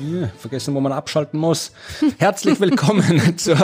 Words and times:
Ja, 0.00 0.26
vergessen, 0.38 0.74
wo 0.74 0.80
man 0.80 0.90
abschalten 0.90 1.38
muss. 1.38 1.70
Herzlich 2.18 2.58
willkommen 2.58 3.36
zur 3.38 3.56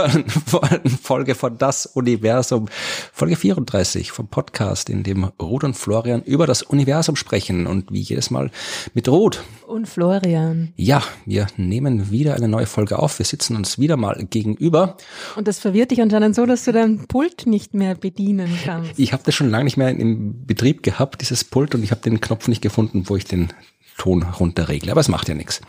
Folge 1.03 1.35
von 1.35 1.59
Das 1.59 1.87
Universum, 1.87 2.69
Folge 3.13 3.35
34 3.35 4.13
vom 4.13 4.29
Podcast, 4.29 4.91
in 4.91 5.03
dem 5.03 5.25
Ruth 5.43 5.65
und 5.65 5.75
Florian 5.75 6.23
über 6.23 6.47
das 6.47 6.63
Universum 6.63 7.17
sprechen 7.17 7.67
und 7.67 7.91
wie 7.91 8.01
jedes 8.01 8.31
Mal 8.31 8.53
mit 8.95 9.09
Ruth. 9.09 9.43
Und 9.67 9.89
Florian. 9.89 10.73
Ja, 10.77 11.03
wir 11.27 11.49
nehmen 11.57 12.13
wieder 12.13 12.35
eine 12.35 12.49
neue 12.49 12.67
Folge 12.67 13.01
auf. 13.01 13.19
Wir 13.19 13.27
sitzen 13.27 13.57
uns 13.57 13.81
wieder 13.81 13.97
mal 13.97 14.25
gegenüber. 14.31 14.97
Und 15.35 15.49
das 15.49 15.59
verwirrt 15.59 15.91
dich 15.91 16.01
anscheinend 16.01 16.37
so, 16.37 16.47
dass 16.47 16.65
du 16.65 16.71
dein 16.71 17.07
Pult 17.09 17.47
nicht 17.47 17.75
mehr 17.75 17.97
bedienen 17.97 18.57
kannst. 18.65 18.99
Ich 18.99 19.13
habe 19.13 19.25
das 19.25 19.35
schon 19.35 19.51
lange 19.51 19.65
nicht 19.65 19.77
mehr 19.77 19.91
im 19.91 20.47
Betrieb 20.47 20.85
gehabt, 20.85 21.23
dieses 21.23 21.43
Pult, 21.43 21.75
und 21.75 21.83
ich 21.83 21.91
habe 21.91 22.03
den 22.03 22.21
Knopf 22.21 22.47
nicht 22.47 22.63
gefunden, 22.63 23.09
wo 23.09 23.17
ich 23.17 23.25
den 23.25 23.53
Ton 24.01 24.23
runterregle. 24.23 24.91
Aber 24.91 25.03
es 25.03 25.09
macht 25.09 25.29
ja 25.29 25.35
nichts. 25.35 25.61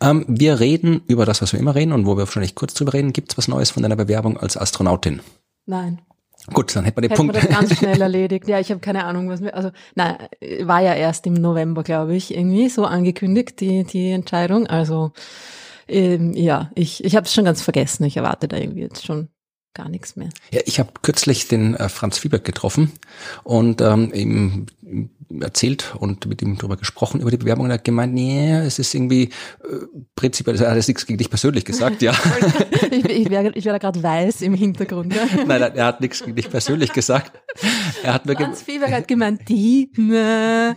Ähm, 0.00 0.24
wir 0.28 0.60
reden 0.60 1.02
über 1.08 1.26
das, 1.26 1.42
was 1.42 1.52
wir 1.52 1.58
immer 1.58 1.74
reden 1.74 1.90
und 1.90 2.06
wo 2.06 2.12
wir 2.12 2.20
wahrscheinlich 2.20 2.54
kurz 2.54 2.74
drüber 2.74 2.94
reden. 2.94 3.12
Gibt 3.12 3.32
es 3.32 3.38
was 3.38 3.48
Neues 3.48 3.70
von 3.70 3.82
deiner 3.82 3.96
Bewerbung 3.96 4.36
als 4.36 4.56
Astronautin? 4.56 5.20
Nein. 5.66 6.00
Gut, 6.52 6.76
dann 6.76 6.84
hätten 6.84 6.98
wir 6.98 7.02
den 7.02 7.10
Hätten 7.10 7.26
Punkt. 7.26 7.34
wir 7.34 7.42
das 7.42 7.50
ganz 7.50 7.76
schnell 7.78 8.00
erledigt. 8.00 8.46
Ja, 8.46 8.60
ich 8.60 8.70
habe 8.70 8.78
keine 8.78 9.04
Ahnung, 9.04 9.28
was 9.28 9.40
mir, 9.40 9.52
also, 9.52 9.72
nein, 9.96 10.16
war 10.62 10.80
ja 10.80 10.94
erst 10.94 11.26
im 11.26 11.34
November, 11.34 11.82
glaube 11.82 12.14
ich, 12.14 12.36
irgendwie 12.36 12.68
so 12.68 12.84
angekündigt, 12.84 13.58
die, 13.58 13.82
die 13.82 14.12
Entscheidung. 14.12 14.68
Also, 14.68 15.10
ähm, 15.88 16.34
ja, 16.34 16.70
ich, 16.76 17.02
ich 17.02 17.16
habe 17.16 17.26
es 17.26 17.34
schon 17.34 17.46
ganz 17.46 17.62
vergessen. 17.62 18.04
Ich 18.04 18.16
erwarte 18.16 18.46
da 18.46 18.58
irgendwie 18.58 18.82
jetzt 18.82 19.04
schon 19.04 19.28
gar 19.76 19.88
nichts 19.88 20.16
mehr. 20.16 20.30
Ja, 20.50 20.60
ich 20.64 20.80
habe 20.80 20.90
kürzlich 21.02 21.48
den 21.48 21.74
äh, 21.74 21.88
Franz 21.88 22.18
Fieberg 22.18 22.44
getroffen 22.44 22.92
und 23.44 23.80
ähm, 23.80 24.12
ihm 24.12 24.66
erzählt 25.40 25.94
und 25.98 26.26
mit 26.26 26.40
ihm 26.40 26.56
darüber 26.56 26.76
gesprochen, 26.76 27.20
über 27.20 27.30
die 27.30 27.36
Bewerbung 27.36 27.66
und 27.66 27.70
er 27.70 27.74
hat 27.74 27.84
gemeint, 27.84 28.14
nee, 28.14 28.52
es 28.52 28.78
ist 28.78 28.94
irgendwie 28.94 29.24
äh, 29.24 29.28
prinzipiell, 30.14 30.56
er 30.60 30.70
hat 30.70 30.76
jetzt 30.76 30.88
nichts 30.88 31.04
gegen 31.04 31.18
dich 31.18 31.28
persönlich 31.28 31.64
gesagt, 31.64 32.00
ja. 32.02 32.14
ich, 32.90 33.04
ich 33.04 33.30
wäre 33.30 33.50
ich 33.54 33.64
wär 33.64 33.72
da 33.72 33.78
gerade 33.78 34.02
weiß 34.02 34.42
im 34.42 34.54
Hintergrund. 34.54 35.14
Ja. 35.14 35.26
nein, 35.46 35.60
nein, 35.60 35.72
er 35.74 35.86
hat 35.86 36.00
nichts 36.00 36.20
gegen 36.20 36.36
dich 36.36 36.50
persönlich 36.50 36.92
gesagt. 36.92 37.32
Er 38.02 38.14
hat 38.14 38.26
mir 38.26 38.34
Franz 38.34 38.62
Fieberg 38.62 38.92
hat 38.92 39.08
gemeint, 39.08 39.48
die, 39.48 39.90
ne. 39.96 40.76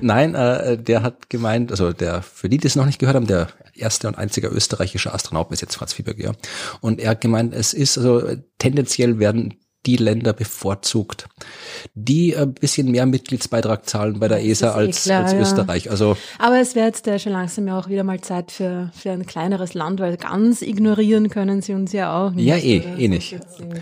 Nein, 0.00 0.34
äh, 0.34 0.78
der 0.78 1.02
hat 1.02 1.28
gemeint, 1.28 1.70
also 1.70 1.92
der, 1.92 2.22
für 2.22 2.48
die, 2.48 2.58
die 2.58 2.66
es 2.66 2.76
noch 2.76 2.86
nicht 2.86 2.98
gehört 2.98 3.16
haben, 3.16 3.26
der 3.26 3.48
erste 3.74 4.08
und 4.08 4.16
einzige 4.16 4.48
österreichische 4.48 5.12
Astronaut 5.12 5.48
bis 5.48 5.60
jetzt 5.60 5.74
Franz 5.74 5.92
Fieberg, 5.92 6.18
ja. 6.18 6.32
Und 6.80 7.00
er 7.00 7.10
hat 7.10 7.20
gemeint, 7.20 7.54
es 7.54 7.72
ist, 7.72 7.98
also 7.98 8.22
tendenziell 8.58 9.18
werden 9.18 9.54
die 9.86 9.96
Länder 9.96 10.32
bevorzugt, 10.34 11.26
die 11.94 12.36
ein 12.36 12.52
bisschen 12.52 12.90
mehr 12.90 13.06
Mitgliedsbeitrag 13.06 13.88
zahlen 13.88 14.20
bei 14.20 14.28
der 14.28 14.44
ESA 14.44 14.68
eh 14.68 14.86
als, 14.86 15.04
klar, 15.04 15.24
als 15.24 15.32
ja. 15.32 15.40
Österreich. 15.40 15.90
Also 15.90 16.16
Aber 16.38 16.60
es 16.60 16.74
wäre 16.74 16.86
jetzt 16.86 17.06
äh, 17.06 17.18
schon 17.18 17.32
langsam 17.32 17.66
ja 17.66 17.78
auch 17.78 17.88
wieder 17.88 18.04
mal 18.04 18.20
Zeit 18.20 18.52
für, 18.52 18.90
für 18.94 19.10
ein 19.10 19.24
kleineres 19.24 19.72
Land, 19.72 20.00
weil 20.00 20.18
ganz 20.18 20.60
ignorieren 20.60 21.30
können 21.30 21.62
sie 21.62 21.72
uns 21.72 21.92
ja 21.92 22.14
auch 22.14 22.32
nicht. 22.32 22.44
ja, 22.44 22.56
eh, 22.56 22.82
eh 22.98 23.08
nicht. 23.08 23.38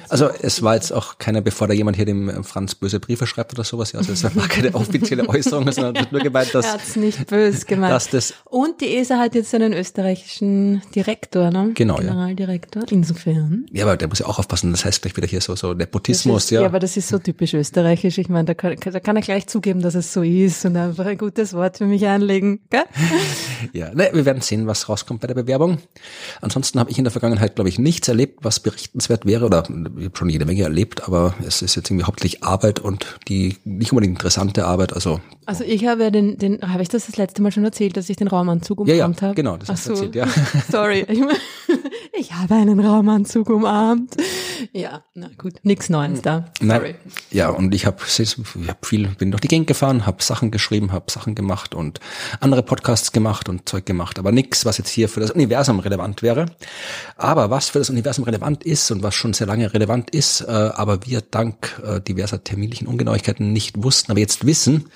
Also 0.09 0.29
es 0.41 0.63
war 0.63 0.77
jetzt 0.77 0.93
auch 0.93 1.19
keiner, 1.19 1.41
bevor 1.41 1.67
da 1.67 1.75
jemand 1.75 1.97
hier 1.97 2.07
dem 2.07 2.29
äh, 2.29 2.43
Franz 2.45 2.77
böse 2.77 3.01
Briefe 3.01 3.27
schreibt 3.27 3.53
oder 3.55 3.65
sowas. 3.65 3.91
Ja, 3.91 3.99
also 3.99 4.13
es 4.13 4.23
war 4.23 4.31
keine 4.49 4.75
offizielle 4.75 5.29
Äußerung, 5.29 5.71
sondern 5.73 5.99
hat 5.99 6.13
nur 6.13 6.21
gemeint, 6.21 6.55
dass, 6.55 6.67
Er 6.67 7.01
nicht 7.01 7.27
böse 7.27 7.67
gemeint. 7.67 7.93
dass 7.93 8.09
das 8.09 8.35
Und 8.45 8.81
die 8.81 8.97
ESA 8.97 9.19
hat 9.19 9.35
jetzt 9.35 9.53
einen 9.53 9.73
österreichischen 9.73 10.81
Direktor, 10.95 11.51
ne? 11.51 11.73
Genau, 11.75 11.97
ja. 11.97 12.03
Generaldirektor. 12.03 12.85
Insofern. 12.91 13.67
ja, 13.73 13.85
aber 13.85 13.97
der 13.97 14.07
muss 14.07 14.21
ja 14.21 14.27
auch 14.27 14.39
aufpassen. 14.39 14.71
Das 14.71 14.85
heißt 14.85 15.03
gleich 15.03 15.17
wieder 15.17 15.27
hier 15.27 15.41
so 15.41 15.57
so 15.57 15.75
Nepotismus, 15.89 16.45
ist, 16.45 16.51
ja. 16.51 16.65
aber 16.67 16.79
das 16.79 16.97
ist 16.97 17.09
so 17.09 17.19
typisch 17.19 17.55
österreichisch. 17.55 18.19
Ich 18.19 18.29
meine, 18.29 18.45
da 18.45 18.55
kann, 18.55 18.77
da 18.81 19.01
kann 19.01 19.17
er 19.17 19.23
gleich 19.23 19.47
zugeben, 19.47 19.81
dass 19.81 19.95
es 19.95 20.13
so 20.13 20.23
ist 20.23 20.65
und 20.65 20.77
einfach 20.77 21.07
ein 21.07 21.19
gutes 21.19 21.55
Wort 21.55 21.79
für 21.79 21.87
mich 21.87 22.07
einlegen. 22.07 22.61
Gell? 22.71 22.85
Ja, 23.73 23.93
ne, 23.93 24.11
wir 24.13 24.25
werden 24.25 24.41
sehen, 24.41 24.69
was 24.69 24.89
rauskommt 24.89 25.21
bei 25.21 25.27
der 25.27 25.35
Bewerbung. 25.35 25.79
Ansonsten 26.41 26.79
habe 26.79 26.93
ich 26.93 26.99
in 26.99 27.05
der 27.05 27.11
Vergangenheit, 27.11 27.57
glaube 27.57 27.69
ich, 27.69 27.79
nichts 27.79 28.07
erlebt, 28.07 28.39
was 28.43 28.61
berichtenswert 28.61 29.27
wäre. 29.27 29.45
Oder 29.47 29.65
ich 29.99 30.05
habe 30.05 30.17
schon 30.17 30.29
jede 30.29 30.45
Menge 30.45 30.63
erlebt, 30.63 31.09
aber 31.09 31.35
es 31.45 31.61
ist 31.61 31.75
jetzt 31.75 31.91
irgendwie 31.91 32.05
hauptsächlich 32.05 32.45
Arbeit 32.45 32.79
und 32.79 33.19
die 33.27 33.57
nicht 33.65 33.93
unbedingt 33.93 34.17
interessante 34.17 34.65
Arbeit. 34.65 34.93
Also 34.93 35.21
Also 35.45 35.65
ich 35.65 35.87
habe 35.87 36.05
ja 36.05 36.11
den, 36.11 36.39
den 36.39 36.61
habe 36.63 36.83
ich 36.83 36.89
das 36.89 37.07
das 37.07 37.17
letzte 37.17 37.43
Mal 37.43 37.51
schon 37.51 37.65
erzählt, 37.65 37.97
dass 37.97 38.09
ich 38.09 38.17
den 38.17 38.29
Raumanzug 38.29 38.87
ja, 38.87 38.95
umarmt 38.97 39.21
ja, 39.21 39.27
habe? 39.29 39.35
genau, 39.35 39.57
das 39.57 39.69
Ach 39.69 39.75
hast 39.75 39.89
du 39.89 39.97
so. 39.97 40.05
erzählt, 40.05 40.15
ja. 40.15 40.29
Sorry. 40.71 41.07
Ich, 41.09 41.21
ich 42.19 42.33
habe 42.35 42.55
einen 42.55 42.79
Raumanzug 42.81 43.51
umarmt. 43.51 44.17
Ja, 44.73 45.05
na 45.15 45.31
gut, 45.39 45.55
nichts 45.63 45.78
Neues 45.89 46.23
da. 46.23 46.47
Nein, 46.61 46.81
Sorry. 46.81 46.95
ja, 47.31 47.49
und 47.49 47.75
ich 47.75 47.87
habe 47.87 47.99
hab 48.03 48.87
viel, 48.87 49.09
bin 49.09 49.31
durch 49.31 49.41
die 49.41 49.49
Gegend 49.49 49.67
gefahren, 49.67 50.07
habe 50.07 50.23
Sachen 50.23 50.51
geschrieben, 50.51 50.93
habe 50.93 51.11
Sachen 51.11 51.35
gemacht 51.35 51.75
und 51.75 52.01
andere 52.41 52.63
Podcasts 52.63 53.13
gemacht 53.13 53.49
und 53.49 53.69
Zeug 53.69 53.87
gemacht, 53.87 54.19
aber 54.19 54.33
nichts, 54.33 54.65
was 54.65 54.79
jetzt 54.79 54.91
hier 54.91 55.09
für 55.09 55.21
das 55.21 55.31
Universum 55.31 55.81
relevant 55.81 56.23
wäre. 56.23 56.47
Aber 57.17 57.51
was 57.51 57.69
für 57.69 57.79
das 57.79 57.91
Universum 57.91 58.25
relevant 58.25 58.65
ist 58.65 58.91
und 58.91 59.03
was 59.03 59.15
schon 59.15 59.33
sehr 59.33 59.47
lange 59.47 59.73
relevant 59.73 60.11
ist, 60.11 60.41
äh, 60.41 60.47
aber 60.47 61.07
wir 61.07 61.21
dank 61.21 61.81
äh, 61.85 62.01
diverser 62.01 62.43
terminlichen 62.43 62.87
Ungenauigkeiten 62.87 63.53
nicht 63.53 63.83
wussten, 63.83 64.11
aber 64.11 64.21
jetzt 64.21 64.47
wissen, 64.47 64.91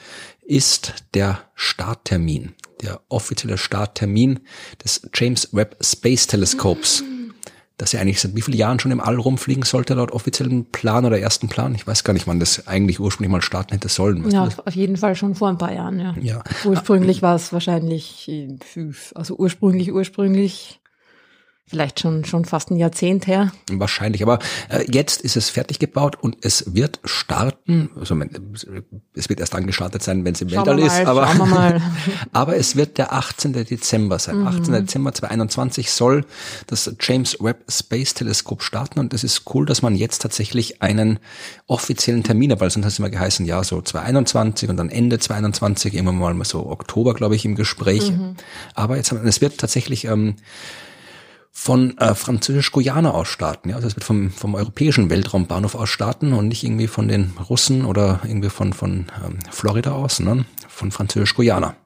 ist 0.44 0.94
der 1.14 1.38
Starttermin, 1.54 2.54
der 2.82 3.00
offizielle 3.08 3.58
Starttermin 3.58 4.40
des 4.84 5.02
James 5.14 5.48
Webb 5.52 5.76
Space 5.80 6.26
Teleskops 6.26 7.04
dass 7.78 7.94
er 7.94 8.00
eigentlich 8.00 8.20
seit 8.20 8.36
wie 8.36 8.42
vielen 8.42 8.58
Jahren 8.58 8.78
schon 8.78 8.92
im 8.92 9.00
All 9.00 9.16
rumfliegen 9.16 9.64
sollte, 9.64 9.94
laut 9.94 10.12
offiziellem 10.12 10.66
Plan 10.66 11.04
oder 11.04 11.18
ersten 11.18 11.48
Plan. 11.48 11.74
Ich 11.74 11.86
weiß 11.86 12.04
gar 12.04 12.12
nicht, 12.12 12.26
wann 12.26 12.38
das 12.40 12.66
eigentlich 12.66 13.00
ursprünglich 13.00 13.32
mal 13.32 13.42
starten 13.42 13.72
hätte 13.72 13.88
sollen. 13.88 14.28
Ja, 14.30 14.48
auf, 14.64 14.74
jeden 14.74 14.96
Fall 14.96 15.14
schon 15.16 15.34
vor 15.34 15.48
ein 15.48 15.58
paar 15.58 15.72
Jahren, 15.72 15.98
ja. 15.98 16.14
Ja. 16.20 16.42
Ursprünglich 16.64 17.22
war 17.22 17.34
es 17.34 17.52
wahrscheinlich, 17.52 18.28
äh, 18.28 18.56
fünf- 18.64 19.12
also 19.14 19.36
ursprünglich, 19.36 19.92
ursprünglich, 19.92 20.80
vielleicht 21.66 22.00
schon, 22.00 22.24
schon 22.24 22.44
fast 22.44 22.70
ein 22.70 22.76
Jahrzehnt 22.76 23.26
her. 23.26 23.50
Wahrscheinlich. 23.70 24.22
Aber 24.22 24.38
äh, 24.68 24.84
jetzt 24.90 25.22
ist 25.22 25.36
es 25.36 25.48
fertig 25.48 25.78
gebaut 25.78 26.16
und 26.20 26.36
es 26.42 26.74
wird 26.74 27.00
starten. 27.04 27.90
Also 27.98 28.14
man- 28.14 28.30
es 29.14 29.28
wird 29.28 29.40
erst 29.40 29.54
dann 29.54 29.66
gestartet 29.66 30.02
sein, 30.02 30.24
wenn 30.24 30.34
es 30.34 30.42
im 30.42 30.50
Weltall 30.50 30.78
ist. 30.78 31.00
Aber, 31.06 31.26
schauen 31.26 31.38
wir 31.38 31.46
mal. 31.46 31.82
aber 32.32 32.56
es 32.56 32.76
wird 32.76 32.98
der 32.98 33.12
18. 33.12 33.52
Dezember 33.52 34.18
sein. 34.18 34.46
18. 34.46 34.72
Dezember 34.72 35.14
2021 35.14 35.90
soll 35.90 36.26
das 36.66 36.94
James 37.00 37.38
Webb 37.40 37.64
Space 37.70 38.14
Teleskop 38.14 38.62
starten 38.62 38.98
und 38.98 39.14
es 39.14 39.24
ist 39.24 39.42
cool, 39.54 39.64
dass 39.64 39.82
man 39.82 39.94
jetzt 39.94 40.20
tatsächlich 40.20 40.82
einen 40.82 41.18
offiziellen 41.66 42.22
Termin 42.22 42.52
hat, 42.52 42.60
weil 42.60 42.70
sonst 42.70 42.84
hat 42.84 42.92
es 42.92 42.98
immer 42.98 43.10
geheißen, 43.10 43.46
ja, 43.46 43.64
so 43.64 43.80
2021 43.80 44.68
und 44.68 44.76
dann 44.76 44.90
Ende 44.90 45.18
2021, 45.18 45.94
irgendwann 45.94 46.36
mal 46.36 46.44
so 46.44 46.66
Oktober, 46.66 47.14
glaube 47.14 47.34
ich, 47.34 47.44
im 47.44 47.54
Gespräch. 47.54 48.12
Aber 48.74 48.96
jetzt 48.96 49.10
haben 49.10 49.26
es 49.26 49.40
wird 49.40 49.58
tatsächlich 49.58 50.04
ähm, 50.04 50.36
von 51.54 51.96
äh, 51.98 52.14
Französisch-Guyana 52.14 53.10
aus 53.10 53.28
starten. 53.28 53.68
Ja? 53.68 53.76
Also 53.76 53.86
es 53.86 53.94
wird 53.94 54.04
vom, 54.04 54.30
vom 54.30 54.54
europäischen 54.54 55.10
Weltraumbahnhof 55.10 55.74
aus 55.74 55.90
starten 55.90 56.32
und 56.32 56.48
nicht 56.48 56.64
irgendwie 56.64 56.86
von 56.86 57.06
den 57.06 57.34
Russen 57.48 57.84
oder 57.84 58.20
irgendwie 58.24 58.48
von, 58.48 58.72
von 58.72 59.06
ähm, 59.24 59.38
Florida 59.50 59.92
aus, 59.92 60.16
sondern 60.16 60.46
von 60.68 60.90
Französisch-Guyana. 60.90 61.76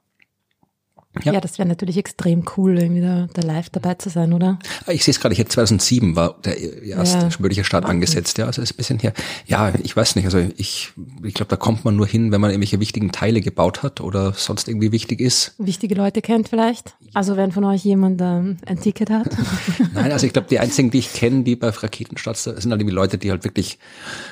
Ja. 1.25 1.33
Ja, 1.33 1.41
das 1.41 1.59
wäre 1.59 1.69
natürlich 1.69 1.97
extrem 1.97 2.45
cool, 2.57 2.79
irgendwie 2.79 3.01
da, 3.01 3.27
da 3.33 3.43
live 3.43 3.71
dabei 3.71 3.95
zu 3.95 4.11
sein, 4.11 4.33
oder? 4.33 4.59
Ah, 4.87 4.93
Ich 4.93 5.05
sehe 5.05 5.13
es 5.13 5.21
gerade, 5.21 5.35
hier 5.35 5.49
2007 5.49 6.15
war 6.17 6.37
der 6.45 6.59
erste 6.83 7.19
Ja. 7.19 7.29
mögliche 7.39 7.65
Start 7.65 7.85
Wahnsinn. 7.85 7.97
angesetzt. 7.97 8.39
Ja, 8.39 8.47
also 8.47 8.63
ist 8.63 8.73
ein 8.73 8.77
bisschen 8.77 8.99
her. 8.99 9.13
Ja, 9.47 9.73
ich 9.83 9.97
weiß 9.97 10.17
nicht. 10.17 10.25
Also 10.27 10.39
ich, 10.57 10.93
ich 11.25 11.35
glaube, 11.35 11.49
da 11.49 11.57
kommt 11.57 11.85
man 11.85 11.97
nur 11.97 12.07
hin, 12.07 12.33
wenn 12.33 12.41
man 12.41 12.51
irgendwelche 12.51 12.81
wichtigen 12.81 13.13
Teile 13.13 13.41
gebaut 13.41 13.83
hat 13.83 14.01
oder 14.01 14.33
sonst 14.35 14.69
irgendwie 14.69 14.93
wichtig 14.93 15.21
ist. 15.21 15.55
Wichtige 15.59 15.95
Leute 15.95 16.21
kennt 16.23 16.49
vielleicht. 16.49 16.95
Also 17.15 17.37
wenn 17.37 17.51
von 17.53 17.65
euch 17.65 17.83
jemand 17.85 18.21
ähm, 18.21 18.59
ein 18.67 18.79
Ticket 18.81 19.09
hat. 19.11 19.29
Nein, 19.95 20.13
also 20.13 20.27
ich 20.27 20.33
glaube, 20.35 20.49
die 20.49 20.59
einzigen, 20.59 20.91
die 20.91 20.99
ich 20.99 21.13
kenne, 21.13 21.43
die 21.45 21.57
bei 21.57 21.71
Raketenstarts 21.71 22.45
sind 22.45 22.57
halt 22.57 22.81
irgendwie 22.81 22.95
Leute, 22.95 23.17
die 23.17 23.31
halt 23.31 23.45
wirklich 23.45 23.79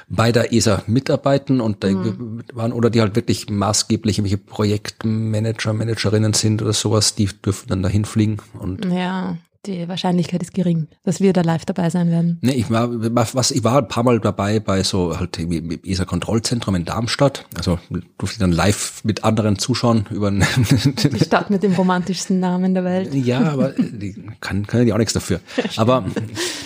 bei 0.09 0.32
der 0.32 0.53
ESA 0.53 0.82
mitarbeiten 0.87 1.61
und 1.62 1.82
da 1.82 1.88
irgendwie 1.88 2.43
waren 2.53 2.73
oder 2.73 2.91
die 2.91 3.00
halt 3.00 3.17
wirklich 3.17 3.49
maßgeblich 3.49 4.19
irgendwelche 4.19 4.37
Projektmanager, 4.38 5.73
Managerinnen 5.73 6.35
sind 6.35 6.61
oder 6.61 6.74
sowas, 6.75 7.15
die 7.15 7.26
dürfen 7.26 7.69
dann 7.69 7.82
dahin 7.82 8.05
fliegen 8.05 8.38
und 8.59 8.85
ja, 8.85 9.37
die 9.67 9.88
Wahrscheinlichkeit 9.88 10.43
ist 10.43 10.53
gering, 10.53 10.88
dass 11.05 11.21
wir 11.21 11.32
da 11.32 11.41
live 11.41 11.65
dabei 11.65 11.91
sein 11.91 12.11
werden. 12.11 12.38
Nee, 12.43 12.53
ich 12.53 12.71
war, 12.71 12.88
was, 13.35 13.50
ich 13.50 13.65
war 13.65 13.79
ein 13.79 13.88
paar 13.88 14.03
Mal 14.03 14.21
dabei 14.21 14.61
bei 14.61 14.82
so 14.82 15.19
halt 15.19 15.38
irgendwie 15.38 15.59
im 15.59 15.81
ESA-Kontrollzentrum 15.82 16.75
in 16.75 16.85
Darmstadt. 16.85 17.47
Also 17.56 17.79
durfte 18.19 18.35
ich 18.35 18.38
dann 18.38 18.53
live 18.53 19.03
mit 19.05 19.25
anderen 19.25 19.59
zuschauen 19.59 20.06
über 20.11 20.31
Die 20.31 21.25
Stadt 21.25 21.50
mit 21.50 21.62
dem 21.62 21.73
romantischsten 21.75 22.41
Namen 22.41 22.75
der 22.75 22.85
Welt. 22.85 23.15
Ja, 23.15 23.53
aber 23.53 23.71
die 23.71 24.15
kann, 24.41 24.67
können 24.67 24.87
die 24.87 24.93
auch 24.93 24.99
nichts 24.99 25.15
dafür. 25.15 25.41
Aber 25.76 26.05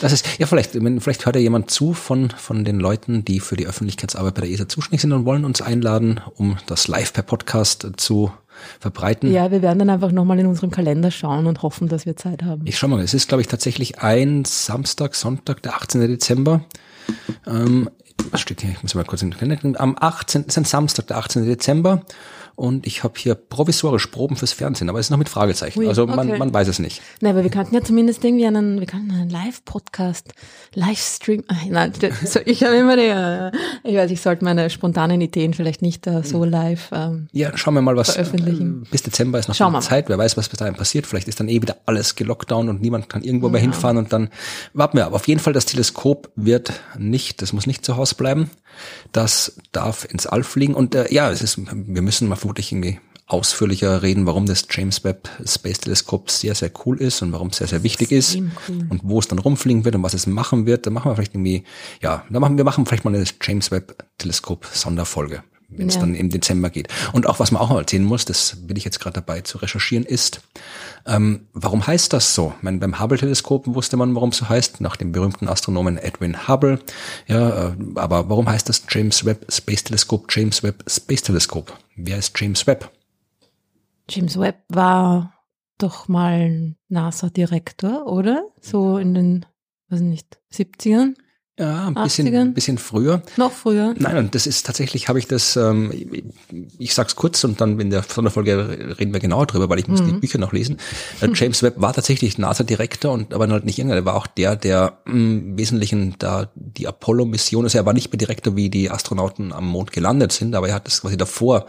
das 0.00 0.12
ist, 0.12 0.26
ja, 0.38 0.46
vielleicht, 0.46 0.72
vielleicht 0.72 1.26
hört 1.26 1.37
ja 1.37 1.43
jemand 1.43 1.70
zu 1.70 1.94
von, 1.94 2.31
von 2.31 2.64
den 2.64 2.81
Leuten, 2.81 3.25
die 3.25 3.40
für 3.40 3.56
die 3.56 3.66
Öffentlichkeitsarbeit 3.66 4.34
bei 4.34 4.40
der 4.43 4.50
ESA 4.50 4.69
zuständig 4.69 5.02
sind 5.02 5.12
und 5.12 5.25
wollen 5.25 5.44
uns 5.44 5.62
einladen, 5.62 6.20
um 6.34 6.56
das 6.66 6.88
live 6.88 7.12
per 7.12 7.22
Podcast 7.22 7.87
zu 7.96 8.32
verbreiten. 8.81 9.32
Ja, 9.32 9.50
wir 9.50 9.62
werden 9.62 9.78
dann 9.78 9.90
einfach 9.90 10.12
nochmal 10.12 10.38
in 10.38 10.46
unserem 10.46 10.70
Kalender 10.70 11.10
schauen 11.10 11.46
und 11.46 11.62
hoffen, 11.62 11.88
dass 11.88 12.06
wir 12.06 12.16
Zeit 12.16 12.43
haben. 12.43 12.62
Ich 12.64 12.78
schau 12.78 12.88
mal, 12.88 13.02
es 13.02 13.14
ist, 13.14 13.28
glaube 13.28 13.43
ich, 13.43 13.49
tatsächlich 13.49 14.00
ein 14.00 14.44
Samstag, 14.44 15.14
Sonntag, 15.14 15.62
der 15.62 15.75
18. 15.75 16.00
Dezember. 16.02 16.62
Ähm, 17.46 17.90
was 18.31 18.40
steht 18.40 18.60
hier? 18.60 18.70
Ich 18.70 18.82
muss 18.82 18.94
mal 18.94 19.05
kurz 19.05 19.22
in 19.22 19.31
den 19.31 19.38
Kalender. 19.38 19.81
Am 19.81 19.96
18. 19.99 20.44
ist 20.44 20.58
ein 20.58 20.64
Samstag, 20.64 21.06
der 21.06 21.19
18. 21.19 21.44
Dezember. 21.46 22.02
Und 22.58 22.88
ich 22.88 23.05
habe 23.05 23.14
hier 23.16 23.37
provisorisch 23.37 24.08
Proben 24.08 24.34
fürs 24.34 24.52
Fernsehen, 24.52 24.88
aber 24.90 24.99
es 24.99 25.06
ist 25.06 25.10
noch 25.10 25.16
mit 25.19 25.28
Fragezeichen. 25.28 25.78
Ui, 25.78 25.87
also 25.87 26.08
man, 26.08 26.28
okay. 26.28 26.38
man 26.40 26.52
weiß 26.52 26.66
es 26.66 26.81
nicht. 26.81 27.00
Nein, 27.20 27.32
aber 27.34 27.44
wir 27.44 27.50
könnten 27.52 27.72
ja 27.72 27.84
zumindest 27.84 28.25
irgendwie 28.25 28.49
einen, 28.49 28.81
wir 28.81 28.87
könnten 28.88 29.12
einen 29.12 29.31
Live-Podcast, 29.31 30.31
Livestream, 30.75 31.44
Ach, 31.46 31.64
nein, 31.69 31.93
ich 32.46 32.64
habe 32.64 32.75
immer 32.75 32.96
die, 32.96 33.02
äh, 33.02 33.52
ich 33.84 33.96
weiß, 33.96 34.10
ich 34.10 34.20
sollte 34.20 34.44
meine 34.44 34.70
spontanen 34.70 35.20
Ideen 35.20 35.55
vielleicht 35.55 35.82
nicht 35.82 36.08
äh, 36.08 36.25
so 36.25 36.44
live, 36.44 36.88
ähm, 36.93 37.28
Ja, 37.31 37.56
schauen 37.56 37.75
wir 37.75 37.81
mal, 37.82 37.94
was 37.96 38.10
Veröffentlichen. 38.10 38.82
äh, 38.87 38.90
bis 38.90 39.05
Dezember 39.05 39.38
ist 39.38 39.46
noch 39.46 39.55
Schauen. 39.55 39.81
Zeit. 39.81 40.08
Wer 40.08 40.19
weiß, 40.19 40.37
was 40.37 40.49
bis 40.49 40.58
dahin 40.58 40.75
passiert. 40.75 41.06
Vielleicht 41.06 41.28
ist 41.28 41.38
dann 41.38 41.49
eh 41.49 41.62
wieder 41.62 41.76
alles 41.87 42.16
gelockdown 42.16 42.69
und 42.69 42.81
niemand 42.81 43.08
kann 43.08 43.22
irgendwo 43.22 43.49
mehr 43.50 43.60
Ja. 43.60 43.70
hinfahren 43.70 43.99
und 43.99 44.12
dann 44.12 44.31
warten 44.75 44.96
wir. 44.96 45.06
Aber 45.06 45.14
auf 45.14 45.28
jeden 45.28 45.38
Fall, 45.40 45.52
das 45.52 45.64
Teleskop 45.66 46.31
wird 46.34 46.72
nicht, 46.99 47.40
das 47.40 47.52
muss 47.52 47.69
nicht 47.69 47.84
zu 47.84 47.96
Hause 47.96 48.16
bleiben. 48.16 48.50
Das 49.12 49.56
darf 49.72 50.05
ins 50.05 50.26
All 50.26 50.43
fliegen. 50.43 50.75
Und 50.75 50.94
äh, 50.94 51.12
ja, 51.12 51.31
es 51.31 51.43
ist, 51.43 51.58
wir 51.58 52.02
müssen 52.02 52.28
mal 52.28 52.37
vermutlich 52.48 52.72
irgendwie 52.72 52.98
ausführlicher 53.26 54.02
reden, 54.02 54.24
warum 54.24 54.46
das 54.46 54.66
James 54.70 55.04
Webb 55.04 55.28
Space 55.44 55.80
Teleskop 55.80 56.30
sehr, 56.30 56.54
sehr 56.54 56.70
cool 56.86 56.98
ist 56.98 57.20
und 57.20 57.30
warum 57.32 57.48
es 57.48 57.58
sehr, 57.58 57.66
sehr 57.66 57.82
wichtig 57.82 58.10
ist 58.10 58.36
cool. 58.36 58.86
und 58.88 59.00
wo 59.04 59.18
es 59.18 59.28
dann 59.28 59.38
rumfliegen 59.38 59.84
wird 59.84 59.94
und 59.96 60.02
was 60.02 60.14
es 60.14 60.26
machen 60.26 60.64
wird. 60.64 60.86
Da 60.86 60.90
machen 60.90 61.10
wir 61.10 61.14
vielleicht 61.16 61.34
irgendwie, 61.34 61.64
ja, 62.00 62.24
da 62.30 62.40
machen 62.40 62.56
wir 62.56 62.64
machen 62.64 62.86
vielleicht 62.86 63.04
mal 63.04 63.14
eine 63.14 63.24
James 63.42 63.70
Webb 63.70 64.02
Teleskop 64.16 64.64
Sonderfolge, 64.72 65.42
wenn 65.68 65.88
es 65.88 65.96
Ja. 65.96 66.00
dann 66.00 66.14
im 66.14 66.30
Dezember 66.30 66.70
geht. 66.70 66.88
Und 67.12 67.26
auch 67.26 67.38
was 67.38 67.50
man 67.50 67.60
auch 67.60 67.68
mal 67.68 67.80
erzählen 67.80 68.04
muss, 68.04 68.24
das 68.24 68.56
bin 68.62 68.78
ich 68.78 68.84
jetzt 68.86 68.98
gerade 68.98 69.14
dabei 69.16 69.42
zu 69.42 69.58
recherchieren, 69.58 70.06
ist, 70.06 70.40
ähm, 71.06 71.48
warum 71.52 71.86
heißt 71.86 72.12
das 72.12 72.34
so? 72.34 72.52
Ich 72.56 72.62
meine, 72.62 72.78
beim 72.78 72.98
Hubble-Teleskop 72.98 73.66
wusste 73.66 73.96
man, 73.96 74.14
warum 74.14 74.30
es 74.30 74.38
so 74.38 74.48
heißt, 74.48 74.80
nach 74.80 74.96
dem 74.96 75.12
berühmten 75.12 75.48
Astronomen 75.48 75.98
Edwin 75.98 76.48
Hubble. 76.48 76.78
Ja, 77.26 77.68
äh, 77.68 77.76
aber 77.96 78.28
warum 78.28 78.48
heißt 78.48 78.68
das 78.68 78.82
James 78.88 79.24
Webb 79.24 79.46
Space 79.50 79.84
Teleskop 79.84 80.26
James 80.30 80.62
Webb 80.62 80.84
Space 80.88 81.22
Teleskop? 81.22 81.76
Wer 81.96 82.18
ist 82.18 82.38
James 82.38 82.66
Webb? 82.66 82.90
James 84.08 84.38
Webb 84.38 84.62
war 84.68 85.34
doch 85.78 86.08
mal 86.08 86.74
NASA-Direktor, 86.88 88.06
oder? 88.06 88.44
So 88.60 88.98
in 88.98 89.14
den, 89.14 89.46
weiß 89.88 90.00
nicht, 90.00 90.38
70ern? 90.52 91.14
Ja, 91.58 91.88
ein 91.88 91.94
bisschen, 91.94 92.28
80ern? 92.28 92.40
ein 92.40 92.55
bisschen 92.55 92.78
früher. 92.78 93.22
Noch 93.37 93.52
früher? 93.52 93.94
Nein, 93.99 94.16
und 94.16 94.34
das 94.34 94.46
ist 94.46 94.64
tatsächlich, 94.64 95.08
habe 95.08 95.19
ich 95.19 95.26
das, 95.26 95.56
ähm, 95.56 95.90
ich, 95.93 96.25
ich 96.78 96.94
sag's 96.94 97.16
kurz 97.16 97.43
und 97.43 97.60
dann 97.60 97.81
in 97.81 97.90
der 97.90 98.05
Sonderfolge 98.05 98.96
reden 98.99 99.12
wir 99.12 99.20
genauer 99.20 99.46
drüber, 99.46 99.69
weil 99.69 99.81
ich 99.81 99.88
muss 99.88 100.02
die 100.02 100.12
Bücher 100.12 100.38
noch 100.38 100.52
lesen. 100.52 100.78
Äh, 101.20 101.28
James 101.34 101.62
Webb 101.62 101.75
war 101.81 101.93
tatsächlich 101.93 102.38
NASA-Direktor 102.38 103.12
und 103.12 103.34
aber 103.34 103.49
halt 103.49 103.64
nicht 103.64 103.78
irgendeiner, 103.78 104.02
der 104.02 104.06
war 104.06 104.14
auch 104.14 104.28
der, 104.28 104.55
der 104.55 104.99
mh, 105.05 105.12
im 105.12 105.58
Wesentlichen 105.58 106.14
da 106.19 106.50
die 106.55 106.87
Apollo-Mission, 106.87 107.64
also 107.64 107.76
er 107.76 107.87
war 107.87 107.93
nicht 107.93 108.12
mehr 108.12 108.19
Direktor, 108.19 108.55
wie 108.55 108.70
die 108.70 108.90
Astronauten 108.90 109.52
am 109.52 109.66
Mond 109.66 109.93
gelandet 109.93 110.32
sind, 110.32 110.55
aber 110.55 110.69
er 110.69 110.75
hat 110.76 110.87
das 110.87 111.00
quasi 111.00 111.16
davor 111.16 111.66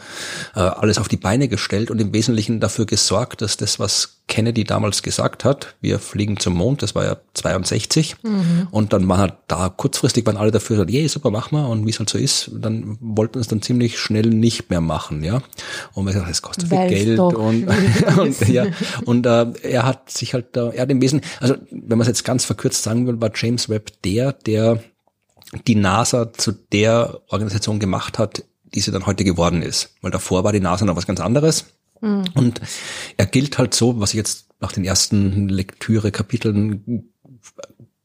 äh, 0.56 0.60
alles 0.60 1.00
auf 1.00 1.08
die 1.08 1.18
Beine 1.18 1.48
gestellt 1.48 1.90
und 1.90 2.00
im 2.00 2.14
Wesentlichen 2.14 2.60
dafür 2.60 2.86
gesorgt, 2.86 3.42
dass 3.42 3.58
das, 3.58 3.80
was 3.80 4.19
Kennedy 4.30 4.64
damals 4.64 5.04
gesagt 5.04 5.44
hat, 5.44 5.76
wir 5.82 6.00
fliegen 6.00 6.38
zum 6.38 6.54
Mond, 6.54 6.82
das 6.82 6.96
war 6.96 7.04
ja 7.04 7.18
62 7.34 8.16
und 8.72 8.94
dann 8.94 9.08
waren 9.10 9.18
halt 9.18 9.34
da 9.48 9.68
kurzfristig 9.68 10.26
waren 10.26 10.38
alle 10.38 10.52
dafür, 10.52 10.88
yeah, 10.88 11.10
super, 11.10 11.32
mach 11.32 11.52
mal 11.52 11.66
und 11.66 11.86
wie 11.86 11.90
es 11.90 12.00
halt 12.00 12.10
so 12.10 12.18
ist, 12.18 12.52
dann 12.54 12.98
wollten 13.02 13.36
wir 13.36 13.42
es 13.42 13.48
dann 13.48 13.62
ziemlich 13.62 14.00
schnell 14.00 14.28
nicht 14.28 14.70
mehr 14.70 14.80
machen, 14.80 15.24
ja. 15.24 15.42
Und 15.94 16.06
wir 16.06 16.14
gesagt, 16.14 16.32
es 16.32 16.42
kostet 16.42 16.70
viel 16.70 16.78
Weil's 16.78 16.92
Geld 16.92 17.20
doch 17.20 17.34
und, 17.34 17.68
und 18.18 18.48
ja 18.48 18.68
und 19.06 19.26
äh, 19.26 19.48
er 19.64 19.86
hat 19.86 20.10
sich 20.10 20.34
halt 20.34 20.56
da, 20.56 20.70
er 20.70 20.84
hat 20.84 20.92
im 20.92 21.02
Wesen, 21.02 21.22
also 21.42 21.56
wenn 21.72 21.98
man 21.98 22.02
es 22.02 22.08
jetzt 22.08 22.24
ganz 22.24 22.46
verkürzt 22.46 22.84
sagen 22.84 23.08
will, 23.08 23.20
war 23.20 23.32
James 23.36 23.68
Webb 23.68 23.92
der, 24.04 24.34
der 24.34 24.80
die 25.68 25.76
NASA 25.76 26.32
zu 26.34 26.52
der 26.52 27.22
Organisation 27.28 27.80
gemacht 27.80 28.20
hat, 28.20 28.44
die 28.76 28.82
sie 28.82 28.92
dann 28.92 29.06
heute 29.06 29.24
geworden 29.24 29.62
ist. 29.62 29.96
Weil 30.02 30.12
davor 30.12 30.44
war 30.44 30.52
die 30.52 30.60
NASA 30.60 30.86
noch 30.86 30.96
was 30.96 31.08
ganz 31.08 31.20
anderes. 31.20 31.66
Und 32.02 32.62
er 33.18 33.26
gilt 33.26 33.58
halt 33.58 33.74
so, 33.74 34.00
was 34.00 34.12
ich 34.12 34.18
jetzt 34.18 34.48
nach 34.60 34.72
den 34.72 34.86
ersten 34.86 35.50
Lektüre-Kapiteln 35.50 37.10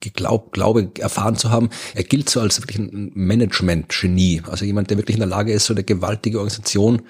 geglaubt, 0.01 0.53
glaube, 0.53 0.91
erfahren 0.99 1.37
zu 1.37 1.51
haben, 1.51 1.71
er 1.95 2.05
gilt 2.05 2.29
so 2.29 2.41
als 2.41 2.61
wirklich 2.61 2.79
ein 2.79 3.11
Management-Genie. 3.15 4.43
Also 4.49 4.65
jemand, 4.65 4.91
der 4.91 4.99
wirklich 4.99 5.17
in 5.17 5.21
der 5.21 5.29
Lage 5.29 5.53
ist, 5.53 5.65
so 5.67 5.75
eine 5.75 5.83
gewaltige 5.83 6.39
Organisation 6.39 7.03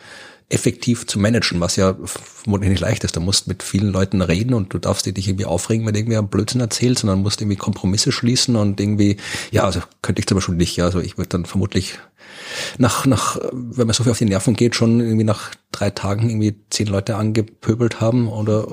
effektiv 0.50 1.06
zu 1.06 1.18
managen, 1.18 1.60
was 1.60 1.76
ja 1.76 1.96
vermutlich 2.04 2.70
nicht 2.70 2.80
leicht 2.80 3.02
ist. 3.04 3.16
Du 3.16 3.20
musst 3.20 3.48
mit 3.48 3.62
vielen 3.62 3.88
Leuten 3.88 4.20
reden 4.20 4.54
und 4.54 4.72
du 4.74 4.78
darfst 4.78 5.06
dich 5.06 5.16
nicht 5.16 5.28
irgendwie 5.28 5.46
aufregen, 5.46 5.86
wenn 5.86 5.94
du 5.94 6.00
irgendwie 6.00 6.18
einen 6.18 6.28
Blödsinn 6.28 6.60
erzählst, 6.60 7.00
sondern 7.00 7.22
musst 7.22 7.40
irgendwie 7.40 7.56
Kompromisse 7.56 8.12
schließen 8.12 8.56
und 8.56 8.78
irgendwie, 8.80 9.16
ja, 9.50 9.64
also 9.64 9.80
könnte 10.02 10.20
ich 10.20 10.26
zum 10.26 10.36
Beispiel 10.36 10.54
nicht, 10.54 10.76
ja, 10.76 10.84
also 10.84 11.00
ich 11.00 11.16
würde 11.16 11.30
dann 11.30 11.46
vermutlich 11.46 11.98
nach, 12.78 13.06
nach, 13.06 13.38
wenn 13.52 13.86
man 13.86 13.94
so 13.94 14.02
viel 14.02 14.12
auf 14.12 14.18
die 14.18 14.26
Nerven 14.26 14.54
geht, 14.54 14.74
schon 14.74 15.00
irgendwie 15.00 15.24
nach 15.24 15.50
drei 15.72 15.90
Tagen 15.90 16.28
irgendwie 16.28 16.56
zehn 16.70 16.86
Leute 16.86 17.16
angepöbelt 17.16 18.00
haben 18.00 18.28
oder 18.28 18.66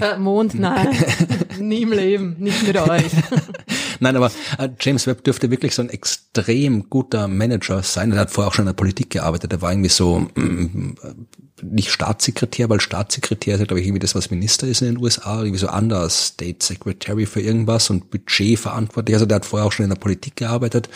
Äh, 0.00 0.18
Mond, 0.18 0.54
nein, 0.54 0.88
nie 1.60 1.82
im 1.82 1.92
Leben, 1.92 2.36
nicht 2.38 2.66
mit 2.66 2.76
euch. 2.76 3.04
Nein, 4.00 4.16
aber 4.16 4.30
äh, 4.58 4.68
James 4.80 5.06
Webb 5.06 5.24
dürfte 5.24 5.50
wirklich 5.50 5.74
so 5.74 5.82
ein 5.82 5.90
extrem 5.90 6.90
guter 6.90 7.28
Manager 7.28 7.82
sein. 7.82 8.12
Er 8.12 8.20
hat 8.20 8.30
vorher 8.30 8.48
auch 8.48 8.54
schon 8.54 8.64
in 8.64 8.68
der 8.68 8.74
Politik 8.74 9.10
gearbeitet. 9.10 9.52
Er 9.52 9.62
war 9.62 9.72
irgendwie 9.72 9.90
so 9.90 10.26
mm, 10.34 10.94
nicht 11.62 11.90
Staatssekretär, 11.90 12.68
weil 12.68 12.80
Staatssekretär 12.80 13.54
ist 13.54 13.60
ja, 13.60 13.66
glaube 13.66 13.80
ich, 13.80 13.86
irgendwie 13.86 14.00
das, 14.00 14.14
was 14.14 14.30
Minister 14.30 14.66
ist 14.66 14.82
in 14.82 14.94
den 14.94 15.02
USA, 15.02 15.38
irgendwie 15.38 15.58
so 15.58 15.68
anders, 15.68 16.28
State 16.28 16.64
Secretary 16.64 17.26
für 17.26 17.40
irgendwas 17.40 17.90
und 17.90 18.10
Budget 18.10 18.58
verantwortlich. 18.58 19.14
Also 19.14 19.26
der 19.26 19.36
hat 19.36 19.46
vorher 19.46 19.66
auch 19.66 19.72
schon 19.72 19.84
in 19.84 19.90
der 19.90 19.96
Politik 19.96 20.36
gearbeitet 20.36 20.88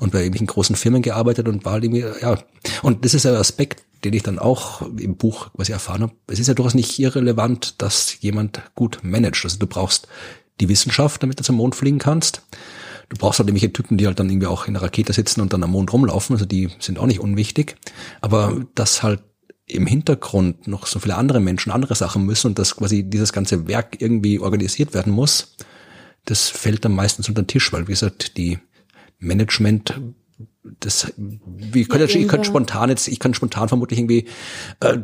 und 0.00 0.12
bei 0.12 0.18
irgendwelchen 0.18 0.46
großen 0.46 0.76
Firmen 0.76 1.02
gearbeitet 1.02 1.48
und 1.48 1.64
war 1.64 1.72
halt 1.74 1.84
irgendwie, 1.84 2.04
ja. 2.20 2.38
Und 2.82 3.04
das 3.04 3.14
ist 3.14 3.26
ein 3.26 3.34
Aspekt, 3.34 3.84
den 4.04 4.12
ich 4.12 4.22
dann 4.22 4.38
auch 4.38 4.82
im 4.82 5.16
Buch 5.16 5.52
quasi 5.54 5.72
erfahren 5.72 6.02
habe. 6.02 6.12
Es 6.26 6.38
ist 6.38 6.46
ja 6.46 6.54
durchaus 6.54 6.74
nicht 6.74 6.98
irrelevant, 6.98 7.80
dass 7.82 8.20
jemand 8.20 8.62
gut 8.74 9.00
managt. 9.02 9.44
Also 9.44 9.58
du 9.58 9.66
brauchst 9.66 10.08
die 10.60 10.68
Wissenschaft, 10.68 11.22
damit 11.22 11.38
du 11.38 11.44
zum 11.44 11.56
Mond 11.56 11.74
fliegen 11.74 11.98
kannst. 11.98 12.42
Du 13.08 13.16
brauchst 13.16 13.38
halt 13.38 13.48
irgendwelche 13.48 13.72
Typen, 13.72 13.98
die 13.98 14.06
halt 14.06 14.18
dann 14.18 14.28
irgendwie 14.28 14.48
auch 14.48 14.66
in 14.66 14.74
der 14.74 14.82
Rakete 14.82 15.12
sitzen 15.12 15.40
und 15.40 15.52
dann 15.52 15.62
am 15.62 15.70
Mond 15.70 15.92
rumlaufen. 15.92 16.34
Also 16.34 16.44
die 16.44 16.70
sind 16.78 16.98
auch 16.98 17.06
nicht 17.06 17.20
unwichtig. 17.20 17.76
Aber 18.20 18.64
dass 18.74 19.02
halt 19.02 19.22
im 19.66 19.86
Hintergrund 19.86 20.66
noch 20.66 20.86
so 20.86 20.98
viele 20.98 21.16
andere 21.16 21.40
Menschen 21.40 21.72
andere 21.72 21.94
Sachen 21.94 22.24
müssen 22.24 22.48
und 22.48 22.58
dass 22.58 22.76
quasi 22.76 23.02
dieses 23.04 23.32
ganze 23.32 23.68
Werk 23.68 24.00
irgendwie 24.00 24.38
organisiert 24.38 24.94
werden 24.94 25.12
muss, 25.12 25.56
das 26.24 26.48
fällt 26.48 26.84
dann 26.84 26.92
meistens 26.92 27.28
unter 27.28 27.42
den 27.42 27.48
Tisch, 27.48 27.72
weil 27.72 27.86
wie 27.86 27.92
gesagt, 27.92 28.36
die 28.36 28.58
Management 29.18 30.00
das, 30.80 31.12
wie 31.16 31.82
ich 31.82 31.88
könnte, 31.88 32.18
ich 32.18 32.28
könnte 32.28 32.46
spontan 32.46 32.90
jetzt, 32.90 33.08
ich 33.08 33.18
kann 33.18 33.34
spontan 33.34 33.68
vermutlich 33.68 33.98
irgendwie 33.98 34.26
äh, 34.80 34.98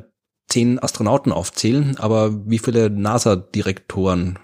zehn 0.48 0.78
Astronauten 0.78 1.32
aufzählen, 1.32 1.96
aber 1.98 2.48
wie 2.48 2.58
viele 2.58 2.90
NASA-Direktoren 2.90 4.38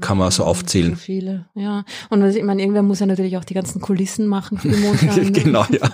kann 0.00 0.18
man 0.18 0.30
so 0.30 0.38
So 0.42 0.44
aufzählen? 0.44 0.96
viele, 0.96 1.46
ja. 1.54 1.84
Und 2.08 2.24
ich 2.24 2.42
meine, 2.42 2.62
irgendwer 2.62 2.82
muss 2.82 3.00
ja 3.00 3.06
natürlich 3.06 3.36
auch 3.36 3.44
die 3.44 3.54
ganzen 3.54 3.80
Kulissen 3.80 4.26
machen 4.26 4.58
für 4.58 4.68
die 4.68 4.76
Mondlandung. 4.76 5.32
genau, 5.32 5.66
ja. 5.70 5.90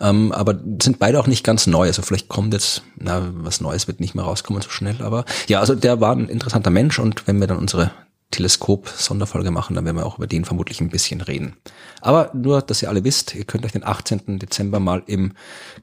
Ähm, 0.00 0.32
aber 0.32 0.58
sind 0.82 0.98
beide 0.98 1.20
auch 1.20 1.26
nicht 1.26 1.44
ganz 1.44 1.66
neu. 1.66 1.86
Also 1.86 2.02
vielleicht 2.02 2.28
kommt 2.28 2.54
jetzt, 2.54 2.82
na, 2.96 3.30
was 3.34 3.60
Neues 3.60 3.86
wird 3.86 4.00
nicht 4.00 4.14
mehr 4.14 4.24
rauskommen 4.24 4.62
so 4.62 4.70
schnell. 4.70 4.96
Aber 5.02 5.24
ja, 5.46 5.60
also 5.60 5.74
der 5.74 6.00
war 6.00 6.16
ein 6.16 6.28
interessanter 6.28 6.70
Mensch. 6.70 6.98
Und 6.98 7.26
wenn 7.26 7.38
wir 7.38 7.46
dann 7.46 7.58
unsere 7.58 7.90
Teleskop-Sonderfolge 8.30 9.50
machen, 9.50 9.74
dann 9.74 9.84
werden 9.84 9.96
wir 9.96 10.06
auch 10.06 10.18
über 10.18 10.26
den 10.26 10.44
vermutlich 10.44 10.80
ein 10.80 10.90
bisschen 10.90 11.20
reden. 11.20 11.56
Aber 12.00 12.30
nur, 12.34 12.62
dass 12.62 12.82
ihr 12.82 12.88
alle 12.88 13.04
wisst, 13.04 13.34
ihr 13.34 13.44
könnt 13.44 13.64
euch 13.64 13.72
den 13.72 13.84
18. 13.86 14.38
Dezember 14.38 14.80
mal 14.80 15.02
im 15.06 15.32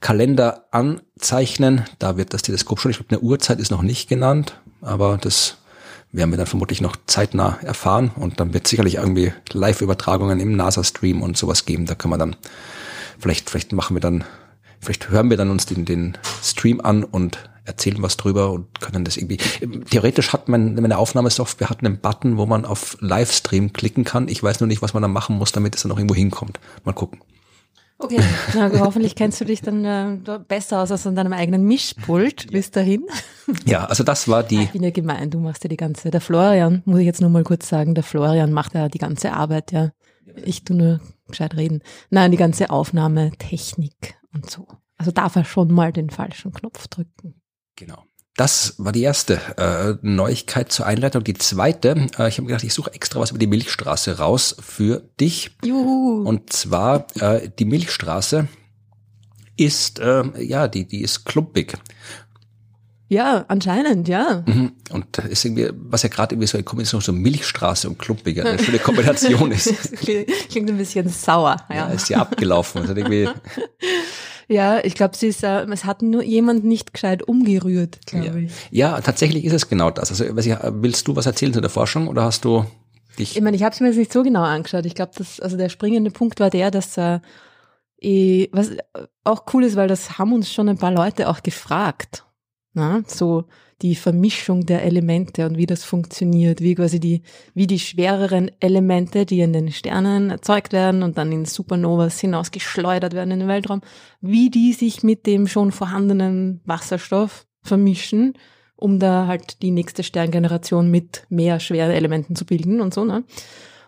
Kalender 0.01 0.65
anzeichnen. 0.71 1.85
Da 1.99 2.17
wird 2.17 2.33
das 2.33 2.41
Teleskop 2.41 2.79
schon, 2.79 2.91
ich 2.91 2.97
glaube, 2.97 3.15
eine 3.15 3.21
Uhrzeit 3.21 3.59
ist 3.59 3.71
noch 3.71 3.81
nicht 3.81 4.09
genannt, 4.09 4.59
aber 4.81 5.17
das 5.17 5.57
werden 6.13 6.29
wir 6.29 6.37
dann 6.37 6.47
vermutlich 6.47 6.79
noch 6.79 6.95
zeitnah 7.07 7.57
erfahren 7.63 8.11
und 8.15 8.39
dann 8.39 8.53
wird 8.53 8.67
sicherlich 8.67 8.95
irgendwie 8.95 9.33
Live-Übertragungen 9.51 10.39
im 10.39 10.55
NASA-Stream 10.55 11.21
und 11.21 11.35
sowas 11.35 11.65
geben. 11.65 11.87
Da 11.87 11.95
können 11.95 12.13
wir 12.13 12.19
dann, 12.19 12.35
vielleicht, 13.19 13.49
vielleicht 13.49 13.73
machen 13.73 13.95
wir 13.95 14.01
dann, 14.01 14.23
vielleicht 14.79 15.09
hören 15.09 15.29
wir 15.31 15.37
dann 15.37 15.49
uns 15.49 15.65
den, 15.65 15.85
den 15.85 16.17
Stream 16.41 16.79
an 16.81 17.03
und 17.03 17.49
erzählen 17.65 18.01
was 18.01 18.17
drüber 18.17 18.51
und 18.51 18.79
können 18.79 19.05
das 19.05 19.17
irgendwie. 19.17 19.37
Theoretisch 19.89 20.33
hat 20.33 20.49
man 20.49 20.75
meine 20.75 20.97
Aufnahmesoftware 20.97 21.69
hat 21.69 21.79
einen 21.79 21.97
Button, 21.97 22.37
wo 22.37 22.45
man 22.45 22.65
auf 22.65 22.97
Livestream 22.99 23.73
klicken 23.73 24.03
kann. 24.03 24.27
Ich 24.27 24.43
weiß 24.43 24.59
nur 24.59 24.67
nicht, 24.67 24.81
was 24.81 24.93
man 24.93 25.01
da 25.01 25.07
machen 25.07 25.37
muss, 25.37 25.51
damit 25.51 25.75
es 25.75 25.81
dann 25.81 25.89
noch 25.89 25.97
irgendwo 25.97 26.15
hinkommt. 26.15 26.59
Mal 26.83 26.93
gucken. 26.93 27.21
Okay, 28.03 28.19
na, 28.53 28.69
hoffentlich 28.79 29.15
kennst 29.15 29.39
du 29.39 29.45
dich 29.45 29.61
dann 29.61 29.85
äh, 29.85 30.39
besser 30.47 30.81
aus 30.81 30.91
als 30.91 31.07
an 31.07 31.15
deinem 31.15 31.33
eigenen 31.33 31.63
Mischpult 31.63 32.51
bis 32.51 32.69
dahin. 32.71 33.05
Ja, 33.65 33.85
also 33.85 34.03
das 34.03 34.27
war 34.27 34.43
die. 34.43 34.63
Ich 34.63 34.71
bin 34.71 34.83
ja 34.83 34.91
gemein, 34.91 35.29
du 35.29 35.39
machst 35.39 35.63
ja 35.63 35.67
die 35.69 35.77
ganze, 35.77 36.11
der 36.11 36.21
Florian, 36.21 36.81
muss 36.85 36.99
ich 36.99 37.05
jetzt 37.05 37.21
nur 37.21 37.29
mal 37.29 37.43
kurz 37.43 37.67
sagen, 37.67 37.95
der 37.95 38.03
Florian 38.03 38.51
macht 38.51 38.73
ja 38.73 38.89
die 38.89 38.99
ganze 38.99 39.33
Arbeit, 39.33 39.71
ja. 39.71 39.91
Ich 40.43 40.63
tu 40.63 40.73
nur 40.73 40.99
gescheit 41.27 41.55
reden. 41.55 41.81
Nein, 42.09 42.31
die 42.31 42.37
ganze 42.37 42.69
Aufnahme, 42.69 43.31
Technik 43.37 44.15
und 44.33 44.49
so. 44.49 44.67
Also 44.97 45.11
darf 45.11 45.35
er 45.35 45.45
schon 45.45 45.73
mal 45.73 45.91
den 45.91 46.09
falschen 46.09 46.53
Knopf 46.53 46.87
drücken. 46.87 47.41
Genau. 47.75 48.03
Das 48.35 48.73
war 48.79 48.91
die 48.91 49.03
erste 49.03 49.39
äh, 49.57 49.95
Neuigkeit 50.01 50.71
zur 50.71 50.87
Einleitung. 50.87 51.23
Die 51.23 51.35
zweite, 51.35 52.07
äh, 52.17 52.27
ich 52.29 52.37
habe 52.39 52.47
gedacht, 52.47 52.63
ich 52.63 52.73
suche 52.73 52.91
extra 52.93 53.19
was 53.19 53.29
über 53.29 53.37
die 53.39 53.45
Milchstraße 53.47 54.17
raus 54.17 54.55
für 54.59 55.03
dich. 55.19 55.51
Juhu. 55.63 56.23
Und 56.27 56.51
zwar 56.51 57.05
äh, 57.19 57.49
die 57.59 57.65
Milchstraße 57.65 58.47
ist 59.55 59.99
äh, 59.99 60.23
ja 60.43 60.67
die 60.67 60.87
die 60.87 61.01
ist 61.01 61.25
klumpig 61.25 61.77
Ja, 63.07 63.45
anscheinend, 63.47 64.07
ja. 64.07 64.43
Mhm. 64.47 64.71
und 64.89 65.05
das 65.11 65.25
ist 65.25 65.45
irgendwie 65.45 65.69
was 65.75 66.01
ja 66.01 66.09
gerade 66.09 66.33
irgendwie 66.33 66.47
so 66.47 66.57
eine 66.57 66.63
Kombination 66.63 67.01
so 67.01 67.13
Milchstraße 67.13 67.87
und 67.87 67.99
klumpig 67.99 68.41
eine 68.43 68.57
schöne 68.57 68.79
Kombination 68.79 69.51
ist. 69.57 69.95
Klingt 69.97 70.27
klingt 70.49 70.69
ein 70.71 70.77
bisschen 70.77 71.07
sauer, 71.07 71.57
Ja, 71.69 71.75
ja. 71.75 71.87
ist 71.89 72.09
ja 72.09 72.17
abgelaufen. 72.17 72.81
Also 72.81 72.95
irgendwie, 72.95 73.29
Ja, 74.47 74.83
ich 74.83 74.95
glaube, 74.95 75.15
sie 75.15 75.27
ist, 75.27 75.43
äh, 75.43 75.63
es 75.65 75.85
hat 75.85 76.01
nur 76.01 76.23
jemand 76.23 76.63
nicht 76.63 76.93
gescheit 76.93 77.23
umgerührt, 77.23 78.05
glaube 78.05 78.25
ja. 78.25 78.35
ich. 78.35 78.51
ja, 78.71 79.01
tatsächlich 79.01 79.45
ist 79.45 79.53
es 79.53 79.69
genau 79.69 79.89
das. 79.89 80.09
Also 80.09 80.25
ich, 80.25 80.57
willst 80.63 81.07
du 81.07 81.15
was 81.15 81.25
erzählen 81.25 81.53
zu 81.53 81.61
der 81.61 81.69
Forschung 81.69 82.07
oder 82.07 82.23
hast 82.23 82.45
du 82.45 82.65
dich 83.17 83.35
Ich 83.35 83.41
meine, 83.41 83.55
ich 83.55 83.63
habe 83.63 83.73
es 83.73 83.79
mir 83.79 83.87
jetzt 83.87 83.97
nicht 83.97 84.13
so 84.13 84.23
genau 84.23 84.43
angeschaut. 84.43 84.85
Ich 84.85 84.95
glaube, 84.95 85.11
dass 85.17 85.39
also 85.39 85.57
der 85.57 85.69
springende 85.69 86.11
Punkt 86.11 86.39
war 86.39 86.49
der, 86.49 86.71
dass 86.71 86.97
äh, 86.97 87.19
was 88.51 88.71
auch 89.23 89.43
cool 89.53 89.63
ist, 89.63 89.75
weil 89.75 89.87
das 89.87 90.17
haben 90.17 90.33
uns 90.33 90.51
schon 90.51 90.69
ein 90.69 90.77
paar 90.77 90.91
Leute 90.91 91.29
auch 91.29 91.41
gefragt. 91.41 92.25
Na? 92.73 93.03
So 93.07 93.45
die 93.81 93.95
Vermischung 93.95 94.65
der 94.65 94.83
Elemente 94.83 95.45
und 95.45 95.57
wie 95.57 95.65
das 95.65 95.83
funktioniert, 95.83 96.61
wie 96.61 96.73
quasi 96.75 96.99
die, 96.99 97.21
wie 97.53 97.67
die 97.67 97.79
schwereren 97.79 98.49
Elemente, 98.61 99.25
die 99.25 99.41
in 99.41 99.51
den 99.51 99.71
Sternen 99.71 100.29
erzeugt 100.29 100.71
werden 100.71 101.03
und 101.03 101.17
dann 101.17 101.31
in 101.31 101.45
Supernovas 101.45 102.19
hinausgeschleudert 102.19 103.13
werden 103.13 103.31
in 103.31 103.39
den 103.39 103.49
Weltraum, 103.49 103.81
wie 104.21 104.49
die 104.49 104.73
sich 104.73 105.03
mit 105.03 105.27
dem 105.27 105.47
schon 105.47 105.71
vorhandenen 105.71 106.61
Wasserstoff 106.65 107.45
vermischen, 107.61 108.35
um 108.77 108.99
da 108.99 109.27
halt 109.27 109.61
die 109.61 109.71
nächste 109.71 110.03
Sterngeneration 110.03 110.89
mit 110.89 111.25
mehr 111.29 111.59
schweren 111.59 111.91
Elementen 111.91 112.35
zu 112.35 112.45
bilden 112.45 112.79
und 112.79 112.93
so, 112.93 113.03
ne? 113.03 113.23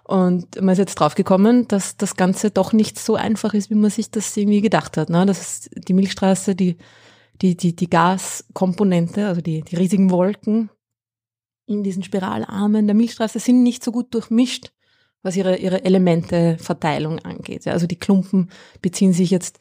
Und 0.03 0.61
man 0.61 0.73
ist 0.73 0.77
jetzt 0.77 0.95
draufgekommen, 0.95 1.67
dass 1.67 1.97
das 1.97 2.15
Ganze 2.15 2.51
doch 2.51 2.73
nicht 2.73 2.99
so 2.99 3.15
einfach 3.15 3.55
ist, 3.55 3.71
wie 3.71 3.75
man 3.75 3.89
sich 3.89 4.11
das 4.11 4.37
irgendwie 4.37 4.61
gedacht 4.61 4.97
hat. 4.97 5.09
Ne? 5.09 5.25
Das 5.25 5.41
ist 5.41 5.69
die 5.87 5.93
Milchstraße, 5.93 6.53
die, 6.53 6.77
die, 7.41 7.55
die, 7.55 7.75
die 7.75 7.89
Gaskomponente, 7.89 9.27
also 9.27 9.41
die, 9.41 9.61
die 9.61 9.75
riesigen 9.75 10.11
Wolken 10.11 10.69
in 11.67 11.83
diesen 11.83 12.03
Spiralarmen 12.03 12.87
der 12.87 12.95
Milchstraße 12.95 13.39
sind 13.39 13.63
nicht 13.63 13.83
so 13.83 13.91
gut 13.91 14.13
durchmischt, 14.13 14.71
was 15.23 15.35
ihre, 15.35 15.57
ihre 15.57 15.83
Elementeverteilung 15.83 17.19
angeht. 17.19 17.65
Ja, 17.65 17.73
also 17.73 17.87
die 17.87 17.97
Klumpen 17.97 18.49
beziehen 18.81 19.13
sich 19.13 19.31
jetzt, 19.31 19.59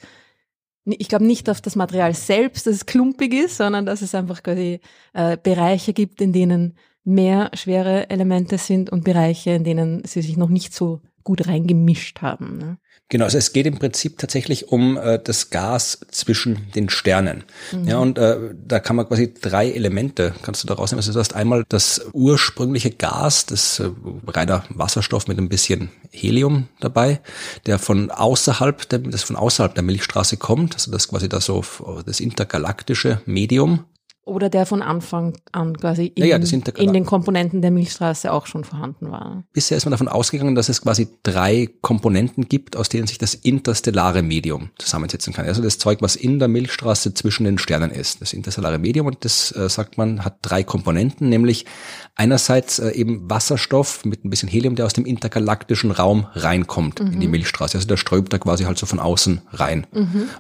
ich 0.85 1.09
glaube 1.09 1.25
nicht 1.25 1.49
auf 1.49 1.63
das 1.63 1.77
Material 1.77 2.15
selbst, 2.15 2.67
dass 2.67 2.75
es 2.75 2.87
klumpig 2.87 3.33
ist, 3.33 3.57
sondern 3.57 3.87
dass 3.87 4.03
es 4.03 4.15
einfach 4.15 4.43
quasi 4.43 4.81
äh, 5.15 5.39
Bereiche 5.43 5.95
gibt, 5.95 6.21
in 6.21 6.33
denen 6.33 6.77
mehr 7.05 7.51
schwere 7.55 8.11
Elemente 8.11 8.59
sind 8.59 8.91
und 8.91 9.05
Bereiche, 9.05 9.51
in 9.51 9.65
denen 9.65 10.05
sie 10.05 10.23
sich 10.23 10.37
noch 10.37 10.49
nicht 10.51 10.75
so 10.75 11.01
gut 11.25 11.47
reingemischt 11.47 12.23
haben. 12.23 12.59
Ne? 12.59 12.79
Genau, 13.09 13.27
also 13.27 13.39
es 13.39 13.53
geht 13.53 13.67
im 13.67 13.79
Prinzip 13.79 14.19
tatsächlich 14.19 14.69
um 14.69 14.97
äh, 14.97 15.19
das 15.23 15.51
Gas 15.51 16.01
zwischen 16.11 16.71
den 16.75 16.89
Sternen. 16.89 17.45
Ja, 17.85 17.99
und 17.99 18.19
äh, 18.19 18.55
da 18.55 18.81
kann 18.81 18.97
man 18.97 19.07
quasi 19.07 19.33
drei 19.35 19.71
Elemente, 19.71 20.35
kannst 20.43 20.63
du 20.63 20.67
da 20.67 20.75
rausnehmen. 20.75 21.01
Also 21.01 21.13
du 21.13 21.19
hast 21.19 21.35
einmal 21.35 21.65
das 21.69 22.07
ursprüngliche 22.13 22.91
Gas, 22.91 23.47
das 23.47 23.79
äh, 23.79 23.91
reiner 24.27 24.65
Wasserstoff 24.71 25.29
mit 25.29 25.39
ein 25.39 25.49
bisschen 25.49 25.91
Helium 26.11 26.69
dabei, 26.81 27.21
der 27.67 27.79
von 27.79 28.11
außerhalb, 28.11 28.89
der, 28.89 29.01
das 29.01 29.23
von 29.23 29.37
außerhalb 29.37 29.75
der 29.75 29.85
Milchstraße 29.85 30.37
kommt. 30.37 30.75
Also 30.75 30.91
das 30.91 31.09
quasi 31.09 31.29
das 31.29 31.45
so 31.45 31.63
das 32.07 32.21
intergalaktische 32.21 33.21
Medium. 33.27 33.85
Oder 34.27 34.49
der 34.49 34.65
von 34.65 34.81
Anfang 34.81 35.37
an 35.53 35.77
quasi 35.77 36.07
in, 36.07 36.25
Ja, 36.25 36.37
in 36.37 36.93
den 36.93 37.05
Komponenten 37.05 37.61
der 37.61 37.71
Milchstraße 37.71 38.33
auch 38.33 38.47
schon 38.47 38.65
vorhanden 38.65 39.11
war. 39.11 39.45
Bisher 39.53 39.77
ist 39.77 39.85
man 39.85 39.91
davon 39.91 40.09
ausgegangen, 40.09 40.55
dass 40.55 40.71
es 40.71 40.81
quasi 40.81 41.09
drei 41.23 41.69
Komponenten 41.83 42.49
gibt, 42.49 42.77
aus 42.77 42.89
denen 42.89 43.07
sich 43.07 43.19
das 43.19 43.35
interstellare 43.35 44.23
Medium 44.23 44.71
zusammensetzen 44.79 45.35
kann. 45.35 45.45
Also 45.47 45.63
das 45.63 45.79
Zeug, 45.79 46.01
was 46.01 46.17
in 46.17 46.39
der 46.39 46.49
Milchstraße 46.49 47.13
zwischen 47.13 47.45
den 47.45 47.59
Sternen 47.59 47.91
ist. 47.91 48.23
Das 48.23 48.33
interstellare 48.33 48.79
Medium 48.79 49.07
und 49.07 49.25
das 49.27 49.53
äh, 49.53 49.69
sagt 49.69 49.99
man 49.99 50.25
hat 50.25 50.39
drei 50.41 50.63
Komponenten, 50.63 51.29
nämlich 51.29 51.67
einerseits 52.15 52.79
äh, 52.79 52.93
eben 52.93 53.29
Wasserstoff 53.29 54.07
mit 54.07 54.25
ein 54.25 54.31
bisschen 54.31 54.49
Helium, 54.49 54.75
der 54.75 54.87
aus 54.87 54.95
dem 54.95 55.05
intergalaktischen 55.05 55.91
Raum 55.91 56.27
reinkommt 56.33 57.01
in 57.01 57.21
die 57.21 57.29
Milchstraße. 57.29 57.77
Also 57.77 57.87
der 57.87 57.99
strömt 57.99 58.33
da 58.33 58.39
quasi 58.39 58.65
halt 58.65 58.79
so 58.79 58.87
von 58.87 59.01
außen 59.01 59.43
rein. 59.53 59.87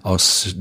Aus 0.03 0.55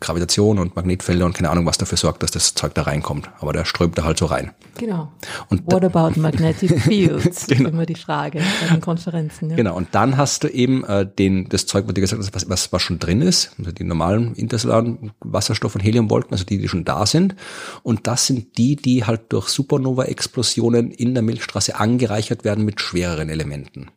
Gravitation 0.00 0.58
und 0.58 0.76
Magnetfelder 0.76 1.24
und 1.24 1.34
keine 1.34 1.50
Ahnung, 1.50 1.66
was 1.66 1.78
dafür 1.78 1.98
sorgt, 1.98 2.22
dass 2.22 2.30
das 2.30 2.54
Zeug 2.54 2.74
da 2.74 2.82
reinkommt. 2.82 3.30
Aber 3.40 3.52
der 3.52 3.64
strömt 3.64 3.98
da 3.98 4.04
halt 4.04 4.18
so 4.18 4.26
rein. 4.26 4.52
Genau. 4.78 5.12
Und 5.48 5.62
What 5.66 5.84
about 5.84 6.20
magnetic 6.20 6.80
fields? 6.82 7.44
Ist 7.44 7.50
immer 7.50 7.86
die 7.86 7.94
Frage 7.94 8.40
bei 8.60 8.74
den 8.74 8.80
Konferenzen. 8.80 9.50
Ja. 9.50 9.56
Genau, 9.56 9.76
und 9.76 9.88
dann 9.92 10.16
hast 10.16 10.44
du 10.44 10.48
eben 10.48 10.84
äh, 10.84 11.06
den, 11.06 11.48
das 11.48 11.66
Zeug, 11.66 11.86
was 11.86 11.94
dir 11.94 12.00
gesagt 12.00 12.22
hast, 12.22 12.34
was, 12.34 12.48
was, 12.48 12.72
was 12.72 12.82
schon 12.82 12.98
drin 12.98 13.20
ist, 13.20 13.52
also 13.58 13.72
die 13.72 13.84
normalen 13.84 14.34
interstellaren 14.34 15.12
Wasserstoff- 15.20 15.74
und 15.74 15.80
Heliumwolken, 15.80 16.32
also 16.32 16.44
die, 16.44 16.58
die 16.58 16.68
schon 16.68 16.84
da 16.84 17.06
sind. 17.06 17.34
Und 17.82 18.06
das 18.06 18.26
sind 18.26 18.58
die, 18.58 18.76
die 18.76 19.04
halt 19.04 19.32
durch 19.32 19.48
Supernova-Explosionen 19.48 20.90
in 20.90 21.14
der 21.14 21.22
Milchstraße 21.22 21.78
angereichert 21.78 22.44
werden 22.44 22.64
mit 22.64 22.80
schwereren 22.80 23.28
Elementen. 23.28 23.90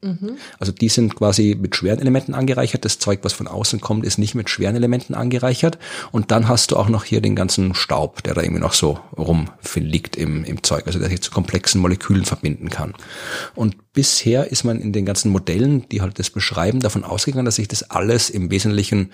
Also 0.60 0.72
die 0.72 0.89
sind 0.89 1.15
quasi 1.15 1.57
mit 1.60 1.75
schweren 1.75 2.00
Elementen 2.00 2.34
angereichert. 2.34 2.86
Das 2.86 3.00
Zeug, 3.00 3.19
was 3.24 3.34
von 3.34 3.48
außen 3.48 3.81
kommt, 3.81 4.05
ist 4.05 4.17
nicht 4.17 4.36
mit 4.36 4.50
schweren 4.50 4.75
Elementen 4.75 5.13
angereichert. 5.13 5.66
Und 6.12 6.31
dann 6.31 6.47
hast 6.47 6.71
du 6.71 6.77
auch 6.77 6.88
noch 6.88 7.03
hier 7.03 7.21
den 7.21 7.36
ganzen 7.36 7.74
Staub, 7.74 8.24
der 8.24 8.33
da 8.33 8.41
irgendwie 8.41 8.62
noch 8.62 8.74
so 8.74 9.00
rumliegt 9.17 10.15
im, 10.15 10.45
im 10.45 10.63
Zeug, 10.63 10.88
also 10.88 11.00
der 11.00 11.09
sich 11.09 11.21
zu 11.21 11.31
komplexen 11.31 11.81
Molekülen 11.81 12.25
verbinden 12.25 12.69
kann. 12.69 12.93
Und 13.55 13.93
bisher 13.93 14.51
ist 14.51 14.63
man 14.63 14.79
in 14.79 14.93
den 14.93 15.05
ganzen 15.05 15.31
Modellen, 15.31 15.88
die 15.89 16.01
halt 16.01 16.19
das 16.19 16.29
beschreiben, 16.29 16.79
davon 16.79 17.03
ausgegangen, 17.03 17.45
dass 17.45 17.55
sich 17.55 17.67
das 17.67 17.89
alles 17.89 18.29
im 18.29 18.51
Wesentlichen 18.51 19.12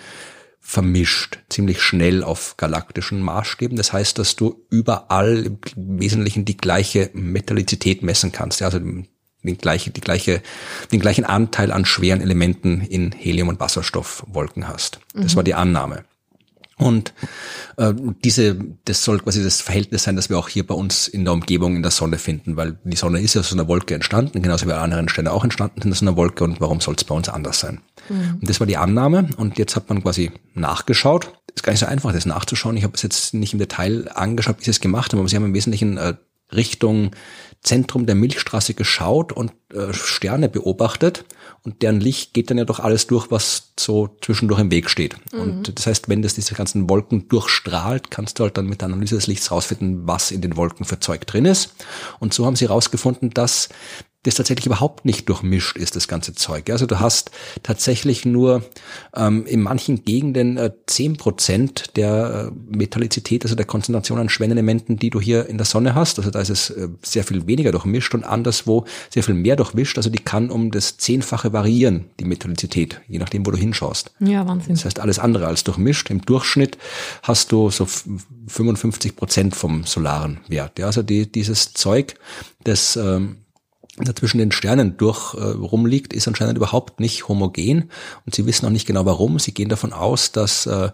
vermischt, 0.66 1.40
ziemlich 1.50 1.82
schnell 1.82 2.24
auf 2.24 2.56
galaktischen 2.56 3.22
Maßstäben. 3.22 3.76
Das 3.76 3.92
heißt, 3.92 4.18
dass 4.18 4.38
du 4.38 4.66
überall 4.70 5.46
im 5.46 5.60
Wesentlichen 6.00 6.46
die 6.46 6.56
gleiche 6.56 7.10
Metallizität 7.14 8.02
messen 8.02 8.32
kannst. 8.32 8.62
Ja, 8.62 8.68
also 8.68 8.80
den 8.80 9.58
gleiche, 9.58 9.92
die 9.92 10.02
gleiche, 10.02 10.42
den 10.92 11.02
gleichen 11.02 11.26
Anteil 11.26 11.72
an 11.72 11.86
schweren 11.86 12.22
Elementen 12.22 12.82
in 12.82 13.12
Helium- 13.12 13.50
und 13.50 13.60
Wasserstoffwolken 13.60 14.68
hast. 14.68 15.00
Das 15.14 15.34
mhm. 15.34 15.36
war 15.36 15.44
die 15.44 15.54
Annahme. 15.54 16.06
Und 16.78 17.14
äh, 17.78 17.94
diese, 18.24 18.58
das 18.86 19.04
soll 19.04 19.20
quasi 19.20 19.44
das 19.44 19.62
Verhältnis 19.62 20.04
sein, 20.04 20.16
das 20.16 20.30
wir 20.30 20.40
auch 20.40 20.50
hier 20.50 20.66
bei 20.66 20.74
uns 20.74 21.08
in 21.08 21.24
der 21.24 21.34
Umgebung 21.34 21.76
in 21.76 21.84
der 21.84 21.92
Sonne 21.92 22.18
finden, 22.18 22.58
weil 22.58 22.80
die 22.84 22.98
Sonne 22.98 23.22
ist 23.22 23.36
ja 23.36 23.42
aus 23.42 23.54
einer 23.54 23.68
Wolke 23.68 23.94
entstanden, 23.94 24.42
genauso 24.42 24.66
wie 24.68 24.72
alle 24.72 24.82
anderen 24.82 25.08
Sterne 25.08 25.32
auch 25.32 25.44
entstanden 25.44 25.82
sind 25.82 25.92
aus 25.92 26.02
einer 26.02 26.18
Wolke 26.18 26.44
und 26.44 26.60
warum 26.62 26.82
soll 26.82 26.96
es 26.98 27.04
bei 27.04 27.14
uns 27.14 27.30
anders 27.30 27.60
sein? 27.60 27.82
Mhm. 28.10 28.40
Und 28.42 28.50
das 28.50 28.60
war 28.60 28.66
die 28.66 28.78
Annahme 28.78 29.30
und 29.38 29.60
jetzt 29.60 29.76
hat 29.76 29.90
man 29.90 30.02
quasi 30.02 30.32
nachgeschaut. 30.56 31.32
Ist 31.54 31.64
gar 31.64 31.74
nicht 31.74 31.82
so 31.82 31.86
einfach, 31.86 32.12
das 32.12 32.26
nachzuschauen. 32.26 32.76
Ich 32.76 32.84
habe 32.84 32.96
es 32.96 33.04
jetzt 33.04 33.36
nicht 33.36 33.54
im 33.54 33.60
Detail 33.60 34.10
angeschaut, 34.16 34.60
wie 34.60 34.64
sie 34.64 34.72
es 34.72 34.82
gemacht 34.82 35.14
haben, 35.14 35.20
aber 35.20 35.30
sie 35.30 35.36
haben 35.36 35.46
im 35.46 35.54
Wesentlichen 35.54 35.98
äh, 35.98 36.16
Richtung 36.52 37.12
Zentrum 37.62 38.06
der 38.06 38.16
Milchstraße 38.16 38.74
geschaut 38.74 39.32
und 39.32 39.54
äh, 39.74 39.94
Sterne 39.94 40.50
beobachtet 40.50 41.26
und 41.64 41.82
deren 41.82 42.02
Licht 42.02 42.34
geht 42.34 42.50
dann 42.50 42.58
ja 42.58 42.66
doch 42.66 42.80
alles 42.80 43.08
durch, 43.08 43.32
was 43.32 43.72
so 43.80 44.18
zwischendurch 44.22 44.60
im 44.60 44.70
Weg 44.70 44.90
steht. 44.90 45.16
Mhm. 45.32 45.40
Und 45.40 45.78
das 45.78 45.88
heißt, 45.88 46.10
wenn 46.10 46.22
das 46.22 46.36
diese 46.36 46.56
ganzen 46.56 46.90
Wolken 46.90 47.30
durchstrahlt, 47.30 48.12
kannst 48.12 48.38
du 48.38 48.44
halt 48.44 48.58
dann 48.58 48.68
mit 48.68 48.82
der 48.82 48.90
Analyse 48.90 49.16
des 49.16 49.28
Lichts 49.28 49.50
rausfinden, 49.50 50.06
was 50.06 50.32
in 50.32 50.42
den 50.42 50.58
Wolken 50.58 50.86
für 50.86 51.00
Zeug 51.00 51.26
drin 51.26 51.46
ist. 51.46 51.74
Und 52.20 52.34
so 52.34 52.46
haben 52.46 52.58
sie 52.58 52.68
herausgefunden, 52.68 53.30
dass 53.30 53.70
das 54.24 54.36
tatsächlich 54.36 54.66
überhaupt 54.66 55.06
nicht 55.06 55.28
durchmischt 55.30 55.78
ist, 55.78 55.96
das 55.96 56.08
ganze 56.08 56.34
Zeug. 56.34 56.70
Also 56.70 56.86
du 56.86 57.00
hast 57.00 57.32
tatsächlich 57.62 58.26
nur 58.26 58.64
ähm, 59.16 59.46
in 59.46 59.62
manchen 59.62 60.04
Gegenden 60.06 60.58
äh, 60.58 60.72
zehn 60.88 61.14
äh, 61.14 61.18
Prozent 61.18 61.96
der 61.98 62.52
äh, 62.52 62.76
Metallizität, 62.76 63.44
also 63.44 63.56
der 63.56 63.66
Konzentration 63.66 64.20
an 64.20 64.30
Schwernelementen, 64.30 64.98
die 64.98 65.10
du 65.10 65.20
hier 65.20 65.48
in 65.48 65.58
der 65.58 65.66
Sonne 65.66 65.94
hast. 65.94 66.18
Also 66.20 66.32
da 66.32 66.40
ist 66.40 66.50
es 66.50 66.70
äh, 66.70 66.88
sehr 67.02 67.24
viel 67.24 67.48
weniger 67.48 67.72
durchmischt 67.72 68.14
und 68.16 68.24
anderswo 68.24 68.86
sehr 69.10 69.24
viel 69.24 69.36
mehr 69.36 69.58
durchmischt. 69.58 69.98
Also 69.98 70.10
die 70.10 70.20
kann 70.20 70.50
um 70.50 70.72
das 70.72 70.98
Zehnfache 70.98 71.52
variieren, 71.52 72.06
die 72.20 72.26
Metallizität, 72.26 73.02
je 73.08 73.20
nachdem, 73.20 73.46
wo 73.46 73.52
du 73.52 73.58
hinschaust. 73.58 74.12
Ja, 74.20 74.48
Wahnsinn. 74.48 74.76
Das 74.76 74.86
heißt, 74.86 75.00
alles 75.00 75.20
andere 75.20 75.48
als 75.48 75.66
durchmischt. 75.66 76.10
Im 76.10 76.22
Durchschnitt 76.22 76.78
hast 77.24 77.52
du 77.52 77.70
so 77.70 77.86
55 78.48 79.16
Prozent 79.18 79.56
vom 79.56 79.84
solaren 79.84 80.40
Wert. 80.48 80.80
Ja, 80.80 80.86
also 80.86 81.04
die, 81.04 81.30
dieses 81.30 81.74
Zeug, 81.74 82.16
das 82.64 82.96
ähm, 82.96 83.38
dazwischen 83.98 84.40
den 84.40 84.52
Sternen 84.52 84.98
durch 84.98 85.36
äh, 85.36 85.40
rumliegt, 85.40 86.14
ist 86.14 86.28
anscheinend 86.28 86.58
überhaupt 86.58 87.00
nicht 87.00 87.28
homogen 87.28 87.92
und 88.26 88.34
sie 88.34 88.46
wissen 88.46 88.66
auch 88.66 88.72
nicht 88.72 88.88
genau 88.88 89.06
warum. 89.06 89.38
Sie 89.38 89.54
gehen 89.54 89.70
davon 89.70 89.94
aus, 89.94 90.32
dass 90.32 90.66
äh, 90.66 90.92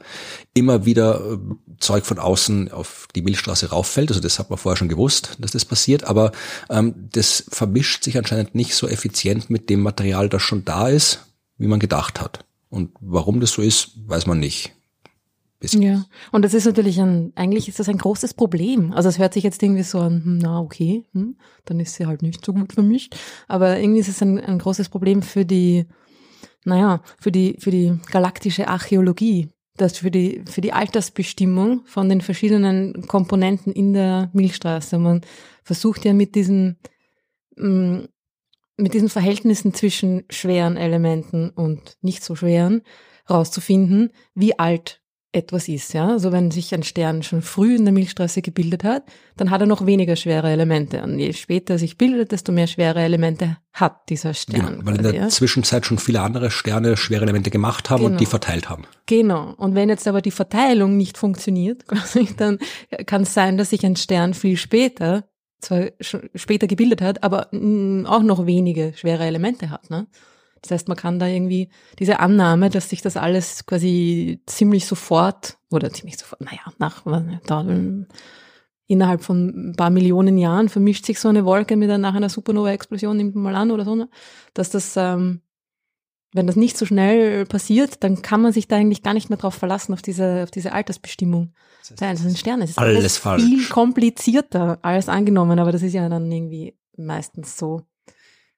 immer 0.54 0.86
wieder 0.86 1.22
äh, 1.22 1.38
Zeug 1.80 2.06
von 2.06 2.20
außen 2.20 2.72
auf 2.72 3.08
die 3.16 3.22
Milchstraße 3.22 3.70
rauffällt. 3.70 4.10
Also 4.10 4.22
das 4.22 4.38
hat 4.38 4.50
man 4.50 4.60
vorher 4.60 4.78
schon 4.78 4.90
gewusst, 4.90 5.38
dass 5.40 5.52
das 5.52 5.64
passiert, 5.64 6.04
aber 6.04 6.32
ähm, 6.70 6.94
das 7.14 7.46
vermischt 7.50 8.04
sich 8.04 8.18
anscheinend 8.18 8.54
nicht 8.54 8.76
so 8.76 8.88
effizient 8.88 9.50
mit 9.50 9.70
dem 9.70 9.82
Material, 9.82 10.28
das 10.28 10.42
schon 10.42 10.66
da 10.66 10.90
ist, 10.90 11.26
wie 11.58 11.68
man 11.68 11.80
gedacht 11.80 12.20
hat. 12.20 12.46
Und 12.70 12.92
warum 13.00 13.40
das 13.40 13.52
so 13.52 13.62
ist, 13.62 13.92
weiß 14.08 14.28
man 14.28 14.40
nicht. 14.40 14.74
Bisschen. 15.60 15.82
Ja, 15.82 16.06
und 16.32 16.46
das 16.46 16.54
ist 16.54 16.66
natürlich 16.66 17.02
ein, 17.02 17.34
eigentlich 17.36 17.68
ist 17.68 17.80
das 17.80 17.90
ein 17.90 17.98
großes 17.98 18.34
Problem. 18.34 18.94
Also 18.94 19.10
es 19.10 19.20
hört 19.20 19.34
sich 19.34 19.44
jetzt 19.44 19.62
irgendwie 19.62 19.84
so 19.84 20.00
an, 20.00 20.24
hm, 20.24 20.38
na 20.38 20.62
okay, 20.62 21.04
hm, 21.12 21.36
dann 21.66 21.82
ist 21.82 21.96
sie 21.96 22.06
halt 22.06 22.22
nicht 22.22 22.46
so 22.46 22.54
gut 22.54 22.72
vermischt. 22.72 23.16
Aber 23.50 23.78
irgendwie 23.78 24.00
ist 24.00 24.08
es 24.08 24.22
ein, 24.22 24.40
ein 24.40 24.60
großes 24.60 24.88
Problem 24.88 25.22
für 25.22 25.46
die, 25.46 25.86
naja, 26.64 27.02
für 27.20 27.32
die, 27.32 27.58
für 27.60 27.72
die 27.72 28.00
galaktische 28.10 28.70
Archäologie, 28.70 29.50
dass 29.76 29.98
für 29.98 30.12
die, 30.12 30.44
für 30.50 30.62
die 30.62 30.72
Altersbestimmung 30.72 31.82
von 31.86 32.08
den 32.08 32.22
verschiedenen 32.22 33.06
Komponenten 33.08 33.74
in 33.74 33.92
der 33.92 34.30
Milchstraße. 34.32 34.98
Man 34.98 35.22
versucht 35.64 36.06
ja 36.06 36.14
mit 36.14 36.36
diesen, 36.36 36.78
hm, 37.58 38.08
mit 38.78 38.94
diesen 38.94 39.10
Verhältnissen 39.10 39.74
zwischen 39.74 40.24
schweren 40.30 40.78
Elementen 40.78 41.50
und 41.50 41.98
nicht 42.02 42.24
so 42.24 42.36
schweren 42.38 42.82
rauszufinden, 43.30 44.12
wie 44.36 44.58
alt 44.58 44.99
etwas 45.32 45.68
ist. 45.68 45.94
Ja? 45.94 46.10
Also 46.10 46.32
wenn 46.32 46.50
sich 46.50 46.74
ein 46.74 46.84
Stern 46.84 47.22
schon 47.22 47.42
früh 47.42 47.76
in 47.76 47.86
der 47.86 47.94
Milchstraße 47.94 48.42
gebildet 48.42 48.84
hat, 48.84 49.04
dann 49.38 49.52
hat 49.52 49.62
er 49.62 49.68
noch 49.68 49.86
weniger 49.86 50.16
schwere 50.16 50.50
Elemente. 50.50 51.04
Und 51.04 51.20
je 51.20 51.34
später 51.34 51.76
er 51.76 51.80
sich 51.80 51.98
bildet, 51.98 52.32
desto 52.32 52.52
mehr 52.52 52.68
schwere 52.68 53.02
Elemente 53.02 53.58
hat 53.72 54.10
dieser 54.10 54.34
Stern. 54.34 54.78
Genau, 54.78 54.86
weil 54.86 54.96
in 54.98 55.04
der 55.04 55.14
ja? 55.14 55.30
Zwischenzeit 55.30 55.86
schon 55.86 56.00
viele 56.00 56.22
andere 56.22 56.50
Sterne 56.50 56.98
schwere 56.98 57.24
Elemente 57.24 57.52
gemacht 57.52 57.90
haben 57.90 58.02
genau. 58.02 58.12
und 58.12 58.20
die 58.20 58.26
verteilt 58.26 58.70
haben. 58.70 58.86
Genau. 59.06 59.54
Und 59.58 59.76
wenn 59.76 59.90
jetzt 59.90 60.08
aber 60.08 60.22
die 60.22 60.32
Verteilung 60.32 60.98
nicht 60.98 61.18
funktioniert, 61.18 61.84
dann 62.38 62.58
kann 63.06 63.22
es 63.22 63.34
sein, 63.34 63.58
dass 63.58 63.70
sich 63.70 63.86
ein 63.86 63.96
Stern 63.96 64.34
viel 64.34 64.58
später 64.58 65.26
zwar 65.62 65.88
später 66.36 66.68
gebildet 66.68 67.02
hat, 67.02 67.22
aber 67.22 67.50
auch 68.06 68.24
noch 68.24 68.46
wenige 68.46 68.94
schwere 68.96 69.26
Elemente 69.26 69.70
hat. 69.70 69.90
Ne? 69.90 70.08
Das 70.62 70.72
heißt, 70.72 70.88
man 70.88 70.98
kann 70.98 71.20
da 71.20 71.28
irgendwie 71.28 71.70
diese 72.00 72.20
Annahme, 72.20 72.70
dass 72.70 72.90
sich 72.90 73.02
das 73.02 73.18
alles 73.18 73.66
quasi 73.66 74.42
ziemlich 74.46 74.86
sofort 74.86 75.58
oder 75.72 75.92
ziemlich 75.92 76.18
sofort, 76.18 76.42
naja, 76.42 76.62
nach 76.78 77.04
da, 77.46 77.66
innerhalb 78.90 79.24
von 79.24 79.70
ein 79.70 79.76
paar 79.76 79.92
Millionen 79.92 80.38
Jahren 80.38 80.68
vermischt 80.68 81.06
sich 81.06 81.20
so 81.20 81.30
eine 81.30 81.46
Wolke 81.46 81.78
mit 81.78 81.90
einer, 81.90 82.00
nach 82.00 82.16
einer 82.16 82.30
Supernova-Explosion, 82.30 83.16
nimmt 83.16 83.36
man 83.36 83.44
mal 83.44 83.56
an 83.56 83.72
oder 83.72 83.86
so, 83.86 83.96
ne? 83.96 84.10
dass 84.56 84.72
das, 84.72 84.98
ähm, 84.98 85.42
wenn 86.34 86.48
das 86.48 86.56
nicht 86.56 86.76
so 86.76 86.86
schnell 86.88 87.46
passiert, 87.46 88.04
dann 88.04 88.24
kann 88.24 88.42
man 88.42 88.52
sich 88.52 88.68
da 88.68 88.78
eigentlich 88.78 89.04
gar 89.04 89.14
nicht 89.14 89.30
mehr 89.30 89.38
drauf 89.38 89.54
verlassen, 89.54 89.94
auf 89.94 90.02
diese, 90.02 90.44
auf 90.44 90.52
diese 90.52 90.74
Altersbestimmung 90.74 91.54
das 91.82 91.92
heißt, 91.92 92.02
der 92.02 92.08
einzelnen 92.10 92.36
Sterne. 92.36 92.64
Es 92.64 92.72
ist 92.72 92.80
alles, 92.80 93.26
alles 93.26 93.44
viel 93.44 93.66
komplizierter 93.70 94.80
als 94.82 95.08
angenommen, 95.08 95.60
aber 95.60 95.72
das 95.72 95.84
ist 95.84 95.94
ja 95.94 96.10
dann 96.10 96.32
irgendwie 96.32 96.76
meistens 96.98 97.58
so. 97.58 97.84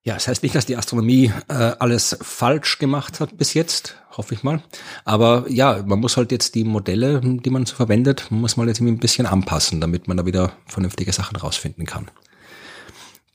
Ja, 0.03 0.15
es 0.15 0.23
das 0.23 0.29
heißt 0.29 0.43
nicht, 0.43 0.55
dass 0.55 0.65
die 0.65 0.77
Astronomie 0.77 1.31
äh, 1.47 1.53
alles 1.53 2.17
falsch 2.21 2.79
gemacht 2.79 3.19
hat 3.19 3.37
bis 3.37 3.53
jetzt, 3.53 3.97
hoffe 4.17 4.33
ich 4.33 4.41
mal. 4.41 4.63
Aber 5.05 5.45
ja, 5.47 5.83
man 5.85 5.99
muss 5.99 6.17
halt 6.17 6.31
jetzt 6.31 6.55
die 6.55 6.63
Modelle, 6.63 7.21
die 7.21 7.49
man 7.51 7.67
so 7.67 7.75
verwendet, 7.75 8.25
muss 8.31 8.57
man 8.57 8.67
jetzt 8.67 8.81
ein 8.81 8.97
bisschen 8.97 9.27
anpassen, 9.27 9.79
damit 9.79 10.07
man 10.07 10.17
da 10.17 10.25
wieder 10.25 10.53
vernünftige 10.65 11.13
Sachen 11.13 11.35
rausfinden 11.35 11.85
kann. 11.85 12.09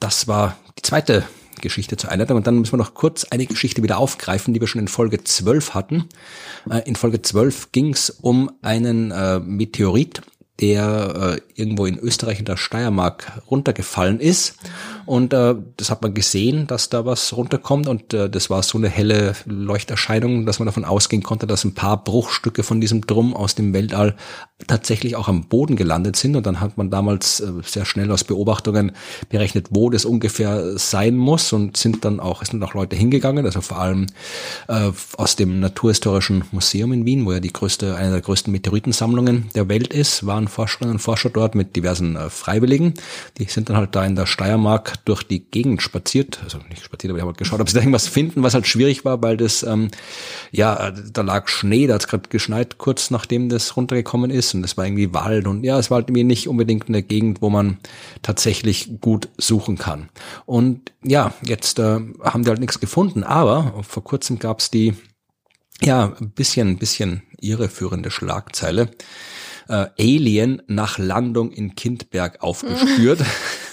Das 0.01 0.27
war 0.27 0.57
die 0.77 0.83
zweite 0.83 1.25
Geschichte 1.61 1.97
zur 1.97 2.11
Einleitung. 2.11 2.37
Und 2.37 2.47
dann 2.47 2.59
müssen 2.59 2.73
wir 2.73 2.79
noch 2.79 2.95
kurz 2.95 3.25
eine 3.25 3.47
Geschichte 3.47 3.83
wieder 3.83 3.99
aufgreifen, 3.99 4.53
die 4.53 4.61
wir 4.61 4.67
schon 4.67 4.81
in 4.81 4.89
Folge 4.89 5.23
12 5.23 5.75
hatten. 5.75 6.09
Äh, 6.69 6.83
in 6.87 6.97
Folge 6.97 7.23
12 7.23 7.73
ging 7.73 7.93
es 7.93 8.11
um 8.11 8.51
einen 8.63 9.11
äh, 9.11 9.39
Meteorit, 9.39 10.23
der 10.61 11.37
äh, 11.37 11.61
irgendwo 11.61 11.87
in 11.87 11.99
Österreich 11.99 12.39
in 12.39 12.45
der 12.45 12.57
Steiermark 12.57 13.43
runtergefallen 13.51 14.21
ist. 14.21 14.57
Und 15.07 15.33
äh, 15.33 15.55
das 15.77 15.91
hat 15.91 16.03
man 16.03 16.15
gesehen, 16.15 16.67
dass 16.67 16.91
da 16.91 17.07
was 17.07 17.37
runterkommt. 17.37 17.89
Und 17.89 18.13
äh, 18.13 18.29
das 18.29 18.51
war 18.51 18.63
so 18.63 18.77
eine 18.77 18.89
helle 18.89 19.35
Leuchterscheinung, 19.47 20.47
dass 20.47 20.59
man 20.59 20.67
davon 20.67 20.85
ausgehen 20.85 21.23
konnte, 21.23 21.47
dass 21.47 21.65
ein 21.65 21.75
paar 21.75 22.03
Bruchstücke 22.03 22.65
von 22.65 22.81
diesem 22.81 23.07
Drum 23.07 23.35
aus 23.35 23.55
dem 23.55 23.73
Weltall 23.73 24.17
tatsächlich 24.67 25.17
auch 25.17 25.29
am 25.29 25.45
Boden 25.45 25.77
gelandet 25.77 26.17
sind. 26.17 26.35
Und 26.35 26.45
dann 26.45 26.61
hat 26.61 26.77
man 26.77 26.91
damals 26.91 27.39
äh, 27.41 27.53
sehr 27.63 27.85
schnell 27.85 28.11
aus 28.11 28.25
Beobachtungen 28.25 28.93
berechnet, 29.29 29.69
wo 29.71 29.91
das 29.91 30.05
ungefähr 30.05 30.77
sein 30.77 31.17
muss. 31.17 31.53
Und 31.53 31.77
sind 31.77 32.05
dann 32.05 32.19
auch, 32.19 32.43
es 32.43 32.49
sind 32.49 32.63
auch 32.65 32.75
Leute 32.75 32.97
hingegangen, 32.97 33.47
also 33.47 33.61
vor 33.61 33.79
allem 33.79 34.07
äh, 34.67 34.91
aus 35.17 35.37
dem 35.37 35.61
Naturhistorischen 35.61 36.45
Museum 36.51 36.93
in 36.93 37.07
Wien, 37.07 37.25
wo 37.27 37.33
ja 37.33 37.41
die 37.41 37.53
größte, 37.53 37.95
eine 37.95 38.11
der 38.11 38.21
größten 38.23 38.53
Meteoritensammlungen 38.53 39.51
der 39.55 39.69
Welt 39.69 39.93
ist, 39.93 40.27
waren 40.27 40.49
Forscherinnen 40.49 40.95
und 40.95 40.99
Forscher 40.99 41.31
dort 41.31 41.55
mit 41.55 41.77
diversen 41.77 42.17
äh, 42.17 42.29
Freiwilligen. 42.29 42.95
Die 43.39 43.45
sind 43.45 43.69
dann 43.69 43.77
halt 43.77 43.95
da 43.95 44.05
in 44.05 44.17
der 44.17 44.27
Steiermark 44.27 44.96
durch 45.05 45.23
die 45.23 45.41
Gegend 45.51 45.83
spaziert, 45.83 46.41
also 46.43 46.59
nicht 46.69 46.85
spaziert, 46.85 47.11
aber 47.11 47.19
ich 47.19 47.23
habe 47.23 47.31
halt 47.31 47.39
geschaut, 47.39 47.61
ob 47.61 47.69
sie 47.69 47.75
da 47.75 47.81
irgendwas 47.81 48.09
finden, 48.09 48.43
was 48.43 48.55
halt 48.55 48.67
schwierig 48.67 49.05
war, 49.05 49.23
weil 49.23 49.37
das, 49.37 49.63
ähm, 49.63 49.91
ja, 50.51 50.91
da 50.91 51.23
lag 51.23 51.49
Schnee, 51.49 51.87
da 51.87 51.95
hat 51.95 52.03
es 52.03 52.09
gerade 52.09 52.29
geschneit, 52.29 52.79
kurz 52.79 53.11
nachdem 53.11 53.49
das 53.49 53.77
runtergekommen 53.77 54.31
ist 54.31 54.55
und 54.55 54.65
es 54.65 54.77
war 54.77 54.87
irgendwie 54.87 55.13
Wald 55.15 55.47
und 55.47 55.65
ja, 55.65 55.79
es 55.79 55.91
war 55.91 55.97
halt 55.97 56.09
irgendwie 56.09 56.25
nicht 56.25 56.49
unbedingt 56.49 56.89
eine 56.89 57.03
Gegend, 57.03 57.43
wo 57.43 57.51
man 57.51 57.79
tatsächlich 58.23 59.01
gut 59.01 59.29
suchen 59.39 59.79
kann. 59.79 60.09
Und 60.45 60.93
ja, 61.03 61.35
jetzt 61.43 61.79
äh, 61.79 62.01
haben 62.23 62.43
die 62.43 62.49
halt 62.49 62.61
nichts 62.61 62.81
gefunden, 62.81 63.25
aber 63.25 63.83
vor 63.87 64.05
kurzem 64.05 64.39
gab 64.39 64.61
es 64.61 64.71
die, 64.71 64.95
ja, 65.83 66.15
ein 66.21 66.31
bisschen, 66.31 66.79
bisschen 66.79 67.23
irreführende 67.41 68.11
Schlagzeile. 68.11 68.91
Äh, 69.69 69.87
Alien 69.99 70.63
nach 70.69 70.99
Landung 70.99 71.51
in 71.51 71.75
Kindberg 71.75 72.43
aufgespürt. 72.43 73.21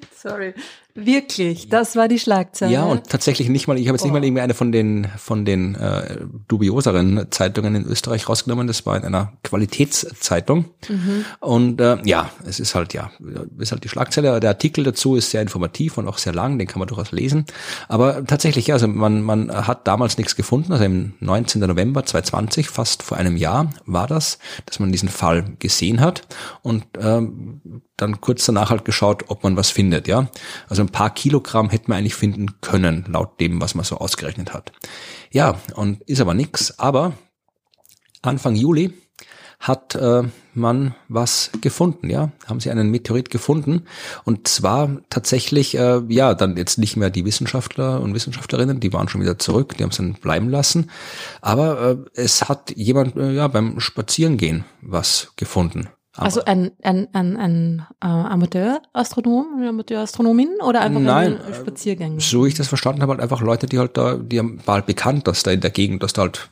Sorry. 0.16 0.54
Wirklich, 0.94 1.70
das 1.70 1.96
war 1.96 2.06
die 2.06 2.18
Schlagzeile. 2.18 2.70
Ja, 2.70 2.84
und 2.84 3.08
tatsächlich 3.08 3.48
nicht 3.48 3.66
mal, 3.66 3.78
ich 3.78 3.88
habe 3.88 3.96
jetzt 3.96 4.04
nicht 4.04 4.12
mal 4.12 4.22
irgendwie 4.22 4.42
eine 4.42 4.52
von 4.52 4.72
den 4.72 5.06
von 5.16 5.46
den 5.46 5.74
äh, 5.74 6.18
dubioseren 6.48 7.28
Zeitungen 7.30 7.74
in 7.74 7.86
Österreich 7.86 8.28
rausgenommen, 8.28 8.66
das 8.66 8.84
war 8.84 8.98
in 8.98 9.04
einer 9.04 9.32
Qualitätszeitung. 9.42 10.66
Mhm. 10.90 11.24
Und 11.40 11.80
äh, 11.80 11.96
ja, 12.04 12.30
es 12.44 12.60
ist 12.60 12.74
halt 12.74 12.92
ja, 12.92 13.10
ist 13.58 13.72
halt 13.72 13.84
die 13.84 13.88
Schlagzeile, 13.88 14.38
der 14.38 14.50
Artikel 14.50 14.84
dazu 14.84 15.16
ist 15.16 15.30
sehr 15.30 15.40
informativ 15.40 15.96
und 15.96 16.06
auch 16.06 16.18
sehr 16.18 16.34
lang, 16.34 16.58
den 16.58 16.68
kann 16.68 16.78
man 16.78 16.88
durchaus 16.88 17.10
lesen, 17.10 17.46
aber 17.88 18.26
tatsächlich 18.26 18.66
ja, 18.66 18.74
also 18.74 18.86
man 18.86 19.22
man 19.22 19.50
hat 19.50 19.88
damals 19.88 20.18
nichts 20.18 20.36
gefunden, 20.36 20.72
also 20.72 20.84
im 20.84 21.14
19. 21.20 21.62
November 21.62 22.04
2020, 22.04 22.68
fast 22.68 23.02
vor 23.02 23.16
einem 23.16 23.38
Jahr 23.38 23.72
war 23.86 24.08
das, 24.08 24.38
dass 24.66 24.78
man 24.78 24.92
diesen 24.92 25.08
Fall 25.08 25.54
gesehen 25.58 26.02
hat 26.02 26.26
und 26.60 26.84
ähm, 27.00 27.82
dann 28.02 28.20
kurz 28.20 28.44
danach 28.44 28.70
halt 28.70 28.84
geschaut, 28.84 29.24
ob 29.28 29.42
man 29.42 29.56
was 29.56 29.70
findet, 29.70 30.08
ja. 30.08 30.28
Also 30.68 30.82
ein 30.82 30.90
paar 30.90 31.14
Kilogramm 31.14 31.70
hätte 31.70 31.88
man 31.88 31.98
eigentlich 31.98 32.14
finden 32.14 32.60
können, 32.60 33.06
laut 33.08 33.40
dem, 33.40 33.60
was 33.60 33.74
man 33.74 33.84
so 33.84 33.96
ausgerechnet 33.98 34.52
hat. 34.52 34.72
Ja, 35.30 35.60
und 35.74 36.02
ist 36.02 36.20
aber 36.20 36.34
nix. 36.34 36.78
Aber 36.78 37.14
Anfang 38.22 38.54
Juli 38.54 38.92
hat 39.62 39.94
äh, 39.94 40.24
man 40.54 40.94
was 41.08 41.50
gefunden, 41.60 42.10
ja, 42.10 42.32
haben 42.46 42.58
sie 42.58 42.70
einen 42.70 42.90
Meteorit 42.90 43.30
gefunden 43.30 43.84
und 44.24 44.48
zwar 44.48 44.90
tatsächlich, 45.08 45.78
äh, 45.78 46.02
ja, 46.08 46.34
dann 46.34 46.56
jetzt 46.56 46.78
nicht 46.78 46.96
mehr 46.96 47.10
die 47.10 47.24
Wissenschaftler 47.24 48.00
und 48.00 48.12
Wissenschaftlerinnen, 48.12 48.80
die 48.80 48.92
waren 48.92 49.08
schon 49.08 49.20
wieder 49.20 49.38
zurück, 49.38 49.76
die 49.76 49.84
haben 49.84 49.90
es 49.90 49.98
dann 49.98 50.14
bleiben 50.14 50.48
lassen, 50.48 50.90
aber 51.40 51.90
äh, 51.90 51.96
es 52.14 52.48
hat 52.48 52.76
jemand 52.76 53.16
äh, 53.16 53.32
ja 53.32 53.46
beim 53.46 53.78
Spazierengehen 53.78 54.64
was 54.80 55.32
gefunden. 55.36 55.88
Aber 56.14 56.26
also 56.26 56.44
ein, 56.44 56.72
ein, 56.82 57.08
ein, 57.14 57.36
ein 57.38 57.86
äh, 58.02 58.06
Amateurastronom, 58.06 59.46
eine 59.56 59.70
Amateurastronomin 59.70 60.60
oder 60.62 60.82
einfach 60.82 61.00
Nein, 61.00 61.38
ein 61.40 61.54
Spaziergänger? 61.54 62.20
So 62.20 62.44
ich 62.44 62.54
das 62.54 62.68
verstanden 62.68 63.00
habe, 63.00 63.12
halt 63.12 63.22
einfach 63.22 63.40
Leute, 63.40 63.66
die 63.66 63.78
halt 63.78 63.96
da, 63.96 64.16
die 64.16 64.38
haben 64.38 64.60
halt 64.66 64.84
bekannt, 64.84 65.26
dass 65.26 65.42
da 65.42 65.52
in 65.52 65.62
der 65.62 65.70
Gegend, 65.70 66.02
dass 66.02 66.12
da 66.12 66.22
halt 66.22 66.50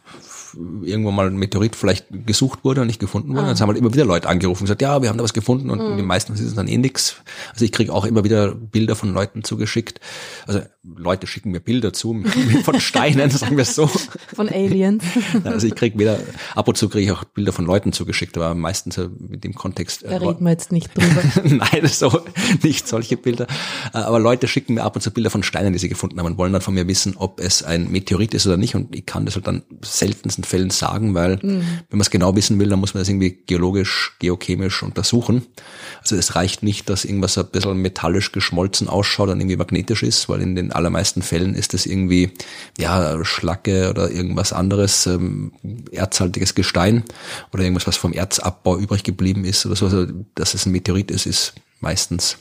irgendwo 0.83 1.11
mal 1.11 1.27
ein 1.27 1.37
Meteorit 1.37 1.77
vielleicht 1.77 2.07
gesucht 2.27 2.65
wurde 2.65 2.81
und 2.81 2.87
nicht 2.87 3.01
gefunden 3.01 3.35
wurde. 3.35 3.47
Ah. 3.47 3.51
Jetzt 3.51 3.61
haben 3.61 3.69
halt 3.69 3.79
immer 3.79 3.93
wieder 3.93 4.05
Leute 4.05 4.29
angerufen 4.29 4.63
und 4.63 4.67
gesagt, 4.67 4.83
ja, 4.83 5.03
wir 5.03 5.09
haben 5.09 5.19
da 5.19 5.25
was 5.25 5.33
gefunden 5.33 5.71
und 5.71 5.81
mhm. 5.81 5.97
die 5.97 6.03
meisten 6.03 6.33
ist 6.33 6.41
es 6.41 6.55
dann 6.55 6.69
eh 6.69 6.79
nix. 6.79 7.17
Also 7.53 7.65
ich 7.65 7.73
kriege 7.73 7.93
auch 7.93 8.05
immer 8.05 8.25
wieder 8.25 8.55
Bilder 8.55 8.97
von 8.97 9.13
Leuten 9.13 9.45
zugeschickt. 9.45 10.01
Also 10.47 10.61
Leute 10.83 11.27
schicken 11.27 11.51
mir 11.51 11.61
Bilder 11.61 11.93
zu 11.93 12.23
von 12.65 12.81
Steinen, 12.81 13.31
sagen 13.31 13.57
wir 13.57 13.63
es 13.63 13.75
so. 13.75 13.87
Von 13.87 14.49
Aliens. 14.49 15.05
Also 15.45 15.67
ich 15.67 15.75
kriege 15.75 15.99
wieder, 15.99 16.19
ab 16.55 16.69
und 16.69 16.77
zu 16.77 16.89
kriege 16.89 17.05
ich 17.05 17.13
auch 17.13 17.25
Bilder 17.25 17.53
von 17.53 17.65
Leuten 17.65 17.93
zugeschickt, 17.93 18.37
aber 18.37 18.55
meistens 18.55 19.01
mit 19.19 19.43
dem 19.45 19.55
Kontext. 19.55 20.05
Da 20.05 20.09
äh, 20.09 20.17
reden 20.17 20.45
wir 20.45 20.51
jetzt 20.51 20.71
nicht 20.73 20.91
drüber. 20.97 21.23
Nein, 21.45 21.87
so 21.87 22.21
nicht 22.63 22.87
solche 22.87 23.17
Bilder. 23.17 23.47
Äh, 23.93 23.99
aber 23.99 24.19
Leute 24.19 24.49
schicken 24.49 24.75
mir 24.75 24.83
ab 24.83 24.97
und 24.97 25.03
zu 25.03 25.11
Bilder 25.11 25.31
von 25.31 25.43
Steinen, 25.43 25.73
die 25.73 25.79
sie 25.79 25.89
gefunden 25.89 26.19
haben 26.19 26.27
und 26.27 26.39
wollen 26.39 26.53
dann 26.53 26.63
von 26.63 26.75
mir 26.75 26.87
wissen, 26.89 27.17
ob 27.17 27.41
es 27.41 27.63
ein 27.63 27.91
Meteorit 27.91 28.35
ist 28.35 28.47
oder 28.47 28.57
nicht. 28.57 28.75
Und 28.75 28.95
ich 28.95 29.07
kann 29.07 29.25
das 29.25 29.35
halt 29.35 29.47
dann 29.47 29.63
seltenst 29.83 30.40
meisten 30.41 30.45
Fällen 30.45 30.71
sagen, 30.71 31.15
weil 31.15 31.37
mhm. 31.37 31.63
wenn 31.89 31.99
man 31.99 32.01
es 32.01 32.11
genau 32.11 32.35
wissen 32.37 32.59
will, 32.59 32.69
dann 32.69 32.81
muss 32.81 32.95
man 32.95 33.01
das 33.01 33.09
irgendwie 33.09 33.39
geologisch, 33.47 34.17
geochemisch 34.19 34.83
untersuchen. 34.83 35.47
Also 36.01 36.17
es 36.17 36.35
reicht 36.35 36.63
nicht, 36.63 36.89
dass 36.89 37.05
irgendwas 37.05 37.39
ein 37.39 37.47
bisschen 37.47 37.77
metallisch 37.79 38.33
geschmolzen 38.33 38.89
ausschaut 38.89 39.29
und 39.29 39.41
irgendwie 39.41 39.57
magnetisch 39.57 40.03
ist, 40.03 40.29
weil 40.29 40.41
in 40.41 40.55
den 40.55 40.73
allermeisten 40.73 41.23
Fällen 41.23 41.55
ist 41.55 41.75
es 41.75 41.87
irgendwie 41.87 42.33
ja 42.79 43.25
Schlacke 43.25 43.91
oder 43.91 44.11
irgendwas 44.11 44.53
anderes, 44.53 45.07
ähm, 45.07 45.53
erzhaltiges 45.93 46.55
Gestein 46.55 47.05
oder 47.53 47.63
irgendwas, 47.63 47.87
was 47.87 47.97
vom 47.97 48.13
Erzabbau 48.13 48.79
übrig 48.79 49.03
geblieben 49.03 49.45
ist 49.45 49.67
oder 49.67 49.77
so. 49.77 49.87
Also, 49.87 50.07
dass 50.35 50.55
es 50.55 50.67
ein 50.67 50.73
Meteorit 50.73 51.11
ist, 51.11 51.27
ist 51.27 51.55
meistens 51.81 52.37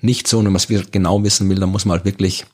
nicht 0.00 0.28
so. 0.28 0.38
Und 0.38 0.46
wenn 0.46 0.52
man 0.52 0.62
es 0.62 0.90
genau 0.90 1.22
wissen 1.22 1.48
will, 1.50 1.58
dann 1.58 1.70
muss 1.70 1.84
man 1.84 1.96
halt 1.96 2.04
wirklich 2.04 2.46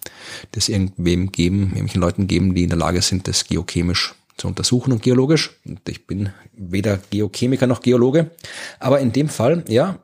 das 0.52 0.68
irgendwem 0.68 1.32
geben, 1.32 1.72
irgendwelchen 1.74 2.00
Leuten 2.00 2.26
geben, 2.26 2.54
die 2.54 2.64
in 2.64 2.70
der 2.70 2.78
Lage 2.78 3.02
sind, 3.02 3.28
das 3.28 3.46
geochemisch 3.46 4.14
zu 4.40 4.48
untersuchen 4.48 4.92
und 4.92 5.02
geologisch. 5.02 5.60
Und 5.66 5.88
ich 5.88 6.06
bin 6.06 6.30
weder 6.52 6.98
Geochemiker 7.10 7.66
noch 7.66 7.82
Geologe. 7.82 8.30
Aber 8.78 9.00
in 9.00 9.12
dem 9.12 9.28
Fall, 9.28 9.64
ja, 9.68 9.98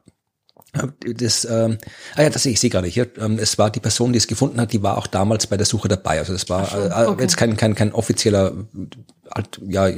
das, 1.00 1.46
ähm, 1.46 1.78
ah 2.16 2.22
ja, 2.22 2.30
das 2.30 2.44
ich 2.44 2.60
sehe 2.60 2.68
gerade 2.68 2.86
hier. 2.86 3.08
Ähm, 3.18 3.38
es 3.38 3.56
war 3.58 3.70
die 3.70 3.80
Person, 3.80 4.12
die 4.12 4.18
es 4.18 4.26
gefunden 4.26 4.60
hat, 4.60 4.72
die 4.72 4.82
war 4.82 4.98
auch 4.98 5.06
damals 5.06 5.46
bei 5.46 5.56
der 5.56 5.64
Suche 5.64 5.88
dabei. 5.88 6.18
Also 6.18 6.34
das 6.34 6.48
war 6.50 6.66
schon, 6.66 6.90
äh, 6.90 7.06
okay. 7.06 7.22
jetzt 7.22 7.36
kein, 7.36 7.56
kein, 7.56 7.74
kein 7.74 7.92
offizieller, 7.92 8.52
halt, 9.34 9.60
ja, 9.66 9.88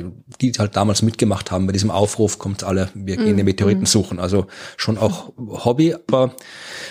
die 0.41 0.53
halt 0.53 0.77
damals 0.77 1.03
mitgemacht 1.03 1.51
haben. 1.51 1.67
Bei 1.67 1.73
diesem 1.73 1.91
Aufruf 1.91 2.39
kommt 2.39 2.63
alle, 2.63 2.91
wir 2.95 3.17
gehen 3.17 3.35
mm, 3.35 3.39
den 3.39 3.45
Meteoriten 3.45 3.83
mm. 3.83 3.87
suchen. 3.87 4.21
Also 4.21 4.47
schon 4.77 4.99
auch 4.99 5.33
Hobby, 5.37 5.95
aber 5.95 6.37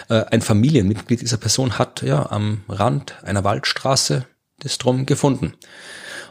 äh, 0.10 0.26
ein 0.32 0.42
Familienmitglied 0.42 1.22
dieser 1.22 1.38
Person 1.38 1.80
hat 1.80 2.02
ja 2.02 2.30
am 2.30 2.64
Rand 2.68 3.16
einer 3.24 3.44
Waldstraße 3.44 4.26
das 4.60 4.78
Drum 4.78 5.06
gefunden. 5.06 5.54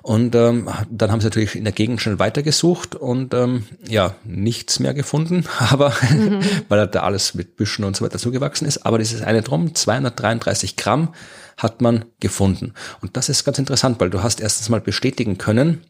Und 0.06 0.36
ähm, 0.36 0.68
dann 0.88 1.10
haben 1.10 1.20
sie 1.20 1.26
natürlich 1.26 1.56
in 1.56 1.64
der 1.64 1.72
Gegend 1.72 2.00
schnell 2.00 2.20
weitergesucht 2.20 2.94
und 2.94 3.34
ähm, 3.34 3.64
ja, 3.88 4.14
nichts 4.22 4.78
mehr 4.78 4.94
gefunden, 4.94 5.46
aber 5.58 5.92
mhm. 6.08 6.42
weil 6.68 6.86
da 6.86 7.00
alles 7.00 7.34
mit 7.34 7.56
Büschen 7.56 7.84
und 7.84 7.96
so 7.96 8.04
weiter 8.04 8.20
zugewachsen 8.20 8.68
ist. 8.68 8.86
Aber 8.86 8.98
dieses 8.98 9.22
eine 9.22 9.42
Drum, 9.42 9.74
233 9.74 10.76
Gramm, 10.76 11.12
hat 11.56 11.80
man 11.80 12.04
gefunden. 12.20 12.72
Und 13.02 13.16
das 13.16 13.28
ist 13.28 13.44
ganz 13.44 13.58
interessant, 13.58 13.98
weil 13.98 14.10
du 14.10 14.22
hast 14.22 14.40
erstens 14.40 14.68
mal 14.68 14.80
bestätigen 14.80 15.38
können, 15.38 15.82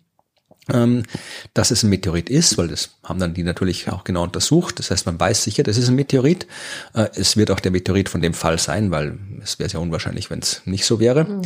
dass 1.55 1.71
es 1.71 1.85
ein 1.85 1.91
Meteorit 1.91 2.29
ist, 2.29 2.59
weil 2.59 2.67
das 2.67 2.91
haben 3.05 3.21
dann 3.21 3.35
die 3.35 3.45
natürlich 3.45 3.89
auch 3.89 4.03
genau 4.03 4.25
untersucht. 4.25 4.81
Das 4.81 4.91
heißt, 4.91 5.07
man 5.07 5.19
weiß 5.19 5.45
sicher, 5.45 5.63
das 5.63 5.77
ist 5.77 5.89
ein 5.89 5.95
Meteorit. 5.95 6.47
Äh, 6.93 7.07
es 7.15 7.37
wird 7.37 7.53
auch 7.53 7.61
der 7.61 7.71
Meteorit 7.71 8.09
von 8.09 8.21
dem 8.21 8.35
Fall 8.35 8.59
sein, 8.59 8.91
weil 8.91 9.19
es 9.43 9.61
wäre 9.61 9.71
sehr 9.71 9.81
unwahrscheinlich, 9.81 10.29
wenn 10.29 10.41
es 10.41 10.63
nicht 10.65 10.85
so 10.85 10.99
wäre. 10.99 11.25
Mhm. 11.25 11.43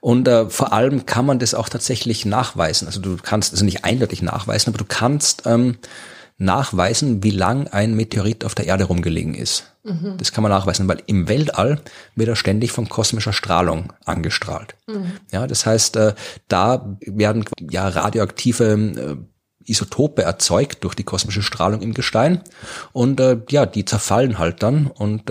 Und 0.00 0.28
äh, 0.28 0.48
vor 0.48 0.72
allem 0.72 1.04
kann 1.04 1.26
man 1.26 1.40
das 1.40 1.54
auch 1.54 1.68
tatsächlich 1.68 2.24
nachweisen. 2.24 2.86
Also 2.86 3.00
du 3.00 3.16
kannst 3.16 3.52
also 3.52 3.64
nicht 3.64 3.84
eindeutig 3.84 4.22
nachweisen, 4.22 4.70
aber 4.70 4.78
du 4.78 4.84
kannst 4.86 5.42
ähm, 5.46 5.76
nachweisen, 6.40 7.22
wie 7.22 7.30
lang 7.30 7.68
ein 7.68 7.94
Meteorit 7.94 8.44
auf 8.44 8.54
der 8.54 8.66
Erde 8.66 8.84
rumgelegen 8.84 9.34
ist. 9.34 9.64
Mhm. 9.84 10.14
Das 10.16 10.32
kann 10.32 10.42
man 10.42 10.50
nachweisen, 10.50 10.88
weil 10.88 11.02
im 11.06 11.28
Weltall 11.28 11.80
wird 12.16 12.30
er 12.30 12.36
ständig 12.36 12.72
von 12.72 12.88
kosmischer 12.88 13.34
Strahlung 13.34 13.92
angestrahlt. 14.06 14.74
Mhm. 14.86 15.12
Ja, 15.30 15.46
das 15.46 15.66
heißt, 15.66 15.96
äh, 15.96 16.14
da 16.48 16.96
werden 17.00 17.44
ja 17.60 17.88
radioaktive 17.88 18.64
äh, 18.64 19.16
Isotope 19.70 20.22
erzeugt 20.22 20.82
durch 20.82 20.94
die 20.94 21.04
kosmische 21.04 21.42
Strahlung 21.42 21.82
im 21.82 21.92
Gestein 21.92 22.40
und 22.92 23.20
äh, 23.20 23.38
ja, 23.50 23.66
die 23.66 23.84
zerfallen 23.84 24.38
halt 24.38 24.62
dann 24.62 24.86
und 24.86 25.30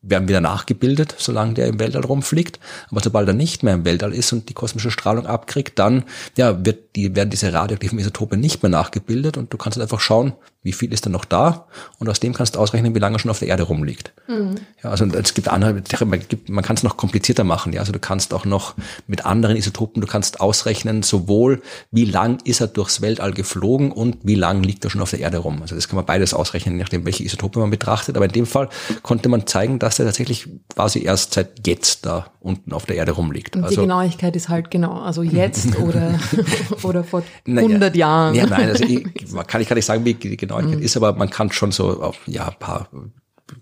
werden 0.00 0.28
wieder 0.28 0.40
nachgebildet, 0.40 1.14
solange 1.18 1.54
der 1.54 1.66
im 1.66 1.80
Weltall 1.80 2.04
rumfliegt. 2.04 2.60
Aber 2.90 3.00
sobald 3.02 3.28
er 3.28 3.34
nicht 3.34 3.62
mehr 3.62 3.74
im 3.74 3.84
Weltall 3.84 4.14
ist 4.14 4.32
und 4.32 4.48
die 4.48 4.54
kosmische 4.54 4.90
Strahlung 4.90 5.26
abkriegt, 5.26 5.78
dann 5.78 6.04
ja, 6.36 6.64
wird 6.64 6.87
die, 6.98 7.14
werden 7.14 7.30
diese 7.30 7.52
radioaktiven 7.52 7.98
Isotope 7.98 8.36
nicht 8.36 8.62
mehr 8.62 8.70
nachgebildet 8.70 9.36
und 9.36 9.52
du 9.52 9.56
kannst 9.56 9.76
halt 9.76 9.84
einfach 9.84 10.00
schauen, 10.00 10.32
wie 10.62 10.72
viel 10.72 10.92
ist 10.92 11.06
dann 11.06 11.12
noch 11.12 11.24
da 11.24 11.66
und 11.98 12.08
aus 12.08 12.18
dem 12.18 12.34
kannst 12.34 12.56
du 12.56 12.58
ausrechnen, 12.58 12.94
wie 12.94 12.98
lange 12.98 13.16
er 13.16 13.18
schon 13.20 13.30
auf 13.30 13.38
der 13.38 13.48
Erde 13.48 13.62
rumliegt. 13.62 14.12
Mhm. 14.26 14.56
Ja, 14.82 14.90
also 14.90 15.04
es 15.06 15.34
gibt 15.34 15.48
andere, 15.48 15.80
man 16.48 16.64
kann 16.64 16.76
es 16.76 16.82
noch 16.82 16.96
komplizierter 16.96 17.44
machen. 17.44 17.72
Ja, 17.72 17.80
also 17.80 17.92
du 17.92 18.00
kannst 18.00 18.34
auch 18.34 18.44
noch 18.44 18.74
mit 19.06 19.24
anderen 19.24 19.56
Isotopen, 19.56 20.00
du 20.00 20.08
kannst 20.08 20.40
ausrechnen, 20.40 21.02
sowohl 21.02 21.62
wie 21.92 22.04
lang 22.04 22.38
ist 22.44 22.60
er 22.60 22.66
durchs 22.66 23.00
Weltall 23.00 23.32
geflogen 23.32 23.92
und 23.92 24.18
wie 24.22 24.34
lang 24.34 24.62
liegt 24.62 24.84
er 24.84 24.90
schon 24.90 25.00
auf 25.00 25.10
der 25.10 25.20
Erde 25.20 25.38
rum. 25.38 25.62
Also 25.62 25.76
das 25.76 25.88
kann 25.88 25.96
man 25.96 26.06
beides 26.06 26.34
ausrechnen, 26.34 26.74
je 26.74 26.82
nachdem, 26.82 27.06
welche 27.06 27.24
Isotope 27.24 27.60
man 27.60 27.70
betrachtet. 27.70 28.16
Aber 28.16 28.26
in 28.26 28.32
dem 28.32 28.46
Fall 28.46 28.68
konnte 29.02 29.28
man 29.28 29.46
zeigen, 29.46 29.78
dass 29.78 29.98
er 29.98 30.06
tatsächlich 30.06 30.48
quasi 30.74 31.04
erst 31.04 31.34
seit 31.34 31.66
jetzt 31.66 32.04
da 32.04 32.26
unten 32.40 32.72
auf 32.72 32.86
der 32.86 32.96
Erde 32.96 33.12
rumliegt. 33.12 33.56
Und 33.56 33.64
also, 33.64 33.76
die 33.76 33.80
Genauigkeit 33.82 34.34
ist 34.34 34.48
halt 34.48 34.70
genau, 34.70 35.00
also 35.00 35.22
jetzt 35.22 35.78
oder, 35.80 36.18
oder 36.88 37.04
vor 37.04 37.22
100 37.46 37.94
ja, 37.94 38.06
Jahren. 38.06 38.34
Ja, 38.34 38.46
nein, 38.46 38.68
also 38.68 38.84
ich, 38.84 39.04
kann 39.46 39.60
ich 39.60 39.68
gar 39.68 39.76
nicht 39.76 39.84
sagen, 39.84 40.04
wie 40.04 40.14
die 40.14 40.36
Genauigkeit 40.36 40.78
mhm. 40.78 40.82
ist, 40.82 40.96
aber 40.96 41.12
man 41.12 41.30
kann 41.30 41.52
schon 41.52 41.72
so 41.72 42.02
auf 42.02 42.18
ja, 42.26 42.48
ein 42.48 42.58
paar 42.58 42.88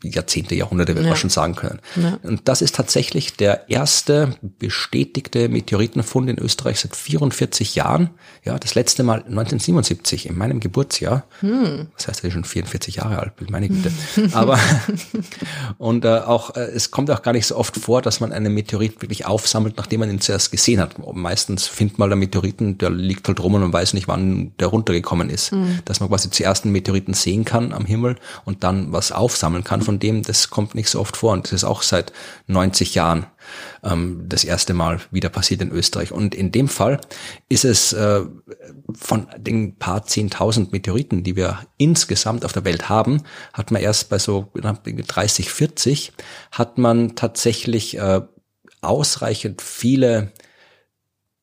Jahrzehnte, 0.03 0.55
Jahrhunderte, 0.55 0.95
wird 0.95 1.05
ja. 1.05 1.11
man 1.11 1.19
schon 1.19 1.31
sagen 1.31 1.55
können. 1.55 1.81
Ja. 1.97 2.19
Und 2.23 2.49
das 2.49 2.63
ist 2.63 2.75
tatsächlich 2.75 3.37
der 3.37 3.69
erste 3.69 4.35
bestätigte 4.59 5.49
Meteoritenfund 5.49 6.31
in 6.31 6.39
Österreich 6.39 6.81
seit 6.81 6.97
44 6.97 7.75
Jahren. 7.75 8.11
Ja, 8.45 8.59
das 8.59 8.75
letzte 8.75 9.03
Mal 9.03 9.19
1977, 9.19 10.27
in 10.27 10.37
meinem 10.37 10.61
Geburtsjahr. 10.61 11.25
Hm. 11.41 11.89
Das 11.97 12.09
heißt, 12.09 12.25
er 12.25 12.29
ist 12.29 12.35
schon 12.35 12.45
44 12.45 12.97
Jahre 12.97 13.19
alt, 13.19 13.33
meine 13.51 13.69
Güte. 13.69 13.93
Aber, 14.33 14.59
und 15.79 16.05
äh, 16.05 16.19
auch, 16.19 16.57
äh, 16.57 16.61
es 16.61 16.91
kommt 16.91 17.11
auch 17.11 17.23
gar 17.23 17.33
nicht 17.33 17.47
so 17.47 17.57
oft 17.57 17.77
vor, 17.77 18.03
dass 18.03 18.21
man 18.21 18.33
einen 18.33 18.53
Meteorit 18.53 19.03
wirklich 19.03 19.27
aufsammelt, 19.27 19.77
nachdem 19.77 20.01
man 20.01 20.11
ihn 20.11 20.21
zuerst 20.21 20.51
gesehen 20.51 20.81
hat. 20.81 20.97
Meistens 21.15 21.67
findet 21.67 21.99
man 21.99 22.11
der 22.11 22.17
Meteoriten, 22.17 22.79
der 22.79 22.91
liegt 22.91 23.27
halt 23.29 23.41
rum 23.41 23.55
und 23.55 23.63
man 23.63 23.73
weiß 23.73 23.95
nicht, 23.95 24.09
wann 24.09 24.53
der 24.59 24.69
runtergekommen 24.69 25.31
ist. 25.31 25.53
Hm. 25.53 25.81
Dass 25.85 26.01
man 26.01 26.09
quasi 26.09 26.31
zuerst 26.31 26.65
einen 26.65 26.73
Meteoriten 26.73 27.15
sehen 27.15 27.45
kann 27.45 27.73
am 27.73 27.87
Himmel 27.87 28.17
und 28.45 28.65
dann 28.65 28.93
was 28.93 29.13
aufsammeln 29.13 29.65
kann 29.65 29.76
kann 29.77 29.85
von 29.85 29.99
dem, 29.99 30.23
das 30.23 30.49
kommt 30.49 30.75
nicht 30.75 30.89
so 30.89 31.01
oft 31.01 31.17
vor. 31.17 31.33
Und 31.33 31.45
das 31.45 31.53
ist 31.53 31.65
auch 31.65 31.83
seit 31.83 32.13
90 32.47 32.95
Jahren 32.95 33.27
ähm, 33.85 34.25
das 34.27 34.45
erste 34.45 34.75
Mal 34.75 35.01
wieder 35.11 35.29
passiert 35.29 35.61
in 35.61 35.71
Österreich. 35.71 36.13
Und 36.13 36.35
in 36.35 36.51
dem 36.51 36.69
Fall 36.69 37.01
ist 37.49 37.65
es 37.65 37.93
äh, 37.93 38.23
von 38.95 39.29
den 39.37 39.77
paar 39.77 40.07
zehntausend 40.07 40.73
Meteoriten, 40.73 41.23
die 41.23 41.37
wir 41.37 41.61
insgesamt 41.77 42.45
auf 42.45 42.53
der 42.53 42.65
Welt 42.65 42.89
haben, 42.89 43.23
hat 43.53 43.71
man 43.71 43.83
erst 43.83 44.09
bei 44.09 44.19
so 44.19 44.51
30, 44.55 45.51
40, 45.51 46.13
hat 46.53 46.79
man 46.79 47.15
tatsächlich 47.15 47.99
äh, 47.99 48.23
ausreichend 48.81 49.61
viele 49.61 50.33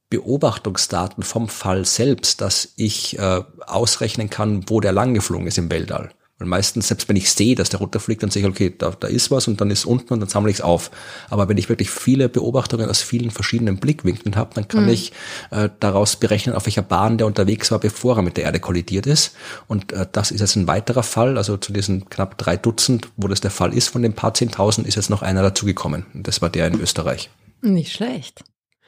Beobachtungsdaten 0.10 1.24
vom 1.24 1.50
Fall 1.50 1.86
selbst, 1.86 2.41
dass 2.41 2.74
ich 2.78 3.17
äh, 3.17 3.41
ausrechnen 3.65 4.30
kann, 4.30 4.69
wo 4.69 4.80
der 4.80 4.91
lang 4.91 5.13
geflogen 5.13 5.48
ist 5.48 5.58
im 5.58 5.72
Weltall. 5.72 6.12
Weil 6.43 6.49
meistens, 6.49 6.89
selbst 6.89 7.08
wenn 7.08 7.15
ich 7.15 7.32
sehe, 7.32 7.56
dass 7.56 7.69
der 7.69 7.79
runterfliegt, 7.79 8.21
dann 8.21 8.29
sehe 8.29 8.41
ich, 8.41 8.47
okay, 8.49 8.73
da, 8.77 8.91
da 8.91 9.08
ist 9.08 9.32
was 9.32 9.47
und 9.47 9.62
dann 9.62 9.71
ist 9.71 9.86
unten 9.86 10.13
und 10.13 10.19
dann 10.19 10.27
sammle 10.27 10.51
ich 10.51 10.58
es 10.58 10.62
auf. 10.62 10.91
Aber 11.29 11.47
wenn 11.47 11.58
ich 11.58 11.69
wirklich 11.69 11.89
viele 11.89 12.27
Beobachtungen 12.27 12.89
aus 12.89 13.01
vielen 13.01 13.32
verschiedenen 13.32 13.77
Blickwinkeln 13.77 14.36
habe, 14.36 14.53
dann 14.56 14.67
kann 14.67 14.84
mhm. 14.84 14.89
ich 14.89 15.13
äh, 15.51 15.69
daraus 15.79 16.17
berechnen, 16.17 16.53
auf 16.53 16.65
welcher 16.65 16.82
Bahn 16.82 17.17
der 17.17 17.27
unterwegs 17.27 17.71
war, 17.71 17.79
bevor 17.79 18.17
er 18.17 18.23
mit 18.23 18.36
der 18.36 18.43
Erde 18.43 18.60
kollidiert 18.60 19.08
ist. 19.08 19.38
Und 19.67 19.93
äh, 19.93 20.06
das 20.12 20.32
ist 20.32 20.41
jetzt 20.41 20.58
ein 20.58 20.67
weiterer 20.67 21.03
Fall, 21.03 21.38
also 21.38 21.56
zu 21.56 21.71
diesen 21.71 22.10
knapp 22.10 22.38
drei 22.38 22.58
Dutzend, 22.58 23.08
wo 23.15 23.29
das 23.29 23.39
der 23.39 23.51
Fall 23.51 23.73
ist, 23.73 23.88
von 23.88 24.01
den 24.01 24.13
paar 24.13 24.34
Zehntausend 24.34 24.86
ist 24.86 24.95
jetzt 24.95 25.10
noch 25.10 25.21
einer 25.21 25.43
dazugekommen. 25.43 26.06
Und 26.13 26.27
das 26.27 26.41
war 26.41 26.49
der 26.49 26.67
in 26.67 26.82
Österreich. 26.82 27.29
Nicht 27.62 27.93
schlecht. 27.93 28.43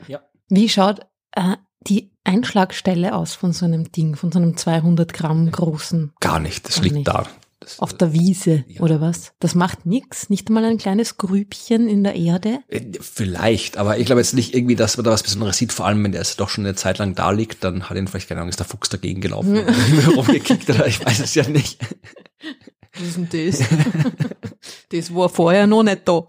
Ja. 0.10 0.20
Wie 0.50 0.68
schaut 0.68 1.00
äh, 1.32 1.56
die 1.88 2.12
Einschlagstelle 2.26 3.16
aus 3.16 3.36
von 3.36 3.54
so 3.54 3.66
einem 3.66 3.92
Ding, 3.92 4.16
von 4.16 4.32
so 4.32 4.40
einem 4.40 4.58
200 4.58 5.14
Gramm 5.14 5.50
großen? 5.52 6.14
Gar 6.20 6.40
nicht, 6.40 6.68
das 6.68 6.76
Gar 6.76 6.84
liegt 6.84 6.96
nicht. 6.96 7.08
da. 7.08 7.26
Das, 7.66 7.80
Auf 7.80 7.94
der 7.94 8.14
Wiese 8.14 8.64
ja. 8.68 8.82
oder 8.82 9.02
was? 9.02 9.34
Das 9.40 9.56
macht 9.56 9.88
nichts, 9.88 10.30
nicht 10.30 10.50
einmal 10.50 10.66
ein 10.66 10.78
kleines 10.78 11.18
Grübchen 11.18 11.90
in 11.90 12.04
der 12.04 12.16
Erde? 12.16 12.60
Äh, 12.68 12.82
vielleicht, 13.02 13.78
aber 13.78 13.98
ich 13.98 14.06
glaube 14.06 14.22
jetzt 14.22 14.36
nicht 14.36 14.54
irgendwie, 14.54 14.76
dass 14.76 14.98
man 14.98 15.04
da 15.04 15.12
was 15.12 15.24
Besonderes 15.24 15.58
sieht, 15.58 15.74
vor 15.74 15.88
allem 15.88 16.04
wenn 16.04 16.12
der 16.12 16.22
jetzt 16.22 16.40
doch 16.40 16.50
schon 16.50 16.64
eine 16.64 16.76
Zeit 16.76 17.00
lang 17.00 17.16
da 17.16 17.32
liegt, 17.32 17.64
dann 17.64 17.90
hat 17.90 17.98
ihn 17.98 18.08
vielleicht, 18.08 18.30
keine 18.30 18.42
Ahnung, 18.42 18.50
ist 18.50 18.60
der 18.60 18.68
Fuchs 18.68 18.90
dagegen 18.90 19.20
gelaufen 19.20 19.58
und 19.58 20.16
rumgekickt 20.16 20.70
oder 20.70 20.86
ich 20.86 21.04
weiß 21.04 21.20
es 21.22 21.34
ja 21.34 21.50
nicht. 21.50 21.80
Was 22.98 23.08
ist 23.08 23.18
denn 23.18 23.48
das? 23.48 23.60
das 24.92 25.14
war 25.14 25.30
vorher 25.30 25.68
noch 25.68 25.84
nicht 25.84 26.02
da. 26.06 26.26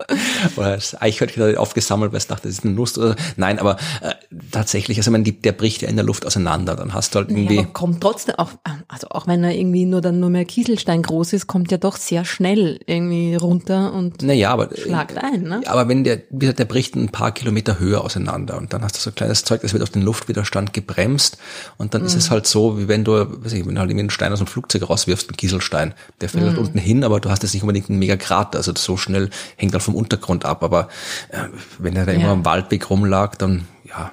Oder 0.56 0.74
das 0.74 1.00
Eichhörnchen 1.00 1.42
hat 1.42 1.56
aufgesammelt, 1.56 2.12
weil 2.12 2.18
es 2.18 2.26
dachte, 2.26 2.48
das 2.48 2.58
ist 2.58 2.64
eine 2.64 2.74
Lust. 2.74 2.98
Oder, 2.98 3.14
nein, 3.36 3.58
aber 3.58 3.76
äh, 4.00 4.14
tatsächlich, 4.50 4.98
also 4.98 5.10
man, 5.10 5.24
die, 5.24 5.40
der 5.40 5.52
bricht 5.52 5.82
ja 5.82 5.88
in 5.88 5.96
der 5.96 6.04
Luft 6.04 6.26
auseinander. 6.26 6.74
Dann 6.74 6.92
hast 6.92 7.14
du 7.14 7.20
halt 7.20 7.30
irgendwie. 7.30 7.56
Ja, 7.56 7.60
aber 7.62 7.72
kommt 7.72 8.00
trotzdem 8.00 8.34
auch, 8.36 8.50
also 8.88 9.08
auch 9.10 9.26
wenn 9.26 9.44
er 9.44 9.54
irgendwie 9.54 9.84
nur 9.84 10.00
dann 10.00 10.18
nur 10.18 10.30
mehr 10.30 10.44
Kieselstein 10.44 11.02
groß 11.02 11.34
ist, 11.34 11.46
kommt 11.46 11.70
ja 11.70 11.78
doch 11.78 11.96
sehr 11.96 12.24
schnell 12.24 12.80
irgendwie 12.86 13.36
runter 13.36 13.92
und 13.92 14.22
naja, 14.22 14.50
aber, 14.50 14.70
schlagt 14.76 15.16
ein. 15.18 15.42
Ne? 15.42 15.62
Aber 15.66 15.88
wenn 15.88 16.04
der, 16.04 16.16
der 16.30 16.64
bricht 16.64 16.96
ein 16.96 17.10
paar 17.10 17.32
Kilometer 17.32 17.78
höher 17.78 18.02
auseinander 18.02 18.56
und 18.56 18.72
dann 18.72 18.82
hast 18.82 18.96
du 18.96 19.00
so 19.00 19.10
ein 19.10 19.14
kleines 19.14 19.44
Zeug, 19.44 19.62
das 19.62 19.72
wird 19.72 19.82
auf 19.82 19.90
den 19.90 20.02
Luftwiderstand 20.02 20.72
gebremst 20.72 21.38
und 21.76 21.94
dann 21.94 22.02
mhm. 22.02 22.08
ist 22.08 22.16
es 22.16 22.30
halt 22.30 22.46
so, 22.46 22.78
wie 22.78 22.88
wenn 22.88 23.04
du, 23.04 23.12
weiß 23.12 23.52
ich, 23.52 23.66
wenn 23.66 23.74
du 23.74 23.80
halt 23.80 23.90
irgendwie 23.90 24.04
einen 24.04 24.10
Stein 24.10 24.32
aus 24.32 24.38
dem 24.38 24.46
Flugzeug 24.46 24.88
rauswirfst, 24.88 25.28
einen 25.28 25.36
Kieselstein, 25.36 25.94
der 26.20 26.28
fällt 26.28 26.52
mhm 26.52 26.55
halt 26.56 26.66
unten 26.66 26.78
hin, 26.78 27.04
aber 27.04 27.20
du 27.20 27.30
hast 27.30 27.42
jetzt 27.42 27.54
nicht 27.54 27.62
unbedingt 27.62 27.90
einen 27.90 27.98
mega 27.98 28.16
Krater, 28.16 28.58
also 28.58 28.72
so 28.76 28.96
schnell 28.96 29.30
hängt 29.56 29.72
halt 29.72 29.82
vom 29.82 29.94
Untergrund 29.94 30.44
ab. 30.44 30.62
Aber 30.62 30.88
äh, 31.30 31.44
wenn 31.78 31.96
er 31.96 32.06
da 32.06 32.12
ja. 32.12 32.20
immer 32.20 32.28
am 32.30 32.44
Waldweg 32.44 32.88
rumlag, 32.90 33.36
dann 33.36 33.66
ja, 33.84 34.12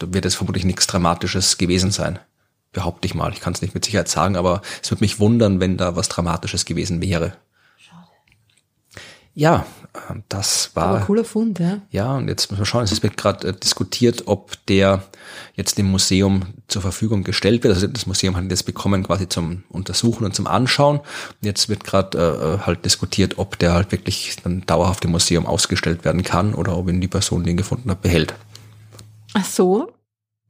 wird 0.00 0.24
es 0.24 0.34
vermutlich 0.34 0.64
nichts 0.64 0.86
Dramatisches 0.86 1.58
gewesen 1.58 1.90
sein. 1.90 2.18
Behaupte 2.72 3.06
ich 3.06 3.14
mal. 3.14 3.32
Ich 3.32 3.40
kann 3.40 3.52
es 3.52 3.62
nicht 3.62 3.74
mit 3.74 3.84
Sicherheit 3.84 4.08
sagen, 4.08 4.36
aber 4.36 4.62
es 4.82 4.90
würde 4.90 5.04
mich 5.04 5.20
wundern, 5.20 5.60
wenn 5.60 5.76
da 5.76 5.94
was 5.94 6.08
Dramatisches 6.08 6.64
gewesen 6.64 7.00
wäre. 7.00 7.34
Ja, 9.34 9.66
das 10.28 10.70
war. 10.74 10.84
Aber 10.84 11.00
cooler 11.00 11.24
Fund, 11.24 11.58
ja. 11.58 11.80
Ja, 11.90 12.16
und 12.16 12.28
jetzt 12.28 12.50
müssen 12.50 12.60
wir 12.60 12.66
schauen, 12.66 12.84
es 12.84 13.02
wird 13.02 13.16
gerade 13.16 13.48
äh, 13.48 13.52
diskutiert, 13.52 14.24
ob 14.26 14.54
der 14.66 15.02
jetzt 15.54 15.78
dem 15.78 15.90
Museum 15.90 16.42
zur 16.68 16.82
Verfügung 16.82 17.24
gestellt 17.24 17.64
wird. 17.64 17.74
Also 17.74 17.86
das 17.86 18.06
Museum 18.06 18.36
hat 18.36 18.44
ihn 18.44 18.50
jetzt 18.50 18.64
bekommen 18.64 19.02
quasi 19.02 19.28
zum 19.28 19.64
Untersuchen 19.70 20.24
und 20.24 20.34
zum 20.34 20.46
Anschauen. 20.46 20.98
Und 20.98 21.06
jetzt 21.40 21.68
wird 21.68 21.84
gerade 21.84 22.60
äh, 22.62 22.66
halt 22.66 22.84
diskutiert, 22.84 23.38
ob 23.38 23.58
der 23.58 23.72
halt 23.74 23.90
wirklich 23.92 24.36
dann 24.42 24.62
dauerhaft 24.66 25.04
im 25.04 25.10
Museum 25.10 25.46
ausgestellt 25.46 26.04
werden 26.04 26.22
kann 26.22 26.54
oder 26.54 26.76
ob 26.76 26.88
ihn 26.88 27.00
die 27.00 27.08
Person, 27.08 27.42
die 27.42 27.50
ihn 27.50 27.56
gefunden 27.56 27.90
hat, 27.90 28.02
behält. 28.02 28.34
Ach 29.32 29.44
so, 29.44 29.93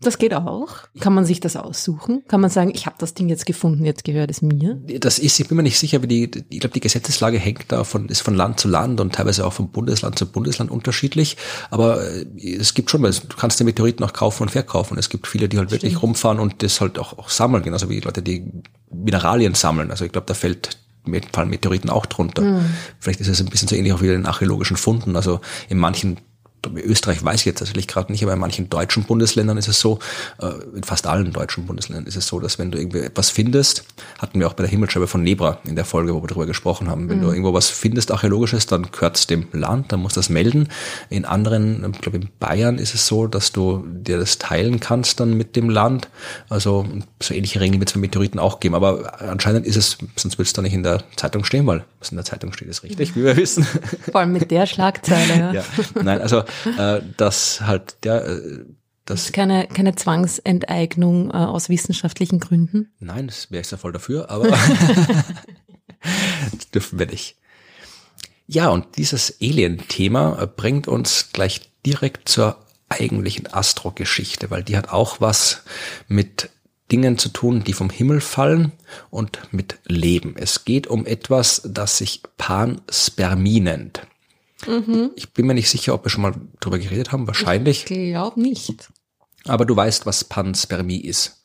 das 0.00 0.18
geht 0.18 0.34
auch. 0.34 0.68
Kann 1.00 1.14
man 1.14 1.24
sich 1.24 1.40
das 1.40 1.56
aussuchen? 1.56 2.24
Kann 2.28 2.40
man 2.40 2.50
sagen, 2.50 2.72
ich 2.74 2.86
habe 2.86 2.96
das 2.98 3.14
Ding 3.14 3.28
jetzt 3.28 3.46
gefunden, 3.46 3.84
jetzt 3.84 4.04
gehört 4.04 4.30
es 4.30 4.42
mir? 4.42 4.74
Das 5.00 5.18
ist, 5.18 5.40
ich 5.40 5.48
bin 5.48 5.56
mir 5.56 5.62
nicht 5.62 5.78
sicher, 5.78 6.02
wie 6.02 6.06
die, 6.06 6.30
ich 6.50 6.60
glaube, 6.60 6.74
die 6.74 6.80
Gesetzeslage 6.80 7.38
hängt 7.38 7.64
da 7.68 7.84
von, 7.84 8.08
ist 8.08 8.20
von 8.20 8.34
Land 8.34 8.60
zu 8.60 8.68
Land 8.68 9.00
und 9.00 9.14
teilweise 9.14 9.46
auch 9.46 9.52
von 9.52 9.70
Bundesland 9.70 10.18
zu 10.18 10.30
Bundesland 10.30 10.70
unterschiedlich. 10.70 11.36
Aber 11.70 12.02
äh, 12.06 12.26
es 12.56 12.74
gibt 12.74 12.90
schon, 12.90 13.02
weil 13.02 13.12
du 13.12 13.36
kannst 13.36 13.60
den 13.60 13.66
Meteoriten 13.66 14.04
auch 14.04 14.12
kaufen 14.12 14.42
und 14.42 14.50
verkaufen. 14.50 14.98
Es 14.98 15.08
gibt 15.08 15.26
viele, 15.26 15.48
die 15.48 15.58
halt 15.58 15.70
wirklich 15.70 16.02
rumfahren 16.02 16.38
und 16.38 16.62
das 16.62 16.80
halt 16.80 16.98
auch, 16.98 17.18
auch 17.18 17.30
sammeln, 17.30 17.62
genauso 17.62 17.88
wie 17.88 18.00
Leute, 18.00 18.22
die 18.22 18.44
Mineralien 18.90 19.54
sammeln. 19.54 19.90
Also 19.90 20.04
ich 20.04 20.12
glaube, 20.12 20.26
da 20.26 20.34
fällt 20.34 20.78
fallen 21.32 21.50
Meteoriten 21.50 21.90
auch 21.90 22.06
drunter. 22.06 22.42
Mhm. 22.42 22.64
Vielleicht 22.98 23.20
ist 23.20 23.28
es 23.28 23.40
ein 23.40 23.46
bisschen 23.46 23.68
so 23.68 23.76
ähnlich 23.76 23.92
auch 23.92 24.00
wie 24.00 24.06
in 24.06 24.12
den 24.12 24.26
archäologischen 24.26 24.76
Funden. 24.76 25.16
Also 25.16 25.40
in 25.68 25.78
manchen 25.78 26.18
Österreich 26.74 27.24
weiß 27.24 27.40
ich 27.40 27.46
jetzt 27.46 27.58
tatsächlich 27.58 27.88
gerade 27.88 28.12
nicht, 28.12 28.22
aber 28.22 28.32
in 28.32 28.38
manchen 28.38 28.70
deutschen 28.70 29.04
Bundesländern 29.04 29.58
ist 29.58 29.68
es 29.68 29.80
so, 29.80 29.98
äh, 30.40 30.50
in 30.74 30.82
fast 30.82 31.06
allen 31.06 31.32
deutschen 31.32 31.66
Bundesländern 31.66 32.06
ist 32.06 32.16
es 32.16 32.26
so, 32.26 32.40
dass 32.40 32.58
wenn 32.58 32.70
du 32.70 32.78
irgendwie 32.78 33.00
etwas 33.00 33.30
findest, 33.30 33.84
hatten 34.18 34.40
wir 34.40 34.46
auch 34.46 34.54
bei 34.54 34.62
der 34.62 34.70
Himmelscheibe 34.70 35.06
von 35.06 35.22
Nebra 35.22 35.58
in 35.64 35.76
der 35.76 35.84
Folge, 35.84 36.14
wo 36.14 36.22
wir 36.22 36.28
darüber 36.28 36.46
gesprochen 36.46 36.88
haben, 36.88 37.08
wenn 37.08 37.18
mhm. 37.18 37.22
du 37.22 37.28
irgendwo 37.28 37.52
was 37.52 37.68
findest, 37.68 38.10
archäologisches, 38.10 38.66
dann 38.66 38.90
gehört 38.90 39.16
es 39.16 39.26
dem 39.26 39.46
Land, 39.52 39.92
dann 39.92 40.00
musst 40.00 40.16
du 40.16 40.20
das 40.20 40.28
melden. 40.28 40.68
In 41.10 41.24
anderen, 41.24 41.92
ich 41.92 42.00
glaube 42.00 42.18
in 42.18 42.28
Bayern 42.38 42.78
ist 42.78 42.94
es 42.94 43.06
so, 43.06 43.26
dass 43.26 43.52
du 43.52 43.84
dir 43.86 44.18
das 44.18 44.38
teilen 44.38 44.80
kannst 44.80 45.20
dann 45.20 45.34
mit 45.34 45.56
dem 45.56 45.70
Land. 45.70 46.08
Also 46.48 46.86
so 47.20 47.34
ähnliche 47.34 47.60
Regeln 47.60 47.80
wird 47.80 47.88
es 47.88 47.92
für 47.92 47.98
Meteoriten 47.98 48.38
auch 48.38 48.60
geben, 48.60 48.74
aber 48.74 49.20
anscheinend 49.22 49.66
ist 49.66 49.76
es, 49.76 49.98
sonst 50.16 50.38
wird 50.38 50.46
es 50.46 50.52
da 50.52 50.62
nicht 50.62 50.74
in 50.74 50.82
der 50.82 51.02
Zeitung 51.16 51.44
stehen, 51.44 51.66
weil 51.66 51.84
was 52.00 52.10
in 52.10 52.16
der 52.16 52.24
Zeitung 52.24 52.52
steht, 52.52 52.68
ist 52.68 52.82
richtig, 52.82 53.16
wie 53.16 53.24
wir 53.24 53.36
wissen. 53.36 53.66
Vor 54.10 54.20
allem 54.20 54.32
mit 54.32 54.50
der 54.50 54.66
Schlagzeile. 54.66 55.34
Ja. 55.36 55.52
ja. 55.52 55.64
Nein, 56.02 56.20
also 56.20 56.44
äh, 56.78 57.00
dass 57.16 57.60
halt 57.62 57.96
der 58.04 58.26
äh, 58.26 58.64
das 59.04 59.32
keine, 59.32 59.66
keine 59.66 59.94
Zwangsenteignung 59.94 61.30
äh, 61.30 61.34
aus 61.34 61.68
wissenschaftlichen 61.68 62.40
Gründen? 62.40 62.92
Nein, 63.00 63.26
das 63.26 63.50
wäre 63.50 63.60
ich 63.60 63.70
ja 63.70 63.76
voll 63.76 63.92
dafür, 63.92 64.30
aber 64.30 64.48
dürfen 66.74 66.98
wir 66.98 67.06
nicht. 67.06 67.36
Ja, 68.46 68.68
und 68.68 68.96
dieses 68.96 69.38
Alien-Thema 69.40 70.42
äh, 70.42 70.46
bringt 70.46 70.88
uns 70.88 71.30
gleich 71.32 71.70
direkt 71.84 72.28
zur 72.28 72.58
eigentlichen 72.88 73.52
Astro-Geschichte, 73.52 74.50
weil 74.50 74.62
die 74.62 74.76
hat 74.76 74.90
auch 74.90 75.20
was 75.20 75.62
mit 76.08 76.50
Dingen 76.92 77.16
zu 77.16 77.30
tun, 77.30 77.64
die 77.64 77.72
vom 77.72 77.88
Himmel 77.88 78.20
fallen 78.20 78.72
und 79.10 79.52
mit 79.52 79.78
Leben. 79.86 80.34
Es 80.36 80.64
geht 80.64 80.86
um 80.86 81.06
etwas, 81.06 81.62
das 81.64 81.98
sich 81.98 82.22
Panspermie 82.36 83.60
nennt. 83.60 84.06
Mhm. 84.66 85.10
Ich 85.16 85.32
bin 85.32 85.46
mir 85.46 85.54
nicht 85.54 85.68
sicher, 85.68 85.94
ob 85.94 86.04
wir 86.04 86.10
schon 86.10 86.22
mal 86.22 86.34
drüber 86.60 86.78
geredet 86.78 87.12
haben. 87.12 87.26
Wahrscheinlich. 87.26 87.80
Ich 87.80 87.86
glaube 87.86 88.40
nicht. 88.40 88.88
Aber 89.46 89.64
du 89.64 89.76
weißt, 89.76 90.06
was 90.06 90.24
Panspermie 90.24 91.00
ist. 91.00 91.42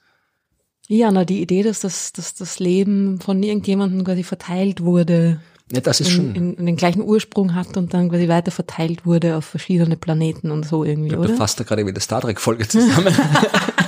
Ja, 0.88 1.12
na, 1.12 1.26
die 1.26 1.42
Idee, 1.42 1.64
dass 1.64 1.82
das, 1.82 2.14
dass 2.14 2.34
das 2.34 2.60
Leben 2.60 3.20
von 3.20 3.44
irgendjemandem 3.44 4.04
quasi 4.04 4.24
verteilt 4.24 4.82
wurde. 4.82 5.40
Ja, 5.72 5.82
das 5.82 6.02
ist 6.02 6.08
in, 6.10 6.14
schon. 6.16 6.36
In, 6.36 6.54
in 6.56 6.66
den 6.66 6.78
gleichen 6.78 7.04
Ursprung 7.04 7.54
hat 7.54 7.78
und 7.78 7.94
dann 7.94 8.10
quasi 8.10 8.28
weiter 8.28 8.52
verteilt 8.52 9.06
wurde 9.06 9.38
auf 9.38 9.46
verschiedene 9.46 9.98
Planeten 9.98 10.50
und 10.50 10.66
so 10.66 10.84
irgendwie, 10.84 11.12
ja, 11.12 11.20
oder? 11.20 11.28
Du 11.28 11.36
fasst 11.36 11.60
da 11.60 11.64
gerade 11.64 11.86
wieder 11.86 12.00
Star 12.00 12.22
Trek-Folge 12.22 12.68
zusammen. 12.68 13.14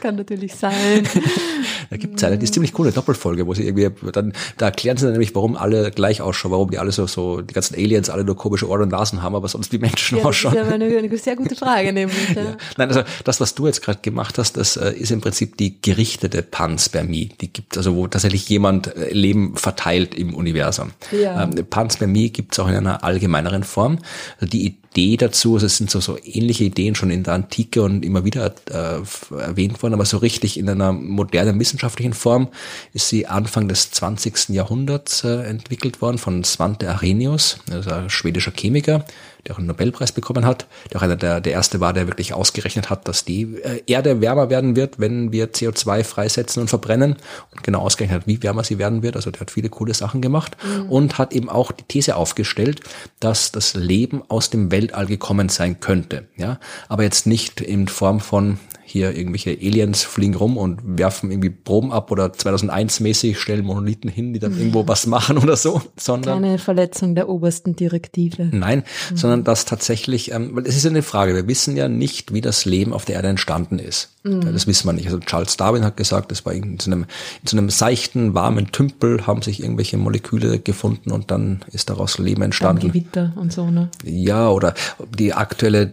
kann 0.00 0.16
natürlich 0.16 0.54
sein. 0.54 1.06
da 1.90 1.96
gibt 1.96 2.16
es 2.16 2.24
eine, 2.24 2.38
die 2.38 2.44
ist 2.44 2.54
ziemlich 2.54 2.72
coole 2.72 2.92
Doppelfolge, 2.92 3.46
wo 3.46 3.54
sie 3.54 3.66
irgendwie 3.66 3.90
dann, 4.12 4.32
da 4.56 4.66
erklären 4.66 4.96
sie 4.96 5.04
dann 5.04 5.12
nämlich, 5.12 5.34
warum 5.34 5.56
alle 5.56 5.90
gleich 5.90 6.20
ausschauen, 6.20 6.52
warum 6.52 6.70
die 6.70 6.78
alle 6.78 6.92
so, 6.92 7.06
so, 7.06 7.40
die 7.40 7.54
ganzen 7.54 7.74
Aliens 7.74 8.10
alle 8.10 8.24
nur 8.24 8.36
komische 8.36 8.68
Ohren 8.68 8.82
und 8.82 8.90
Nasen 8.90 9.22
haben, 9.22 9.34
aber 9.34 9.48
sonst 9.48 9.72
wie 9.72 9.78
Menschen 9.78 10.18
ja, 10.18 10.24
ausschauen. 10.24 10.54
Das 10.54 10.64
ist 10.64 10.68
ja 10.68 10.74
eine, 10.74 10.96
eine 10.96 11.18
sehr 11.18 11.36
gute 11.36 11.54
Frage, 11.54 11.92
nämlich. 11.92 12.18
Ja. 12.38 12.42
ja. 12.42 12.56
Nein, 12.76 12.88
also 12.88 13.02
das, 13.24 13.40
was 13.40 13.54
du 13.54 13.66
jetzt 13.66 13.82
gerade 13.82 14.00
gemacht 14.02 14.38
hast, 14.38 14.56
das 14.56 14.76
äh, 14.76 14.92
ist 14.92 15.10
im 15.10 15.20
Prinzip 15.20 15.56
die 15.56 15.80
gerichtete 15.80 16.42
Panspermie. 16.42 17.30
Die 17.40 17.52
gibt 17.52 17.76
also, 17.76 17.96
wo 17.96 18.06
tatsächlich 18.06 18.48
jemand 18.48 18.94
äh, 18.94 19.12
Leben 19.12 19.56
verteilt 19.56 20.14
im 20.14 20.34
Universum. 20.34 20.92
Ja. 21.10 21.42
Ähm, 21.42 21.66
Panspermie 21.68 22.30
gibt 22.30 22.52
es 22.52 22.58
auch 22.58 22.68
in 22.68 22.74
einer 22.74 23.02
allgemeineren 23.02 23.64
Form. 23.64 23.98
Also 24.36 24.50
die 24.50 24.76
Idee 24.98 25.16
dazu, 25.16 25.54
also 25.54 25.66
es 25.66 25.76
sind 25.76 25.90
so, 25.90 26.00
so 26.00 26.18
ähnliche 26.24 26.64
Ideen 26.64 26.94
schon 26.94 27.10
in 27.10 27.22
der 27.22 27.34
Antike 27.34 27.82
und 27.82 28.04
immer 28.04 28.24
wieder 28.24 28.52
äh, 28.70 29.00
erwähnt 29.34 29.80
worden, 29.82 29.94
aber 29.94 30.04
so 30.04 30.18
richtig 30.18 30.58
in 30.58 30.68
einer 30.68 30.92
modernen 30.92 31.58
wissenschaftlichen 31.60 32.12
Form 32.12 32.48
ist 32.92 33.08
sie 33.08 33.26
Anfang 33.26 33.68
des 33.68 33.92
20. 33.92 34.50
Jahrhunderts 34.50 35.22
äh, 35.24 35.42
entwickelt 35.44 36.02
worden 36.02 36.18
von 36.18 36.42
Svante 36.42 36.90
Arrhenius, 36.90 37.58
also 37.70 37.90
ein 37.90 38.10
schwedischer 38.10 38.52
Chemiker, 38.52 39.04
der 39.48 39.54
auch 39.54 39.58
einen 39.58 39.66
Nobelpreis 39.66 40.12
bekommen 40.12 40.44
hat, 40.44 40.66
der 40.92 40.98
auch 40.98 41.02
einer 41.02 41.16
der, 41.16 41.40
der 41.40 41.52
erste 41.52 41.80
war, 41.80 41.92
der 41.92 42.06
wirklich 42.06 42.34
ausgerechnet 42.34 42.90
hat, 42.90 43.08
dass 43.08 43.24
die 43.24 43.42
äh, 43.62 43.82
Erde 43.86 44.20
wärmer 44.20 44.50
werden 44.50 44.76
wird, 44.76 45.00
wenn 45.00 45.32
wir 45.32 45.52
CO2 45.52 46.04
freisetzen 46.04 46.60
und 46.60 46.68
verbrennen 46.68 47.16
und 47.52 47.62
genau 47.62 47.80
ausgerechnet 47.80 48.20
hat, 48.20 48.26
wie 48.26 48.42
wärmer 48.42 48.62
sie 48.62 48.78
werden 48.78 49.02
wird. 49.02 49.16
Also 49.16 49.30
der 49.30 49.40
hat 49.40 49.50
viele 49.50 49.70
coole 49.70 49.94
Sachen 49.94 50.20
gemacht 50.20 50.56
mhm. 50.62 50.90
und 50.90 51.18
hat 51.18 51.32
eben 51.32 51.48
auch 51.48 51.72
die 51.72 51.84
These 51.84 52.16
aufgestellt, 52.16 52.80
dass 53.20 53.50
das 53.52 53.74
Leben 53.74 54.22
aus 54.28 54.50
dem 54.50 54.70
Weltall 54.70 55.06
gekommen 55.06 55.48
sein 55.48 55.80
könnte. 55.80 56.28
Ja, 56.36 56.58
aber 56.88 57.02
jetzt 57.04 57.26
nicht 57.26 57.60
in 57.60 57.88
Form 57.88 58.20
von 58.20 58.58
hier 58.90 59.14
irgendwelche 59.14 59.50
Aliens 59.50 60.02
fliegen 60.02 60.34
rum 60.34 60.56
und 60.56 60.80
werfen 60.84 61.30
irgendwie 61.30 61.50
Proben 61.50 61.92
ab 61.92 62.10
oder 62.10 62.32
2001 62.32 63.00
mäßig 63.00 63.38
stellen 63.38 63.64
Monolithen 63.64 64.10
hin, 64.10 64.32
die 64.32 64.38
dann 64.38 64.56
irgendwo 64.56 64.88
was 64.88 65.06
machen 65.06 65.38
oder 65.38 65.56
so, 65.56 65.82
sondern 65.96 66.42
Keine 66.42 66.58
Verletzung 66.58 67.14
der 67.14 67.28
obersten 67.28 67.76
Direktive. 67.76 68.48
Nein, 68.50 68.84
mhm. 69.10 69.16
sondern 69.16 69.44
dass 69.44 69.66
tatsächlich, 69.66 70.32
ähm, 70.32 70.50
weil 70.54 70.66
es 70.66 70.76
ist 70.76 70.84
ja 70.84 70.90
eine 70.90 71.02
Frage, 71.02 71.34
wir 71.34 71.46
wissen 71.46 71.76
ja 71.76 71.88
nicht, 71.88 72.32
wie 72.32 72.40
das 72.40 72.64
Leben 72.64 72.92
auf 72.92 73.04
der 73.04 73.16
Erde 73.16 73.28
entstanden 73.28 73.78
ist. 73.78 74.14
Mhm. 74.22 74.52
Das 74.52 74.66
wissen 74.66 74.86
wir 74.86 74.92
nicht. 74.92 75.06
Also 75.06 75.18
Charles 75.18 75.56
Darwin 75.56 75.84
hat 75.84 75.96
gesagt, 75.96 76.30
das 76.30 76.46
war 76.46 76.52
in 76.52 76.78
so, 76.80 76.90
einem, 76.90 77.02
in 77.42 77.46
so 77.46 77.56
einem 77.56 77.70
seichten, 77.70 78.34
warmen 78.34 78.72
Tümpel 78.72 79.26
haben 79.26 79.42
sich 79.42 79.62
irgendwelche 79.62 79.98
Moleküle 79.98 80.58
gefunden 80.58 81.12
und 81.12 81.30
dann 81.30 81.60
ist 81.72 81.90
daraus 81.90 82.18
Leben 82.18 82.42
entstanden. 82.42 82.82
Dann 82.82 82.92
Gewitter 82.92 83.32
und 83.36 83.52
so, 83.52 83.70
ne? 83.70 83.90
Ja, 84.04 84.48
oder 84.48 84.74
die 85.18 85.34
aktuelle 85.34 85.92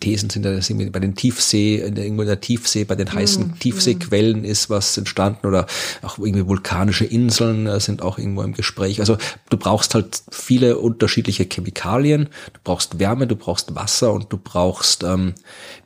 Thesen 0.00 0.30
sind, 0.30 0.44
dass 0.44 0.72
bei 0.92 0.98
den 0.98 1.14
Tiefsee, 1.14 1.76
irgendwo 1.76 2.22
in 2.22 2.28
der 2.28 2.40
Tiefsee, 2.40 2.84
bei 2.84 2.94
den 2.94 3.08
mm, 3.08 3.12
heißen 3.12 3.48
mm. 3.48 3.58
Tiefseequellen 3.60 4.44
ist 4.44 4.70
was 4.70 4.96
entstanden 4.96 5.46
oder 5.46 5.66
auch 6.02 6.18
irgendwie 6.18 6.46
vulkanische 6.46 7.04
Inseln 7.04 7.66
äh, 7.66 7.78
sind 7.80 8.02
auch 8.02 8.18
irgendwo 8.18 8.42
im 8.42 8.54
Gespräch. 8.54 9.00
Also 9.00 9.18
du 9.50 9.56
brauchst 9.56 9.94
halt 9.94 10.22
viele 10.30 10.78
unterschiedliche 10.78 11.44
Chemikalien, 11.44 12.30
du 12.52 12.60
brauchst 12.64 12.98
Wärme, 12.98 13.26
du 13.26 13.36
brauchst 13.36 13.74
Wasser 13.74 14.12
und 14.12 14.32
du 14.32 14.38
brauchst 14.38 15.04
ähm, 15.04 15.34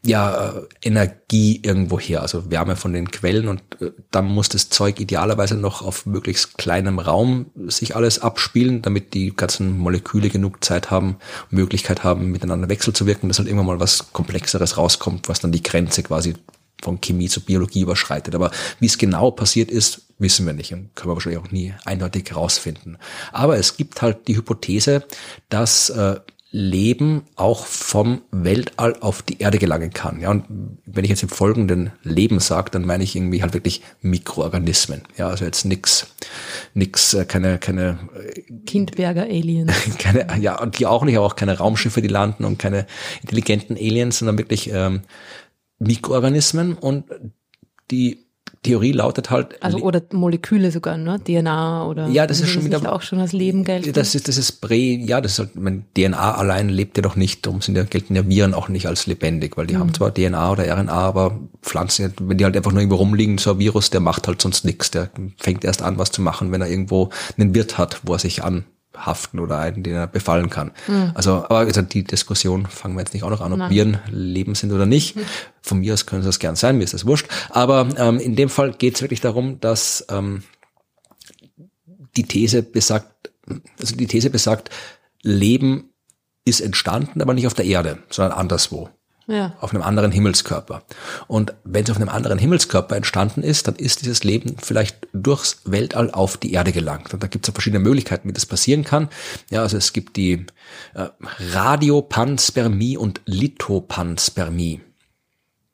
ja 0.05 0.50
äh, 0.50 0.62
Energie 0.83 1.61
irgendwo 1.62 1.98
her, 1.98 2.22
also 2.22 2.50
Wärme 2.50 2.77
von 2.77 2.92
den 2.92 3.11
Quellen 3.11 3.48
und 3.48 3.61
äh, 3.81 3.90
dann 4.11 4.27
muss 4.27 4.48
das 4.48 4.68
Zeug 4.68 5.00
idealerweise 5.00 5.57
noch 5.57 5.83
auf 5.83 6.07
möglichst 6.07 6.57
kleinem 6.57 7.00
Raum 7.00 7.46
sich 7.66 7.96
alles 7.96 8.20
abspielen, 8.20 8.83
damit 8.83 9.14
die 9.14 9.35
ganzen 9.35 9.77
Moleküle 9.79 10.29
genug 10.29 10.64
Zeit 10.64 10.90
haben, 10.90 11.16
Möglichkeit 11.50 12.05
haben, 12.05 12.31
miteinander 12.31 12.68
wechselzuwirken, 12.68 13.29
dass 13.29 13.38
halt 13.38 13.48
irgendwann 13.48 13.66
mal 13.66 13.81
was 13.81 14.03
Komplexeres 14.12 14.76
rauskommt, 14.76 15.28
was 15.28 15.40
dann 15.40 15.52
die 15.52 15.62
Grenze 15.62 16.02
quasi 16.02 16.34
von 16.82 17.00
Chemie 17.00 17.28
zu 17.28 17.40
Biologie 17.40 17.80
überschreitet. 17.80 18.34
Aber 18.34 18.50
wie 18.78 18.86
es 18.86 18.98
genau 18.98 19.30
passiert 19.30 19.70
ist, 19.70 20.02
wissen 20.18 20.46
wir 20.46 20.52
nicht 20.52 20.72
und 20.72 20.94
können 20.94 21.10
wir 21.10 21.14
wahrscheinlich 21.14 21.40
auch 21.40 21.50
nie 21.50 21.74
eindeutig 21.84 22.30
herausfinden. 22.30 22.98
Aber 23.32 23.56
es 23.56 23.76
gibt 23.76 24.02
halt 24.02 24.28
die 24.28 24.36
Hypothese, 24.36 25.04
dass 25.48 25.90
äh, 25.90 26.20
Leben 26.56 27.24
auch 27.34 27.66
vom 27.66 28.22
Weltall 28.30 28.94
auf 29.00 29.22
die 29.22 29.40
Erde 29.40 29.58
gelangen 29.58 29.92
kann. 29.92 30.20
Ja, 30.20 30.30
und 30.30 30.44
wenn 30.86 31.02
ich 31.02 31.10
jetzt 31.10 31.24
im 31.24 31.28
Folgenden 31.28 31.90
Leben 32.04 32.38
sage, 32.38 32.70
dann 32.70 32.86
meine 32.86 33.02
ich 33.02 33.16
irgendwie 33.16 33.42
halt 33.42 33.54
wirklich 33.54 33.82
Mikroorganismen. 34.02 35.02
Ja, 35.16 35.26
also 35.26 35.44
jetzt 35.44 35.64
nix, 35.64 36.06
nix, 36.72 37.12
äh, 37.12 37.24
keine, 37.24 37.58
keine 37.58 37.98
äh, 38.14 38.40
Kindberger 38.66 39.22
Aliens. 39.22 39.72
Keine, 39.98 40.28
ja, 40.40 40.60
und 40.60 40.78
die 40.78 40.86
auch 40.86 41.02
nicht, 41.02 41.16
aber 41.16 41.26
auch 41.26 41.34
keine 41.34 41.58
Raumschiffe, 41.58 42.00
die 42.00 42.08
landen 42.08 42.44
und 42.44 42.56
keine 42.58 42.86
intelligenten 43.22 43.76
Aliens, 43.76 44.18
sondern 44.18 44.38
wirklich 44.38 44.70
ähm, 44.72 45.00
Mikroorganismen 45.80 46.74
und 46.74 47.04
die 47.90 48.23
Theorie 48.62 48.92
lautet 48.92 49.30
halt. 49.30 49.62
Also 49.62 49.78
oder 49.78 50.02
Moleküle 50.12 50.70
sogar, 50.70 50.96
ne? 50.96 51.20
DNA 51.22 51.86
oder. 51.86 52.08
Ja, 52.08 52.26
das 52.26 52.40
ist 52.40 52.50
schon 52.50 52.64
wieder 52.64 52.92
auch 52.92 53.02
schon 53.02 53.20
als 53.20 53.32
Leben 53.32 53.64
gelten. 53.64 53.92
Das 53.92 54.14
ist 54.14 54.28
das 54.28 54.38
ist 54.38 54.60
Prä. 54.60 54.96
Ja, 54.96 55.20
das 55.20 55.32
ist 55.32 55.38
halt. 55.38 55.56
Mein 55.56 55.84
DNA 55.96 56.34
allein 56.34 56.68
lebt 56.68 56.96
ja 56.96 57.02
doch 57.02 57.16
nicht. 57.16 57.44
Darum 57.46 57.60
sind 57.60 57.76
ja 57.76 57.84
gelten 57.84 58.16
ja 58.16 58.26
Viren 58.28 58.54
auch 58.54 58.68
nicht 58.68 58.86
als 58.86 59.06
lebendig, 59.06 59.56
weil 59.56 59.66
die 59.66 59.74
mhm. 59.74 59.80
haben 59.80 59.94
zwar 59.94 60.12
DNA 60.12 60.52
oder 60.52 60.64
RNA, 60.64 60.92
aber 60.92 61.38
Pflanzen, 61.62 62.12
wenn 62.20 62.38
die 62.38 62.44
halt 62.44 62.56
einfach 62.56 62.72
nur 62.72 62.80
irgendwo 62.80 62.96
rumliegen, 62.96 63.38
so 63.38 63.52
ein 63.52 63.58
Virus, 63.58 63.90
der 63.90 64.00
macht 64.00 64.26
halt 64.28 64.40
sonst 64.40 64.64
nichts. 64.64 64.90
Der 64.90 65.10
fängt 65.38 65.64
erst 65.64 65.82
an, 65.82 65.98
was 65.98 66.10
zu 66.10 66.22
machen, 66.22 66.52
wenn 66.52 66.60
er 66.60 66.68
irgendwo 66.68 67.10
einen 67.38 67.54
Wirt 67.54 67.78
hat, 67.78 68.00
wo 68.04 68.14
er 68.14 68.18
sich 68.18 68.44
an 68.44 68.64
haften 68.96 69.40
oder 69.40 69.59
einen, 69.59 69.83
den 69.83 69.94
er 69.94 70.07
befallen 70.07 70.50
kann. 70.50 70.72
Mhm. 70.87 71.12
Also, 71.14 71.44
aber 71.44 71.59
also 71.59 71.83
die 71.83 72.04
Diskussion 72.04 72.66
fangen 72.66 72.94
wir 72.94 73.00
jetzt 73.00 73.14
nicht 73.14 73.22
auch 73.22 73.30
noch 73.30 73.40
an, 73.40 73.52
ob 73.52 73.59
Nein. 73.59 73.70
Viren 73.70 73.98
Leben 74.11 74.54
sind 74.54 74.72
oder 74.72 74.87
nicht. 74.87 75.16
Mhm. 75.16 75.22
Von 75.62 75.78
mir 75.80 75.94
aus 75.94 76.07
können 76.07 76.22
sie 76.22 76.28
das 76.28 76.38
gern 76.38 76.57
sein, 76.57 76.78
mir 76.78 76.85
ist 76.85 76.94
das 76.94 77.07
wurscht. 77.07 77.28
Aber 77.50 77.88
ähm, 77.96 78.18
in 78.18 78.37
dem 78.37 78.48
Fall 78.48 78.72
geht 78.72 78.96
es 78.96 79.02
wirklich 79.02 79.20
darum, 79.20 79.61
dass 79.61 80.07
ähm, 80.11 80.42
die 82.16 82.24
These 82.24 82.62
besagt, 82.62 83.30
also 83.80 83.96
die 83.96 84.07
These 84.07 84.30
besagt, 84.30 84.70
Leben 85.22 85.90
ist 86.44 86.61
entstanden, 86.61 87.22
aber 87.22 87.35
nicht 87.35 87.46
auf 87.46 87.54
der 87.54 87.64
Erde, 87.64 87.98
sondern 88.11 88.38
anderswo. 88.38 88.90
Ja. 89.26 89.54
Auf 89.60 89.72
einem 89.72 89.82
anderen 89.82 90.12
Himmelskörper. 90.12 90.82
Und 91.26 91.54
wenn 91.64 91.84
es 91.84 91.90
auf 91.90 91.96
einem 91.96 92.08
anderen 92.10 92.38
Himmelskörper 92.38 92.96
entstanden 92.96 93.42
ist, 93.42 93.66
dann 93.68 93.76
ist 93.76 94.02
dieses 94.02 94.22
Leben 94.22 94.56
vielleicht 94.62 95.08
durchs 95.12 95.62
Weltall 95.64 96.10
auf 96.10 96.37
die 96.37 96.52
Erde 96.52 96.72
gelangt. 96.72 97.14
Und 97.14 97.22
da 97.22 97.26
gibt 97.26 97.44
es 97.44 97.48
ja 97.48 97.54
verschiedene 97.54 97.82
Möglichkeiten, 97.82 98.28
wie 98.28 98.34
das 98.34 98.46
passieren 98.46 98.84
kann. 98.84 99.08
Ja, 99.50 99.62
also 99.62 99.76
es 99.76 99.92
gibt 99.92 100.16
die 100.16 100.46
äh, 100.94 101.08
Radiopanspermie 101.52 102.96
und 102.96 103.22
Lithopanspermie. 103.24 104.80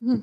Hm 0.00 0.22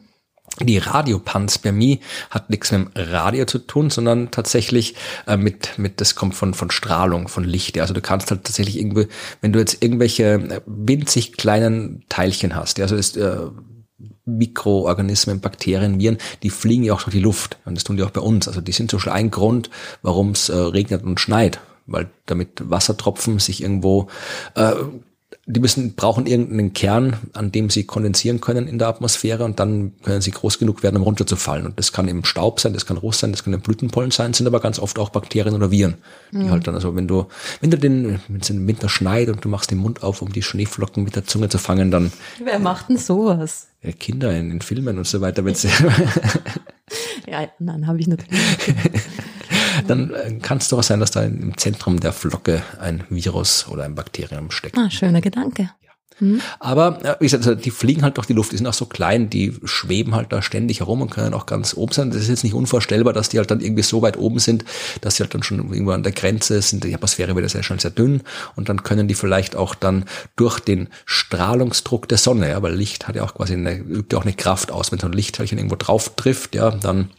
die 0.61 0.77
Radiopanspermie 0.77 1.99
hat 2.29 2.49
nichts 2.49 2.71
mit 2.71 2.81
dem 2.81 2.91
Radio 2.95 3.45
zu 3.45 3.59
tun, 3.59 3.89
sondern 3.89 4.31
tatsächlich 4.31 4.95
äh, 5.27 5.37
mit, 5.37 5.77
mit, 5.77 6.01
das 6.01 6.15
kommt 6.15 6.35
von, 6.35 6.53
von 6.53 6.71
Strahlung, 6.71 7.27
von 7.27 7.43
Licht. 7.43 7.79
Also 7.79 7.93
du 7.93 8.01
kannst 8.01 8.31
halt 8.31 8.43
tatsächlich 8.43 8.79
irgendwie, 8.79 9.07
wenn 9.41 9.53
du 9.53 9.59
jetzt 9.59 9.83
irgendwelche 9.83 10.23
äh, 10.23 10.61
winzig 10.65 11.37
kleinen 11.37 12.03
Teilchen 12.09 12.55
hast, 12.55 12.79
ja, 12.79 12.85
also 12.85 12.95
ist, 12.95 13.17
äh, 13.17 13.37
Mikroorganismen, 14.25 15.39
Bakterien, 15.39 15.99
Viren, 15.99 16.17
die 16.43 16.49
fliegen 16.49 16.83
ja 16.83 16.93
auch 16.93 17.03
durch 17.03 17.15
die 17.15 17.21
Luft. 17.21 17.57
Und 17.65 17.75
das 17.75 17.83
tun 17.83 17.97
die 17.97 18.03
auch 18.03 18.11
bei 18.11 18.21
uns. 18.21 18.47
Also 18.47 18.61
die 18.61 18.73
sind 18.73 18.91
so 18.91 18.99
schon 18.99 19.13
ein 19.13 19.31
Grund, 19.31 19.69
warum 20.01 20.31
es 20.31 20.49
äh, 20.49 20.55
regnet 20.55 21.03
und 21.03 21.19
schneit. 21.19 21.59
Weil 21.85 22.09
damit 22.25 22.69
Wassertropfen 22.69 23.39
sich 23.39 23.63
irgendwo 23.63 24.07
äh, 24.55 24.73
die 25.49 25.61
müssen, 25.61 25.95
brauchen 25.95 26.25
irgendeinen 26.25 26.73
Kern, 26.73 27.15
an 27.33 27.53
dem 27.53 27.69
sie 27.69 27.85
kondensieren 27.85 28.41
können 28.41 28.67
in 28.67 28.79
der 28.79 28.89
Atmosphäre 28.89 29.45
und 29.45 29.61
dann 29.61 29.93
können 30.03 30.19
sie 30.19 30.31
groß 30.31 30.59
genug 30.59 30.83
werden, 30.83 30.97
um 30.97 31.03
runterzufallen. 31.03 31.65
Und 31.65 31.79
das 31.79 31.93
kann 31.93 32.09
eben 32.09 32.25
Staub 32.25 32.59
sein, 32.59 32.73
das 32.73 32.85
kann 32.85 32.97
Ruß 32.97 33.19
sein, 33.19 33.31
das 33.31 33.45
können 33.45 33.61
Blütenpollen 33.61 34.11
sein, 34.11 34.33
sind 34.33 34.45
aber 34.45 34.59
ganz 34.59 34.77
oft 34.77 34.99
auch 34.99 35.09
Bakterien 35.09 35.55
oder 35.55 35.71
Viren. 35.71 35.95
Die 36.33 36.39
mhm. 36.39 36.51
halt 36.51 36.67
dann, 36.67 36.75
also 36.75 36.97
wenn 36.97 37.07
du, 37.07 37.27
wenn 37.61 37.71
du 37.71 37.77
den, 37.77 38.19
wenn 38.27 38.41
es 38.41 38.49
im 38.49 38.67
Winter 38.67 38.89
schneit 38.89 39.29
und 39.29 39.43
du 39.45 39.47
machst 39.47 39.71
den 39.71 39.77
Mund 39.77 40.03
auf, 40.03 40.21
um 40.21 40.33
die 40.33 40.43
Schneeflocken 40.43 41.05
mit 41.05 41.15
der 41.15 41.23
Zunge 41.23 41.47
zu 41.47 41.59
fangen, 41.59 41.91
dann. 41.91 42.11
Wer 42.43 42.59
macht 42.59 42.89
denn 42.89 42.97
sowas? 42.97 43.67
Ja, 43.81 43.93
Kinder 43.93 44.37
in, 44.37 44.51
in 44.51 44.61
Filmen 44.61 44.97
und 44.97 45.07
so 45.07 45.21
weiter, 45.21 45.45
wenn 45.45 45.55
sie. 45.55 45.69
ja, 47.25 47.47
nein, 47.59 47.87
habe 47.87 48.01
ich 48.01 48.07
natürlich. 48.07 48.37
dann 49.87 50.13
äh, 50.13 50.33
kann 50.41 50.57
es 50.57 50.69
doch 50.69 50.81
sein, 50.83 50.99
dass 50.99 51.11
da 51.11 51.23
im 51.23 51.57
Zentrum 51.57 51.99
der 51.99 52.13
Flocke 52.13 52.61
ein 52.79 53.03
Virus 53.09 53.67
oder 53.67 53.83
ein 53.83 53.95
Bakterium 53.95 54.51
steckt. 54.51 54.77
Ah, 54.77 54.89
schöner 54.89 55.21
Gedanke. 55.21 55.69
Hm. 56.19 56.41
Aber 56.59 56.99
wie 57.19 57.25
gesagt, 57.25 57.45
also 57.45 57.59
die 57.59 57.69
fliegen 57.69 58.01
halt 58.01 58.17
durch 58.17 58.25
die 58.25 58.33
Luft, 58.33 58.51
die 58.51 58.57
sind 58.57 58.65
auch 58.65 58.73
so 58.73 58.87
klein, 58.87 59.29
die 59.29 59.55
schweben 59.63 60.15
halt 60.15 60.31
da 60.31 60.41
ständig 60.41 60.79
herum 60.79 61.01
und 61.01 61.11
können 61.11 61.33
auch 61.33 61.45
ganz 61.45 61.75
oben 61.75 61.91
sein. 61.91 62.09
Das 62.09 62.21
ist 62.21 62.29
jetzt 62.29 62.43
nicht 62.43 62.55
unvorstellbar, 62.55 63.13
dass 63.13 63.29
die 63.29 63.37
halt 63.37 63.51
dann 63.51 63.59
irgendwie 63.59 63.83
so 63.83 64.01
weit 64.01 64.17
oben 64.17 64.39
sind, 64.39 64.65
dass 65.01 65.15
sie 65.15 65.23
halt 65.23 65.33
dann 65.33 65.43
schon 65.43 65.59
irgendwo 65.59 65.91
an 65.91 66.03
der 66.03 66.11
Grenze 66.11 66.61
sind. 66.61 66.83
Die 66.83 66.95
Atmosphäre 66.95 67.35
wird 67.35 67.43
ja 67.43 67.49
sehr 67.49 67.63
schnell 67.63 67.79
sehr 67.79 67.91
dünn 67.91 68.21
und 68.55 68.69
dann 68.69 68.81
können 68.81 69.07
die 69.07 69.13
vielleicht 69.13 69.55
auch 69.55 69.75
dann 69.75 70.05
durch 70.35 70.59
den 70.59 70.89
Strahlungsdruck 71.05 72.07
der 72.07 72.17
Sonne, 72.17 72.49
ja, 72.49 72.61
weil 72.63 72.73
Licht 72.73 73.07
hat 73.07 73.15
ja 73.15 73.23
auch 73.23 73.35
quasi 73.35 73.53
eine, 73.53 73.75
übt 73.75 74.15
ja 74.15 74.19
auch 74.19 74.25
eine 74.25 74.33
Kraft 74.33 74.71
aus. 74.71 74.91
Wenn 74.91 74.99
so 74.99 75.07
ein 75.07 75.13
Lichtteilchen 75.13 75.59
irgendwo 75.59 75.75
drauf 75.75 76.15
trifft, 76.15 76.55
ja, 76.55 76.71
dann 76.71 77.09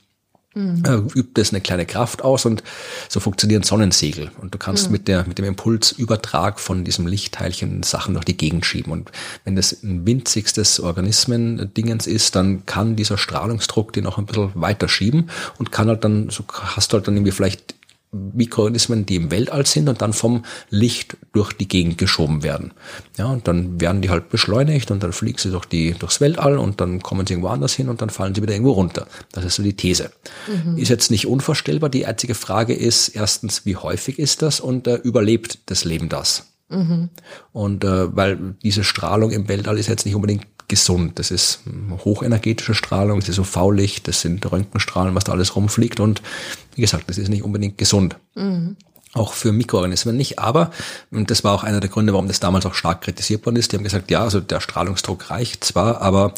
mhm. 0.59 0.83
äh, 0.85 1.19
übt 1.19 1.31
das 1.35 1.51
eine 1.51 1.61
kleine 1.61 1.87
Kraft 1.87 2.23
aus 2.23 2.45
und 2.45 2.63
so 3.09 3.21
funktionieren 3.21 3.63
Sonnensegel. 3.63 4.31
Und 4.41 4.55
du 4.55 4.59
kannst 4.59 4.87
mhm. 4.87 4.93
mit, 4.93 5.09
der, 5.09 5.27
mit 5.27 5.39
dem 5.39 5.45
Impulsübertrag 5.45 6.61
von 6.61 6.85
diesem 6.85 7.07
Lichtteilchen 7.07 7.83
Sachen 7.83 8.15
durch 8.15 8.25
die 8.25 8.37
Gegend 8.37 8.67
schieben. 8.67 8.93
Und 8.93 9.11
wenn 9.45 9.57
das 9.57 9.83
ein 9.83 10.07
winzigstes 10.07 10.81
Organismen-Dingens 10.81 12.07
ist, 12.07 12.35
dann 12.35 12.67
kann 12.67 12.97
dieser 12.97 13.19
Strahlungsdruck 13.19 13.93
den 13.93 14.07
auch 14.07 14.19
ein 14.19 14.27
bisschen 14.27 14.51
weiter 14.55 14.89
schieben 14.89 15.31
und 15.59 15.73
kann 15.73 15.89
halt 15.89 16.05
dann, 16.05 16.31
so 16.31 16.45
hast 16.53 16.93
du 16.93 16.97
halt 16.97 17.07
dann 17.07 17.17
irgendwie 17.17 17.33
vielleicht 17.33 17.78
Mikroorganismen, 18.11 19.05
die 19.05 19.17
im 19.17 19.31
Weltall 19.31 19.67
sind 19.67 19.89
und 19.89 20.01
dann 20.01 20.13
vom 20.13 20.45
Licht 20.71 21.17
durch 21.33 21.53
die 21.53 21.69
Gegend 21.69 21.99
geschoben 21.99 22.43
werden. 22.43 22.73
Ja, 23.19 23.27
und 23.27 23.47
dann 23.47 23.81
werden 23.81 24.01
die 24.01 24.09
halt 24.09 24.31
beschleunigt 24.31 24.91
und 24.91 25.03
dann 25.03 25.13
fliegen 25.13 25.39
sie 25.39 25.51
durch 25.51 25.67
die, 25.67 25.93
durchs 25.93 26.21
Weltall 26.21 26.57
und 26.57 26.81
dann 26.81 27.03
kommen 27.03 27.27
sie 27.27 27.35
irgendwo 27.35 27.49
anders 27.49 27.75
hin 27.75 27.89
und 27.89 28.01
dann 28.01 28.09
fallen 28.09 28.35
sie 28.35 28.43
wieder 28.43 28.55
irgendwo 28.55 28.73
runter. 28.73 29.07
Das 29.33 29.45
ist 29.45 29.57
so 29.57 29.63
die 29.63 29.75
These. 29.75 30.11
Mhm. 30.47 30.79
Ist 30.79 30.89
jetzt 30.89 31.11
nicht 31.11 31.27
unvorstellbar. 31.27 31.91
Die 31.91 32.07
einzige 32.07 32.35
Frage 32.35 32.75
ist 32.75 33.09
erstens, 33.09 33.67
wie 33.67 33.77
häufig 33.77 34.19
ist 34.19 34.41
das 34.41 34.61
und 34.61 34.87
äh, 34.87 34.97
überlebt 34.97 35.59
das 35.67 35.85
Leben 35.85 36.09
das? 36.09 36.47
Mhm. 36.71 37.11
Und 37.53 37.85
äh, 37.85 38.17
weil 38.17 38.57
diese 38.63 38.85
Strahlung 38.85 39.31
im 39.31 39.49
Weltall 39.49 39.79
ist 39.79 39.89
jetzt 39.89 40.07
nicht 40.07 40.15
unbedingt 40.15 40.47
gesund. 40.69 41.19
Das 41.19 41.31
ist 41.31 41.61
hochenergetische 42.05 42.75
Strahlung, 42.75 43.21
das 43.21 43.31
ist 43.31 43.39
UV-Licht, 43.39 44.07
das 44.07 44.21
sind 44.21 44.51
Röntgenstrahlen, 44.51 45.15
was 45.15 45.25
da 45.25 45.33
alles 45.33 45.57
rumfliegt 45.57 45.99
und 46.01 46.23
wie 46.75 46.83
gesagt, 46.83 47.09
das 47.09 47.19
ist 47.19 47.29
nicht 47.29 47.43
unbedingt 47.43 47.79
gesund. 47.79 48.17
Mhm. 48.35 48.77
Auch 49.15 49.33
für 49.33 49.53
Mikroorganismen 49.53 50.17
nicht. 50.17 50.39
Aber, 50.39 50.71
und 51.11 51.31
das 51.31 51.45
war 51.45 51.55
auch 51.55 51.65
einer 51.65 51.81
der 51.81 51.89
Gründe, 51.89 52.13
warum 52.13 52.29
das 52.29 52.41
damals 52.41 52.67
auch 52.67 52.75
stark 52.75 53.03
kritisiert 53.03 53.47
worden 53.47 53.57
ist, 53.57 53.73
die 53.73 53.77
haben 53.77 53.85
gesagt, 53.85 54.11
ja, 54.11 54.23
also 54.23 54.41
der 54.41 54.61
Strahlungsdruck 54.61 55.31
reicht 55.31 55.65
zwar, 55.65 56.03
aber 56.03 56.35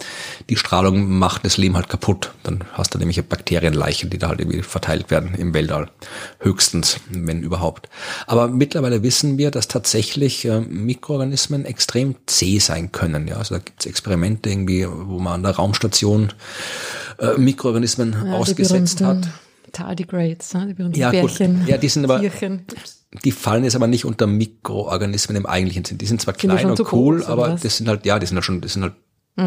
die 0.49 0.57
Strahlung 0.57 1.11
macht 1.19 1.45
das 1.45 1.57
Leben 1.57 1.77
halt 1.77 1.89
kaputt. 1.89 2.33
Dann 2.43 2.65
hast 2.73 2.95
du 2.95 2.99
nämlich 2.99 3.23
Bakterienleichen, 3.25 4.11
die 4.11 4.19
da 4.19 4.29
halt 4.29 4.41
irgendwie 4.41 4.63
verteilt 4.63 5.11
werden 5.11 5.35
im 5.35 5.53
Weltall. 5.53 5.91
Höchstens, 6.39 7.01
wenn 7.11 7.43
überhaupt. 7.43 7.89
Aber 8.27 8.49
mittlerweile 8.49 9.03
wissen 9.03 9.37
wir, 9.37 9.51
dass 9.51 9.69
tatsächlich 9.69 10.45
äh, 10.45 10.61
Mikroorganismen 10.61 11.65
extrem 11.65 12.15
zäh 12.27 12.59
sein 12.61 12.93
können. 12.93 13.27
Ja, 13.27 13.37
also 13.37 13.57
da 13.57 13.61
gibt's 13.61 13.87
Experimente 13.87 14.49
irgendwie, 14.49 14.87
wo 14.89 15.19
man 15.19 15.35
an 15.35 15.43
der 15.43 15.57
Raumstation 15.57 16.33
äh, 17.19 17.37
Mikroorganismen 17.37 18.15
ja, 18.27 18.33
ausgesetzt 18.35 19.01
hat 19.01 19.29
Tardigrades, 19.73 20.55
ne? 20.55 20.75
die 20.75 21.01
ja, 21.01 21.11
Bärchen. 21.11 21.67
Ja, 21.67 21.79
die 21.79 21.89
sind 21.89 22.05
aber, 22.05 22.21
Tierchen. 22.21 22.65
die 23.25 23.33
fallen 23.33 23.65
jetzt 23.65 23.77
aber 23.77 23.87
nicht 23.87 24.05
unter 24.05 24.27
Mikroorganismen 24.27 25.37
im 25.37 25.47
eigentlichen 25.47 25.85
Sinn. 25.85 25.99
Die 25.99 26.07
sind 26.07 26.21
zwar 26.21 26.35
klein 26.35 26.71
und 26.71 26.93
cool, 26.93 27.25
aber 27.25 27.59
das 27.61 27.77
sind 27.77 27.89
halt, 27.89 28.07
ja, 28.07 28.19
die 28.19 28.27
sind 28.27 28.37
halt 28.37 28.45
schon, 28.45 28.61
das 28.61 28.75
sind 28.75 28.83
halt. 28.83 28.95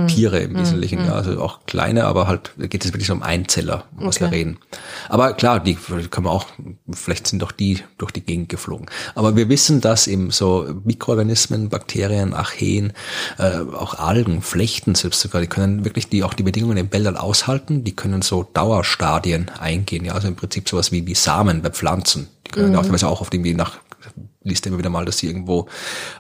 Tiere 0.08 0.40
im 0.40 0.58
Wesentlichen, 0.58 1.04
mm, 1.04 1.06
ja, 1.06 1.14
also 1.14 1.40
auch 1.42 1.66
kleine, 1.68 2.06
aber 2.06 2.28
halt 2.28 2.54
geht 2.58 2.84
es 2.84 2.92
wirklich 2.94 3.08
so 3.08 3.14
um 3.14 3.22
Einzeller, 3.22 3.86
um 3.98 4.08
was 4.08 4.16
okay. 4.16 4.26
wir 4.26 4.32
reden. 4.32 4.58
Aber 5.08 5.34
klar, 5.34 5.60
die 5.60 5.76
können 5.76 6.26
wir 6.26 6.32
auch, 6.32 6.48
vielleicht 6.92 7.28
sind 7.28 7.42
doch 7.42 7.52
die 7.52 7.80
durch 7.98 8.12
die 8.12 8.22
Gegend 8.22 8.50
geflogen. 8.50 8.88
Aber 9.14 9.36
wir 9.36 9.50
wissen, 9.50 9.82
dass 9.82 10.08
eben 10.08 10.32
so 10.32 10.68
Mikroorganismen, 10.84 11.70
Bakterien, 11.70 12.34
Archeen, 12.34 12.94
äh, 13.38 13.60
auch 13.60 13.96
Algen, 14.00 14.42
Flechten 14.42 14.96
selbst 14.96 15.22
sogar, 15.22 15.42
die 15.42 15.48
können 15.48 15.86
wirklich 15.86 16.10
die 16.10 16.24
auch 16.24 16.34
die 16.34 16.44
Bedingungen 16.44 16.78
im 16.78 16.92
Wäldern 16.92 17.18
aushalten, 17.18 17.84
die 17.84 17.96
können 17.96 18.24
so 18.24 18.44
Dauerstadien 18.52 19.52
eingehen, 19.60 20.06
ja, 20.06 20.14
also 20.14 20.28
im 20.28 20.36
Prinzip 20.36 20.68
sowas 20.68 20.92
wie, 20.92 21.06
wie 21.06 21.16
Samen 21.16 21.62
bei 21.62 21.70
Pflanzen. 21.70 22.30
Die 22.48 22.52
können 22.52 22.72
mhm. 22.72 22.78
auch 22.78 22.84
teilweise 22.84 23.08
auch 23.08 23.22
auf 23.22 23.30
irgendwie 23.32 23.54
nach 23.54 23.78
liest 24.44 24.66
immer 24.66 24.78
wieder 24.78 24.90
mal, 24.90 25.06
dass 25.06 25.18
sie 25.18 25.28
irgendwo 25.28 25.68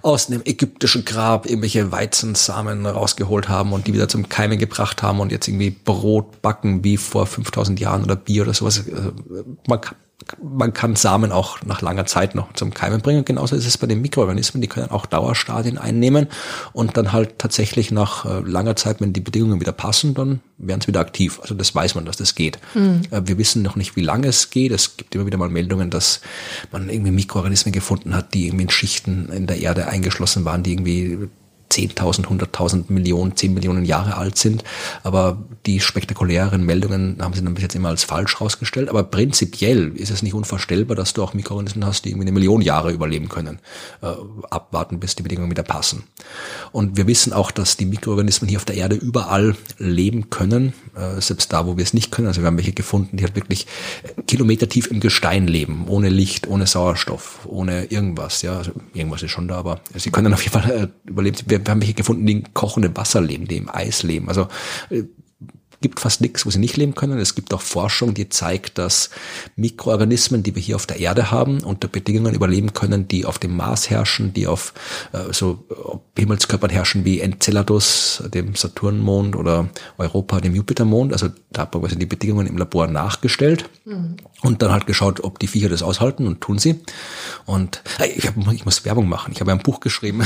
aus 0.02 0.28
einem 0.28 0.42
ägyptischen 0.46 1.06
Grab 1.06 1.46
irgendwelche 1.46 1.92
Weizensamen 1.92 2.86
rausgeholt 2.86 3.50
haben 3.50 3.74
und 3.74 3.88
die 3.88 3.94
wieder 3.94 4.08
zum 4.08 4.30
Keimen 4.30 4.60
gebracht 4.60 5.04
haben 5.04 5.20
und 5.20 5.32
jetzt 5.32 5.48
irgendwie 5.48 5.72
Brot 5.72 6.42
backen 6.42 6.84
wie 6.84 6.98
vor 6.98 7.26
5000 7.26 7.80
Jahren 7.80 8.04
oder 8.04 8.16
Bier 8.16 8.44
oder 8.44 8.54
sowas. 8.54 8.80
Also, 8.80 9.14
man 9.68 9.82
man 10.42 10.74
kann 10.74 10.96
Samen 10.96 11.32
auch 11.32 11.62
nach 11.64 11.82
langer 11.82 12.06
Zeit 12.06 12.36
noch 12.36 12.54
zum 12.54 12.74
Keimen 12.74 13.02
bringen. 13.02 13.26
genauso 13.26 13.56
ist 13.56 13.66
es 13.66 13.78
bei 13.78 13.88
den 13.88 14.02
Mikroorganismen, 14.02 14.62
die 14.62 14.68
können 14.68 14.90
auch 14.90 15.06
Dauerstadien 15.06 15.78
einnehmen 15.78 16.28
und 16.72 16.98
dann 16.98 17.12
halt 17.12 17.40
tatsächlich 17.40 17.92
nach 17.92 18.26
äh, 18.26 18.40
langer 18.40 18.76
Zeit, 18.76 19.02
wenn 19.02 19.14
die 19.14 19.22
Bedingungen 19.22 19.60
wieder 19.60 19.72
passen, 19.72 20.14
dann 20.14 20.40
werden 20.58 20.82
sie 20.82 20.88
wieder 20.88 21.02
aktiv. 21.02 21.40
Also 21.42 21.56
das 21.56 21.74
weiß 21.76 21.96
man, 21.96 22.06
dass 22.06 22.18
das 22.18 22.36
geht. 22.36 22.60
Mhm. 22.74 23.02
Wir 23.12 23.38
wissen 23.38 23.62
noch 23.62 23.76
nicht, 23.76 23.96
wie 23.96 24.02
lange 24.02 24.28
es 24.28 24.50
geht. 24.50 24.72
Es 24.72 24.98
gibt 24.98 25.14
immer 25.16 25.26
wieder 25.26 25.38
mal 25.38 25.50
Meldungen, 25.50 25.90
dass 25.90 26.22
man 26.72 26.90
irgendwie 26.90 27.12
Mikroorganismen 27.12 27.74
gefunden 27.74 28.16
hat, 28.16 28.34
die 28.34 28.48
irgendwie 28.48 28.64
in 28.64 28.70
Schichten 28.70 29.30
in 29.30 29.48
der 29.48 29.60
Erde 29.60 29.88
eingeschlossen 29.88 30.46
waren, 30.46 30.64
die 30.64 30.72
irgendwie 30.72 31.28
10.000, 31.74 32.26
100.000 32.26 32.86
Millionen, 32.90 33.36
10 33.36 33.54
Millionen 33.54 33.86
Jahre 33.86 34.18
alt 34.18 34.38
sind. 34.38 34.64
Aber 35.04 35.38
die 35.66 35.80
spektakulären 35.80 36.66
Meldungen 36.66 37.18
haben 37.20 37.34
sie 37.34 37.44
dann 37.44 37.54
bis 37.54 37.64
jetzt 37.64 37.76
immer 37.76 37.90
als 37.90 38.04
falsch 38.04 38.40
rausgestellt. 38.40 38.90
Aber 38.90 39.04
prinzipiell 39.04 39.96
ist 39.96 40.12
es 40.12 40.24
nicht 40.24 40.34
unvorstellbar, 40.34 40.96
dass 40.96 41.14
du 41.14 41.24
auch 41.24 41.34
Mikroorganismen 41.34 41.86
hast, 41.86 42.06
die 42.06 42.10
irgendwie 42.10 42.28
eine 42.28 42.34
Million 42.34 42.62
Jahre 42.62 42.92
überleben 42.92 43.30
können. 43.30 43.60
Äh, 44.02 44.14
abwarten, 44.50 45.00
bis 45.00 45.16
die 45.16 45.24
Bedingungen 45.24 45.52
wieder 45.52 45.64
passen. 45.64 46.04
Und 46.72 46.98
wir 46.98 47.08
wissen 47.08 47.34
auch, 47.34 47.52
dass 47.52 47.78
die 47.78 47.86
Mikroorganismen 47.86 48.50
hier 48.50 48.60
auf 48.60 48.66
der 48.66 48.76
Erde 48.76 48.96
überall 48.96 49.56
leben 49.78 50.30
können, 50.30 50.74
äh, 50.96 51.22
selbst 51.22 51.52
da, 51.54 51.66
wo 51.66 51.78
wir 51.78 51.84
es 51.84 51.94
nicht 51.94 52.12
können. 52.12 52.28
Also 52.28 52.42
wir 52.42 52.48
haben 52.48 52.58
welche 52.58 52.74
gefunden, 52.74 53.18
die 53.18 53.24
halt 53.24 53.36
wirklich 53.36 53.68
kilometertief 54.28 54.88
im 54.88 55.00
Gestein 55.00 55.48
leben, 55.48 55.86
ohne 55.88 56.10
Licht, 56.10 56.48
ohne 56.48 56.68
Sauerstoff, 56.68 57.40
ohne 57.46 57.86
irgendwas. 57.86 58.42
Ja, 58.42 58.58
also 58.58 58.72
irgendwas 58.94 59.24
ist 59.24 59.32
schon 59.32 59.48
da, 59.48 59.58
aber 59.58 59.82
sie 59.96 60.12
können 60.12 60.34
auf 60.34 60.44
jeden 60.44 60.54
Fall 60.54 60.72
äh, 60.72 61.10
überleben. 61.10 61.38
Wir 61.46 61.63
wir 61.66 61.72
haben 61.72 61.82
welche 61.82 61.94
gefunden, 61.94 62.26
die 62.26 62.34
in 62.34 62.54
kochendem 62.54 62.96
Wasser 62.96 63.22
leben, 63.22 63.48
die 63.48 63.58
im 63.58 63.70
Eis 63.70 64.04
leben. 64.04 64.28
Also 64.30 64.48
äh, 64.90 65.04
gibt 65.84 66.00
fast 66.00 66.22
nichts, 66.22 66.48
wo 66.48 66.50
sie 66.50 66.58
nicht 66.58 66.78
leben 66.78 66.96
können. 66.96 67.20
Es 67.20 67.36
gibt 67.36 67.54
auch 67.54 67.62
Forschung, 67.62 68.16
die 68.16 68.30
zeigt, 68.30 68.80
dass 68.80 69.12
Mikroorganismen, 69.56 70.42
die 70.42 70.56
wir 70.56 70.62
hier 70.62 70.76
auf 70.76 70.88
der 70.88 71.00
Erde 71.00 71.30
haben, 71.30 71.62
unter 71.62 71.88
Bedingungen 71.88 72.34
überleben 72.34 72.74
können, 72.74 73.08
die 73.08 73.26
auf 73.26 73.38
dem 73.38 73.56
Mars 73.56 73.92
herrschen, 73.92 74.34
die 74.34 74.48
auf 74.48 74.74
äh, 75.12 75.32
so 75.32 75.64
Himmelskörpern 76.18 76.72
herrschen 76.72 77.06
wie 77.06 77.20
Enceladus, 77.20 78.24
dem 78.34 78.56
Saturnmond 78.56 79.36
oder 79.36 79.70
Europa, 79.98 80.40
dem 80.40 80.56
Jupitermond. 80.56 81.12
Also 81.14 81.28
da 81.52 81.64
hat 81.64 81.74
man 81.74 81.84
quasi 81.84 82.00
die 82.00 82.06
Bedingungen 82.06 82.48
im 82.48 82.58
Labor 82.58 82.88
nachgestellt 82.88 83.70
mhm. 83.86 84.16
und 84.42 84.62
dann 84.62 84.72
halt 84.72 84.88
geschaut, 84.88 85.24
ob 85.24 85.38
die 85.40 85.48
Viecher 85.48 85.70
das 85.70 85.84
aushalten 85.84 86.26
und 86.26 86.42
tun 86.42 86.60
sie. 86.60 86.80
Und 87.46 87.84
äh, 88.00 88.08
ich, 88.08 88.26
hab, 88.26 88.38
ich 88.54 88.66
muss 88.66 88.86
Werbung 88.86 89.10
machen. 89.10 89.34
Ich 89.34 89.42
habe 89.42 89.52
ein 89.52 89.60
Buch 89.60 89.82
geschrieben. 89.82 90.22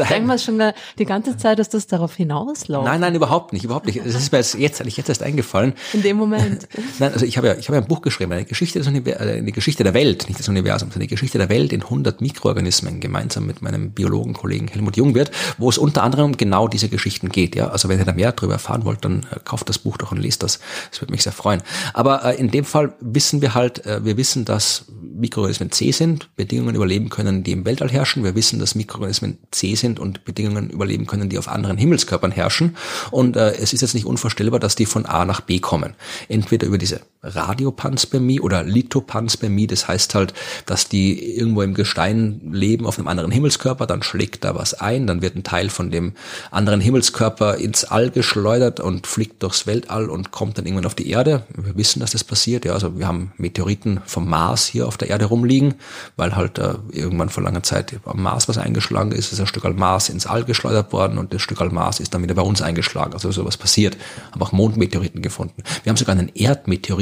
ich 0.00 0.08
denke 0.08 0.26
mal 0.26 0.38
schon 0.38 0.60
die 0.98 1.04
ganze 1.04 1.36
Zeit, 1.36 1.58
dass 1.58 1.68
das 1.68 1.86
darauf 1.86 2.14
hinausläuft. 2.14 2.86
Nein, 2.86 3.00
nein, 3.00 3.14
überhaupt 3.14 3.52
nicht, 3.52 3.64
überhaupt 3.64 3.86
nicht. 3.86 4.00
Das 4.04 4.14
ist 4.14 4.32
mir 4.32 4.40
jetzt 4.60 4.77
eigentlich 4.80 4.96
jetzt 4.96 5.08
erst 5.08 5.22
eingefallen. 5.22 5.74
In 5.92 6.02
dem 6.02 6.16
Moment. 6.16 6.68
Nein, 6.98 7.12
also 7.12 7.24
ich 7.24 7.36
habe 7.36 7.48
ja, 7.48 7.54
ich 7.54 7.68
habe 7.68 7.76
ja 7.76 7.82
ein 7.82 7.88
Buch 7.88 8.02
geschrieben, 8.02 8.32
eine 8.32 8.44
Geschichte, 8.44 8.78
des 8.78 8.88
Univers 8.88 9.20
äh, 9.20 9.38
eine 9.38 9.52
Geschichte 9.52 9.84
der 9.84 9.94
Welt, 9.94 10.26
nicht 10.28 10.38
des 10.38 10.48
Universums, 10.48 10.94
eine 10.94 11.06
Geschichte 11.06 11.38
der 11.38 11.48
Welt 11.48 11.72
in 11.72 11.82
100 11.82 12.20
Mikroorganismen, 12.20 13.00
gemeinsam 13.00 13.46
mit 13.46 13.62
meinem 13.62 13.90
Biologenkollegen 13.92 14.68
Helmut 14.68 14.96
Jungwirth, 14.96 15.30
wo 15.58 15.68
es 15.68 15.78
unter 15.78 16.02
anderem 16.02 16.26
um 16.26 16.36
genau 16.36 16.68
diese 16.68 16.88
Geschichten 16.88 17.28
geht. 17.28 17.54
Ja, 17.54 17.68
also 17.68 17.88
wenn 17.88 17.98
ihr 17.98 18.04
da 18.04 18.12
mehr 18.12 18.32
darüber 18.32 18.54
erfahren 18.54 18.84
wollt, 18.84 19.04
dann 19.04 19.26
äh, 19.30 19.38
kauft 19.44 19.68
das 19.68 19.78
Buch 19.78 19.96
doch 19.96 20.12
und 20.12 20.18
lest 20.18 20.42
das. 20.42 20.60
Das 20.90 21.00
würde 21.00 21.12
mich 21.12 21.22
sehr 21.22 21.32
freuen. 21.32 21.62
Aber 21.94 22.24
äh, 22.24 22.36
in 22.36 22.50
dem 22.50 22.64
Fall 22.64 22.92
wissen 23.00 23.40
wir 23.42 23.54
halt, 23.54 23.84
äh, 23.86 24.04
wir 24.04 24.16
wissen, 24.16 24.44
dass 24.44 24.86
Mikroorganismen 25.18 25.70
C 25.70 25.90
sind, 25.90 26.34
Bedingungen 26.36 26.74
überleben 26.74 27.08
können, 27.08 27.42
die 27.42 27.52
im 27.52 27.64
Weltall 27.64 27.90
herrschen. 27.90 28.24
Wir 28.24 28.34
wissen, 28.34 28.58
dass 28.58 28.74
Mikroorganismen 28.74 29.38
C 29.50 29.74
sind 29.74 29.98
und 29.98 30.24
Bedingungen 30.24 30.70
überleben 30.70 31.06
können, 31.06 31.28
die 31.28 31.38
auf 31.38 31.48
anderen 31.48 31.76
Himmelskörpern 31.76 32.30
herrschen. 32.30 32.76
Und 33.10 33.36
äh, 33.36 33.52
es 33.52 33.72
ist 33.72 33.80
jetzt 33.80 33.94
nicht 33.94 34.06
unvorstellbar, 34.06 34.60
dass 34.60 34.76
die 34.76 34.86
von 34.86 35.06
A 35.06 35.24
nach 35.24 35.40
B 35.40 35.58
kommen. 35.58 35.94
Entweder 36.28 36.66
über 36.66 36.78
diese 36.78 37.00
Radiopanspermie 37.22 38.40
oder 38.40 38.62
Lithopanspermie. 38.62 39.66
Das 39.66 39.88
heißt 39.88 40.14
halt, 40.14 40.34
dass 40.66 40.88
die 40.88 41.36
irgendwo 41.36 41.62
im 41.62 41.74
Gestein 41.74 42.40
leben 42.52 42.86
auf 42.86 42.98
einem 42.98 43.08
anderen 43.08 43.30
Himmelskörper, 43.30 43.86
dann 43.86 44.02
schlägt 44.02 44.44
da 44.44 44.54
was 44.54 44.74
ein, 44.74 45.06
dann 45.06 45.22
wird 45.22 45.36
ein 45.36 45.42
Teil 45.42 45.68
von 45.68 45.90
dem 45.90 46.12
anderen 46.50 46.80
Himmelskörper 46.80 47.56
ins 47.56 47.84
All 47.84 48.10
geschleudert 48.10 48.80
und 48.80 49.06
fliegt 49.06 49.42
durchs 49.42 49.66
Weltall 49.66 50.10
und 50.10 50.30
kommt 50.30 50.58
dann 50.58 50.66
irgendwann 50.66 50.86
auf 50.86 50.94
die 50.94 51.10
Erde. 51.10 51.42
Wir 51.56 51.76
wissen, 51.76 52.00
dass 52.00 52.12
das 52.12 52.24
passiert. 52.24 52.64
Ja, 52.64 52.72
also 52.72 52.98
wir 52.98 53.06
haben 53.06 53.32
Meteoriten 53.36 54.00
vom 54.06 54.28
Mars 54.28 54.66
hier 54.66 54.86
auf 54.86 54.96
der 54.96 55.10
Erde 55.10 55.26
rumliegen, 55.26 55.74
weil 56.16 56.36
halt 56.36 56.58
äh, 56.58 56.74
irgendwann 56.92 57.28
vor 57.28 57.42
langer 57.42 57.62
Zeit 57.62 57.94
am 58.04 58.22
Mars 58.22 58.48
was 58.48 58.58
eingeschlagen 58.58 59.12
ist, 59.12 59.32
ist 59.32 59.40
ein 59.40 59.46
Stück 59.46 59.68
Mars 59.76 60.08
ins 60.08 60.26
All 60.26 60.44
geschleudert 60.44 60.92
worden 60.92 61.18
und 61.18 61.34
das 61.34 61.42
Stück 61.42 61.58
Mars 61.72 62.00
ist 62.00 62.14
dann 62.14 62.22
wieder 62.22 62.34
bei 62.34 62.42
uns 62.42 62.62
eingeschlagen. 62.62 63.12
Also 63.12 63.32
sowas 63.32 63.56
passiert. 63.56 63.96
Haben 64.32 64.42
auch 64.42 64.52
Mondmeteoriten 64.52 65.22
gefunden. 65.22 65.62
Wir 65.82 65.90
haben 65.90 65.96
sogar 65.96 66.16
einen 66.16 66.30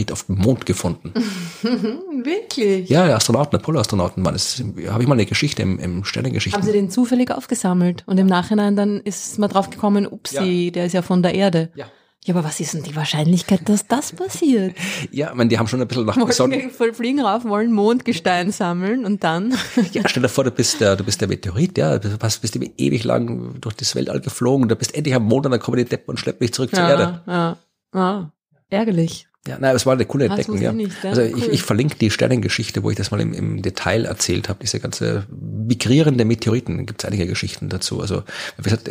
Erdmeteorit 0.07 0.13
auf 0.13 0.25
dem 0.25 0.37
Mond 0.37 0.67
gefunden. 0.67 1.13
Wirklich? 1.63 2.89
Ja, 2.89 3.15
Astronauten, 3.15 3.59
Apollo-Astronauten 3.59 4.25
waren 4.25 4.35
es. 4.35 4.63
Habe 4.89 5.03
ich 5.03 5.09
mal 5.09 5.15
eine 5.15 5.27
Geschichte 5.27 5.63
im, 5.63 5.79
im 5.79 6.05
Sternengeschichten. 6.05 6.61
Haben 6.61 6.67
Sie 6.67 6.73
den 6.73 6.91
zufällig 6.91 7.31
aufgesammelt 7.31 8.05
und 8.07 8.19
im 8.19 8.27
Nachhinein 8.27 8.77
dann 8.77 9.01
ist 9.01 9.39
man 9.39 9.51
drauf 9.51 9.71
gekommen, 9.71 10.07
upsie, 10.07 10.67
ja. 10.67 10.71
der 10.71 10.87
ist 10.87 10.93
ja 10.93 11.03
von 11.03 11.23
der 11.23 11.35
Erde. 11.35 11.71
Ja. 11.75 11.87
Ja, 12.25 12.35
aber 12.35 12.43
was 12.43 12.59
ist 12.59 12.75
denn 12.75 12.83
die 12.83 12.97
Wahrscheinlichkeit, 12.97 13.69
dass 13.69 13.87
das 13.87 14.11
passiert? 14.11 14.75
ja, 15.13 15.29
ich 15.29 15.35
meine, 15.37 15.49
die 15.49 15.61
haben 15.61 15.69
schon 15.69 15.81
ein 15.81 15.87
bisschen 15.87 16.07
nach 16.07 16.33
Sonnen... 16.33 16.71
voll 16.71 16.93
fliegen 16.93 17.21
rauf, 17.21 17.45
wollen 17.45 17.71
Mondgestein 17.71 18.51
sammeln 18.51 19.05
und 19.05 19.23
dann... 19.23 19.55
ja, 19.93 20.03
stell 20.07 20.25
dir 20.25 20.29
vor, 20.29 20.43
du 20.43 20.51
bist 20.51 20.81
der, 20.81 20.97
du 20.97 21.05
bist 21.05 21.21
der 21.21 21.29
Meteorit, 21.29 21.79
ja, 21.79 22.01
du 22.01 22.19
bist, 22.19 22.43
bist 22.43 22.57
ewig 22.57 23.05
lang 23.05 23.61
durch 23.61 23.77
das 23.77 23.95
Weltall 23.95 24.21
geflogen 24.21 24.65
und 24.65 24.71
du 24.71 24.75
bist 24.75 24.97
endlich 24.97 25.15
am 25.15 25.23
Mond 25.23 25.47
und 25.47 25.53
dann 25.53 25.61
kommen 25.61 25.77
die 25.77 25.85
Deppen 25.85 26.11
und 26.11 26.19
schleppen 26.19 26.45
dich 26.45 26.53
zurück 26.53 26.71
ja, 26.73 26.79
zur 26.79 26.89
Erde. 26.89 27.23
Ja, 27.29 27.57
ja. 27.95 28.33
Ärgerlich. 28.71 29.29
Ja, 29.47 29.57
nein, 29.61 29.75
es 29.75 29.87
war 29.87 29.95
eine 29.95 30.05
coole 30.05 30.27
Entdeckung, 30.27 30.61
ja. 30.61 30.73
Nicht, 30.73 30.93
ja. 31.03 31.11
Also 31.11 31.23
cool. 31.23 31.33
ich, 31.37 31.49
ich 31.49 31.63
verlinke 31.63 31.97
die 31.97 32.11
Sternengeschichte, 32.11 32.83
wo 32.83 32.91
ich 32.91 32.97
das 32.97 33.11
mal 33.11 33.21
im, 33.21 33.33
im 33.33 33.63
Detail 33.63 34.05
erzählt 34.05 34.49
habe, 34.49 34.59
diese 34.63 34.81
ganze 34.81 35.25
migrierende 35.31 36.25
Meteoriten, 36.25 36.87
gibt 36.87 37.03
es 37.03 37.09
einige 37.09 37.27
Geschichten 37.27 37.69
dazu. 37.69 38.01
Also 38.01 38.23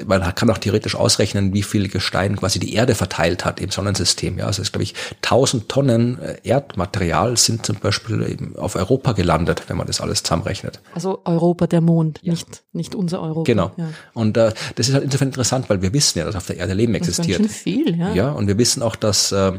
man 0.05 0.35
kann 0.35 0.49
auch 0.49 0.57
theoretisch 0.57 0.95
ausrechnen, 0.95 1.53
wie 1.53 1.63
viel 1.63 1.87
Gestein 1.89 2.35
quasi 2.37 2.59
die 2.59 2.73
Erde 2.73 2.95
verteilt 2.95 3.45
hat 3.45 3.59
im 3.59 3.71
Sonnensystem. 3.71 4.37
Ja, 4.37 4.45
also 4.45 4.61
es 4.61 4.69
ist, 4.69 4.73
glaube 4.73 4.83
ich, 4.83 4.93
1000 5.23 5.69
Tonnen 5.69 6.19
äh, 6.19 6.37
Erdmaterial 6.43 7.37
sind 7.37 7.65
zum 7.65 7.77
Beispiel 7.77 8.37
auf 8.57 8.75
Europa 8.75 9.13
gelandet, 9.13 9.63
wenn 9.67 9.77
man 9.77 9.87
das 9.87 10.01
alles 10.01 10.23
zusammenrechnet. 10.23 10.79
Also 10.93 11.21
Europa, 11.25 11.67
der 11.67 11.81
Mond, 11.81 12.19
ja. 12.21 12.31
nicht, 12.31 12.63
nicht 12.73 12.95
unser 12.95 13.21
Europa. 13.21 13.43
Genau. 13.43 13.71
Ja. 13.77 13.89
Und 14.13 14.37
äh, 14.37 14.53
das 14.75 14.87
ist 14.87 14.93
halt 14.93 15.03
insofern 15.03 15.29
interessant, 15.29 15.69
weil 15.69 15.81
wir 15.81 15.93
wissen 15.93 16.19
ja, 16.19 16.25
dass 16.25 16.35
auf 16.35 16.47
der 16.47 16.57
Erde 16.57 16.73
Leben 16.73 16.95
existiert. 16.95 17.39
Das 17.39 17.47
ist 17.47 17.65
ganz 17.65 17.75
schön 17.75 17.85
viel, 17.85 17.99
ja. 17.99 18.13
Ja, 18.13 18.31
und 18.31 18.47
wir 18.47 18.57
wissen 18.57 18.81
auch, 18.83 18.95
dass 18.95 19.31
äh, 19.31 19.53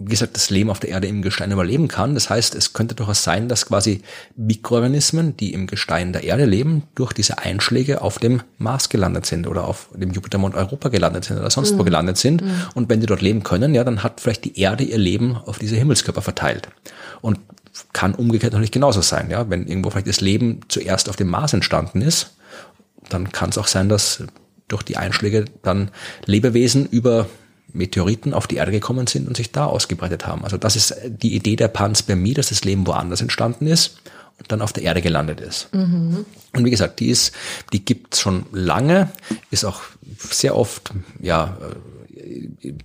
wie 0.00 0.10
gesagt, 0.10 0.34
das 0.34 0.50
Leben 0.50 0.70
auf 0.70 0.80
der 0.80 0.90
Erde 0.90 1.06
im 1.06 1.22
Gestein 1.22 1.52
überleben 1.52 1.88
kann. 1.88 2.14
Das 2.14 2.30
heißt, 2.30 2.54
es 2.54 2.72
könnte 2.72 2.94
durchaus 2.94 3.22
sein, 3.22 3.48
dass 3.48 3.66
quasi 3.66 4.02
Mikroorganismen, 4.36 5.36
die 5.36 5.52
im 5.52 5.66
Gestein 5.66 6.12
der 6.12 6.24
Erde 6.24 6.46
leben, 6.46 6.84
durch 6.94 7.12
diese 7.12 7.38
Einschläge 7.38 8.00
auf 8.00 8.18
dem 8.18 8.42
Mars 8.58 8.88
gelandet 8.88 9.26
sind 9.26 9.46
oder 9.46 9.66
auf 9.66 9.88
dem 9.94 10.10
Jupitermond 10.12 10.54
Europa 10.54 10.88
gelandet 10.88 11.24
sind 11.24 11.38
oder 11.38 11.50
sonst 11.50 11.72
mhm. 11.72 11.78
wo 11.78 11.84
gelandet 11.84 12.16
sind. 12.16 12.42
Mhm. 12.42 12.50
Und 12.74 12.88
wenn 12.88 13.00
die 13.00 13.06
dort 13.06 13.22
leben 13.22 13.42
können, 13.42 13.74
ja, 13.74 13.84
dann 13.84 14.02
hat 14.02 14.20
vielleicht 14.20 14.44
die 14.44 14.58
Erde 14.58 14.84
ihr 14.84 14.98
Leben 14.98 15.36
auf 15.36 15.58
diese 15.58 15.76
Himmelskörper 15.76 16.22
verteilt. 16.22 16.68
Und 17.20 17.38
kann 17.92 18.14
umgekehrt 18.14 18.52
natürlich 18.52 18.72
genauso 18.72 19.00
sein. 19.00 19.30
Ja, 19.30 19.48
wenn 19.50 19.66
irgendwo 19.66 19.90
vielleicht 19.90 20.08
das 20.08 20.20
Leben 20.20 20.60
zuerst 20.68 21.08
auf 21.08 21.16
dem 21.16 21.28
Mars 21.28 21.52
entstanden 21.52 22.02
ist, 22.02 22.34
dann 23.08 23.32
kann 23.32 23.50
es 23.50 23.58
auch 23.58 23.66
sein, 23.66 23.88
dass 23.88 24.24
durch 24.68 24.82
die 24.82 24.96
Einschläge 24.96 25.44
dann 25.62 25.90
Lebewesen 26.24 26.86
über 26.86 27.26
Meteoriten 27.72 28.34
auf 28.34 28.46
die 28.46 28.56
Erde 28.56 28.72
gekommen 28.72 29.06
sind 29.06 29.28
und 29.28 29.36
sich 29.36 29.52
da 29.52 29.66
ausgebreitet 29.66 30.26
haben. 30.26 30.44
Also 30.44 30.56
das 30.56 30.76
ist 30.76 30.94
die 31.06 31.34
Idee 31.34 31.56
der 31.56 31.68
Panspermie, 31.68 32.34
dass 32.34 32.48
das 32.48 32.64
Leben 32.64 32.86
woanders 32.86 33.20
entstanden 33.20 33.66
ist 33.66 34.00
und 34.38 34.50
dann 34.50 34.62
auf 34.62 34.72
der 34.72 34.82
Erde 34.82 35.02
gelandet 35.02 35.40
ist. 35.40 35.72
Mhm. 35.74 36.24
Und 36.54 36.64
wie 36.64 36.70
gesagt, 36.70 37.00
die 37.00 37.08
ist, 37.10 37.32
die 37.72 37.84
gibt's 37.84 38.20
schon 38.20 38.46
lange, 38.52 39.10
ist 39.50 39.64
auch 39.64 39.82
sehr 40.30 40.56
oft, 40.56 40.92
ja, 41.20 41.56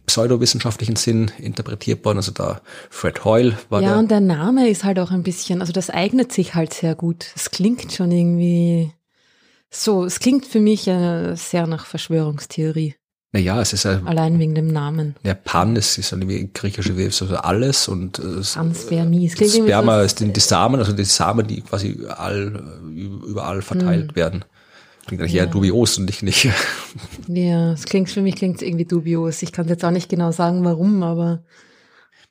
pseudowissenschaftlichen 0.06 0.96
Sinn 0.96 1.32
interpretiert 1.38 2.06
worden. 2.06 2.18
Also 2.18 2.32
da 2.32 2.62
Fred 2.90 3.26
Hoyle 3.26 3.58
war 3.70 3.82
Ja, 3.82 3.90
der. 3.90 4.00
und 4.00 4.12
der 4.12 4.20
Name 4.22 4.70
ist 4.70 4.84
halt 4.84 5.00
auch 5.00 5.12
ein 5.12 5.24
bisschen, 5.24 5.62
also 5.62 5.74
das 5.74 5.90
eignet 5.90 6.32
sich 6.32 6.56
halt 6.56 6.74
sehr 6.74 6.96
gut. 6.96 7.28
Es 7.36 7.52
klingt 7.52 7.92
schon 7.92 8.12
irgendwie 8.12 8.92
so, 9.70 10.06
es 10.06 10.20
klingt 10.20 10.46
für 10.46 10.60
mich 10.60 10.88
äh, 10.88 11.36
sehr 11.36 11.68
nach 11.68 11.86
Verschwörungstheorie. 11.86 12.96
Naja, 13.36 13.60
es 13.60 13.74
ist 13.74 13.86
ein, 13.86 14.08
Allein 14.08 14.40
wegen 14.40 14.56
dem 14.56 14.68
Namen. 14.68 15.14
der 15.26 15.34
Pan, 15.34 15.76
es 15.76 15.98
ist 15.98 16.14
eine 16.14 16.26
griechische 16.26 16.96
Welt, 16.96 17.22
also 17.22 17.36
alles 17.36 17.90
und 17.90 18.18
äh, 18.18 18.22
Panspermie. 18.54 19.26
Irgendwie 19.28 19.62
Sperma 19.62 20.02
ist 20.04 20.22
die, 20.22 20.32
die 20.32 20.40
Samen, 20.40 20.80
also 20.80 20.94
die 20.94 21.04
Samen, 21.04 21.46
die 21.46 21.60
quasi 21.60 21.90
überall, 21.90 22.64
äh, 22.88 23.02
überall 23.30 23.62
verteilt 23.62 24.12
Hm. 24.12 24.16
werden. 24.16 24.46
Klingt 25.06 25.22
eigentlich 25.22 25.36
eher 25.36 25.48
dubios 25.48 25.98
und 25.98 26.06
nicht, 26.06 26.24
nicht. 26.24 26.48
Ja, 27.28 27.74
es 27.74 27.84
klingt 27.84 28.10
für 28.10 28.22
mich 28.22 28.36
klingt 28.38 28.62
irgendwie 28.62 28.86
dubios. 28.86 29.42
Ich 29.42 29.52
kann 29.52 29.68
jetzt 29.68 29.84
auch 29.84 29.92
nicht 29.92 30.08
genau 30.08 30.32
sagen, 30.32 30.64
warum, 30.64 31.04
aber 31.04 31.44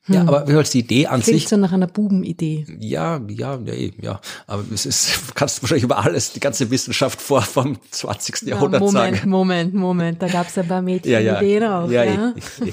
Ja, 0.07 0.20
aber 0.22 0.46
wie 0.46 0.52
gesagt, 0.52 0.74
die 0.74 0.80
Idee 0.80 1.07
an 1.07 1.22
klingt 1.22 1.40
sich, 1.40 1.48
so 1.48 1.57
nach 1.57 1.72
einer 1.72 1.86
Bubenidee. 1.86 2.66
ja, 2.78 3.20
ja, 3.28 3.59
ja, 3.64 3.72
eh, 3.72 3.92
ja. 4.02 4.20
Aber 4.46 4.62
es 4.72 4.84
ist, 4.84 5.18
kannst 5.34 5.59
du 5.59 5.62
wahrscheinlich 5.62 5.84
über 5.84 6.05
alles, 6.05 6.32
die 6.32 6.40
ganze 6.40 6.70
Wissenschaft 6.70 7.22
vor 7.22 7.40
vom 7.42 7.78
20. 7.90 8.42
Jahrhundert 8.42 8.80
Ja, 8.82 8.86
Moment, 8.86 9.16
sagen. 9.16 9.30
Moment, 9.30 9.74
Moment. 9.74 10.22
Da 10.22 10.28
gab 10.28 10.48
es 10.48 10.59
ein 10.59 10.68
paar 10.68 10.82
Ja, 10.86 11.20
ja. 11.20 11.32
Mädchen-Ideen 11.40 11.64
auch. 11.64 11.90
Ja, 11.90 12.05
ja, 12.05 12.34
eh, 12.61 12.70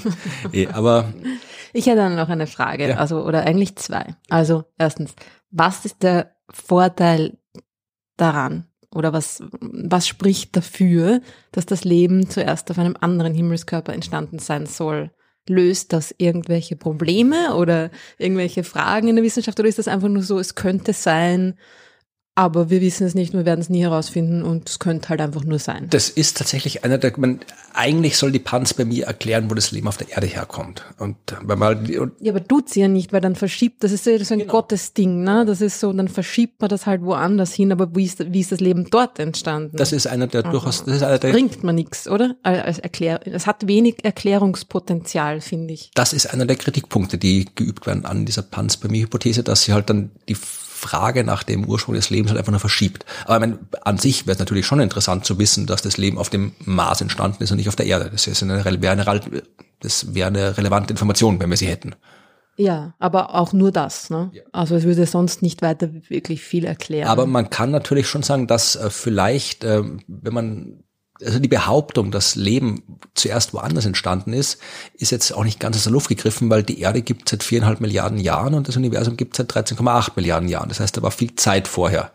eh, 0.52 0.62
eh. 0.64 0.68
Aber 0.68 1.12
Ich 1.72 1.86
hätte 1.86 1.96
dann 1.96 2.16
noch 2.16 2.28
eine 2.28 2.46
Frage, 2.46 2.90
Ja. 2.90 2.96
also 2.96 3.24
oder 3.24 3.44
eigentlich 3.46 3.76
zwei. 3.76 4.14
Also 4.28 4.64
erstens, 4.76 5.14
was 5.50 5.86
ist 5.86 6.02
der 6.02 6.32
Vorteil 6.50 7.38
daran? 8.18 8.66
Oder 8.94 9.14
was, 9.14 9.42
was 9.60 10.06
spricht 10.06 10.54
dafür, 10.54 11.22
dass 11.50 11.64
das 11.64 11.82
Leben 11.84 12.28
zuerst 12.28 12.70
auf 12.70 12.78
einem 12.78 12.94
anderen 13.00 13.32
Himmelskörper 13.32 13.94
entstanden 13.94 14.38
sein 14.38 14.66
soll? 14.66 15.10
Löst 15.48 15.92
das 15.92 16.14
irgendwelche 16.18 16.76
Probleme 16.76 17.54
oder 17.56 17.90
irgendwelche 18.18 18.62
Fragen 18.64 19.08
in 19.08 19.16
der 19.16 19.24
Wissenschaft 19.24 19.58
oder 19.58 19.68
ist 19.68 19.78
das 19.78 19.88
einfach 19.88 20.08
nur 20.08 20.22
so, 20.22 20.38
es 20.38 20.54
könnte 20.54 20.92
sein, 20.92 21.58
aber 22.34 22.70
wir 22.70 22.80
wissen 22.80 23.06
es 23.06 23.14
nicht, 23.14 23.34
wir 23.34 23.44
werden 23.44 23.60
es 23.60 23.68
nie 23.68 23.82
herausfinden 23.82 24.42
und 24.42 24.68
es 24.68 24.78
könnte 24.78 25.10
halt 25.10 25.20
einfach 25.20 25.44
nur 25.44 25.58
sein. 25.58 25.88
das 25.90 26.08
ist 26.08 26.38
tatsächlich 26.38 26.82
einer 26.82 26.96
der, 26.96 27.12
man, 27.18 27.40
eigentlich 27.74 28.16
soll 28.16 28.32
die 28.32 28.38
Panz 28.38 28.72
bei 28.72 28.86
mir 28.86 29.06
erklären, 29.06 29.50
wo 29.50 29.54
das 29.54 29.70
Leben 29.70 29.86
auf 29.86 29.98
der 29.98 30.10
Erde 30.10 30.26
herkommt. 30.26 30.82
Und 30.98 31.16
wenn 31.42 31.58
man, 31.58 31.86
und 31.96 32.12
Ja, 32.20 32.32
aber 32.32 32.42
tut 32.42 32.70
sie 32.70 32.80
ja 32.80 32.88
nicht, 32.88 33.12
weil 33.12 33.20
dann 33.20 33.36
verschiebt, 33.36 33.84
das 33.84 33.92
ist 33.92 34.06
ja 34.06 34.18
so 34.24 34.32
ein 34.32 34.46
Gottesding, 34.46 35.22
ne? 35.22 35.44
Das 35.44 35.60
ist 35.60 35.78
so, 35.78 35.92
dann 35.92 36.08
verschiebt 36.08 36.60
man 36.60 36.70
das 36.70 36.86
halt 36.86 37.02
woanders 37.02 37.52
hin, 37.52 37.70
aber 37.70 37.94
wie 37.94 38.04
ist, 38.04 38.32
wie 38.32 38.40
ist 38.40 38.52
das 38.52 38.60
Leben 38.60 38.88
dort 38.90 39.18
entstanden? 39.18 39.76
das 39.76 39.92
ist 39.92 40.06
einer 40.06 40.26
der 40.26 40.42
durchaus, 40.42 40.84
das 40.84 40.96
ist 40.96 41.02
einer 41.02 41.18
der, 41.18 41.32
bringt 41.32 41.62
man 41.62 41.74
nichts, 41.74 42.08
oder? 42.08 42.36
Als 42.42 42.78
Erklär, 42.78 43.20
es 43.26 43.46
hat 43.46 43.66
wenig 43.66 44.04
Erklärungspotenzial, 44.04 45.40
finde 45.40 45.74
ich. 45.74 45.90
das 45.94 46.12
ist 46.12 46.32
einer 46.32 46.46
der 46.46 46.56
Kritikpunkte, 46.56 47.18
die 47.18 47.46
geübt 47.54 47.86
werden 47.86 48.06
an 48.06 48.24
dieser 48.24 48.42
Panspermie-Hypothese, 48.42 49.42
dass 49.42 49.64
sie 49.64 49.74
halt 49.74 49.90
dann 49.90 50.10
die 50.28 50.36
Frage 50.82 51.24
nach 51.24 51.44
dem 51.44 51.64
Ursprung 51.64 51.94
des 51.94 52.10
Lebens 52.10 52.30
halt 52.30 52.38
einfach 52.38 52.50
nur 52.50 52.60
verschiebt. 52.60 53.06
Aber 53.24 53.36
ich 53.36 53.40
meine, 53.40 53.58
an 53.82 53.98
sich 53.98 54.26
wäre 54.26 54.34
es 54.34 54.38
natürlich 54.38 54.66
schon 54.66 54.80
interessant 54.80 55.24
zu 55.24 55.38
wissen, 55.38 55.66
dass 55.66 55.80
das 55.80 55.96
Leben 55.96 56.18
auf 56.18 56.28
dem 56.28 56.52
Mars 56.64 57.00
entstanden 57.00 57.42
ist 57.42 57.50
und 57.52 57.56
nicht 57.56 57.68
auf 57.68 57.76
der 57.76 57.86
Erde. 57.86 58.10
Das 58.10 58.26
ist 58.26 58.42
eine, 58.42 58.64
wäre 58.64 58.92
eine, 58.92 59.32
das 59.80 60.14
wäre 60.14 60.28
eine 60.28 60.58
relevante 60.58 60.92
Information, 60.92 61.40
wenn 61.40 61.50
wir 61.50 61.56
sie 61.56 61.68
hätten. 61.68 61.94
Ja, 62.56 62.94
aber 62.98 63.34
auch 63.34 63.52
nur 63.52 63.72
das, 63.72 64.10
ne? 64.10 64.30
Also 64.52 64.76
es 64.76 64.84
würde 64.84 65.06
sonst 65.06 65.40
nicht 65.40 65.62
weiter 65.62 65.88
wirklich 66.08 66.42
viel 66.42 66.64
erklären. 66.64 67.08
Aber 67.08 67.26
man 67.26 67.48
kann 67.48 67.70
natürlich 67.70 68.06
schon 68.06 68.22
sagen, 68.22 68.46
dass 68.46 68.76
äh, 68.76 68.90
vielleicht, 68.90 69.64
äh, 69.64 69.82
wenn 70.06 70.34
man 70.34 70.81
also 71.24 71.38
die 71.38 71.48
Behauptung, 71.48 72.10
dass 72.10 72.34
Leben 72.34 72.82
zuerst 73.14 73.54
woanders 73.54 73.86
entstanden 73.86 74.32
ist, 74.32 74.58
ist 74.94 75.10
jetzt 75.10 75.32
auch 75.32 75.44
nicht 75.44 75.60
ganz 75.60 75.76
aus 75.76 75.84
der 75.84 75.92
Luft 75.92 76.08
gegriffen, 76.08 76.50
weil 76.50 76.62
die 76.62 76.80
Erde 76.80 77.02
gibt 77.02 77.28
seit 77.28 77.42
viereinhalb 77.42 77.80
Milliarden 77.80 78.18
Jahren 78.18 78.54
und 78.54 78.68
das 78.68 78.76
Universum 78.76 79.16
gibt 79.16 79.36
seit 79.36 79.52
13,8 79.52 80.12
Milliarden 80.16 80.48
Jahren. 80.48 80.68
Das 80.68 80.80
heißt, 80.80 80.96
da 80.96 81.02
war 81.02 81.10
viel 81.10 81.34
Zeit 81.36 81.68
vorher, 81.68 82.10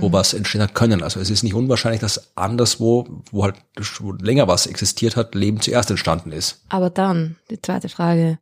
wo 0.00 0.12
was 0.12 0.34
entstehen 0.34 0.62
hat 0.62 0.74
können. 0.74 1.02
Also 1.02 1.20
es 1.20 1.30
ist 1.30 1.42
nicht 1.42 1.54
unwahrscheinlich, 1.54 2.00
dass 2.00 2.36
anderswo, 2.36 3.22
wo 3.30 3.44
halt 3.44 3.56
schon 3.80 4.18
länger 4.18 4.48
was 4.48 4.66
existiert 4.66 5.16
hat, 5.16 5.34
Leben 5.34 5.60
zuerst 5.60 5.90
entstanden 5.90 6.32
ist. 6.32 6.62
Aber 6.68 6.90
dann, 6.90 7.36
die 7.50 7.60
zweite 7.60 7.88
Frage. 7.88 8.38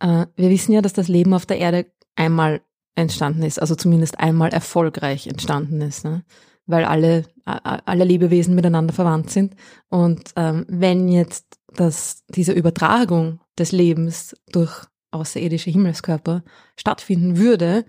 Äh, 0.00 0.26
wir 0.36 0.50
wissen 0.50 0.72
ja, 0.72 0.82
dass 0.82 0.92
das 0.92 1.08
Leben 1.08 1.34
auf 1.34 1.46
der 1.46 1.58
Erde 1.58 1.86
einmal 2.16 2.60
entstanden 2.94 3.42
ist, 3.42 3.60
also 3.60 3.74
zumindest 3.74 4.20
einmal 4.20 4.50
erfolgreich 4.50 5.26
entstanden 5.26 5.80
ist, 5.80 6.04
ne? 6.04 6.24
Weil 6.66 6.84
alle, 6.84 7.24
alle 7.44 8.04
Lebewesen 8.04 8.54
miteinander 8.54 8.92
verwandt 8.92 9.30
sind. 9.30 9.54
Und 9.88 10.30
ähm, 10.36 10.64
wenn 10.68 11.08
jetzt 11.08 11.58
das, 11.74 12.24
diese 12.28 12.52
Übertragung 12.52 13.40
des 13.58 13.72
Lebens 13.72 14.36
durch 14.50 14.84
außerirdische 15.10 15.70
Himmelskörper 15.70 16.42
stattfinden 16.76 17.36
würde, 17.36 17.84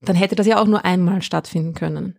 dann 0.00 0.16
hätte 0.16 0.34
das 0.34 0.46
ja 0.46 0.60
auch 0.60 0.66
nur 0.66 0.84
einmal 0.84 1.22
stattfinden 1.22 1.74
können. 1.74 2.18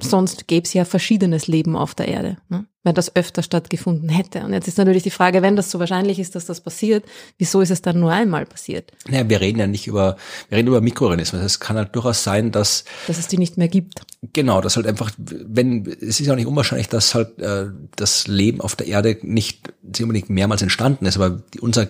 Sonst 0.00 0.46
gäbe 0.46 0.64
es 0.64 0.72
ja 0.72 0.84
verschiedenes 0.84 1.46
Leben 1.46 1.76
auf 1.76 1.94
der 1.94 2.08
Erde, 2.08 2.36
ne? 2.48 2.66
wenn 2.84 2.94
das 2.94 3.14
öfter 3.16 3.42
stattgefunden 3.42 4.08
hätte. 4.08 4.40
Und 4.40 4.52
jetzt 4.52 4.68
ist 4.68 4.78
natürlich 4.78 5.02
die 5.02 5.10
Frage, 5.10 5.42
wenn 5.42 5.56
das 5.56 5.70
so 5.70 5.78
wahrscheinlich 5.78 6.18
ist, 6.18 6.34
dass 6.34 6.46
das 6.46 6.60
passiert, 6.60 7.04
wieso 7.36 7.60
ist 7.60 7.70
es 7.70 7.82
dann 7.82 8.00
nur 8.00 8.12
einmal 8.12 8.46
passiert? 8.46 8.92
Naja, 9.08 9.28
wir 9.28 9.40
reden 9.40 9.58
ja 9.58 9.66
nicht 9.66 9.86
über, 9.86 10.16
wir 10.48 10.58
reden 10.58 10.68
über 10.68 10.80
Mikroorganismen. 10.80 11.42
Es 11.42 11.60
kann 11.60 11.76
halt 11.76 11.94
durchaus 11.94 12.22
sein, 12.22 12.52
dass 12.52 12.84
Dass 13.06 13.18
es 13.18 13.28
die 13.28 13.38
nicht 13.38 13.58
mehr 13.58 13.68
gibt. 13.68 14.02
Genau, 14.32 14.60
das 14.60 14.76
halt 14.76 14.86
einfach, 14.86 15.10
wenn 15.18 15.86
es 15.86 16.20
ist 16.20 16.26
ja 16.26 16.32
auch 16.32 16.36
nicht 16.36 16.46
unwahrscheinlich, 16.46 16.88
dass 16.88 17.14
halt 17.14 17.38
äh, 17.38 17.66
das 17.96 18.26
Leben 18.26 18.60
auf 18.60 18.76
der 18.76 18.86
Erde 18.86 19.18
nicht 19.22 19.72
nicht 19.82 20.02
unbedingt 20.02 20.30
mehrmals 20.30 20.62
entstanden 20.62 21.06
ist, 21.06 21.16
aber 21.16 21.42
die, 21.54 21.60
unser 21.60 21.88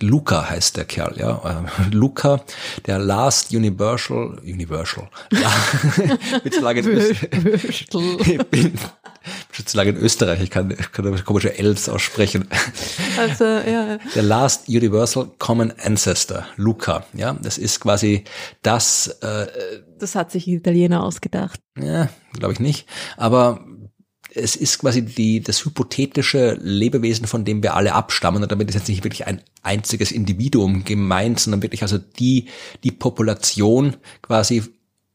Luca 0.00 0.50
heißt 0.50 0.76
der 0.76 0.84
Kerl, 0.84 1.16
ja. 1.16 1.64
Äh, 1.64 1.90
Luca, 1.94 2.42
der 2.86 2.98
Last 2.98 3.52
Universal, 3.54 4.38
Universal. 4.42 5.08
Ja, 5.32 5.52
bin 6.42 6.52
zu 6.52 6.60
lange 6.60 6.80
in 6.80 6.88
Österreich. 6.88 7.86
Ich 8.30 8.46
bin 8.48 8.72
schon 9.52 9.66
zu 9.66 9.76
lange 9.76 9.90
in 9.90 9.96
Österreich, 9.96 10.42
ich 10.42 10.50
kann, 10.50 10.76
kann 10.92 11.24
komische 11.24 11.58
Ls 11.58 11.88
aussprechen. 11.88 12.48
Also, 13.18 13.44
ja. 13.44 13.98
Der 14.14 14.22
Last 14.22 14.68
Universal 14.68 15.30
Common 15.38 15.72
Ancestor, 15.78 16.46
Luca, 16.56 17.04
ja. 17.14 17.34
Das 17.40 17.56
ist 17.56 17.80
quasi 17.80 18.24
das, 18.62 19.08
äh, 19.22 19.46
Das 19.98 20.14
hat 20.16 20.32
sich 20.32 20.44
die 20.44 20.54
Italiener 20.54 21.04
ausgedacht. 21.04 21.60
Ja, 21.78 22.08
glaube 22.32 22.54
ich 22.54 22.60
nicht. 22.60 22.88
Aber 23.16 23.64
es 24.34 24.56
ist 24.56 24.78
quasi 24.78 25.04
die, 25.04 25.40
das 25.40 25.64
hypothetische 25.64 26.58
Lebewesen, 26.60 27.26
von 27.26 27.44
dem 27.44 27.62
wir 27.62 27.74
alle 27.74 27.94
abstammen. 27.94 28.42
Und 28.42 28.52
damit 28.52 28.68
ist 28.68 28.74
jetzt 28.74 28.88
nicht 28.88 29.04
wirklich 29.04 29.26
ein 29.26 29.42
einziges 29.62 30.12
Individuum 30.12 30.84
gemeint, 30.84 31.40
sondern 31.40 31.62
wirklich 31.62 31.82
also 31.82 31.98
die, 31.98 32.46
die 32.84 32.92
Population 32.92 33.96
quasi, 34.22 34.62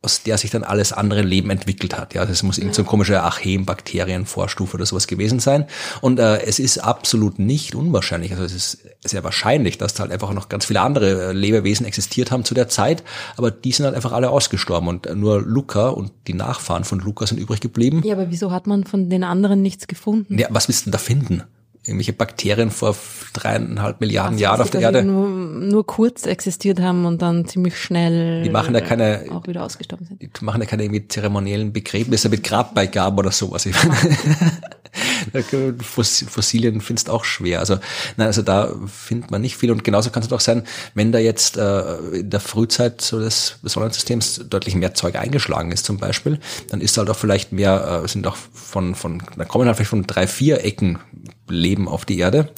aus 0.06 0.24
der 0.24 0.38
sich 0.38 0.52
dann 0.52 0.64
alles 0.64 0.94
andere 0.94 1.22
Leben 1.22 1.50
entwickelt 1.50 1.98
hat. 1.98 2.14
Ja, 2.14 2.26
das 2.26 2.44
muss 2.44 2.58
irgend 2.58 2.76
so 2.76 2.84
ein 2.84 2.86
komischer 2.86 3.24
Archaeen, 3.24 3.66
Bakterien, 3.66 4.26
Vorstufe 4.26 4.76
oder 4.76 4.86
sowas 4.86 5.08
gewesen 5.08 5.40
sein. 5.40 5.66
Und 6.02 6.20
äh, 6.20 6.42
es 6.44 6.60
ist 6.60 6.78
absolut 6.78 7.40
nicht 7.40 7.76
unwahrscheinlich. 7.76 8.32
Also 8.32 8.46
es 8.46 8.54
ist 8.54 8.78
sehr 9.04 9.24
wahrscheinlich, 9.24 9.78
dass 9.78 9.94
da 9.96 10.04
halt 10.04 10.12
einfach 10.12 10.32
noch 10.34 10.48
ganz 10.48 10.66
viele 10.66 10.82
andere 10.82 11.30
äh, 11.30 11.32
Lebewesen 11.34 11.86
existiert 11.86 12.32
haben 12.32 12.46
zu 12.46 12.54
der 12.54 12.70
Zeit, 12.70 13.04
aber 13.36 13.52
die 13.52 13.72
sind 13.72 13.86
halt 13.86 13.96
einfach 13.96 14.12
alle 14.12 14.30
ausgestorben 14.30 14.88
und 14.88 15.08
äh, 15.08 15.16
nur 15.16 15.42
Luca 15.42 15.90
und 15.90 16.12
die 16.28 16.34
Nachfahren 16.34 16.84
von 16.84 17.00
Luca 17.00 17.26
sind 17.28 17.40
übrig 17.40 17.60
geblieben. 17.60 18.02
Ja, 18.06 18.14
aber 18.14 18.30
wieso 18.30 18.52
hat 18.52 18.68
man 18.68 18.86
von 18.86 19.10
den 19.10 19.24
anderen 19.24 19.62
nichts 19.62 19.88
gefunden? 19.88 20.38
Ja, 20.38 20.48
was 20.52 20.68
willst 20.68 20.82
du 20.82 20.86
denn 20.86 20.92
da 20.92 20.98
finden? 21.00 21.44
Irgendwelche 21.88 22.14
Bakterien 22.14 22.72
vor 22.72 22.96
dreieinhalb 23.34 24.02
Milliarden 24.02 24.34
Also, 24.34 24.44
Jahren 24.44 24.62
auf 24.62 24.72
der 24.72 24.82
Erde? 24.82 25.04
Nur, 25.04 25.30
nur 25.30 25.86
kurz 25.86 26.26
existiert 26.26 26.80
haben 26.82 27.06
und 27.06 27.22
dann 27.22 27.46
ziemlich 27.46 27.78
schnell 27.80 28.42
Die 28.44 28.50
machen 28.50 28.74
ja 28.74 28.82
keine- 28.82 29.26
auch 29.32 29.46
wieder 29.46 29.64
ausgestorben 29.64 30.06
sind. 30.08 30.20
Die 30.22 30.30
machen 30.44 30.62
ja 30.62 30.68
keine 30.68 30.84
irgendwie 30.84 31.08
zeremoniellen 31.08 31.74
Begräbnisse 31.74 32.30
mit 32.30 32.44
Grabbeigaben 32.44 33.20
oder 33.20 33.32
sowas. 33.32 33.66
Ich 33.68 33.76
meine, 33.76 33.96
da 34.02 34.78
Fossilien 35.82 36.82
findest 36.82 37.10
auch 37.10 37.24
schwer. 37.24 37.60
Also, 37.60 37.80
nein, 38.18 38.28
also 38.28 38.42
da 38.42 38.74
findet 38.88 39.32
man 39.32 39.42
nicht 39.42 39.58
viel. 39.58 39.72
Und 39.72 39.84
genauso 39.84 40.10
kann 40.10 40.24
es 40.24 40.32
auch 40.32 40.40
sein, 40.40 40.64
wenn 40.94 41.12
da 41.12 41.20
jetzt 41.20 41.58
äh, 41.58 41.98
in 42.14 42.30
der 42.30 42.40
Frühzeit 42.40 43.02
so 43.02 43.20
des 43.20 43.58
Sonnensystems 43.64 44.46
deutlich 44.50 44.76
mehr 44.76 44.94
Zeug 44.94 45.16
eingeschlagen 45.16 45.72
ist 45.72 45.86
zum 45.86 45.98
Beispiel, 45.98 46.40
dann 46.70 46.82
ist 46.82 46.98
halt 46.98 47.10
auch 47.10 47.18
vielleicht 47.18 47.52
mehr, 47.52 48.04
äh, 48.04 48.08
sind 48.08 48.28
auch 48.28 48.38
von, 48.54 48.96
von, 48.96 49.24
da 49.38 49.46
kommen 49.46 49.68
halt 49.68 49.78
vielleicht 49.78 49.90
von 49.90 50.08
drei, 50.08 50.28
vier 50.28 50.64
Ecken 50.64 51.00
Leben 51.48 51.88
auf 51.88 52.06
die 52.06 52.20
Erde. 52.20 52.50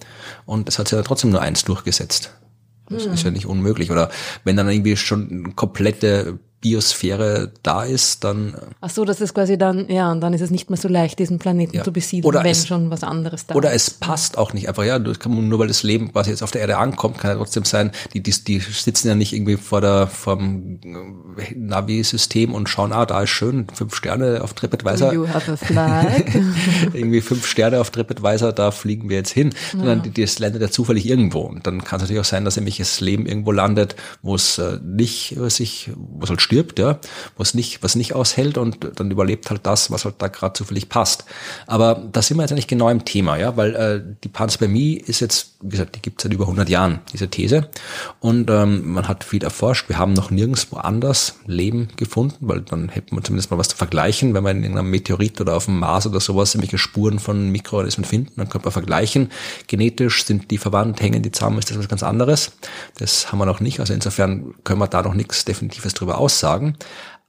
Und 0.45 0.69
es 0.69 0.79
hat 0.79 0.87
sich 0.87 0.97
ja 0.97 1.03
trotzdem 1.03 1.31
nur 1.31 1.41
eins 1.41 1.63
durchgesetzt. 1.63 2.31
Das 2.89 3.05
ist 3.05 3.23
ja 3.23 3.31
nicht 3.31 3.45
unmöglich. 3.45 3.91
Oder 3.91 4.09
wenn 4.43 4.55
dann 4.55 4.69
irgendwie 4.69 4.95
schon 4.95 5.55
komplette 5.55 6.39
Biosphäre 6.67 7.51
da 7.63 7.83
ist, 7.83 8.23
dann. 8.23 8.53
Äh, 8.53 8.57
Ach 8.81 8.89
so, 8.89 9.05
das 9.05 9.21
ist 9.21 9.33
quasi 9.33 9.57
dann, 9.57 9.89
ja, 9.89 10.11
und 10.11 10.21
dann 10.21 10.33
ist 10.33 10.41
es 10.41 10.49
nicht 10.49 10.69
mehr 10.69 10.77
so 10.77 10.87
leicht, 10.87 11.17
diesen 11.19 11.39
Planeten 11.39 11.77
ja. 11.77 11.83
zu 11.83 11.93
besiedeln, 11.93 12.27
oder 12.27 12.43
wenn 12.43 12.51
es, 12.51 12.67
schon 12.67 12.89
was 12.89 13.03
anderes 13.03 13.45
da 13.45 13.55
oder 13.55 13.73
ist. 13.73 13.87
Oder 13.89 13.95
es 13.95 13.99
passt 14.07 14.37
auch 14.37 14.53
nicht 14.53 14.67
einfach, 14.67 14.83
ja, 14.83 14.99
nur 14.99 15.59
weil 15.59 15.67
das 15.67 15.83
Leben 15.83 16.11
quasi 16.11 16.31
jetzt 16.31 16.43
auf 16.43 16.51
der 16.51 16.61
Erde 16.61 16.77
ankommt, 16.77 17.19
kann 17.19 17.31
ja 17.31 17.37
trotzdem 17.37 17.63
sein, 17.63 17.91
die, 18.13 18.21
die, 18.21 18.31
die 18.31 18.59
sitzen 18.59 19.07
ja 19.07 19.15
nicht 19.15 19.33
irgendwie 19.33 19.55
vor 19.55 19.79
der, 19.79 20.07
vom 20.07 20.79
äh, 20.83 21.55
Navi-System 21.55 22.53
und 22.53 22.67
schauen, 22.67 22.91
ah, 22.91 23.05
da 23.05 23.23
ist 23.23 23.29
schön, 23.29 23.67
fünf 23.73 23.95
Sterne 23.95 24.41
auf 24.43 24.53
TripAdvisor. 24.53 25.13
You 25.13 25.27
have 25.27 25.51
a 25.51 25.55
flag. 25.55 26.23
irgendwie 26.93 27.21
fünf 27.21 27.47
Sterne 27.47 27.79
auf 27.79 27.91
TripAdvisor, 27.91 28.51
da 28.51 28.71
fliegen 28.71 29.09
wir 29.09 29.17
jetzt 29.17 29.31
hin. 29.31 29.53
Ja. 29.73 29.79
Sondern 29.79 30.13
das 30.13 30.39
landet 30.39 30.61
ja 30.61 30.69
zufällig 30.69 31.07
irgendwo. 31.07 31.41
Und 31.41 31.65
dann 31.65 31.83
kann 31.83 31.97
es 31.97 32.03
natürlich 32.03 32.21
auch 32.21 32.25
sein, 32.25 32.43
dass 32.43 32.57
nämlich 32.57 32.77
das 32.77 32.99
Leben 32.99 33.25
irgendwo 33.25 33.51
landet, 33.51 33.95
wo 34.21 34.35
es 34.35 34.57
äh, 34.57 34.79
nicht 34.83 35.37
sich, 35.47 35.91
wo 35.95 36.23
es 36.23 36.29
halt 36.29 36.41
stirbt, 36.41 36.56
ja, 36.77 36.99
was 37.37 37.53
nicht, 37.53 37.83
was 37.83 37.95
nicht 37.95 38.13
aushält 38.13 38.57
und 38.57 38.77
dann 38.95 39.11
überlebt 39.11 39.49
halt 39.49 39.65
das, 39.65 39.91
was 39.91 40.05
halt 40.05 40.15
da 40.19 40.27
gerade 40.27 40.53
zufällig 40.53 40.89
passt. 40.89 41.25
Aber 41.65 42.01
da 42.11 42.21
sind 42.21 42.37
wir 42.37 42.43
jetzt 42.43 42.51
eigentlich 42.51 42.67
genau 42.67 42.89
im 42.89 43.05
Thema, 43.05 43.37
ja, 43.37 43.57
weil 43.57 43.75
äh, 43.75 44.01
die 44.23 44.29
Panspermie 44.29 44.95
ist 44.95 45.19
jetzt, 45.19 45.55
wie 45.61 45.69
gesagt, 45.69 45.95
die 45.95 46.01
gibt 46.01 46.19
es 46.19 46.23
seit 46.23 46.33
über 46.33 46.45
100 46.45 46.69
Jahren, 46.69 46.99
diese 47.13 47.27
These. 47.29 47.69
Und 48.19 48.49
ähm, 48.49 48.93
man 48.93 49.07
hat 49.07 49.23
viel 49.23 49.43
erforscht. 49.43 49.89
Wir 49.89 49.97
haben 49.97 50.13
noch 50.13 50.31
nirgendwo 50.31 50.77
anders 50.77 51.35
Leben 51.45 51.89
gefunden, 51.97 52.35
weil 52.41 52.61
dann 52.61 52.89
hätten 52.89 53.15
wir 53.15 53.23
zumindest 53.23 53.51
mal 53.51 53.57
was 53.57 53.69
zu 53.69 53.77
vergleichen. 53.77 54.33
Wenn 54.33 54.43
wir 54.43 54.51
in 54.51 54.63
irgendeinem 54.63 54.89
Meteorit 54.89 55.39
oder 55.41 55.55
auf 55.55 55.65
dem 55.65 55.79
Mars 55.79 56.07
oder 56.07 56.19
sowas 56.19 56.53
irgendwelche 56.55 56.77
Spuren 56.77 57.19
von 57.19 57.49
Mikroorganismen 57.51 58.05
finden, 58.05 58.33
dann 58.37 58.49
könnte 58.49 58.65
man 58.65 58.73
vergleichen. 58.73 59.31
Genetisch 59.67 60.25
sind 60.25 60.51
die 60.51 60.57
verwandt, 60.57 61.01
hängen 61.01 61.23
die 61.23 61.31
zusammen, 61.31 61.59
ist 61.59 61.69
das 61.69 61.77
was 61.77 61.87
ganz 61.87 62.03
anderes. 62.03 62.51
Das 62.97 63.31
haben 63.31 63.39
wir 63.39 63.45
noch 63.45 63.59
nicht. 63.59 63.79
Also 63.79 63.93
insofern 63.93 64.55
können 64.63 64.79
wir 64.79 64.87
da 64.87 65.01
noch 65.01 65.13
nichts 65.13 65.45
Definitives 65.45 65.93
drüber 65.93 66.17
aussagen. 66.37 66.75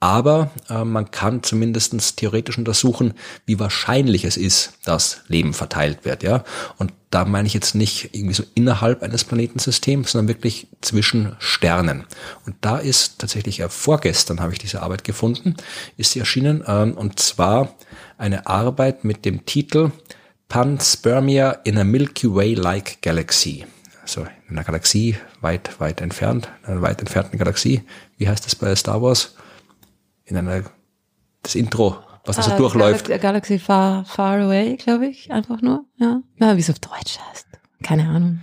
Aber 0.01 0.53
äh, 0.71 0.85
man 0.85 1.11
kann 1.11 1.43
zumindestens 1.43 2.15
theoretisch 2.15 2.57
untersuchen, 2.57 3.15
wie 3.47 3.59
wahrscheinlich 3.59 4.25
es 4.25 4.37
ist, 4.37 4.75
dass 4.85 5.23
Leben 5.27 5.55
verteilt 5.55 6.05
wird. 6.05 6.23
Ja? 6.23 6.45
Und 6.77 6.93
da 7.11 7.25
meine 7.25 7.49
ich 7.49 7.55
jetzt 7.55 7.75
nicht 7.75 8.11
irgendwie 8.13 8.35
so 8.35 8.45
innerhalb 8.55 9.03
eines 9.03 9.25
Planetensystems, 9.25 10.13
sondern 10.13 10.29
wirklich 10.29 10.69
zwischen 10.83 11.35
Sternen. 11.41 12.05
Und 12.47 12.55
da 12.61 12.79
ist 12.79 13.19
tatsächlich 13.19 13.59
äh, 13.59 13.69
vorgestern 13.69 14.39
habe 14.39 14.53
ich 14.53 14.61
diese 14.61 14.83
Arbeit 14.83 15.03
gefunden, 15.03 15.57
ist 15.97 16.13
sie 16.13 16.21
erschienen. 16.21 16.63
Äh, 16.65 16.93
und 16.93 17.19
zwar 17.19 17.75
eine 18.19 18.47
Arbeit 18.47 19.03
mit 19.03 19.25
dem 19.25 19.47
Titel 19.47 19.91
Panspermia 20.49 21.51
in 21.65 21.77
a 21.77 21.83
Milky 21.83 22.33
Way-like 22.33 23.03
Galaxy. 23.03 23.67
Also 24.09 24.23
in 24.23 24.57
einer 24.57 24.65
Galaxie 24.65 25.17
weit, 25.43 25.79
weit 25.81 26.01
entfernt, 26.01 26.49
in 26.63 26.73
einer 26.73 26.83
weit 26.83 27.01
entfernten 27.01 27.39
Galaxie. 27.39 27.83
Wie 28.17 28.27
heißt 28.27 28.47
das 28.47 28.57
bei 28.57 28.75
Star 28.75 29.03
Wars? 29.03 29.35
in 30.29 30.37
einer, 30.37 30.63
das 31.43 31.55
Intro, 31.55 31.97
was 32.25 32.37
da 32.37 32.43
so 32.43 32.53
ah, 32.53 32.57
durchläuft. 32.57 33.09
Galaxy 33.21 33.59
Far, 33.59 34.05
Far 34.05 34.41
Away, 34.41 34.77
glaube 34.77 35.07
ich, 35.07 35.31
einfach 35.31 35.63
nur, 35.63 35.85
ja. 35.97 36.21
Ja, 36.39 36.57
wie 36.57 36.61
es 36.61 36.71
auf 36.71 36.79
Deutsch 36.79 37.19
heißt. 37.19 37.47
Keine 37.81 38.09
Ahnung. 38.09 38.41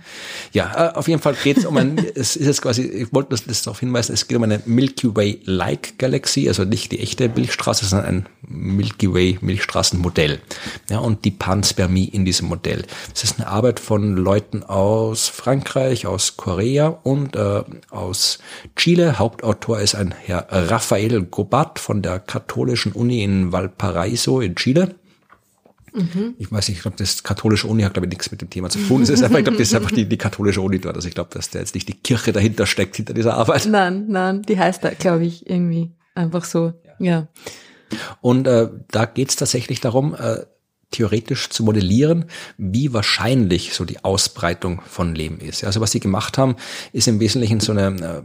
Ja, 0.52 0.92
äh, 0.92 0.94
auf 0.94 1.08
jeden 1.08 1.20
Fall 1.20 1.34
geht 1.34 1.58
es 1.58 1.66
um 1.66 1.76
ein, 1.76 1.98
es 2.14 2.36
ist 2.36 2.46
jetzt 2.46 2.62
quasi, 2.62 2.82
ich 2.82 3.12
wollte 3.12 3.30
das, 3.30 3.44
das 3.44 3.60
darauf 3.60 3.80
hinweisen, 3.80 4.14
es 4.14 4.28
geht 4.28 4.36
um 4.36 4.42
eine 4.42 4.62
Milky 4.64 5.14
Way-like 5.14 5.98
Galaxie, 5.98 6.48
also 6.48 6.64
nicht 6.64 6.90
die 6.92 7.00
echte 7.00 7.28
Milchstraße, 7.28 7.84
sondern 7.84 8.08
ein 8.08 8.26
Milky 8.48 9.12
Way 9.12 9.38
Milchstraßenmodell. 9.42 10.40
Ja, 10.88 11.00
und 11.00 11.26
die 11.26 11.32
Panspermie 11.32 12.06
in 12.06 12.24
diesem 12.24 12.48
Modell. 12.48 12.86
Das 13.12 13.24
ist 13.24 13.38
eine 13.38 13.48
Arbeit 13.48 13.78
von 13.78 14.16
Leuten 14.16 14.62
aus 14.62 15.28
Frankreich, 15.28 16.06
aus 16.06 16.38
Korea 16.38 16.86
und 16.86 17.36
äh, 17.36 17.62
aus 17.90 18.38
Chile. 18.74 19.18
Hauptautor 19.18 19.80
ist 19.80 19.94
ein 19.96 20.14
Herr 20.24 20.46
Rafael 20.50 21.22
Gobat 21.24 21.78
von 21.78 22.00
der 22.00 22.20
katholischen 22.20 22.92
Uni 22.92 23.22
in 23.22 23.52
Valparaiso 23.52 24.40
in 24.40 24.56
Chile. 24.56 24.94
Mhm. 25.96 26.34
Ich 26.38 26.52
weiß 26.52 26.68
nicht, 26.68 26.76
ich 26.76 26.82
glaube, 26.82 26.96
das 26.98 27.22
katholische 27.22 27.66
Uni 27.66 27.82
hat, 27.82 27.94
glaube 27.94 28.06
ich, 28.06 28.10
nichts 28.10 28.30
mit 28.30 28.42
dem 28.42 28.50
Thema 28.50 28.68
zu 28.68 28.78
tun. 28.78 29.02
Es 29.06 29.08
ist 29.08 29.22
einfach, 29.22 29.38
ich 29.38 29.44
glaube, 29.44 29.58
das 29.58 29.68
ist 29.68 29.74
einfach 29.74 29.90
die, 29.90 30.08
die 30.08 30.18
katholische 30.18 30.60
Uni 30.60 30.78
dort. 30.78 30.96
Also 30.96 31.08
ich 31.08 31.14
glaube, 31.14 31.30
dass 31.32 31.50
da 31.50 31.58
jetzt 31.58 31.74
nicht 31.74 31.88
die 31.88 31.94
Kirche 31.94 32.32
dahinter 32.32 32.66
steckt, 32.66 32.96
hinter 32.96 33.14
dieser 33.14 33.34
Arbeit. 33.34 33.66
Nein, 33.66 34.06
nein, 34.08 34.42
die 34.42 34.58
heißt 34.58 34.84
da, 34.84 34.90
glaube 34.90 35.24
ich, 35.24 35.48
irgendwie 35.48 35.92
einfach 36.14 36.44
so. 36.44 36.74
Ja. 36.84 36.94
ja. 36.98 37.28
Und 38.20 38.46
äh, 38.46 38.68
da 38.88 39.06
geht 39.06 39.30
es 39.30 39.36
tatsächlich 39.36 39.80
darum, 39.80 40.14
äh, 40.14 40.44
theoretisch 40.90 41.50
zu 41.50 41.64
modellieren, 41.64 42.26
wie 42.58 42.92
wahrscheinlich 42.92 43.74
so 43.74 43.84
die 43.84 44.04
Ausbreitung 44.04 44.82
von 44.86 45.14
Leben 45.14 45.40
ist. 45.40 45.64
Also 45.64 45.80
was 45.80 45.92
sie 45.92 46.00
gemacht 46.00 46.38
haben, 46.38 46.56
ist 46.92 47.08
im 47.08 47.20
Wesentlichen 47.20 47.60
so 47.60 47.72
eine 47.72 47.86
äh, 47.86 48.22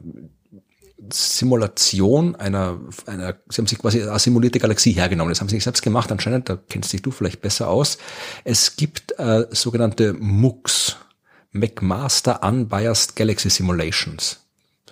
Simulation 1.14 2.36
einer, 2.36 2.80
einer, 3.06 3.36
sie 3.50 3.58
haben 3.58 3.68
sich 3.68 3.80
quasi 3.80 4.02
eine 4.02 4.20
simulierte 4.20 4.60
Galaxie 4.60 4.94
hergenommen. 4.94 5.32
Das 5.32 5.42
haben 5.42 5.50
sie 5.50 5.56
nicht 5.56 5.64
selbst 5.64 5.82
gemacht, 5.82 6.12
anscheinend, 6.12 6.50
da 6.50 6.58
kennst 6.70 6.92
dich 6.94 7.02
du 7.02 7.12
vielleicht 7.12 7.42
besser 7.42 7.70
aus. 7.70 7.98
Es 8.44 8.76
gibt 8.76 9.18
äh, 9.20 9.46
sogenannte 9.52 10.14
MOOCs, 10.14 10.98
McMaster 11.52 12.44
Unbiased 12.44 13.16
Galaxy 13.16 13.50
Simulations. 13.50 14.41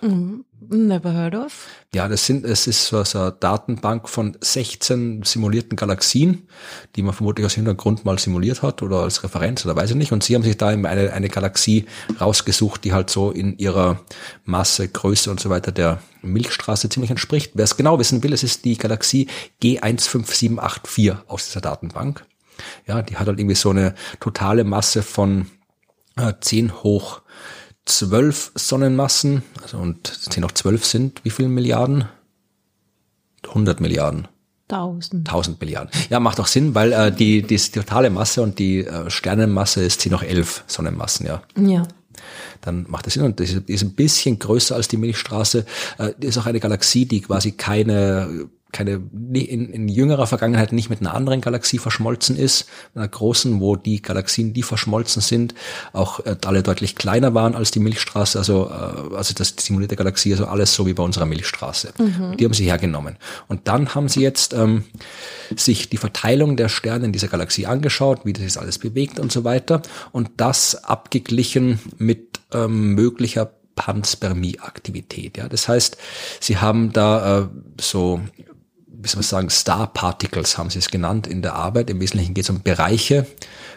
Mhm. 0.02 0.44
Never 0.72 1.12
heard 1.12 1.34
of. 1.34 1.68
Ja, 1.94 2.06
das 2.06 2.26
sind, 2.26 2.44
es 2.44 2.66
ist 2.66 2.86
so, 2.86 3.02
eine 3.18 3.32
Datenbank 3.32 4.08
von 4.08 4.36
16 4.40 5.22
simulierten 5.24 5.74
Galaxien, 5.74 6.46
die 6.94 7.02
man 7.02 7.14
vermutlich 7.14 7.46
aus 7.46 7.54
Hintergrund 7.54 8.04
mal 8.04 8.18
simuliert 8.18 8.62
hat 8.62 8.82
oder 8.82 8.98
als 8.98 9.24
Referenz 9.24 9.64
oder 9.64 9.74
weiß 9.74 9.90
ich 9.90 9.96
nicht. 9.96 10.12
Und 10.12 10.22
sie 10.22 10.34
haben 10.34 10.42
sich 10.42 10.58
da 10.58 10.68
eine, 10.68 11.12
eine 11.12 11.28
Galaxie 11.28 11.86
rausgesucht, 12.20 12.84
die 12.84 12.92
halt 12.92 13.10
so 13.10 13.30
in 13.30 13.58
ihrer 13.58 14.00
Masse, 14.44 14.86
Größe 14.86 15.30
und 15.30 15.40
so 15.40 15.50
weiter 15.50 15.72
der 15.72 16.02
Milchstraße 16.22 16.88
ziemlich 16.88 17.10
entspricht. 17.10 17.52
Wer 17.54 17.64
es 17.64 17.76
genau 17.76 17.98
wissen 17.98 18.22
will, 18.22 18.32
es 18.32 18.42
ist 18.42 18.64
die 18.64 18.76
Galaxie 18.76 19.28
G15784 19.62 21.16
aus 21.26 21.46
dieser 21.46 21.62
Datenbank. 21.62 22.24
Ja, 22.86 23.00
die 23.02 23.16
hat 23.16 23.26
halt 23.26 23.40
irgendwie 23.40 23.56
so 23.56 23.70
eine 23.70 23.94
totale 24.20 24.64
Masse 24.64 25.02
von 25.02 25.46
äh, 26.16 26.34
10 26.38 26.82
hoch 26.82 27.22
zwölf 27.90 28.52
Sonnenmassen, 28.54 29.42
also 29.62 29.78
und 29.78 30.06
10 30.06 30.44
hoch 30.44 30.52
12 30.52 30.84
sind 30.84 31.24
wie 31.24 31.30
viele 31.30 31.48
Milliarden? 31.48 32.04
100 33.46 33.80
Milliarden. 33.80 34.28
1000. 34.68 35.28
1000 35.28 35.60
Milliarden. 35.60 35.90
Ja, 36.10 36.20
macht 36.20 36.38
auch 36.40 36.46
Sinn, 36.46 36.74
weil 36.74 36.92
äh, 36.92 37.12
die, 37.12 37.42
die 37.42 37.58
totale 37.58 38.10
Masse 38.10 38.42
und 38.42 38.58
die 38.58 38.84
äh, 38.84 39.10
Sternenmasse 39.10 39.82
ist 39.82 40.00
10 40.00 40.14
hoch 40.14 40.22
11 40.22 40.64
Sonnenmassen, 40.66 41.26
ja. 41.26 41.42
Ja. 41.56 41.82
Dann 42.60 42.86
macht 42.88 43.06
das 43.06 43.14
Sinn 43.14 43.22
und 43.22 43.40
das 43.40 43.50
ist 43.50 43.82
ein 43.82 43.94
bisschen 43.94 44.38
größer 44.38 44.76
als 44.76 44.88
die 44.88 44.96
Milchstraße. 44.96 45.64
Äh, 45.98 46.12
ist 46.20 46.38
auch 46.38 46.46
eine 46.46 46.60
Galaxie, 46.60 47.06
die 47.06 47.20
quasi 47.20 47.52
keine 47.52 48.48
keine 48.72 49.02
in, 49.32 49.70
in 49.70 49.88
jüngerer 49.88 50.26
Vergangenheit 50.26 50.72
nicht 50.72 50.90
mit 50.90 51.00
einer 51.00 51.14
anderen 51.14 51.40
Galaxie 51.40 51.78
verschmolzen 51.78 52.36
ist, 52.36 52.66
einer 52.94 53.08
großen, 53.08 53.60
wo 53.60 53.76
die 53.76 54.02
Galaxien, 54.02 54.52
die 54.52 54.62
verschmolzen 54.62 55.22
sind, 55.22 55.54
auch 55.92 56.20
äh, 56.20 56.36
alle 56.44 56.62
deutlich 56.62 56.96
kleiner 56.96 57.34
waren 57.34 57.54
als 57.54 57.70
die 57.70 57.80
Milchstraße, 57.80 58.38
also 58.38 58.70
äh, 58.70 59.14
also 59.16 59.34
das 59.34 59.54
simulierte 59.58 59.96
Galaxie, 59.96 60.32
also 60.32 60.46
alles 60.46 60.74
so 60.74 60.86
wie 60.86 60.94
bei 60.94 61.02
unserer 61.02 61.26
Milchstraße. 61.26 61.92
Mhm. 61.98 62.36
Die 62.36 62.44
haben 62.44 62.54
sie 62.54 62.64
hergenommen. 62.64 63.16
Und 63.48 63.68
dann 63.68 63.94
haben 63.94 64.08
sie 64.08 64.20
jetzt 64.20 64.52
ähm, 64.54 64.84
sich 65.56 65.88
die 65.88 65.96
Verteilung 65.96 66.56
der 66.56 66.68
Sterne 66.68 67.06
in 67.06 67.12
dieser 67.12 67.28
Galaxie 67.28 67.66
angeschaut, 67.66 68.20
wie 68.24 68.32
das 68.32 68.44
ist 68.44 68.56
alles 68.56 68.78
bewegt 68.78 69.18
und 69.18 69.32
so 69.32 69.44
weiter, 69.44 69.82
und 70.12 70.30
das 70.36 70.84
abgeglichen 70.84 71.78
mit 71.98 72.40
ähm, 72.52 72.94
möglicher 72.94 73.50
Panspermie-Aktivität. 73.80 75.38
Ja, 75.38 75.48
das 75.48 75.68
heißt, 75.68 75.96
sie 76.40 76.58
haben 76.58 76.92
da 76.92 77.40
äh, 77.40 77.46
so 77.80 78.20
wie 79.02 79.08
soll 79.08 79.18
man 79.18 79.24
sagen, 79.24 79.50
Star 79.50 79.86
Particles 79.86 80.58
haben 80.58 80.70
sie 80.70 80.78
es 80.78 80.90
genannt 80.90 81.26
in 81.26 81.42
der 81.42 81.54
Arbeit. 81.54 81.90
Im 81.90 82.00
Wesentlichen 82.00 82.34
geht 82.34 82.44
es 82.44 82.50
um 82.50 82.62
Bereiche, 82.62 83.26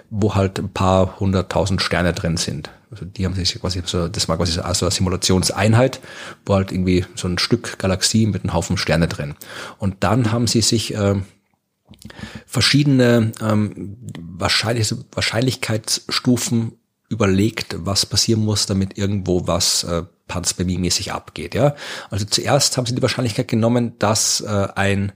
wo 0.10 0.36
halt 0.36 0.60
ein 0.60 0.70
paar 0.70 1.20
hunderttausend 1.20 1.82
Sterne 1.82 2.14
drin 2.14 2.38
sind. 2.38 2.70
Also 2.92 3.06
die 3.06 3.26
haben 3.26 3.34
sich 3.34 3.60
quasi 3.60 3.82
so, 3.86 4.08
das 4.08 4.28
war 4.30 4.38
quasi 4.38 4.52
so 4.52 4.62
eine 4.62 4.92
Simulationseinheit, 4.92 6.00
wo 6.46 6.56
halt 6.56 6.72
irgendwie 6.72 7.06
so 7.16 7.28
ein 7.28 7.40
Stück 7.40 7.80
Galaxie 7.80 8.26
mit 8.26 8.44
einem 8.44 8.54
Haufen 8.54 8.78
Sterne 8.78 9.08
drin. 9.08 9.36
Und 9.80 10.04
dann 10.04 10.32
haben 10.32 10.48
sie 10.48 10.62
sich 10.62 10.94
äh, 10.94 11.16
verschiedene 12.46 13.32
ähm, 13.42 13.98
Wahrscheinlich 14.36 14.94
Wahrscheinlichkeitsstufen 15.12 16.74
überlegt, 17.10 17.76
was 17.80 18.06
passieren 18.06 18.44
muss, 18.44 18.66
damit 18.66 18.98
irgendwo 18.98 19.48
was 19.48 19.84
äh, 19.84 20.04
Panspermie-mäßig 20.34 21.12
abgeht. 21.12 21.54
Ja? 21.56 21.76
Also 22.10 22.26
zuerst 22.26 22.78
haben 22.78 22.86
sie 22.86 22.96
die 22.96 23.02
Wahrscheinlichkeit 23.02 23.48
genommen, 23.48 23.98
dass 24.00 24.42
äh, 24.42 24.68
ein 24.76 25.12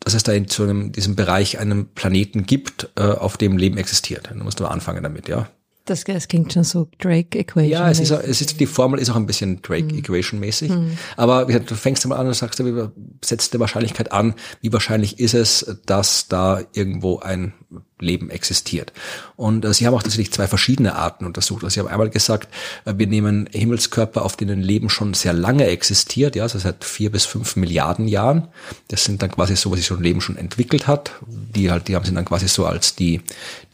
dass 0.00 0.14
es 0.14 0.22
da 0.22 0.30
in 0.30 0.46
so 0.46 0.62
einem, 0.62 0.92
diesem 0.92 1.16
Bereich 1.16 1.58
einen 1.58 1.92
Planeten 1.92 2.46
gibt, 2.46 2.90
äh, 2.96 3.02
auf 3.02 3.36
dem 3.36 3.58
Leben 3.58 3.76
existiert. 3.76 4.30
Da 4.30 4.36
musst 4.36 4.60
du 4.60 4.62
mal 4.62 4.70
anfangen 4.70 5.02
damit, 5.02 5.26
ja. 5.26 5.48
Das, 5.86 6.04
das 6.04 6.28
klingt 6.28 6.52
schon 6.52 6.64
so 6.64 6.88
Drake-Equation. 6.98 7.70
Ja, 7.70 7.90
es 7.90 8.00
ist, 8.00 8.10
es 8.10 8.40
ist, 8.40 8.60
die 8.60 8.66
Formel 8.66 9.00
ist 9.00 9.08
auch 9.08 9.16
ein 9.16 9.26
bisschen 9.26 9.62
Drake-Equation-mäßig. 9.62 10.70
Mhm. 10.70 10.98
Aber 11.16 11.48
wie 11.48 11.52
gesagt, 11.52 11.70
du 11.70 11.74
fängst 11.74 12.06
mal 12.06 12.16
an 12.16 12.26
und 12.26 12.34
sagst, 12.34 12.62
wie 12.64 12.88
setzt 13.24 13.54
die 13.54 13.60
Wahrscheinlichkeit 13.60 14.12
an, 14.12 14.34
wie 14.60 14.72
wahrscheinlich 14.72 15.18
ist 15.18 15.34
es, 15.34 15.78
dass 15.86 16.28
da 16.28 16.60
irgendwo 16.72 17.20
ein 17.20 17.54
Leben 17.98 18.30
existiert. 18.30 18.92
Und 19.36 19.64
äh, 19.64 19.72
sie 19.72 19.86
haben 19.86 19.94
auch 19.94 20.02
tatsächlich 20.02 20.32
zwei 20.32 20.46
verschiedene 20.46 20.96
Arten 20.96 21.24
untersucht. 21.24 21.64
Also 21.64 21.74
sie 21.74 21.80
haben 21.80 21.88
einmal 21.88 22.10
gesagt, 22.10 22.52
äh, 22.84 22.94
wir 22.96 23.06
nehmen 23.06 23.48
Himmelskörper, 23.52 24.22
auf 24.24 24.36
denen 24.36 24.60
Leben 24.60 24.90
schon 24.90 25.14
sehr 25.14 25.32
lange 25.32 25.66
existiert, 25.66 26.36
ja, 26.36 26.42
also 26.42 26.58
seit 26.58 26.84
vier 26.84 27.10
bis 27.10 27.24
fünf 27.24 27.56
Milliarden 27.56 28.06
Jahren. 28.06 28.48
Das 28.88 29.04
sind 29.04 29.22
dann 29.22 29.30
quasi 29.30 29.56
so, 29.56 29.70
was 29.70 29.78
sich 29.78 29.86
so 29.86 29.96
ein 29.96 30.02
Leben 30.02 30.20
schon 30.20 30.36
entwickelt 30.36 30.86
hat. 30.86 31.12
Die 31.26 31.70
halt, 31.70 31.88
die 31.88 31.96
haben 31.96 32.04
sie 32.04 32.12
dann 32.12 32.24
quasi 32.24 32.48
so 32.48 32.66
als 32.66 32.96
die, 32.96 33.22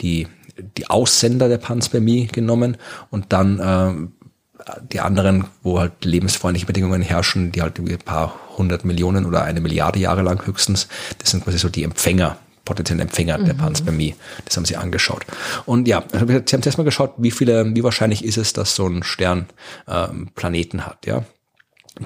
die 0.01 0.29
die 0.77 0.89
Aussender 0.89 1.49
der 1.49 1.59
Panspermie 1.59 2.27
genommen 2.27 2.77
und 3.11 3.33
dann 3.33 3.59
äh, 3.59 4.73
die 4.93 5.01
anderen, 5.01 5.45
wo 5.63 5.81
halt 5.81 6.05
lebensfreundliche 6.05 6.67
Bedingungen 6.67 7.03
herrschen, 7.03 7.53
die 7.53 7.63
halt 7.63 7.79
ein 7.79 7.99
paar 7.99 8.35
hundert 8.57 8.85
Millionen 8.85 9.27
oder 9.27 9.43
eine 9.43 9.61
Milliarde 9.61 9.99
Jahre 9.99 10.23
lang 10.23 10.47
höchstens, 10.47 10.89
das 11.19 11.31
sind 11.31 11.45
quasi 11.45 11.59
so 11.59 11.69
die 11.69 11.83
Empfänger, 11.83 12.39
potenziellen 12.65 13.01
Empfänger 13.01 13.39
mhm. 13.39 13.47
der 13.47 13.55
Panspermie. 13.55 14.15
Das 14.45 14.57
haben 14.57 14.65
sie 14.65 14.77
angeschaut. 14.77 15.25
Und 15.67 15.89
ja, 15.89 16.05
sie 16.13 16.19
haben 16.19 16.47
zuerst 16.47 16.79
mal 16.79 16.85
geschaut, 16.85 17.15
wie 17.19 17.31
viele, 17.31 17.75
wie 17.75 17.83
wahrscheinlich 17.83 18.25
ist 18.25 18.37
es, 18.37 18.53
dass 18.53 18.77
so 18.77 18.87
ein 18.87 19.03
Stern 19.03 19.47
äh, 19.87 20.09
Planeten 20.35 20.87
hat, 20.87 21.07
ja. 21.07 21.25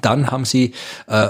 Dann 0.01 0.31
haben 0.31 0.43
sie 0.43 0.73
äh, 1.07 1.29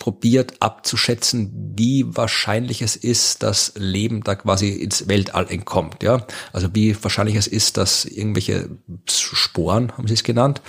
probiert 0.00 0.54
abzuschätzen, 0.60 1.74
wie 1.76 2.04
wahrscheinlich 2.08 2.82
es 2.82 2.96
ist, 2.96 3.44
dass 3.44 3.74
Leben 3.76 4.24
da 4.24 4.34
quasi 4.34 4.70
ins 4.70 5.06
Weltall 5.08 5.46
entkommt, 5.48 6.02
ja. 6.02 6.26
Also 6.52 6.74
wie 6.74 6.96
wahrscheinlich 7.04 7.36
es 7.36 7.46
ist, 7.46 7.76
dass 7.76 8.06
irgendwelche 8.06 8.70
Sporen, 9.08 9.92
haben 9.96 10.08
sie 10.08 10.14
es 10.14 10.24
genannt, 10.24 10.62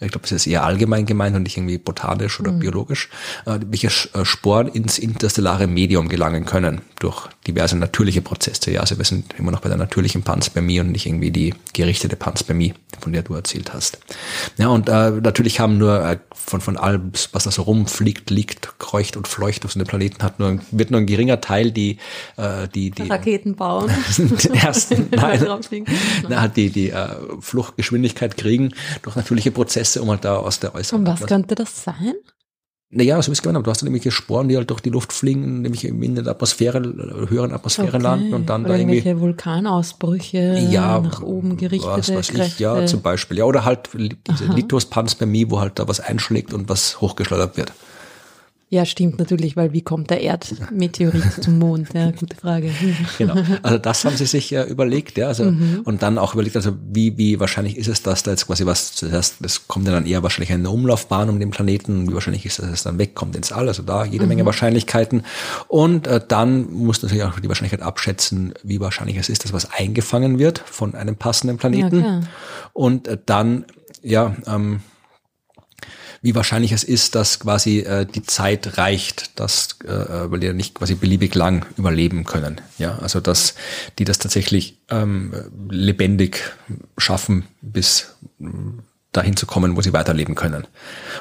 ich 0.00 0.12
glaube, 0.12 0.26
es 0.26 0.32
ist 0.32 0.46
eher 0.46 0.64
allgemein 0.64 1.06
gemeint 1.06 1.34
und 1.34 1.44
nicht 1.44 1.56
irgendwie 1.56 1.78
botanisch 1.78 2.38
oder 2.38 2.52
mhm. 2.52 2.58
biologisch, 2.60 3.08
äh, 3.46 3.58
welche 3.66 3.88
äh, 3.88 4.24
Sporen 4.24 4.68
ins 4.68 4.98
interstellare 4.98 5.66
Medium 5.66 6.08
gelangen 6.08 6.44
können 6.44 6.82
durch 7.00 7.28
diverse 7.46 7.76
natürliche 7.76 8.22
Prozesse. 8.22 8.72
Ja, 8.72 8.80
also 8.80 8.96
wir 8.96 9.04
sind 9.04 9.34
immer 9.38 9.50
noch 9.50 9.60
bei 9.60 9.68
der 9.68 9.78
natürlichen 9.78 10.22
Panspermie 10.22 10.80
und 10.80 10.92
nicht 10.92 11.06
irgendwie 11.06 11.30
die 11.30 11.54
gerichtete 11.72 12.16
Panspermie, 12.16 12.74
von 13.00 13.12
der 13.12 13.22
du 13.22 13.34
erzählt 13.34 13.72
hast. 13.72 13.98
Ja, 14.56 14.68
und 14.68 14.88
äh, 14.88 15.10
natürlich 15.10 15.60
haben 15.60 15.78
nur 15.78 16.04
äh, 16.04 16.18
von, 16.32 16.60
von 16.60 16.76
allem, 16.76 17.12
was 17.32 17.44
da 17.44 17.50
so 17.50 17.62
rumfliegt, 17.62 18.30
liegt, 18.30 18.78
kreucht 18.78 19.16
und 19.16 19.28
fleucht 19.28 19.64
auf 19.64 19.72
so 19.72 19.78
einem 19.78 19.86
Planeten, 19.86 20.22
hat 20.22 20.38
nur, 20.38 20.58
wird 20.70 20.90
nur 20.90 21.00
ein 21.00 21.06
geringer 21.06 21.40
Teil 21.40 21.70
die, 21.70 21.98
äh, 22.36 22.68
die, 22.74 22.90
die 22.90 23.08
Raketen 23.08 23.56
bauen. 23.56 23.90
ersten, 24.52 25.08
nein, 25.10 25.44
na, 26.28 26.42
hat 26.42 26.56
die, 26.56 26.70
die 26.70 26.90
äh, 26.90 27.08
Fluchtgeschwindigkeit 27.40 28.36
kriegen 28.36 28.74
durch 29.02 29.16
natürliche 29.16 29.50
Prozesse, 29.50 30.00
um 30.02 30.10
halt 30.10 30.24
da 30.24 30.36
aus 30.36 30.60
der 30.60 30.74
äußeren. 30.74 31.06
Und 31.06 31.12
was 31.12 31.26
könnte 31.26 31.54
das 31.54 31.84
sein? 31.84 32.14
Naja, 32.90 33.20
so 33.20 33.28
wie 33.28 33.32
es 33.32 33.42
gemeint 33.42 33.56
habe, 33.56 33.64
du 33.64 33.70
hast 33.70 33.82
dann 33.82 33.90
nämlich 33.90 34.14
Sporen, 34.14 34.48
die 34.48 34.56
halt 34.56 34.70
durch 34.70 34.80
die 34.80 34.90
Luft 34.90 35.12
fliegen, 35.12 35.62
nämlich 35.62 35.84
in 35.84 36.14
der 36.14 36.26
Atmosphäre, 36.28 36.80
höheren 37.28 37.52
Atmosphäre 37.52 37.88
okay. 37.88 37.98
landen 37.98 38.34
und 38.34 38.48
dann 38.48 38.64
oder 38.64 38.74
da 38.74 38.78
irgendwie. 38.78 39.20
Vulkanausbrüche 39.20 40.58
ja, 40.70 41.00
nach 41.00 41.20
oben 41.20 41.56
gerichtete 41.56 41.96
was 41.96 42.10
weiß 42.14 42.30
ich, 42.30 42.58
Ja, 42.60 42.86
zum 42.86 43.02
Beispiel. 43.02 43.38
Ja, 43.38 43.44
oder 43.44 43.64
halt 43.64 43.90
diese 43.94 44.44
Lithospanspermie, 44.46 45.50
wo 45.50 45.58
halt 45.58 45.78
da 45.80 45.88
was 45.88 45.98
einschlägt 45.98 46.54
und 46.54 46.68
was 46.68 47.00
hochgeschleudert 47.00 47.56
wird. 47.56 47.72
Ja, 48.74 48.84
stimmt 48.84 49.20
natürlich, 49.20 49.54
weil 49.56 49.72
wie 49.72 49.82
kommt 49.82 50.10
der 50.10 50.20
Erdmeteorit 50.20 51.22
zum 51.40 51.60
Mond? 51.60 51.94
Ja, 51.94 52.10
gute 52.10 52.34
Frage. 52.34 52.72
Genau. 53.18 53.36
Also 53.62 53.78
das 53.78 54.04
haben 54.04 54.16
sie 54.16 54.26
sich 54.26 54.50
ja 54.50 54.64
überlegt, 54.64 55.16
ja. 55.16 55.28
Also, 55.28 55.44
mhm. 55.44 55.82
Und 55.84 56.02
dann 56.02 56.18
auch 56.18 56.34
überlegt, 56.34 56.56
also 56.56 56.72
wie, 56.90 57.16
wie 57.16 57.38
wahrscheinlich 57.38 57.76
ist 57.76 57.86
es, 57.86 58.02
dass 58.02 58.24
da 58.24 58.32
jetzt 58.32 58.48
quasi 58.48 58.66
was 58.66 58.92
zuerst, 58.94 59.36
das 59.40 59.68
kommt 59.68 59.86
ja 59.86 59.92
dann 59.92 60.06
eher 60.06 60.24
wahrscheinlich 60.24 60.52
eine 60.52 60.70
Umlaufbahn 60.70 61.28
um 61.28 61.38
den 61.38 61.50
Planeten, 61.50 62.10
wie 62.10 62.14
wahrscheinlich 62.14 62.44
ist, 62.46 62.58
dass 62.58 62.66
es 62.66 62.82
dann 62.82 62.98
wegkommt 62.98 63.36
ins 63.36 63.52
All, 63.52 63.68
also 63.68 63.84
da 63.84 64.04
jede 64.04 64.24
mhm. 64.24 64.30
Menge 64.30 64.46
Wahrscheinlichkeiten. 64.46 65.22
Und 65.68 66.08
äh, 66.08 66.20
dann 66.26 66.72
muss 66.72 67.00
natürlich 67.00 67.22
auch 67.22 67.38
die 67.38 67.46
Wahrscheinlichkeit 67.46 67.82
abschätzen, 67.82 68.54
wie 68.64 68.80
wahrscheinlich 68.80 69.16
es 69.18 69.28
ist, 69.28 69.44
dass 69.44 69.52
was 69.52 69.70
eingefangen 69.72 70.40
wird 70.40 70.58
von 70.58 70.96
einem 70.96 71.14
passenden 71.14 71.58
Planeten. 71.58 72.00
Ja, 72.00 72.20
und 72.72 73.06
äh, 73.06 73.18
dann, 73.24 73.66
ja, 74.02 74.34
ähm, 74.48 74.80
wie 76.24 76.34
wahrscheinlich 76.34 76.72
es 76.72 76.84
ist, 76.84 77.14
dass 77.16 77.38
quasi 77.38 77.80
äh, 77.80 78.06
die 78.06 78.22
Zeit 78.22 78.78
reicht, 78.78 79.38
dass 79.38 79.76
äh, 79.84 79.92
äh, 79.92 80.30
weil 80.30 80.40
die 80.40 80.46
ja 80.46 80.54
nicht 80.54 80.74
quasi 80.74 80.94
beliebig 80.94 81.34
lang 81.34 81.66
überleben 81.76 82.24
können. 82.24 82.62
Ja, 82.78 82.96
also 82.98 83.20
dass 83.20 83.54
die 83.98 84.06
das 84.06 84.18
tatsächlich 84.20 84.78
ähm, 84.88 85.34
lebendig 85.68 86.40
schaffen, 86.96 87.44
bis 87.60 88.16
dahin 89.16 89.36
zu 89.36 89.46
kommen, 89.46 89.76
wo 89.76 89.80
sie 89.80 89.92
weiterleben 89.92 90.34
können. 90.34 90.66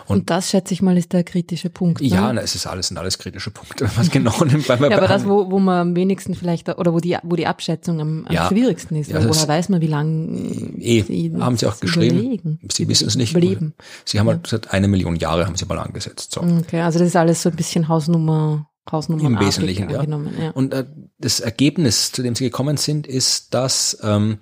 Und, 0.05 0.17
und 0.17 0.29
das, 0.29 0.49
schätze 0.49 0.73
ich 0.73 0.81
mal, 0.81 0.97
ist 0.97 1.13
der 1.13 1.23
kritische 1.23 1.69
Punkt. 1.69 2.01
Ne? 2.01 2.07
Ja, 2.07 2.33
na, 2.33 2.41
es 2.41 2.55
ist 2.55 2.67
alles, 2.67 2.87
sind 2.87 2.97
alles 2.97 3.17
kritische 3.17 3.51
Punkte, 3.51 3.89
was 3.95 4.11
genau 4.11 4.43
nimmt. 4.43 4.67
ja, 4.67 4.75
aber 4.75 5.07
das, 5.07 5.25
wo, 5.25 5.51
wo 5.51 5.59
man 5.59 5.89
am 5.89 5.95
wenigsten 5.95 6.35
vielleicht, 6.35 6.69
oder 6.69 6.93
wo 6.93 6.99
die, 6.99 7.17
wo 7.23 7.35
die 7.35 7.47
Abschätzung 7.47 8.01
am, 8.01 8.25
am 8.25 8.33
ja, 8.33 8.47
schwierigsten 8.47 8.95
ist, 8.95 9.11
ja, 9.11 9.23
woher 9.23 9.47
weiß 9.47 9.69
man, 9.69 9.81
wie 9.81 9.87
lange 9.87 10.37
eh, 10.79 11.01
sie 11.03 11.33
haben 11.39 11.57
sie 11.57 11.67
auch 11.67 11.79
geschrieben. 11.79 12.19
Überlegen, 12.19 12.59
sie 12.71 12.87
wissen 12.87 13.07
es 13.07 13.15
nicht. 13.15 13.33
Leben. 13.33 13.73
Sie 14.05 14.19
haben 14.19 14.27
halt 14.27 14.47
seit 14.47 14.71
eine 14.73 14.87
Million 14.87 15.15
Jahre 15.15 15.45
haben 15.45 15.55
sie 15.55 15.65
mal 15.65 15.79
angesetzt. 15.79 16.33
So. 16.33 16.41
Okay, 16.41 16.81
also 16.81 16.99
das 16.99 17.09
ist 17.09 17.15
alles 17.15 17.41
so 17.41 17.49
ein 17.49 17.55
bisschen 17.55 17.87
Hausnummer 17.87 18.67
Hausnummern 18.91 19.25
Im 19.25 19.39
Wesentlichen, 19.39 19.89
ja. 19.89 20.03
ja. 20.03 20.49
Und 20.51 20.73
äh, 20.73 20.85
das 21.17 21.39
Ergebnis, 21.39 22.11
zu 22.11 22.21
dem 22.21 22.35
sie 22.35 22.43
gekommen 22.43 22.75
sind, 22.75 23.07
ist, 23.07 23.53
dass 23.53 23.97
ähm, 24.03 24.39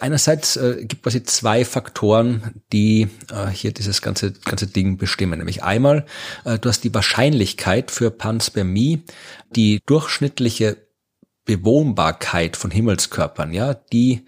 einerseits 0.00 0.56
äh, 0.56 0.84
gibt 0.84 1.02
quasi 1.02 1.22
zwei 1.22 1.64
Faktoren, 1.64 2.62
die 2.72 3.08
äh, 3.32 3.48
hier 3.48 3.72
dieses 3.72 4.02
ganze 4.02 4.32
ganze 4.32 4.66
Ding 4.66 4.98
bestimmen. 4.98 5.38
Nämlich 5.38 5.62
einmal, 5.62 6.04
äh, 6.44 6.58
du 6.58 6.68
hast 6.68 6.84
die 6.84 6.92
Wahrscheinlichkeit 6.92 7.90
für 7.90 8.10
Panspermie, 8.10 9.02
die 9.56 9.80
durchschnittliche 9.86 10.76
Bewohnbarkeit 11.46 12.56
von 12.56 12.70
Himmelskörpern, 12.70 13.52
ja, 13.54 13.74
die 13.74 14.26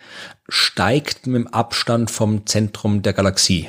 steigt 0.49 1.27
mit 1.27 1.37
dem 1.37 1.47
Abstand 1.49 2.11
vom 2.11 2.47
Zentrum 2.47 3.03
der 3.03 3.13
Galaxie. 3.13 3.69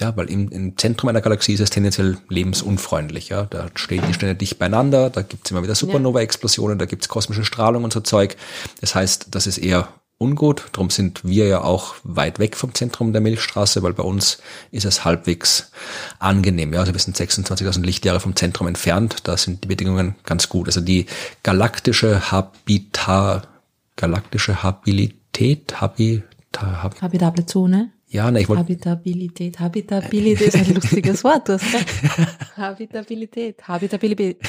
Ja, 0.00 0.16
weil 0.16 0.30
im, 0.30 0.48
im 0.50 0.78
Zentrum 0.78 1.08
einer 1.08 1.20
Galaxie 1.20 1.54
ist 1.54 1.60
es 1.60 1.70
tendenziell 1.70 2.18
lebensunfreundlich. 2.28 3.30
Ja, 3.30 3.44
da 3.44 3.66
stehen 3.74 4.04
die 4.06 4.14
Sterne 4.14 4.36
dicht 4.36 4.58
beieinander, 4.58 5.10
da 5.10 5.22
gibt's 5.22 5.50
immer 5.50 5.62
wieder 5.62 5.74
Supernova-Explosionen, 5.74 6.78
da 6.78 6.86
gibt's 6.86 7.08
kosmische 7.08 7.44
Strahlung 7.44 7.82
und 7.82 7.92
so 7.92 8.00
Zeug. 8.00 8.36
Das 8.80 8.94
heißt, 8.94 9.28
das 9.32 9.48
ist 9.48 9.58
eher 9.58 9.88
ungut. 10.18 10.68
Darum 10.72 10.90
sind 10.90 11.24
wir 11.24 11.46
ja 11.46 11.62
auch 11.62 11.96
weit 12.04 12.38
weg 12.38 12.56
vom 12.56 12.74
Zentrum 12.74 13.12
der 13.12 13.22
Milchstraße, 13.22 13.82
weil 13.82 13.92
bei 13.92 14.04
uns 14.04 14.38
ist 14.70 14.84
es 14.84 15.04
halbwegs 15.04 15.72
angenehm. 16.20 16.72
Ja, 16.72 16.80
also 16.80 16.92
wir 16.92 17.00
sind 17.00 17.16
26.000 17.16 17.82
Lichtjahre 17.82 18.20
vom 18.20 18.36
Zentrum 18.36 18.68
entfernt. 18.68 19.16
Da 19.24 19.36
sind 19.36 19.64
die 19.64 19.68
Bedingungen 19.68 20.14
ganz 20.24 20.48
gut. 20.48 20.68
Also 20.68 20.80
die 20.80 21.06
galaktische 21.42 22.30
Habitat, 22.30 23.48
galaktische 23.96 24.62
Habilität, 24.62 25.80
Habitat, 25.80 26.82
Habi, 26.82 26.98
Habitable 27.00 27.46
Zone. 27.46 27.92
Ja, 28.10 28.30
ne, 28.30 28.40
ich 28.40 28.48
wollte. 28.48 28.62
Habitabilität. 28.62 29.60
Habitabilität 29.60 30.54
ist 30.54 30.56
ein 30.56 30.74
lustiges 30.74 31.22
Wort, 31.24 31.48
du 31.48 31.54
hast 31.54 31.64
Habitabilität. 32.56 33.68
Habitabilität. 33.68 34.38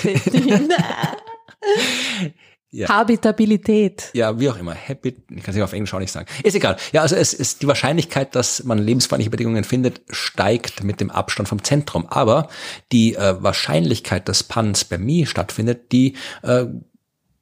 ja. 2.72 2.88
Habitabilität. 2.88 4.12
Ja, 4.14 4.40
wie 4.40 4.50
auch 4.50 4.58
immer. 4.58 4.76
Habit, 4.76 5.18
ich 5.30 5.44
kann 5.44 5.54
es 5.54 5.62
auf 5.62 5.74
Englisch 5.74 5.94
auch 5.94 6.00
nicht 6.00 6.12
sagen. 6.12 6.28
Ist 6.44 6.56
egal. 6.56 6.78
Ja, 6.94 7.02
also 7.02 7.18
es 7.18 7.34
ist 7.34 7.62
die 7.62 7.68
Wahrscheinlichkeit, 7.68 8.34
dass 8.34 8.64
man 8.64 8.78
lebensfreundliche 8.78 9.30
Bedingungen 9.30 9.66
findet, 9.66 10.02
steigt 10.10 10.86
mit 10.86 11.02
dem 11.02 11.12
Abstand 11.12 11.50
vom 11.50 11.62
Zentrum. 11.62 12.06
Aber 12.08 12.48
die 12.94 13.16
äh, 13.16 13.44
Wahrscheinlichkeit, 13.44 14.30
dass 14.30 14.44
Panspermie 14.44 15.26
stattfindet, 15.26 15.92
die 15.92 16.16
äh, 16.44 16.66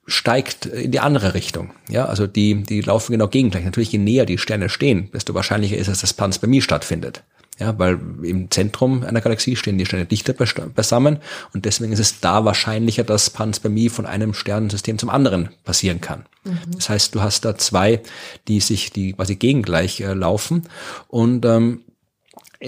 steigt 0.07 0.65
in 0.65 0.91
die 0.91 1.01
andere 1.01 1.33
Richtung. 1.33 1.73
Ja, 1.89 2.05
also 2.05 2.27
die, 2.27 2.63
die 2.63 2.81
laufen 2.81 3.11
genau 3.11 3.27
gegengleich. 3.27 3.65
Natürlich, 3.65 3.91
je 3.91 3.99
näher 3.99 4.25
die 4.25 4.37
Sterne 4.37 4.69
stehen, 4.69 5.11
desto 5.11 5.33
wahrscheinlicher 5.33 5.77
ist 5.77 5.89
es, 5.89 5.99
dass 5.99 6.13
Panspermie 6.13 6.61
stattfindet. 6.61 7.23
Ja, 7.59 7.77
weil 7.79 7.99
im 8.21 8.51
Zentrum 8.51 9.03
einer 9.03 9.19
Galaxie 9.19 9.55
stehen 9.55 9.79
die 9.79 9.85
Sterne 9.87 10.05
dichter 10.05 10.33
beisammen 10.33 11.17
und 11.53 11.65
deswegen 11.65 11.91
ist 11.91 11.99
es 11.99 12.19
da 12.19 12.45
wahrscheinlicher, 12.45 13.03
dass 13.03 13.31
Panspermie 13.31 13.89
von 13.89 14.05
einem 14.05 14.35
Sternensystem 14.35 14.99
zum 14.99 15.09
anderen 15.09 15.49
passieren 15.63 15.99
kann. 15.99 16.25
Mhm. 16.43 16.59
Das 16.75 16.89
heißt, 16.89 17.15
du 17.15 17.21
hast 17.21 17.45
da 17.45 17.57
zwei, 17.57 18.01
die 18.47 18.59
sich, 18.59 18.91
die 18.91 19.13
quasi 19.13 19.37
gegengleich 19.37 20.01
äh, 20.01 20.13
laufen 20.13 20.69
und 21.07 21.45
ähm, 21.45 21.81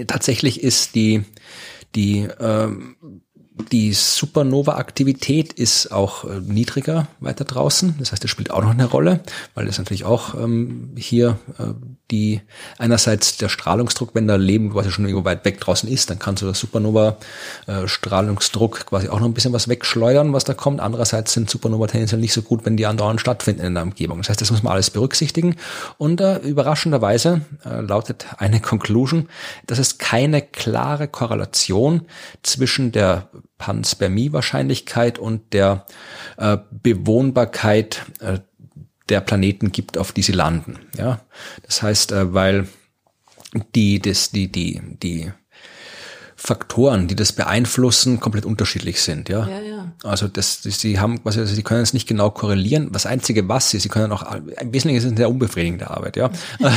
tatsächlich 0.08 0.64
ist 0.64 0.96
die, 0.96 1.24
die 1.96 2.28
ähm, 2.40 2.96
die 3.72 3.94
Supernova-Aktivität 3.94 5.54
ist 5.54 5.92
auch 5.92 6.24
äh, 6.24 6.40
niedriger 6.42 7.08
weiter 7.20 7.46
draußen. 7.46 7.96
Das 8.00 8.12
heißt, 8.12 8.24
das 8.24 8.32
spielt 8.32 8.50
auch 8.52 8.62
noch 8.62 8.72
eine 8.72 8.86
Rolle, 8.86 9.22
weil 9.54 9.66
das 9.66 9.78
natürlich 9.78 10.06
auch 10.06 10.34
ähm, 10.36 10.92
hier 10.96 11.38
äh, 11.60 11.74
die 12.12 12.42
einerseits 12.78 13.38
der 13.38 13.48
Strahlungsdruck, 13.50 14.14
wenn 14.16 14.28
da 14.28 14.36
Leben 14.36 14.72
quasi 14.72 14.92
schon 14.92 15.06
irgendwo 15.06 15.26
weit 15.26 15.44
weg 15.46 15.60
draußen 15.60 15.90
ist, 15.90 16.10
dann 16.10 16.20
kann 16.20 16.38
so 16.38 16.46
der 16.46 16.54
Supernova-Strahlungsdruck 16.56 18.80
äh, 18.80 18.84
quasi 18.86 19.10
auch 19.10 19.20
noch 19.20 19.28
ein 19.28 19.34
bisschen 19.34 19.52
was 19.54 19.68
wegschleudern, 19.68 20.34
was 20.34 20.46
da 20.46 20.56
kommt. 20.56 20.80
Andererseits 20.80 21.34
sind 21.34 21.50
Supernova 21.50 21.88
tendenziell 21.88 22.22
nicht 22.22 22.34
so 22.34 22.42
gut, 22.42 22.66
wenn 22.66 22.78
die 22.78 22.86
andauernd 22.86 23.20
stattfinden 23.22 23.62
in 23.62 23.74
der 23.76 23.84
Umgebung. 23.84 24.20
Das 24.20 24.30
heißt, 24.30 24.42
das 24.42 24.52
muss 24.52 24.64
man 24.64 24.74
alles 24.74 24.90
berücksichtigen. 24.90 25.58
Und 25.98 26.22
äh, 26.22 26.38
überraschenderweise 26.38 27.42
äh, 27.66 27.82
lautet 27.82 28.28
eine 28.38 28.62
Conclusion, 28.62 29.28
dass 29.68 29.80
es 29.80 29.98
keine 29.98 30.42
klare 30.42 31.08
Korrelation 31.08 32.02
zwischen 32.42 32.92
der 32.92 33.30
Panspermie-Wahrscheinlichkeit 33.60 35.20
und 35.20 35.54
der 35.54 35.86
äh, 36.38 36.58
Bewohnbarkeit 36.72 38.06
äh, 38.20 38.40
der 39.10 39.22
Planeten 39.22 39.72
gibt, 39.72 39.98
auf 39.98 40.12
die 40.12 40.24
sie 40.24 40.32
landen. 40.32 40.80
Ja, 40.98 41.22
das 41.64 41.84
heißt, 41.84 42.12
äh, 42.12 42.34
weil 42.34 42.68
die, 43.76 44.00
das, 44.00 44.32
die, 44.32 44.52
die, 44.52 44.82
die 45.04 45.32
Faktoren, 46.42 47.10
die 47.10 47.18
das 47.18 47.34
beeinflussen, 47.34 48.22
komplett 48.22 48.46
unterschiedlich 48.46 49.02
sind. 49.02 49.28
Ja, 49.28 49.46
ja, 49.46 49.60
ja. 49.60 49.92
also 50.04 50.30
das, 50.30 50.62
das, 50.62 50.80
sie 50.80 50.98
haben, 50.98 51.20
also 51.26 51.44
sie 51.44 51.64
können 51.64 51.82
es 51.82 51.94
nicht 51.94 52.08
genau 52.08 52.30
korrelieren. 52.30 52.94
Das 52.94 53.06
einzige, 53.06 53.50
was 53.50 53.70
sie, 53.70 53.80
sie 53.80 53.90
können 53.90 54.14
auch, 54.14 54.24
im 54.34 54.74
Wesentlichen 54.74 54.96
ist 54.96 55.04
es 55.04 55.10
eine 55.10 55.18
sehr 55.18 55.30
unbefriedigende 55.30 55.90
Arbeit. 55.90 56.16
Ja, 56.16 56.32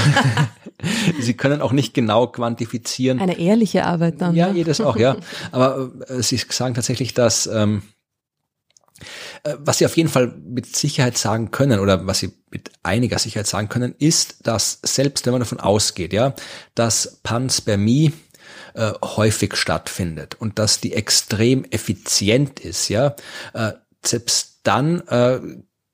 sie 1.21 1.35
können 1.35 1.63
auch 1.63 1.71
nicht 1.71 1.95
genau 1.95 2.27
quantifizieren. 2.27 3.21
Eine 3.21 3.39
ehrliche 3.39 3.87
Arbeit 3.87 4.21
dann. 4.21 4.35
Ja, 4.35 4.51
jedes 4.51 4.81
auch, 4.81 4.97
ja. 4.97 5.17
Aber 5.53 5.93
äh, 6.09 6.23
sie 6.23 6.39
sagen 6.39 6.75
tatsächlich, 6.75 7.15
dass 7.15 7.47
ähm, 7.47 7.83
äh, 9.45 9.55
was 9.59 9.79
Sie 9.79 9.87
auf 9.87 9.97
jeden 9.97 10.09
Fall 10.09 10.35
mit 10.45 10.75
Sicherheit 10.75 11.17
sagen 11.17 11.53
können 11.53 11.79
oder 11.79 12.05
was 12.05 12.19
Sie 12.19 12.33
mit 12.51 12.71
einiger 12.83 13.21
Sicherheit 13.21 13.47
sagen 13.47 13.69
können, 13.69 13.95
ist, 13.97 14.45
dass 14.47 14.81
selbst 14.83 15.25
wenn 15.25 15.33
man 15.33 15.41
davon 15.41 15.61
ausgeht, 15.61 16.13
ja, 16.13 16.35
dass 16.75 17.21
Panspermie 17.23 18.13
äh, 18.75 18.93
häufig 19.03 19.57
stattfindet 19.57 20.37
und 20.39 20.59
dass 20.59 20.81
die 20.81 20.93
extrem 20.93 21.65
effizient 21.65 22.61
ist, 22.61 22.89
ja, 22.89 23.15
äh, 23.55 23.73
selbst 24.05 24.61
dann 24.65 25.01
äh, 25.09 25.41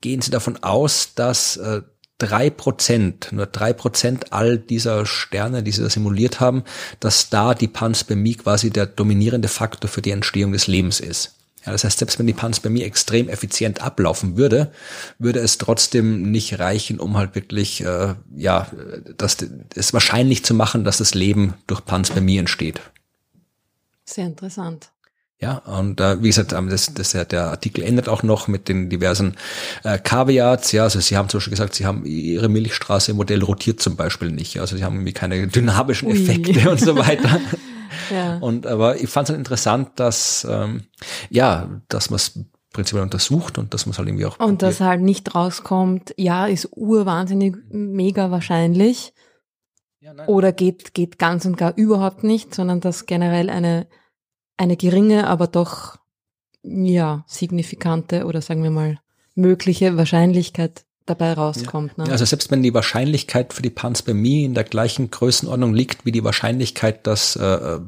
gehen 0.01 0.21
Sie 0.21 0.31
davon 0.31 0.63
aus, 0.63 1.15
dass 1.15 1.57
äh, 1.57 1.83
drei 2.19 2.51
Prozent, 2.51 3.29
nur 3.31 3.47
drei 3.47 3.73
Prozent 3.73 4.33
all 4.33 4.59
dieser 4.59 5.07
Sterne, 5.07 5.63
die 5.63 5.71
sie 5.71 5.83
da 5.83 5.89
simuliert 5.89 6.41
haben, 6.41 6.65
dass 7.01 7.31
da 7.31 7.55
die 7.55 7.69
Panspermie 7.69 8.35
quasi 8.35 8.71
der 8.71 8.87
dominierende 8.87 9.49
Faktor 9.49 9.89
für 9.89 10.03
die 10.03 10.11
Entstehung 10.11 10.53
des 10.53 10.67
Lebens 10.67 11.01
ist. 11.01 11.38
Ja, 11.69 11.73
das 11.73 11.85
heißt, 11.85 11.99
selbst 11.99 12.19
wenn 12.19 12.27
die 12.27 12.33
Panspermie 12.33 12.83
extrem 12.83 13.29
effizient 13.29 13.83
ablaufen 13.83 14.39
würde, 14.39 14.73
würde 15.19 15.41
es 15.41 15.59
trotzdem 15.59 16.31
nicht 16.31 16.59
reichen, 16.59 16.99
um 16.99 17.19
halt 17.19 17.35
wirklich, 17.35 17.85
äh, 17.85 18.15
ja, 18.35 18.69
das, 19.19 19.37
es 19.75 19.93
wahrscheinlich 19.93 20.47
zu 20.47 20.55
machen, 20.55 20.85
dass 20.85 20.97
das 20.97 21.13
Leben 21.13 21.53
durch 21.67 21.85
Panspermie 21.85 22.39
entsteht. 22.39 22.81
Sehr 24.07 24.25
interessant. 24.25 24.89
Ja, 25.43 25.59
und 25.59 26.01
äh, 26.01 26.23
wie 26.23 26.29
gesagt, 26.29 26.55
ähm, 26.55 26.71
das, 26.71 26.95
das, 26.95 27.13
der 27.13 27.49
Artikel 27.49 27.85
endet 27.85 28.09
auch 28.09 28.23
noch 28.23 28.49
mit 28.49 28.71
den 28.71 28.89
diversen 28.89 29.37
äh, 29.85 29.99
Caveats. 29.99 30.73
Ja, 30.73 30.85
also 30.85 31.01
Sie 31.01 31.19
haben 31.19 31.29
zum 31.29 31.37
Beispiel 31.37 31.51
gesagt, 31.51 31.75
Sie 31.75 31.85
haben 31.85 32.07
Ihre 32.07 32.49
Milchstraße 32.49 33.11
im 33.11 33.19
Modell 33.19 33.43
rotiert 33.43 33.79
zum 33.81 33.95
Beispiel 33.95 34.31
nicht. 34.31 34.59
Also 34.59 34.79
Sie 34.79 34.85
haben 34.85 34.95
irgendwie 34.95 35.13
keine 35.13 35.47
dynamischen 35.49 36.11
Effekte 36.11 36.61
Ui. 36.61 36.69
und 36.69 36.81
so 36.81 36.97
weiter. 36.97 37.43
ja. 38.11 38.39
Und 38.39 38.67
aber 38.67 38.97
ich 39.01 39.09
fand 39.09 39.29
es 39.29 39.31
halt 39.31 39.39
interessant, 39.39 39.91
dass 39.97 40.47
ähm, 40.49 40.85
ja, 41.31 41.69
dass 41.89 42.11
man 42.11 42.17
es 42.17 42.39
prinzipiell 42.73 43.03
untersucht 43.03 43.59
und 43.59 43.75
dass 43.75 43.87
man 43.87 43.93
es 43.93 43.99
halt 43.99 44.09
irgendwie 44.09 44.27
auch 44.27 44.39
und 44.39 44.63
dass 44.63 44.81
halt 44.81 45.01
nicht 45.01 45.35
rauskommt, 45.35 46.15
ja, 46.17 46.47
ist 46.47 46.69
urwahnsinnig 46.73 47.57
mega 47.71 48.31
wahrscheinlich. 48.31 49.15
Ja, 50.01 50.13
oder 50.27 50.53
geht 50.53 50.95
geht 50.95 51.19
ganz 51.19 51.45
und 51.45 51.57
gar 51.57 51.77
überhaupt 51.77 52.23
nicht, 52.23 52.55
sondern 52.55 52.81
dass 52.81 53.07
generell 53.07 53.51
eine 53.51 53.87
eine 54.57 54.77
geringe, 54.77 55.27
aber 55.27 55.47
doch 55.47 55.97
ja 56.63 57.25
signifikante 57.27 58.25
oder 58.27 58.43
sagen 58.43 58.63
wir 58.63 58.71
mal 58.71 58.99
mögliche 59.35 59.97
Wahrscheinlichkeit 59.97 60.85
dabei 61.09 61.33
rauskommt. 61.33 61.93
Ja. 61.97 62.05
Ne? 62.05 62.13
Also 62.13 62.25
selbst 62.25 62.51
wenn 62.51 62.63
die 62.63 62.75
Wahrscheinlichkeit 62.75 63.53
für 63.53 63.63
die 63.63 63.71
Panspermie 63.71 64.45
in 64.45 64.55
der 64.55 64.65
gleichen 64.65 65.11
Größenordnung 65.11 65.75
liegt 65.75 66.05
wie 66.05 66.13
die 66.13 66.25
Wahrscheinlichkeit, 66.25 67.07
dass 67.07 67.37
äh, 67.37 67.79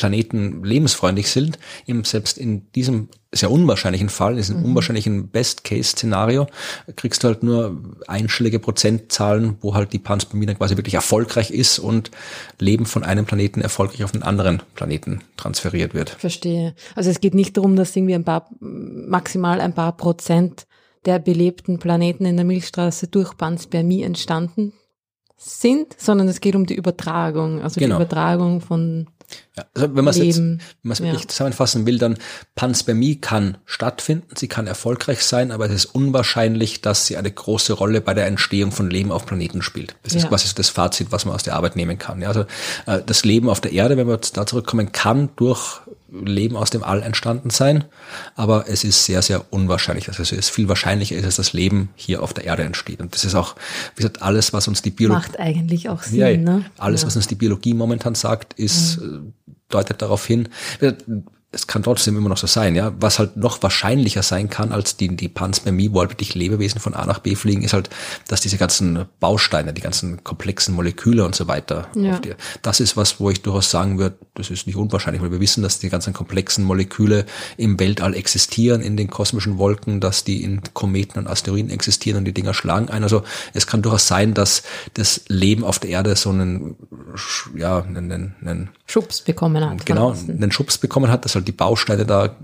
Planeten 0.00 0.64
lebensfreundlich 0.64 1.30
sind, 1.30 1.58
eben 1.86 2.04
selbst 2.04 2.38
in 2.38 2.70
diesem 2.72 3.08
sehr 3.32 3.50
unwahrscheinlichen 3.50 4.08
Fall, 4.08 4.32
in 4.32 4.36
diesem 4.38 4.60
mhm. 4.60 4.66
unwahrscheinlichen 4.66 5.28
Best-Case-Szenario, 5.28 6.46
kriegst 6.96 7.22
du 7.22 7.28
halt 7.28 7.42
nur 7.42 7.78
einstellige 8.06 8.58
Prozentzahlen, 8.58 9.58
wo 9.60 9.74
halt 9.74 9.92
die 9.92 9.98
Panspermie 9.98 10.46
dann 10.46 10.56
quasi 10.56 10.76
wirklich 10.76 10.94
erfolgreich 10.94 11.50
ist 11.50 11.78
und 11.78 12.10
Leben 12.58 12.86
von 12.86 13.04
einem 13.04 13.26
Planeten 13.26 13.60
erfolgreich 13.60 14.02
auf 14.02 14.14
einen 14.14 14.22
anderen 14.22 14.62
Planeten 14.74 15.20
transferiert 15.36 15.92
wird. 15.92 16.10
Verstehe. 16.10 16.74
Also 16.94 17.10
es 17.10 17.20
geht 17.20 17.34
nicht 17.34 17.56
darum, 17.56 17.76
dass 17.76 17.94
irgendwie 17.94 18.14
ein 18.14 18.24
paar, 18.24 18.48
maximal 18.58 19.60
ein 19.60 19.74
paar 19.74 19.96
Prozent 19.96 20.66
der 21.06 21.18
belebten 21.18 21.78
Planeten 21.78 22.26
in 22.26 22.36
der 22.36 22.44
Milchstraße 22.44 23.08
durch 23.08 23.36
Panspermie 23.36 24.02
entstanden 24.02 24.72
sind, 25.36 25.94
sondern 25.98 26.28
es 26.28 26.40
geht 26.40 26.54
um 26.54 26.66
die 26.66 26.74
Übertragung, 26.74 27.62
also 27.62 27.80
genau. 27.80 27.96
die 27.96 28.02
Übertragung 28.02 28.60
von 28.60 29.06
ja, 29.56 29.64
also 29.74 29.94
wenn 29.94 30.04
man 30.04 30.08
es 30.08 30.18
jetzt, 30.18 30.38
wenn 30.38 30.58
man 30.82 30.92
es 30.92 31.00
wirklich 31.00 31.22
ja. 31.22 31.28
zusammenfassen 31.28 31.86
will, 31.86 31.98
dann 31.98 32.18
Panspermie 32.54 33.16
kann 33.16 33.58
stattfinden, 33.64 34.34
sie 34.36 34.48
kann 34.48 34.66
erfolgreich 34.66 35.22
sein, 35.22 35.52
aber 35.52 35.66
es 35.66 35.72
ist 35.72 35.84
unwahrscheinlich, 35.86 36.80
dass 36.80 37.06
sie 37.06 37.16
eine 37.16 37.30
große 37.30 37.72
Rolle 37.72 38.00
bei 38.00 38.14
der 38.14 38.26
Entstehung 38.26 38.72
von 38.72 38.90
Leben 38.90 39.12
auf 39.12 39.26
Planeten 39.26 39.62
spielt. 39.62 39.94
Das 40.02 40.14
ja. 40.14 40.20
ist 40.20 40.28
quasi 40.28 40.48
so 40.48 40.54
das 40.54 40.68
Fazit, 40.68 41.12
was 41.12 41.24
man 41.24 41.34
aus 41.34 41.42
der 41.42 41.54
Arbeit 41.54 41.76
nehmen 41.76 41.98
kann. 41.98 42.20
Ja, 42.22 42.28
also 42.28 42.44
äh, 42.86 43.02
das 43.04 43.24
Leben 43.24 43.48
auf 43.48 43.60
der 43.60 43.72
Erde, 43.72 43.96
wenn 43.96 44.08
wir 44.08 44.18
da 44.18 44.46
zurückkommen, 44.46 44.92
kann 44.92 45.30
durch 45.36 45.80
Leben 46.12 46.56
aus 46.56 46.70
dem 46.70 46.82
All 46.82 47.02
entstanden 47.02 47.50
sein, 47.50 47.84
aber 48.34 48.68
es 48.68 48.84
ist 48.84 49.04
sehr, 49.04 49.22
sehr 49.22 49.52
unwahrscheinlich. 49.52 50.08
Also 50.08 50.22
es 50.22 50.32
ist 50.32 50.50
viel 50.50 50.68
wahrscheinlicher 50.68 51.16
ist, 51.16 51.26
dass 51.26 51.36
das 51.36 51.52
Leben 51.52 51.90
hier 51.94 52.22
auf 52.22 52.34
der 52.34 52.44
Erde 52.44 52.64
entsteht. 52.64 53.00
Und 53.00 53.14
das 53.14 53.24
ist 53.24 53.34
auch, 53.34 53.56
wie 53.94 54.02
gesagt, 54.02 54.22
alles, 54.22 54.52
was 54.52 54.68
uns 54.68 54.82
die 54.82 54.90
Biologie... 54.90 55.20
Macht 55.20 55.38
eigentlich 55.38 55.88
auch 55.88 56.02
Sinn, 56.02 56.18
ja, 56.18 56.36
ne? 56.36 56.64
Alles, 56.78 57.02
ja. 57.02 57.06
was 57.06 57.16
uns 57.16 57.26
die 57.26 57.34
Biologie 57.34 57.74
momentan 57.74 58.14
sagt, 58.14 58.54
ist, 58.54 58.96
ja. 58.96 59.06
Äh, 59.06 59.20
deutet 59.68 60.02
darauf 60.02 60.26
hin 60.26 60.48
es 61.52 61.66
kann 61.66 61.82
trotzdem 61.82 62.16
immer 62.16 62.28
noch 62.28 62.36
so 62.36 62.46
sein, 62.46 62.76
ja. 62.76 62.92
Was 63.00 63.18
halt 63.18 63.36
noch 63.36 63.60
wahrscheinlicher 63.60 64.22
sein 64.22 64.48
kann 64.50 64.70
als 64.70 64.96
die, 64.96 65.16
die 65.16 65.28
Panspermie, 65.28 65.90
wo 65.92 65.98
halt 65.98 66.10
wirklich 66.10 66.34
Lebewesen 66.36 66.80
von 66.80 66.94
A 66.94 67.04
nach 67.06 67.18
B 67.18 67.34
fliegen, 67.34 67.62
ist 67.62 67.72
halt, 67.72 67.90
dass 68.28 68.40
diese 68.40 68.56
ganzen 68.56 69.06
Bausteine, 69.18 69.72
die 69.72 69.80
ganzen 69.80 70.22
komplexen 70.22 70.74
Moleküle 70.74 71.24
und 71.24 71.34
so 71.34 71.48
weiter, 71.48 71.88
ja. 71.96 72.20
die, 72.20 72.34
das 72.62 72.78
ist 72.78 72.96
was, 72.96 73.18
wo 73.18 73.30
ich 73.30 73.42
durchaus 73.42 73.68
sagen 73.68 73.98
würde, 73.98 74.16
das 74.34 74.50
ist 74.50 74.68
nicht 74.68 74.76
unwahrscheinlich, 74.76 75.22
weil 75.22 75.32
wir 75.32 75.40
wissen, 75.40 75.62
dass 75.64 75.80
die 75.80 75.88
ganzen 75.88 76.12
komplexen 76.12 76.64
Moleküle 76.64 77.26
im 77.56 77.80
Weltall 77.80 78.14
existieren, 78.14 78.80
in 78.80 78.96
den 78.96 79.10
kosmischen 79.10 79.58
Wolken, 79.58 80.00
dass 80.00 80.22
die 80.22 80.44
in 80.44 80.62
Kometen 80.72 81.18
und 81.18 81.26
Asteroiden 81.26 81.70
existieren 81.70 82.18
und 82.18 82.26
die 82.26 82.34
Dinger 82.34 82.54
schlagen 82.54 82.90
ein. 82.90 83.02
Also 83.02 83.24
es 83.54 83.66
kann 83.66 83.82
durchaus 83.82 84.06
sein, 84.06 84.34
dass 84.34 84.62
das 84.94 85.22
Leben 85.26 85.64
auf 85.64 85.80
der 85.80 85.90
Erde 85.90 86.14
so 86.14 86.30
einen, 86.30 86.76
ja, 87.56 87.82
einen, 87.82 88.36
einen 88.40 88.70
Schubs 88.90 89.22
bekommen 89.22 89.64
hat. 89.64 89.86
Genau, 89.86 90.14
einen 90.28 90.52
Schubs 90.52 90.78
bekommen 90.78 91.10
hat, 91.10 91.24
dass 91.24 91.34
halt 91.34 91.46
die 91.48 91.52
Bausteine 91.52 92.04
da 92.06 92.36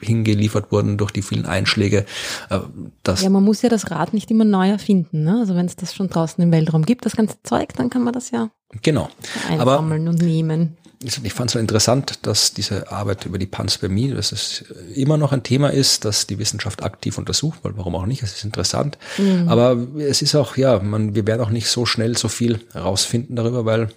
hingeliefert 0.00 0.72
wurden 0.72 0.98
durch 0.98 1.10
die 1.10 1.22
vielen 1.22 1.46
Einschläge. 1.46 2.04
Äh, 2.50 2.60
das 3.02 3.22
ja, 3.22 3.30
man 3.30 3.42
muss 3.42 3.62
ja 3.62 3.68
das 3.68 3.90
Rad 3.90 4.12
nicht 4.12 4.30
immer 4.30 4.44
neu 4.44 4.68
erfinden. 4.68 5.24
Ne? 5.24 5.38
Also 5.40 5.54
wenn 5.54 5.66
es 5.66 5.76
das 5.76 5.94
schon 5.94 6.08
draußen 6.08 6.42
im 6.42 6.52
Weltraum 6.52 6.84
gibt, 6.84 7.06
das 7.06 7.16
ganze 7.16 7.36
Zeug, 7.42 7.72
dann 7.76 7.88
kann 7.88 8.02
man 8.02 8.12
das 8.12 8.30
ja 8.30 8.50
genau. 8.82 9.08
einsammeln 9.48 10.08
und 10.08 10.20
nehmen 10.20 10.76
ich 11.02 11.34
fand 11.34 11.50
es 11.50 11.52
so 11.52 11.58
interessant, 11.58 12.20
dass 12.22 12.54
diese 12.54 12.90
Arbeit 12.90 13.26
über 13.26 13.38
die 13.38 13.46
Panspermie, 13.46 14.12
dass 14.12 14.32
es 14.32 14.64
immer 14.94 15.18
noch 15.18 15.32
ein 15.32 15.42
Thema 15.42 15.68
ist, 15.68 16.06
dass 16.06 16.26
die 16.26 16.38
Wissenschaft 16.38 16.82
aktiv 16.82 17.18
untersucht, 17.18 17.58
weil 17.62 17.76
warum 17.76 17.94
auch 17.94 18.06
nicht, 18.06 18.22
es 18.22 18.32
ist 18.32 18.44
interessant. 18.44 18.96
Mhm. 19.18 19.48
Aber 19.48 19.76
es 19.98 20.22
ist 20.22 20.34
auch, 20.34 20.56
ja, 20.56 20.78
man, 20.78 21.14
wir 21.14 21.26
werden 21.26 21.42
auch 21.42 21.50
nicht 21.50 21.68
so 21.68 21.84
schnell 21.84 22.16
so 22.16 22.28
viel 22.28 22.60
herausfinden 22.72 23.36
darüber, 23.36 23.66
weil 23.66 23.88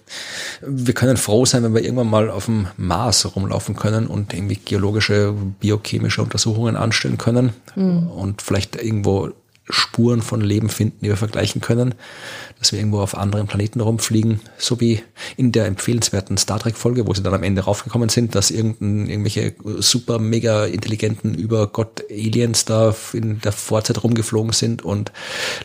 wir 0.60 0.92
können 0.92 1.16
froh 1.16 1.46
sein, 1.46 1.62
wenn 1.62 1.74
wir 1.74 1.82
irgendwann 1.82 2.10
mal 2.10 2.30
auf 2.30 2.44
dem 2.46 2.66
Mars 2.76 3.34
rumlaufen 3.34 3.76
können 3.76 4.06
und 4.06 4.34
irgendwie 4.34 4.58
geologische, 4.62 5.34
biochemische 5.58 6.22
Untersuchungen 6.22 6.76
anstellen 6.76 7.16
können 7.16 7.54
mhm. 7.76 8.08
und 8.08 8.42
vielleicht 8.42 8.76
irgendwo 8.76 9.30
Spuren 9.70 10.22
von 10.22 10.40
Leben 10.40 10.68
finden, 10.68 10.98
die 11.02 11.08
wir 11.08 11.16
vergleichen 11.16 11.60
können, 11.60 11.94
dass 12.58 12.72
wir 12.72 12.78
irgendwo 12.78 13.00
auf 13.00 13.16
anderen 13.16 13.46
Planeten 13.46 13.80
rumfliegen, 13.80 14.40
so 14.58 14.80
wie 14.80 15.02
in 15.36 15.52
der 15.52 15.66
empfehlenswerten 15.66 16.36
Star 16.36 16.58
Trek 16.58 16.76
Folge, 16.76 17.06
wo 17.06 17.14
sie 17.14 17.22
dann 17.22 17.34
am 17.34 17.42
Ende 17.42 17.62
raufgekommen 17.62 18.08
sind, 18.08 18.34
dass 18.34 18.50
irgendein, 18.50 19.08
irgendwelche 19.08 19.54
super 19.78 20.18
mega 20.18 20.66
intelligenten 20.66 21.34
Übergott 21.34 22.04
Aliens 22.10 22.64
da 22.64 22.94
in 23.12 23.40
der 23.40 23.52
Vorzeit 23.52 24.02
rumgeflogen 24.02 24.52
sind 24.52 24.82
und 24.82 25.12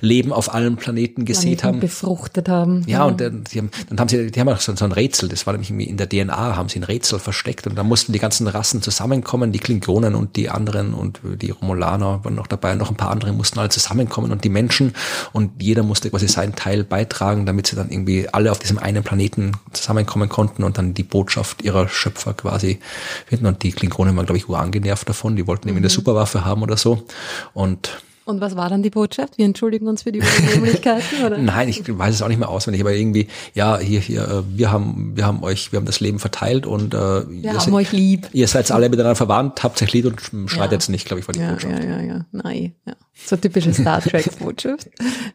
Leben 0.01 0.31
auf 0.31 0.53
allen 0.53 0.77
Planeten 0.77 1.25
gesät 1.25 1.63
haben. 1.63 1.79
Befruchtet 1.79 2.49
haben. 2.49 2.83
Ja, 2.87 2.99
ja. 2.99 3.05
und 3.05 3.21
dann, 3.21 3.43
die 3.43 3.59
haben, 3.59 3.71
dann 3.89 3.99
haben 3.99 4.09
sie, 4.09 4.31
die 4.31 4.39
haben 4.39 4.49
auch 4.49 4.59
so, 4.59 4.75
so 4.75 4.85
ein 4.85 4.91
Rätsel, 4.91 5.29
das 5.29 5.45
war 5.45 5.53
nämlich 5.53 5.69
irgendwie 5.69 5.85
in 5.85 5.97
der 5.97 6.09
DNA, 6.09 6.55
haben 6.55 6.69
sie 6.69 6.79
ein 6.79 6.83
Rätsel 6.83 7.19
versteckt 7.19 7.67
und 7.67 7.75
da 7.75 7.83
mussten 7.83 8.13
die 8.13 8.19
ganzen 8.19 8.47
Rassen 8.47 8.81
zusammenkommen, 8.81 9.51
die 9.51 9.59
Klingonen 9.59 10.15
und 10.15 10.35
die 10.35 10.49
anderen 10.49 10.93
und 10.93 11.19
die 11.41 11.51
Romulaner 11.51 12.23
waren 12.23 12.35
noch 12.35 12.47
dabei, 12.47 12.75
noch 12.75 12.89
ein 12.89 12.97
paar 12.97 13.11
andere 13.11 13.33
mussten 13.33 13.59
alle 13.59 13.69
zusammenkommen 13.95 14.31
und 14.31 14.43
die 14.43 14.49
Menschen 14.49 14.93
und 15.31 15.61
jeder 15.61 15.83
musste 15.83 16.09
quasi 16.09 16.27
seinen 16.27 16.55
Teil 16.55 16.83
beitragen, 16.83 17.45
damit 17.45 17.67
sie 17.67 17.75
dann 17.75 17.89
irgendwie 17.89 18.27
alle 18.29 18.51
auf 18.51 18.59
diesem 18.59 18.77
einen 18.77 19.03
Planeten 19.03 19.53
zusammenkommen 19.71 20.29
konnten 20.29 20.63
und 20.63 20.77
dann 20.77 20.93
die 20.93 21.03
Botschaft 21.03 21.63
ihrer 21.63 21.87
Schöpfer 21.87 22.33
quasi 22.33 22.79
finden. 23.25 23.45
Und 23.45 23.63
die 23.63 23.71
Klingonen 23.71 24.15
waren, 24.15 24.25
glaube 24.25 24.37
ich, 24.37 24.49
urangenervt 24.49 25.07
davon. 25.07 25.35
Die 25.35 25.47
wollten 25.47 25.67
irgendwie 25.67 25.85
eine 25.85 25.87
mhm. 25.87 25.95
Superwaffe 25.95 26.45
haben 26.45 26.61
oder 26.61 26.77
so. 26.77 27.05
Und 27.53 28.01
und 28.25 28.41
was 28.41 28.55
war 28.55 28.69
dann 28.69 28.81
die 28.83 28.89
Botschaft? 28.89 29.37
Wir 29.37 29.45
entschuldigen 29.45 29.87
uns 29.87 30.03
für 30.03 30.11
die 30.11 30.19
Unannehmlichkeiten, 30.19 31.23
oder? 31.23 31.37
Nein, 31.37 31.69
ich 31.69 31.81
weiß 31.87 32.15
es 32.15 32.21
auch 32.21 32.27
nicht 32.27 32.39
mehr 32.39 32.49
auswendig, 32.49 32.81
aber 32.81 32.93
irgendwie, 32.93 33.27
ja, 33.53 33.77
hier, 33.77 33.99
hier, 33.99 34.23
äh, 34.23 34.43
wir 34.57 34.71
haben, 34.71 35.13
wir 35.15 35.25
haben 35.25 35.43
euch, 35.43 35.71
wir 35.71 35.77
haben 35.77 35.85
das 35.85 35.99
Leben 35.99 36.17
verteilt 36.17 36.65
und 36.65 36.93
äh, 36.93 36.97
wir 36.97 37.51
haben 37.51 37.59
seid, 37.59 37.73
euch 37.73 37.91
lieb. 37.91 38.27
Ihr 38.33 38.47
seid 38.47 38.69
alle 38.71 38.89
miteinander 38.89 39.15
verwandt, 39.15 39.63
habt 39.63 39.81
euch 39.81 39.93
lieb 39.93 40.05
und 40.05 40.49
schreit 40.49 40.71
ja. 40.71 40.73
jetzt 40.73 40.89
nicht, 40.89 41.05
glaube 41.05 41.19
ich, 41.19 41.27
war 41.27 41.33
die 41.33 41.39
ja, 41.39 41.51
Botschaft. 41.51 41.83
Ja, 41.83 41.89
ja, 41.89 42.01
ja, 42.01 42.25
nein, 42.31 42.73
ja. 42.85 42.95
So 43.13 43.37
typische 43.37 43.73
Star 43.73 44.01
Trek 44.01 44.37
Botschaft. 44.39 44.89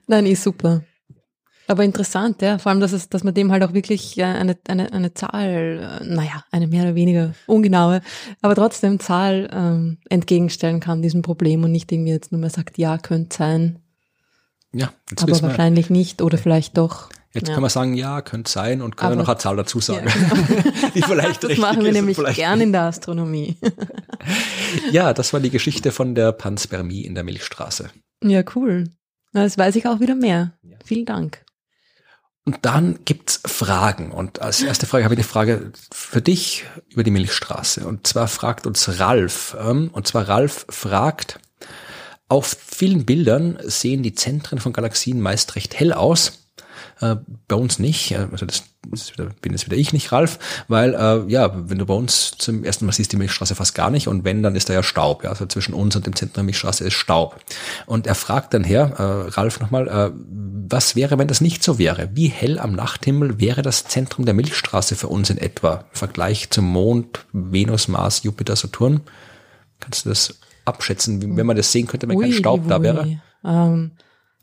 Nein, 0.06 0.26
ist 0.26 0.42
super. 0.42 0.82
Aber 1.70 1.84
interessant, 1.84 2.42
ja. 2.42 2.58
Vor 2.58 2.70
allem, 2.70 2.80
dass 2.80 2.90
es, 2.90 3.10
dass 3.10 3.22
man 3.22 3.32
dem 3.32 3.52
halt 3.52 3.62
auch 3.62 3.72
wirklich 3.72 4.20
eine, 4.20 4.58
eine, 4.66 4.92
eine 4.92 5.14
Zahl, 5.14 6.00
äh, 6.02 6.04
naja, 6.04 6.42
eine 6.50 6.66
mehr 6.66 6.82
oder 6.82 6.96
weniger 6.96 7.32
ungenaue, 7.46 8.00
aber 8.42 8.56
trotzdem 8.56 8.98
Zahl 8.98 9.48
ähm, 9.52 9.98
entgegenstellen 10.08 10.80
kann, 10.80 11.00
diesem 11.00 11.22
Problem 11.22 11.62
und 11.62 11.70
nicht 11.70 11.92
irgendwie 11.92 12.10
jetzt 12.10 12.32
nur 12.32 12.40
mal 12.40 12.50
sagt, 12.50 12.76
ja, 12.76 12.98
könnte 12.98 13.36
sein. 13.36 13.78
Ja, 14.72 14.92
jetzt 15.10 15.22
aber 15.22 15.40
wahrscheinlich 15.42 15.90
nicht 15.90 16.22
oder 16.22 16.38
vielleicht 16.38 16.76
doch. 16.76 17.08
Jetzt 17.34 17.46
ja. 17.46 17.54
kann 17.54 17.62
man 17.62 17.70
sagen, 17.70 17.94
ja, 17.94 18.20
könnte 18.20 18.50
sein 18.50 18.82
und 18.82 18.96
können 18.96 19.12
wir 19.12 19.22
noch 19.22 19.28
eine 19.28 19.38
Zahl 19.38 19.54
dazu 19.54 19.78
sagen, 19.78 20.08
ja, 20.08 20.12
genau. 20.12 20.90
die 20.96 21.02
vielleicht 21.02 21.44
Das 21.48 21.56
machen 21.58 21.84
wir 21.84 21.92
nämlich 21.92 22.18
gern 22.34 22.60
in 22.60 22.72
der 22.72 22.82
Astronomie. 22.82 23.56
ja, 24.90 25.14
das 25.14 25.32
war 25.32 25.38
die 25.38 25.50
Geschichte 25.50 25.92
von 25.92 26.16
der 26.16 26.32
Panspermie 26.32 27.02
in 27.02 27.14
der 27.14 27.22
Milchstraße. 27.22 27.90
Ja, 28.24 28.42
cool. 28.56 28.88
Das 29.32 29.56
weiß 29.56 29.76
ich 29.76 29.86
auch 29.86 30.00
wieder 30.00 30.16
mehr. 30.16 30.54
Ja. 30.64 30.76
Vielen 30.84 31.06
Dank. 31.06 31.44
Und 32.44 32.58
dann 32.62 33.00
gibt's 33.04 33.40
Fragen. 33.44 34.12
Und 34.12 34.40
als 34.40 34.62
erste 34.62 34.86
Frage 34.86 35.04
habe 35.04 35.14
ich 35.14 35.20
eine 35.20 35.28
Frage 35.28 35.72
für 35.92 36.22
dich 36.22 36.64
über 36.88 37.04
die 37.04 37.10
Milchstraße. 37.10 37.86
Und 37.86 38.06
zwar 38.06 38.28
fragt 38.28 38.66
uns 38.66 38.98
Ralf. 38.98 39.56
Ähm, 39.60 39.90
und 39.92 40.06
zwar 40.06 40.28
Ralf 40.28 40.66
fragt, 40.68 41.38
auf 42.28 42.56
vielen 42.64 43.04
Bildern 43.04 43.58
sehen 43.62 44.02
die 44.02 44.14
Zentren 44.14 44.58
von 44.58 44.72
Galaxien 44.72 45.20
meist 45.20 45.56
recht 45.56 45.78
hell 45.78 45.92
aus. 45.92 46.39
Äh, 47.00 47.16
bei 47.48 47.56
uns 47.56 47.78
nicht. 47.78 48.14
Also 48.14 48.44
das, 48.44 48.64
das 48.90 49.12
bin 49.40 49.52
jetzt 49.52 49.64
wieder 49.64 49.76
ich, 49.76 49.92
nicht 49.92 50.12
Ralf, 50.12 50.38
weil 50.68 50.94
äh, 50.94 51.30
ja, 51.30 51.50
wenn 51.68 51.78
du 51.78 51.86
bei 51.86 51.94
uns 51.94 52.32
zum 52.32 52.62
ersten 52.62 52.84
Mal 52.84 52.92
siehst 52.92 53.12
die 53.12 53.16
Milchstraße 53.16 53.54
fast 53.54 53.74
gar 53.74 53.90
nicht 53.90 54.06
und 54.06 54.24
wenn, 54.24 54.42
dann 54.42 54.54
ist 54.54 54.68
da 54.68 54.74
ja 54.74 54.82
Staub. 54.82 55.24
Ja, 55.24 55.30
also 55.30 55.46
zwischen 55.46 55.72
uns 55.72 55.96
und 55.96 56.06
dem 56.06 56.14
Zentrum 56.14 56.34
der 56.34 56.44
Milchstraße 56.44 56.84
ist 56.84 56.94
Staub. 56.94 57.40
Und 57.86 58.06
er 58.06 58.14
fragt 58.14 58.52
dann 58.52 58.64
her, 58.64 58.92
äh, 58.98 59.30
Ralf 59.30 59.60
nochmal, 59.60 59.88
äh, 59.88 60.10
was 60.68 60.94
wäre, 60.94 61.18
wenn 61.18 61.28
das 61.28 61.40
nicht 61.40 61.64
so 61.64 61.78
wäre? 61.78 62.10
Wie 62.12 62.28
hell 62.28 62.58
am 62.58 62.72
Nachthimmel 62.72 63.40
wäre 63.40 63.62
das 63.62 63.84
Zentrum 63.84 64.26
der 64.26 64.34
Milchstraße 64.34 64.94
für 64.94 65.08
uns 65.08 65.30
in 65.30 65.38
etwa? 65.38 65.84
Im 65.92 65.96
Vergleich 65.96 66.50
zum 66.50 66.66
Mond, 66.66 67.24
Venus, 67.32 67.88
Mars, 67.88 68.24
Jupiter, 68.24 68.56
Saturn? 68.56 69.00
Kannst 69.80 70.04
du 70.04 70.10
das 70.10 70.38
abschätzen, 70.66 71.36
wenn 71.36 71.46
man 71.46 71.56
das 71.56 71.72
sehen 71.72 71.86
könnte, 71.86 72.06
wenn 72.08 72.16
ui, 72.16 72.24
kein 72.24 72.32
Staub 72.34 72.62
ui. 72.62 72.68
da 72.68 72.82
wäre? 72.82 73.20
Ähm, 73.42 73.92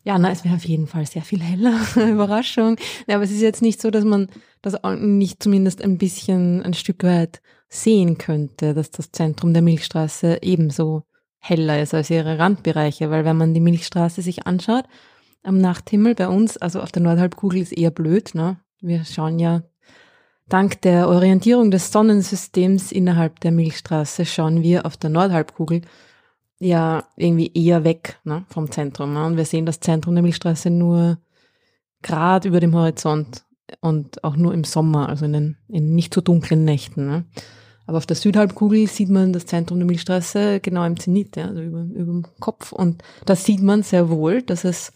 ja, 0.03 0.17
na, 0.17 0.31
es 0.31 0.45
wäre 0.45 0.55
auf 0.55 0.65
jeden 0.65 0.87
Fall 0.87 1.05
sehr 1.05 1.21
viel 1.21 1.41
heller. 1.41 1.79
Überraschung. 1.95 2.77
Ja, 3.07 3.15
aber 3.15 3.25
es 3.25 3.31
ist 3.31 3.41
jetzt 3.41 3.61
nicht 3.61 3.81
so, 3.81 3.91
dass 3.91 4.05
man 4.05 4.27
das 4.61 4.77
nicht 4.99 5.43
zumindest 5.43 5.81
ein 5.81 5.97
bisschen 5.97 6.63
ein 6.63 6.73
Stück 6.73 7.03
weit 7.03 7.41
sehen 7.69 8.17
könnte, 8.17 8.73
dass 8.73 8.91
das 8.91 9.11
Zentrum 9.11 9.53
der 9.53 9.61
Milchstraße 9.61 10.39
ebenso 10.41 11.03
heller 11.39 11.81
ist 11.81 11.93
als 11.93 12.09
ihre 12.09 12.39
Randbereiche, 12.39 13.09
weil 13.09 13.25
wenn 13.25 13.37
man 13.37 13.53
die 13.53 13.59
Milchstraße 13.59 14.21
sich 14.21 14.47
anschaut, 14.47 14.85
am 15.43 15.59
Nachthimmel 15.59 16.15
bei 16.15 16.27
uns, 16.27 16.57
also 16.57 16.81
auf 16.81 16.91
der 16.91 17.01
Nordhalbkugel 17.03 17.61
ist 17.61 17.71
eher 17.71 17.91
blöd, 17.91 18.35
ne? 18.35 18.57
Wir 18.81 19.05
schauen 19.05 19.39
ja 19.39 19.63
dank 20.47 20.81
der 20.81 21.09
Orientierung 21.09 21.71
des 21.71 21.91
Sonnensystems 21.91 22.91
innerhalb 22.91 23.39
der 23.39 23.51
Milchstraße 23.51 24.25
schauen 24.25 24.61
wir 24.61 24.85
auf 24.85 24.97
der 24.97 25.09
Nordhalbkugel 25.09 25.81
ja 26.59 27.03
irgendwie 27.15 27.51
eher 27.53 27.83
weg 27.83 28.19
ne, 28.23 28.45
vom 28.49 28.71
Zentrum. 28.71 29.13
Ne? 29.13 29.25
Und 29.25 29.37
wir 29.37 29.45
sehen 29.45 29.65
das 29.65 29.79
Zentrum 29.79 30.15
der 30.15 30.23
Milchstraße 30.23 30.69
nur 30.69 31.19
gerade 32.01 32.47
über 32.47 32.59
dem 32.59 32.75
Horizont 32.75 33.43
und 33.81 34.23
auch 34.23 34.35
nur 34.35 34.53
im 34.53 34.63
Sommer, 34.63 35.09
also 35.09 35.25
in 35.25 35.33
den 35.33 35.57
in 35.67 35.93
nicht 35.95 36.13
so 36.13 36.21
dunklen 36.21 36.65
Nächten. 36.65 37.05
Ne? 37.05 37.25
Aber 37.85 37.97
auf 37.97 38.05
der 38.05 38.15
Südhalbkugel 38.15 38.87
sieht 38.87 39.09
man 39.09 39.33
das 39.33 39.45
Zentrum 39.45 39.79
der 39.79 39.87
Milchstraße 39.87 40.59
genau 40.59 40.85
im 40.85 40.99
Zenit, 40.99 41.37
ja, 41.37 41.45
also 41.45 41.61
über, 41.61 41.81
über 41.81 42.11
dem 42.11 42.25
Kopf. 42.39 42.71
Und 42.71 43.01
da 43.25 43.35
sieht 43.35 43.61
man 43.61 43.83
sehr 43.83 44.09
wohl, 44.09 44.41
dass 44.41 44.65
es 44.65 44.91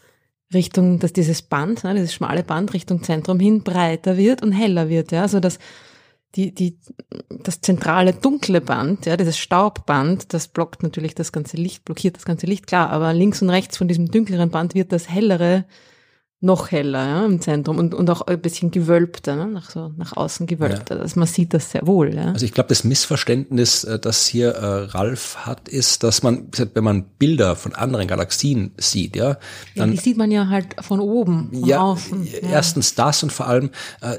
Richtung, 0.52 0.98
dass 0.98 1.14
dieses 1.14 1.40
Band, 1.40 1.84
ne, 1.84 1.94
dieses 1.94 2.12
schmale 2.12 2.42
Band 2.42 2.74
Richtung 2.74 3.02
Zentrum 3.02 3.40
hin 3.40 3.62
breiter 3.62 4.18
wird 4.18 4.42
und 4.42 4.52
heller 4.52 4.90
wird. 4.90 5.10
Ja, 5.10 5.22
also 5.22 5.40
dass 5.40 5.58
die, 6.34 6.54
die, 6.54 6.78
das 7.28 7.60
zentrale 7.60 8.14
dunkle 8.14 8.60
Band, 8.60 9.06
ja, 9.06 9.16
dieses 9.16 9.38
Staubband, 9.38 10.32
das 10.32 10.48
blockt 10.48 10.82
natürlich 10.82 11.14
das 11.14 11.32
ganze 11.32 11.56
Licht, 11.56 11.84
blockiert 11.84 12.16
das 12.16 12.24
ganze 12.24 12.46
Licht, 12.46 12.66
klar, 12.66 12.90
aber 12.90 13.12
links 13.12 13.42
und 13.42 13.50
rechts 13.50 13.76
von 13.76 13.88
diesem 13.88 14.10
dunkleren 14.10 14.50
Band 14.50 14.74
wird 14.74 14.92
das 14.92 15.08
hellere 15.08 15.64
noch 16.44 16.72
heller 16.72 17.06
ja, 17.06 17.24
im 17.24 17.40
Zentrum 17.40 17.78
und, 17.78 17.94
und 17.94 18.10
auch 18.10 18.22
ein 18.22 18.40
bisschen 18.40 18.72
gewölbter, 18.72 19.36
ne, 19.36 19.46
nach, 19.46 19.70
so, 19.70 19.92
nach 19.96 20.16
außen 20.16 20.48
gewölbter. 20.48 20.96
Ja. 20.96 21.02
Also 21.02 21.20
man 21.20 21.28
sieht 21.28 21.54
das 21.54 21.70
sehr 21.70 21.86
wohl. 21.86 22.12
Ja. 22.16 22.32
Also 22.32 22.44
ich 22.44 22.52
glaube, 22.52 22.68
das 22.68 22.82
Missverständnis, 22.82 23.84
äh, 23.84 24.00
das 24.00 24.26
hier 24.26 24.50
äh, 24.50 24.66
Ralf 24.86 25.46
hat, 25.46 25.68
ist, 25.68 26.02
dass 26.02 26.24
man, 26.24 26.48
wenn 26.74 26.82
man 26.82 27.04
Bilder 27.16 27.54
von 27.54 27.76
anderen 27.76 28.08
Galaxien 28.08 28.72
sieht, 28.76 29.14
ja, 29.14 29.38
dann. 29.76 29.90
Ja, 29.90 29.94
die 29.94 29.98
sieht 29.98 30.16
man 30.16 30.32
ja 30.32 30.48
halt 30.48 30.74
von 30.80 30.98
oben, 30.98 31.50
von 31.52 31.64
ja, 31.64 31.80
außen. 31.80 32.24
Ja. 32.26 32.48
Erstens 32.50 32.96
das 32.96 33.22
und 33.22 33.32
vor 33.32 33.46
allem, 33.46 33.70
äh, 34.00 34.18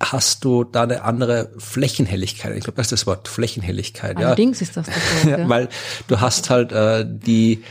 hast 0.00 0.44
du 0.44 0.64
da 0.64 0.84
eine 0.84 1.02
andere 1.02 1.50
Flächenhelligkeit. 1.58 2.56
Ich 2.56 2.64
glaube, 2.64 2.76
das 2.76 2.86
ist 2.86 2.92
das 2.92 3.06
Wort 3.06 3.28
Flächenhelligkeit. 3.28 4.16
Allerdings 4.16 4.60
ja. 4.60 4.66
ist 4.66 4.76
das 4.76 4.86
das 4.86 5.24
Wort, 5.24 5.38
ja. 5.38 5.48
Weil 5.48 5.68
du 6.06 6.20
hast 6.20 6.50
halt 6.50 6.72
äh, 6.72 7.04
die 7.06 7.64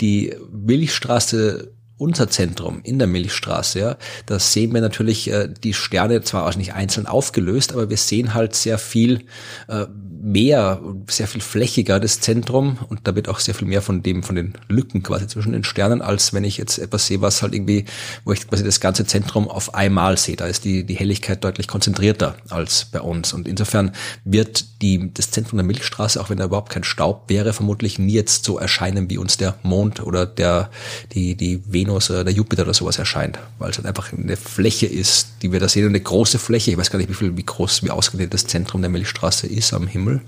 die 0.00 0.34
Milchstraße 0.52 1.72
unser 1.96 2.30
Zentrum 2.30 2.80
in 2.82 2.98
der 2.98 3.06
Milchstraße, 3.06 3.78
ja, 3.78 3.96
da 4.24 4.38
sehen 4.38 4.72
wir 4.72 4.80
natürlich 4.80 5.30
äh, 5.30 5.48
die 5.48 5.74
Sterne 5.74 6.22
zwar 6.22 6.46
auch 6.46 6.56
nicht 6.56 6.72
einzeln 6.72 7.06
aufgelöst, 7.06 7.72
aber 7.72 7.90
wir 7.90 7.98
sehen 7.98 8.32
halt 8.32 8.54
sehr 8.54 8.78
viel 8.78 9.26
äh, 9.68 9.84
mehr, 10.22 10.80
sehr 11.08 11.26
viel 11.26 11.40
flächiger 11.40 11.98
das 11.98 12.20
Zentrum 12.20 12.78
und 12.88 13.00
da 13.04 13.14
wird 13.14 13.28
auch 13.28 13.38
sehr 13.38 13.54
viel 13.54 13.66
mehr 13.66 13.80
von 13.80 14.02
dem, 14.02 14.22
von 14.22 14.36
den 14.36 14.54
Lücken 14.68 15.02
quasi 15.02 15.26
zwischen 15.26 15.52
den 15.52 15.64
Sternen, 15.64 16.02
als 16.02 16.34
wenn 16.34 16.44
ich 16.44 16.58
jetzt 16.58 16.78
etwas 16.78 17.06
sehe, 17.06 17.22
was 17.22 17.42
halt 17.42 17.54
irgendwie, 17.54 17.86
wo 18.24 18.32
ich 18.32 18.46
quasi 18.46 18.62
das 18.62 18.80
ganze 18.80 19.06
Zentrum 19.06 19.48
auf 19.48 19.74
einmal 19.74 20.18
sehe. 20.18 20.36
Da 20.36 20.46
ist 20.46 20.64
die, 20.64 20.84
die 20.84 20.94
Helligkeit 20.94 21.42
deutlich 21.42 21.68
konzentrierter 21.68 22.36
als 22.50 22.86
bei 22.92 23.00
uns. 23.00 23.32
Und 23.32 23.48
insofern 23.48 23.92
wird 24.24 24.82
die, 24.82 25.12
das 25.14 25.30
Zentrum 25.30 25.56
der 25.56 25.66
Milchstraße, 25.66 26.20
auch 26.20 26.28
wenn 26.28 26.36
da 26.36 26.44
überhaupt 26.44 26.70
kein 26.70 26.84
Staub 26.84 27.24
wäre, 27.28 27.52
vermutlich 27.52 27.98
nie 27.98 28.12
jetzt 28.12 28.44
so 28.44 28.58
erscheinen, 28.58 29.08
wie 29.08 29.18
uns 29.18 29.38
der 29.38 29.56
Mond 29.62 30.02
oder 30.02 30.26
der, 30.26 30.70
die, 31.12 31.34
die 31.34 31.62
Venus 31.66 32.10
oder 32.10 32.24
der 32.24 32.34
Jupiter 32.34 32.62
oder 32.62 32.74
sowas 32.74 32.98
erscheint. 32.98 33.38
Weil 33.58 33.70
es 33.70 33.78
halt 33.78 33.86
einfach 33.86 34.12
eine 34.12 34.36
Fläche 34.36 34.86
ist, 34.86 35.28
die 35.42 35.50
wir 35.50 35.60
da 35.60 35.68
sehen, 35.68 35.88
eine 35.88 36.00
große 36.00 36.38
Fläche. 36.38 36.72
Ich 36.72 36.76
weiß 36.76 36.90
gar 36.90 36.98
nicht, 36.98 37.08
wie 37.08 37.14
viel, 37.14 37.36
wie 37.36 37.44
groß, 37.44 37.82
wie 37.82 37.90
ausgedehnt 37.90 38.34
das 38.34 38.46
Zentrum 38.46 38.82
der 38.82 38.90
Milchstraße 38.90 39.46
ist 39.46 39.72
am 39.72 39.86
Himmel. 39.86 40.09
Himmel. 40.18 40.26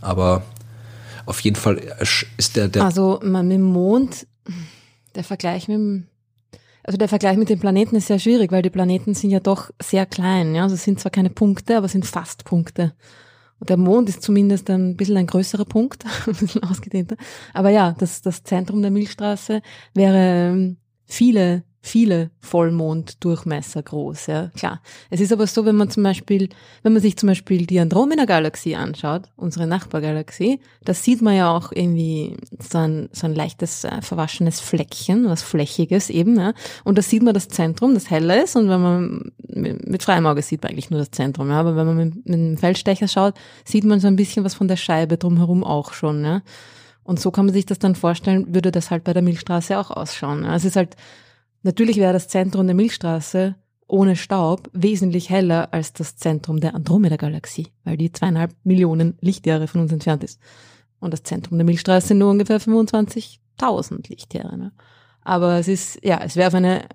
Aber 0.00 0.42
auf 1.26 1.40
jeden 1.40 1.56
Fall 1.56 1.80
ist 2.36 2.56
der, 2.56 2.68
der 2.68 2.84
Also 2.84 3.20
mit 3.22 3.52
dem 3.52 3.62
Mond, 3.62 4.26
der 5.14 5.24
Vergleich 5.24 5.68
mit 5.68 5.76
dem, 5.76 6.06
also 6.82 6.96
der 6.96 7.08
Vergleich 7.08 7.36
mit 7.36 7.48
den 7.48 7.60
Planeten 7.60 7.96
ist 7.96 8.06
sehr 8.06 8.18
schwierig, 8.18 8.50
weil 8.50 8.62
die 8.62 8.70
Planeten 8.70 9.14
sind 9.14 9.30
ja 9.30 9.40
doch 9.40 9.70
sehr 9.82 10.06
klein. 10.06 10.54
Ja? 10.54 10.62
Also 10.62 10.74
es 10.74 10.84
sind 10.84 11.00
zwar 11.00 11.10
keine 11.10 11.30
Punkte, 11.30 11.76
aber 11.76 11.88
sind 11.88 12.06
fast 12.06 12.44
Punkte. 12.44 12.94
Und 13.60 13.70
der 13.70 13.76
Mond 13.76 14.08
ist 14.08 14.22
zumindest 14.22 14.70
ein 14.70 14.96
bisschen 14.96 15.16
ein 15.16 15.26
größerer 15.26 15.64
Punkt, 15.64 16.04
ein 16.26 16.34
bisschen 16.34 16.62
ausgedehnter. 16.62 17.16
Aber 17.52 17.70
ja, 17.70 17.94
das, 17.98 18.22
das 18.22 18.42
Zentrum 18.44 18.82
der 18.82 18.90
Milchstraße 18.90 19.62
wäre 19.94 20.52
ähm, 20.52 20.76
viele 21.06 21.64
viele 21.80 22.30
Vollmonddurchmesser 22.40 23.82
groß, 23.82 24.26
ja, 24.26 24.48
klar. 24.48 24.80
Es 25.10 25.20
ist 25.20 25.32
aber 25.32 25.46
so, 25.46 25.64
wenn 25.64 25.76
man 25.76 25.90
zum 25.90 26.02
Beispiel, 26.02 26.48
wenn 26.82 26.92
man 26.92 27.00
sich 27.00 27.16
zum 27.16 27.28
Beispiel 27.28 27.66
die 27.66 27.78
Andromeda-Galaxie 27.78 28.76
anschaut, 28.76 29.22
unsere 29.36 29.66
Nachbargalaxie, 29.66 30.60
da 30.84 30.92
sieht 30.92 31.22
man 31.22 31.36
ja 31.36 31.54
auch 31.54 31.70
irgendwie 31.72 32.36
so 32.58 32.78
ein, 32.78 33.08
so 33.12 33.26
ein 33.26 33.34
leichtes, 33.34 33.84
äh, 33.84 34.02
verwaschenes 34.02 34.60
Fleckchen, 34.60 35.28
was 35.28 35.42
Flächiges 35.42 36.10
eben, 36.10 36.38
ja. 36.38 36.52
Und 36.84 36.98
da 36.98 37.02
sieht 37.02 37.22
man 37.22 37.34
das 37.34 37.48
Zentrum, 37.48 37.94
das 37.94 38.10
heller 38.10 38.42
ist, 38.42 38.56
und 38.56 38.68
wenn 38.68 38.82
man 38.82 39.32
mit, 39.46 39.88
mit 39.88 40.02
freiem 40.02 40.26
Auge 40.26 40.42
sieht 40.42 40.62
man 40.62 40.72
eigentlich 40.72 40.90
nur 40.90 41.00
das 41.00 41.12
Zentrum, 41.12 41.48
ja. 41.48 41.60
Aber 41.60 41.76
wenn 41.76 41.86
man 41.86 41.96
mit, 41.96 42.14
mit 42.26 42.34
dem 42.34 42.56
Feldstecher 42.58 43.08
schaut, 43.08 43.34
sieht 43.64 43.84
man 43.84 44.00
so 44.00 44.08
ein 44.08 44.16
bisschen 44.16 44.44
was 44.44 44.54
von 44.54 44.68
der 44.68 44.76
Scheibe 44.76 45.16
drumherum 45.16 45.64
auch 45.64 45.92
schon, 45.92 46.24
ja. 46.24 46.42
Und 47.04 47.18
so 47.18 47.30
kann 47.30 47.46
man 47.46 47.54
sich 47.54 47.64
das 47.64 47.78
dann 47.78 47.94
vorstellen, 47.94 48.54
würde 48.54 48.70
das 48.70 48.90
halt 48.90 49.02
bei 49.02 49.14
der 49.14 49.22
Milchstraße 49.22 49.78
auch 49.78 49.90
ausschauen. 49.90 50.44
Ja. 50.44 50.54
Es 50.54 50.66
ist 50.66 50.76
halt 50.76 50.94
Natürlich 51.68 51.98
wäre 51.98 52.14
das 52.14 52.28
Zentrum 52.28 52.66
der 52.66 52.74
Milchstraße 52.74 53.54
ohne 53.88 54.16
Staub 54.16 54.70
wesentlich 54.72 55.28
heller 55.28 55.68
als 55.70 55.92
das 55.92 56.16
Zentrum 56.16 56.60
der 56.60 56.74
Andromeda-Galaxie, 56.74 57.66
weil 57.84 57.98
die 57.98 58.10
zweieinhalb 58.10 58.54
Millionen 58.64 59.18
Lichtjahre 59.20 59.66
von 59.66 59.82
uns 59.82 59.92
entfernt 59.92 60.24
ist. 60.24 60.40
Und 60.98 61.12
das 61.12 61.24
Zentrum 61.24 61.58
der 61.58 61.66
Milchstraße 61.66 62.14
nur 62.14 62.30
ungefähr 62.30 62.58
25.000 62.58 64.08
Lichtjahre. 64.08 64.56
Ne? 64.56 64.72
Aber 65.24 65.58
es 65.58 65.68
ist, 65.68 66.02
ja, 66.02 66.22
es 66.24 66.36
wäre 66.36 66.48
auf 66.48 66.54
eine 66.54 66.86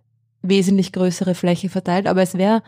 wesentlich 0.42 0.92
größere 0.92 1.36
Fläche 1.36 1.70
verteilt, 1.70 2.08
aber 2.08 2.24
es 2.24 2.34
wäre 2.34 2.64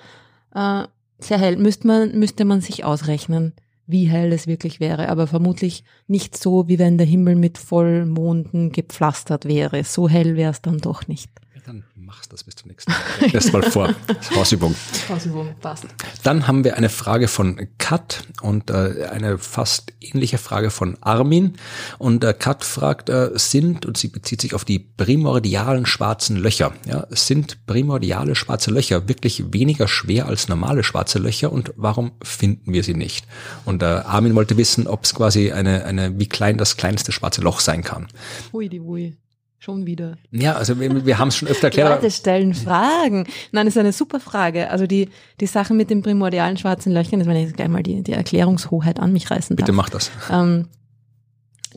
äh, 0.54 0.84
sehr 1.18 1.40
hell. 1.40 1.58
Müsste 1.58 1.88
man, 1.88 2.12
müsste 2.20 2.46
man 2.46 2.62
sich 2.62 2.86
ausrechnen, 2.86 3.54
wie 3.88 4.06
hell 4.06 4.32
es 4.32 4.46
wirklich 4.46 4.80
wäre, 4.80 5.10
aber 5.10 5.26
vermutlich 5.26 5.84
nicht 6.06 6.38
so, 6.38 6.68
wie 6.68 6.78
wenn 6.78 7.00
der 7.00 7.08
Himmel 7.08 7.36
mit 7.36 7.58
Vollmonden 7.58 8.72
gepflastert 8.72 9.46
wäre. 9.46 9.84
So 9.84 10.08
hell 10.08 10.36
wäre 10.36 10.52
es 10.52 10.62
dann 10.62 10.78
doch 10.78 11.08
nicht 11.08 11.32
dann 11.66 11.84
machst 11.96 12.32
das 12.32 12.44
bis 12.44 12.56
zum 12.56 12.70
nächsten 12.70 12.92
Mal. 12.92 13.30
Das 13.32 13.52
mal 13.52 13.64
vor. 13.64 13.94
Hausübung. 14.36 14.76
Hausübung, 15.10 15.56
passt. 15.62 15.86
Dann 16.22 16.48
haben 16.48 16.64
wir 16.64 16.78
eine 16.78 16.90
Frage 16.90 17.28
von 17.28 17.68
Kat 17.80 18.24
und 18.42 18.70
äh, 18.70 19.08
eine 19.12 19.40
fast 19.40 19.92
ähnliche 20.00 20.38
Frage 20.38 20.70
von 20.70 20.96
Armin. 21.02 21.58
Und 21.98 22.24
äh, 22.24 22.36
Kat 22.36 22.64
fragt, 22.64 23.10
äh, 23.10 23.32
sind, 23.34 23.88
und 23.88 23.98
sie 23.98 24.10
bezieht 24.10 24.42
sich 24.42 24.54
auf 24.54 24.64
die 24.64 24.78
primordialen 24.78 25.88
schwarzen 25.88 26.36
Löcher, 26.38 26.72
ja, 26.86 27.08
sind 27.10 27.66
primordiale 27.66 28.36
schwarze 28.36 28.70
Löcher 28.70 29.08
wirklich 29.08 29.52
weniger 29.52 29.88
schwer 29.88 30.28
als 30.28 30.48
normale 30.48 30.84
schwarze 30.84 31.18
Löcher 31.18 31.52
und 31.52 31.74
warum 31.76 32.12
finden 32.22 32.74
wir 32.74 32.84
sie 32.84 32.94
nicht? 32.94 33.26
Und 33.66 33.82
äh, 33.82 33.86
Armin 33.86 34.36
wollte 34.36 34.58
wissen, 34.58 34.86
ob 34.86 35.04
es 35.04 35.16
quasi 35.16 35.52
eine, 35.52 35.86
eine, 35.86 36.20
wie 36.20 36.28
klein 36.28 36.58
das 36.58 36.78
kleinste 36.78 37.12
schwarze 37.12 37.42
Loch 37.42 37.60
sein 37.60 37.84
kann. 37.84 38.08
Hui, 38.54 38.70
die 38.70 38.82
Hui. 38.82 39.18
Schon 39.66 39.88
wieder. 39.88 40.20
Ja, 40.30 40.54
also 40.54 40.80
wir, 40.80 41.08
wir 41.08 41.18
haben 41.18 41.30
es 41.30 41.38
schon 41.38 41.48
öfter 41.48 41.70
erklärt. 41.70 41.90
Leute 41.90 42.12
stellen 42.12 42.54
Fragen. 42.54 43.26
Nein, 43.52 43.66
das 43.66 43.76
ist 43.76 43.80
eine 43.80 43.94
super 43.94 44.20
Frage. 44.20 44.70
Also 44.70 44.86
die, 44.86 45.10
die 45.40 45.48
Sache 45.48 45.74
mit 45.74 45.90
den 45.90 46.04
primordialen 46.04 46.56
schwarzen 46.58 46.94
Löchern, 46.94 47.18
das 47.18 47.28
wenn 47.28 47.36
ich 47.36 47.52
gleich 47.52 47.68
mal 47.68 47.82
die, 47.82 48.04
die 48.04 48.12
Erklärungshoheit 48.12 49.00
an 49.00 49.12
mich 49.12 49.32
reißen 49.32 49.56
darf. 49.56 49.66
Bitte 49.66 49.76
mach 49.76 49.90
das. 49.90 50.12
Ähm, 50.30 50.68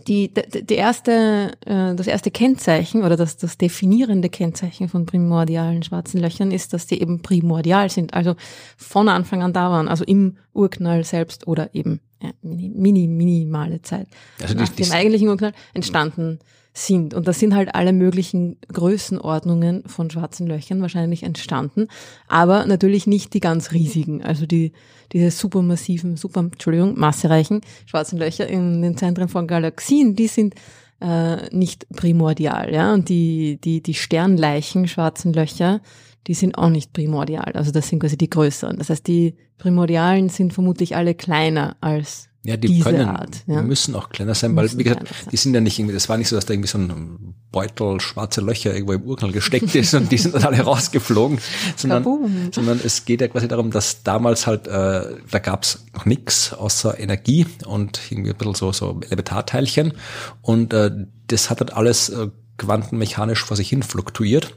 die, 0.06 0.34
die, 0.34 0.66
die 0.66 0.74
erste, 0.74 1.52
äh, 1.64 1.94
das 1.94 2.06
erste 2.06 2.30
Kennzeichen 2.30 3.04
oder 3.04 3.16
das, 3.16 3.38
das 3.38 3.56
definierende 3.56 4.28
Kennzeichen 4.28 4.90
von 4.90 5.06
primordialen 5.06 5.82
schwarzen 5.82 6.20
Löchern 6.20 6.50
ist, 6.50 6.74
dass 6.74 6.86
die 6.86 7.00
eben 7.00 7.22
primordial 7.22 7.88
sind, 7.88 8.12
also 8.12 8.36
von 8.76 9.08
Anfang 9.08 9.42
an 9.42 9.54
da 9.54 9.70
waren, 9.70 9.88
also 9.88 10.04
im 10.04 10.36
Urknall 10.52 11.04
selbst 11.04 11.46
oder 11.46 11.74
eben 11.74 12.00
ja, 12.22 12.32
mini, 12.42 12.68
mini, 12.68 13.08
minimale 13.08 13.80
Zeit 13.80 14.08
also 14.42 14.54
nach 14.54 14.68
die, 14.68 14.82
dem 14.82 14.92
eigentlichen 14.92 15.28
Urknall 15.28 15.54
entstanden 15.72 16.38
sind. 16.86 17.14
Und 17.14 17.26
das 17.26 17.38
sind 17.38 17.54
halt 17.54 17.74
alle 17.74 17.92
möglichen 17.92 18.56
Größenordnungen 18.72 19.84
von 19.86 20.10
schwarzen 20.10 20.46
Löchern 20.46 20.80
wahrscheinlich 20.80 21.22
entstanden, 21.22 21.88
aber 22.28 22.66
natürlich 22.66 23.06
nicht 23.06 23.34
die 23.34 23.40
ganz 23.40 23.72
riesigen, 23.72 24.22
also 24.22 24.46
die 24.46 24.72
diese 25.12 25.30
supermassiven, 25.30 26.16
super, 26.16 26.40
Entschuldigung, 26.40 26.98
massereichen 26.98 27.62
schwarzen 27.86 28.18
Löcher 28.18 28.46
in 28.46 28.82
den 28.82 28.96
Zentren 28.96 29.28
von 29.28 29.46
Galaxien, 29.46 30.14
die 30.14 30.28
sind 30.28 30.54
äh, 31.00 31.48
nicht 31.54 31.88
primordial, 31.90 32.72
ja, 32.72 32.94
und 32.94 33.08
die 33.08 33.58
die 33.62 33.82
die 33.82 33.94
Sternleichen 33.94 34.86
schwarzen 34.88 35.32
Löcher, 35.32 35.80
die 36.26 36.34
sind 36.34 36.56
auch 36.58 36.70
nicht 36.70 36.92
primordial, 36.92 37.52
also 37.54 37.72
das 37.72 37.88
sind 37.88 38.00
quasi 38.00 38.16
die 38.16 38.30
größeren. 38.30 38.78
Das 38.78 38.90
heißt, 38.90 39.06
die 39.06 39.34
primordialen 39.58 40.28
sind 40.28 40.52
vermutlich 40.52 40.94
alle 40.94 41.14
kleiner 41.14 41.76
als 41.80 42.27
ja, 42.44 42.56
die 42.56 42.68
diese 42.68 42.84
können, 42.84 43.08
Art, 43.08 43.42
ja. 43.46 43.62
müssen 43.62 43.94
auch 43.94 44.10
kleiner 44.10 44.34
sein, 44.34 44.54
weil, 44.54 44.70
wie 44.78 44.84
gesagt, 44.84 45.08
die 45.32 45.36
sind 45.36 45.54
ja 45.54 45.60
nicht 45.60 45.78
irgendwie, 45.78 45.94
das 45.94 46.08
war 46.08 46.16
nicht 46.16 46.28
so, 46.28 46.36
dass 46.36 46.46
da 46.46 46.54
irgendwie 46.54 46.68
so 46.68 46.78
ein 46.78 47.34
Beutel 47.50 48.00
schwarze 48.00 48.40
Löcher 48.40 48.72
irgendwo 48.72 48.92
im 48.92 49.02
Urknall 49.02 49.32
gesteckt 49.32 49.74
ist 49.74 49.92
und 49.94 50.12
die 50.12 50.18
sind 50.18 50.34
dann 50.34 50.44
alle 50.44 50.60
rausgeflogen, 50.62 51.38
sondern, 51.76 52.50
sondern 52.52 52.80
es 52.82 53.04
geht 53.04 53.20
ja 53.20 53.28
quasi 53.28 53.48
darum, 53.48 53.70
dass 53.70 54.02
damals 54.02 54.46
halt, 54.46 54.66
äh, 54.68 55.16
da 55.30 55.38
gab's 55.42 55.84
noch 55.94 56.06
nix 56.06 56.52
außer 56.52 56.98
Energie 56.98 57.46
und 57.66 58.00
irgendwie 58.10 58.30
ein 58.30 58.36
bisschen 58.36 58.54
so, 58.54 58.72
so 58.72 59.00
Elementarteilchen 59.04 59.94
und 60.40 60.72
äh, 60.72 60.90
das 61.26 61.50
hat 61.50 61.60
halt 61.60 61.72
alles 61.72 62.08
äh, 62.08 62.28
quantenmechanisch 62.58 63.44
vor 63.44 63.56
sich 63.56 63.68
hin 63.68 63.82
fluktuiert. 63.82 64.54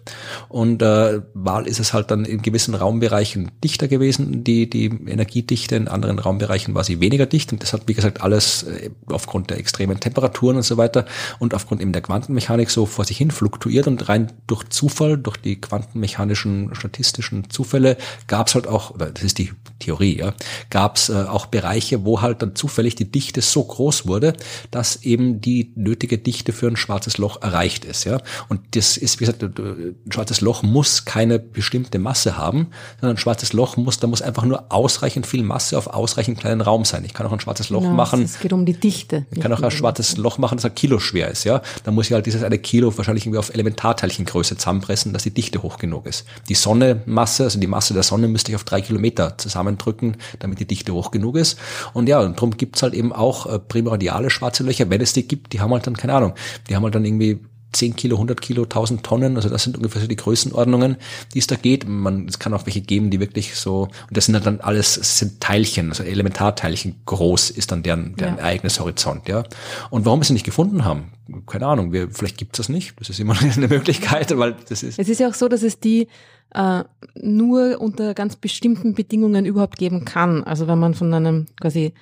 Und 0.50 0.82
äh, 0.82 1.22
mal 1.34 1.68
ist 1.68 1.80
es 1.80 1.94
halt 1.94 2.12
dann 2.12 2.26
in 2.26 2.42
gewissen 2.42 2.76
Raumbereichen 2.76 3.52
dichter 3.64 3.88
gewesen, 3.88 4.44
die, 4.44 4.70
die 4.70 4.86
Energiedichte, 4.86 5.76
in 5.76 5.88
anderen 5.88 6.20
Raumbereichen 6.20 6.76
war 6.76 6.84
sie 6.84 7.00
weniger 7.00 7.26
dicht. 7.26 7.54
Und 7.54 7.64
das 7.64 7.74
hat, 7.74 7.84
wie 7.88 7.94
gesagt, 7.94 8.22
alles 8.22 8.64
äh, 8.64 8.90
aufgrund 9.08 9.50
der 9.50 9.58
extremen 9.58 10.00
Temperaturen 10.00 10.58
und 10.58 10.64
so 10.64 10.78
weiter 10.78 11.06
und 11.40 11.54
aufgrund 11.54 11.82
eben 11.82 11.94
der 11.94 12.02
Quantenmechanik 12.02 12.70
so 12.70 12.86
vor 12.86 13.06
sich 13.06 13.18
hin 13.18 13.32
fluktuiert. 13.32 13.88
Und 13.88 14.10
rein 14.10 14.32
durch 14.48 14.66
Zufall, 14.70 15.18
durch 15.18 15.38
die 15.38 15.62
quantenmechanischen, 15.62 16.74
statistischen 16.74 17.50
Zufälle, 17.50 17.98
gab 18.28 18.48
es 18.48 18.56
halt 18.56 18.68
auch, 18.68 18.92
oder 18.92 19.08
das 19.08 19.24
ist 19.24 19.38
die 19.38 19.52
Theorie, 19.80 20.18
ja, 20.18 20.34
gab 20.70 20.98
es 20.98 21.10
äh, 21.10 21.14
auch 21.14 21.46
Bereiche, 21.46 22.04
wo 22.04 22.22
halt 22.22 22.42
dann 22.42 22.56
zufällig 22.56 22.96
die 22.96 23.12
Dichte 23.12 23.42
so 23.42 23.64
groß 23.64 24.08
wurde, 24.08 24.34
dass 24.72 25.04
eben 25.04 25.42
die 25.42 25.72
nötige 25.76 26.18
Dichte 26.18 26.54
für 26.54 26.68
ein 26.68 26.78
schwarzes 26.78 27.18
Loch 27.18 27.42
erreicht 27.42 27.86
ist, 27.86 27.91
ja. 28.06 28.20
Und 28.50 28.62
das 28.76 28.98
ist, 28.98 29.20
wie 29.20 29.26
gesagt, 29.26 29.44
ein 29.44 29.96
schwarzes 30.10 30.42
Loch 30.42 30.64
muss 30.64 31.06
keine 31.06 31.40
bestimmte 31.40 32.00
Masse 32.00 32.38
haben, 32.38 32.68
sondern 33.00 33.16
ein 33.16 33.20
schwarzes 33.20 33.54
Loch 33.54 33.78
muss, 33.78 34.00
da 34.00 34.08
muss 34.08 34.22
einfach 34.22 34.44
nur 34.44 34.66
ausreichend 34.70 35.26
viel 35.26 35.44
Masse 35.44 35.78
auf 35.78 35.88
ausreichend 35.88 36.40
kleinen 36.40 36.62
Raum 36.62 36.86
sein. 36.86 37.04
Ich 37.06 37.14
kann 37.14 37.28
auch 37.28 37.32
ein 37.32 37.40
schwarzes 37.40 37.70
Loch 37.70 37.82
genau, 37.82 37.94
machen. 37.94 38.24
Es 38.24 38.40
geht 38.40 38.54
um 38.54 38.66
die 38.66 38.74
Dichte. 38.74 39.26
Ich 39.32 39.40
kann 39.40 39.52
auch 39.54 39.62
ein 39.62 39.72
schwarzes 39.72 40.18
Loch 40.18 40.38
machen, 40.38 40.58
das 40.58 40.66
ein 40.66 40.76
Kilo 40.76 41.00
schwer 41.00 41.30
ist, 41.30 41.44
ja. 41.44 41.62
Da 41.84 41.92
muss 41.92 42.08
ich 42.08 42.14
halt 42.14 42.26
dieses 42.26 42.44
eine 42.44 42.58
Kilo 42.58 42.96
wahrscheinlich 42.98 43.26
irgendwie 43.26 43.40
auf 43.40 43.54
Elementarteilchengröße 43.54 44.58
zusammenpressen, 44.58 45.14
dass 45.14 45.24
die 45.24 45.34
Dichte 45.34 45.62
hoch 45.64 45.78
genug 45.78 46.06
ist. 46.06 46.26
Die 46.50 46.56
Sonne 46.56 47.02
Masse, 47.06 47.44
also 47.44 47.60
die 47.60 47.68
Masse 47.68 47.94
der 47.94 48.04
Sonne 48.04 48.28
müsste 48.28 48.52
ich 48.52 48.56
auf 48.56 48.64
drei 48.64 48.82
Kilometer 48.82 49.38
zusammendrücken, 49.38 50.18
damit 50.40 50.60
die 50.60 50.68
Dichte 50.68 50.94
hoch 50.94 51.12
genug 51.12 51.36
ist. 51.36 51.58
Und 51.94 52.08
ja, 52.08 52.20
und 52.20 52.38
darum 52.38 52.52
gibt's 52.58 52.84
halt 52.84 52.94
eben 52.94 53.14
auch 53.14 53.46
äh, 53.46 53.60
primordiale 53.60 54.30
schwarze 54.30 54.64
Löcher, 54.64 54.90
wenn 54.90 55.02
es 55.02 55.14
die 55.14 55.28
gibt, 55.28 55.54
die 55.54 55.60
haben 55.60 55.72
halt 55.72 55.88
dann, 55.88 55.98
keine 55.98 56.14
Ahnung, 56.14 56.34
die 56.70 56.76
haben 56.76 56.84
halt 56.84 56.96
dann 56.96 57.06
irgendwie 57.06 57.40
10 57.74 57.96
Kilo, 57.96 58.18
100 58.18 58.42
Kilo, 58.42 58.64
1000 58.64 59.04
Tonnen, 59.04 59.36
also 59.36 59.50
das 59.50 59.64
sind 59.64 59.78
ungefähr 59.78 60.02
so 60.02 60.08
die 60.08 60.16
Größenordnungen, 60.16 60.98
die 61.34 61.40
es 61.40 61.48
da 61.48 61.56
geht. 61.56 61.88
Man, 61.88 62.28
es 62.28 62.40
kann 62.40 62.54
auch 62.54 62.66
welche 62.66 62.82
geben, 62.82 63.10
die 63.10 63.20
wirklich 63.20 63.56
so, 63.56 63.84
und 63.84 64.18
das 64.18 64.26
sind 64.26 64.46
dann 64.46 64.60
alles, 64.60 64.96
sind 64.96 65.40
Teilchen, 65.40 65.90
also 65.90 66.04
Elementarteilchen 66.04 66.96
groß 67.06 67.50
ist 67.50 67.72
dann 67.72 67.84
deren, 67.84 68.16
deren 68.16 68.38
ja. 68.38 68.44
eigenes 68.44 68.80
Horizont, 68.80 69.28
ja. 69.28 69.44
Und 69.90 70.06
warum 70.06 70.20
wir 70.20 70.26
sie 70.26 70.34
nicht 70.34 70.46
gefunden 70.46 70.84
haben, 70.84 71.12
keine 71.48 71.68
Ahnung, 71.68 71.94
wir, 71.94 72.10
vielleicht 72.10 72.38
gibt 72.38 72.56
es 72.56 72.58
das 72.58 72.70
nicht, 72.70 72.94
das 73.00 73.10
ist 73.10 73.20
immer 73.20 73.36
eine 73.56 73.68
Möglichkeit, 73.68 74.38
weil 74.38 74.56
das 74.68 74.84
ist. 74.84 75.00
Es 75.00 75.10
ist 75.10 75.20
ja 75.20 75.30
auch 75.30 75.34
so, 75.34 75.48
dass 75.48 75.64
es 75.64 75.80
die 75.80 76.08
äh, 76.54 76.84
nur 77.16 77.80
unter 77.80 78.14
ganz 78.14 78.36
bestimmten 78.36 78.94
Bedingungen 78.94 79.46
überhaupt 79.46 79.78
geben 79.78 80.06
kann. 80.06 80.44
Also 80.44 80.68
wenn 80.68 80.80
man 80.80 80.94
von 80.94 81.14
einem 81.14 81.46
quasi 81.60 81.94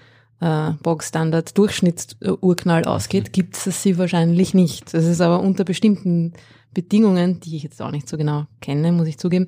äh, 0.42 0.72
Bogstandard 0.82 1.58
Durchschnittsurknall 1.58 2.86
ausgeht, 2.86 3.34
gibt 3.34 3.56
es 3.56 3.84
sie 3.84 3.98
wahrscheinlich 3.98 4.54
nicht. 4.54 4.94
Das 4.94 5.06
ist 5.06 5.22
aber 5.22 5.42
unter 5.42 5.64
bestimmten 5.64 6.34
Bedingungen, 6.74 7.40
die 7.40 7.56
ich 7.56 7.64
jetzt 7.64 7.82
auch 7.82 7.92
nicht 7.92 8.08
so 8.08 8.18
genau 8.18 8.46
kenne, 8.62 8.92
muss 8.92 9.08
ich 9.08 9.18
zugeben, 9.18 9.48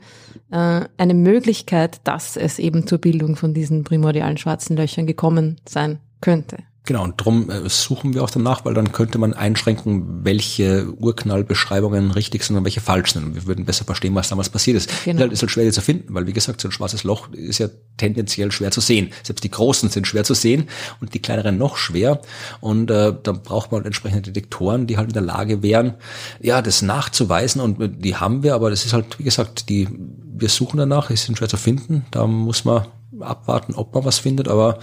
äh, 0.52 0.82
eine 0.98 1.14
Möglichkeit, 1.14 2.02
dass 2.04 2.36
es 2.36 2.60
eben 2.60 2.88
zur 2.88 2.98
Bildung 2.98 3.36
von 3.36 3.54
diesen 3.54 3.84
primordialen 3.84 4.38
schwarzen 4.38 4.76
Löchern 4.76 5.06
gekommen 5.06 5.58
sein 5.68 6.00
könnte. 6.20 6.58
Genau, 6.84 7.03
und 7.03 7.19
darum 7.19 7.47
äh, 7.51 7.69
suchen 7.69 8.15
wir 8.15 8.23
auch 8.23 8.32
danach, 8.32 8.65
weil 8.65 8.73
dann 8.73 8.91
könnte 8.91 9.19
man 9.19 9.36
einschränken, 9.36 10.25
welche 10.25 10.91
Urknallbeschreibungen 10.97 12.09
richtig 12.09 12.43
sind 12.43 12.57
und 12.57 12.63
welche 12.63 12.82
falsch 12.82 13.13
sind. 13.13 13.23
Und 13.23 13.36
wir 13.36 13.45
würden 13.45 13.65
besser 13.65 13.86
verstehen, 13.86 14.15
was 14.15 14.29
damals 14.29 14.49
passiert 14.49 14.77
ist. 14.77 14.89
Genau. 15.05 15.25
Ist 15.25 15.43
halt 15.43 15.51
schwer 15.51 15.71
zu 15.71 15.82
finden, 15.82 16.11
weil 16.15 16.25
wie 16.25 16.34
gesagt, 16.34 16.59
so 16.59 16.67
ein 16.67 16.71
schwarzes 16.71 17.03
Loch 17.03 17.32
ist 17.34 17.59
ja 17.59 17.69
tendenziell 17.97 18.51
schwer 18.51 18.71
zu 18.71 18.82
sehen. 18.82 19.11
Selbst 19.21 19.43
die 19.43 19.51
großen 19.51 19.89
sind 19.89 20.07
schwer 20.07 20.23
zu 20.23 20.34
sehen 20.34 20.69
und 20.99 21.13
die 21.13 21.19
kleineren 21.19 21.59
noch 21.59 21.77
schwer. 21.77 22.19
Und 22.61 22.89
äh, 22.89 23.13
dann 23.21 23.43
braucht 23.43 23.71
man 23.71 23.86
entsprechende 23.86 24.32
Detektoren, 24.32 24.88
die 24.88 24.97
halt 24.97 25.09
in 25.09 25.13
der 25.13 25.21
Lage 25.21 25.61
wären, 25.61 25.93
ja, 26.41 26.63
das 26.63 26.82
nachzuweisen. 26.82 27.61
Und 27.61 28.03
die 28.03 28.15
haben 28.15 28.41
wir, 28.41 28.55
aber 28.55 28.71
das 28.71 28.86
ist 28.86 28.93
halt, 28.93 29.19
wie 29.19 29.23
gesagt, 29.23 29.69
die 29.69 29.88
wir 30.34 30.49
suchen 30.49 30.77
danach, 30.77 31.07
die 31.07 31.15
sind 31.15 31.38
schwer 31.38 31.49
zu 31.49 31.57
finden. 31.57 32.05
Da 32.11 32.27
muss 32.27 32.65
man 32.65 32.86
abwarten, 33.19 33.75
ob 33.75 33.93
man 33.93 34.05
was 34.05 34.19
findet, 34.19 34.47
aber 34.47 34.79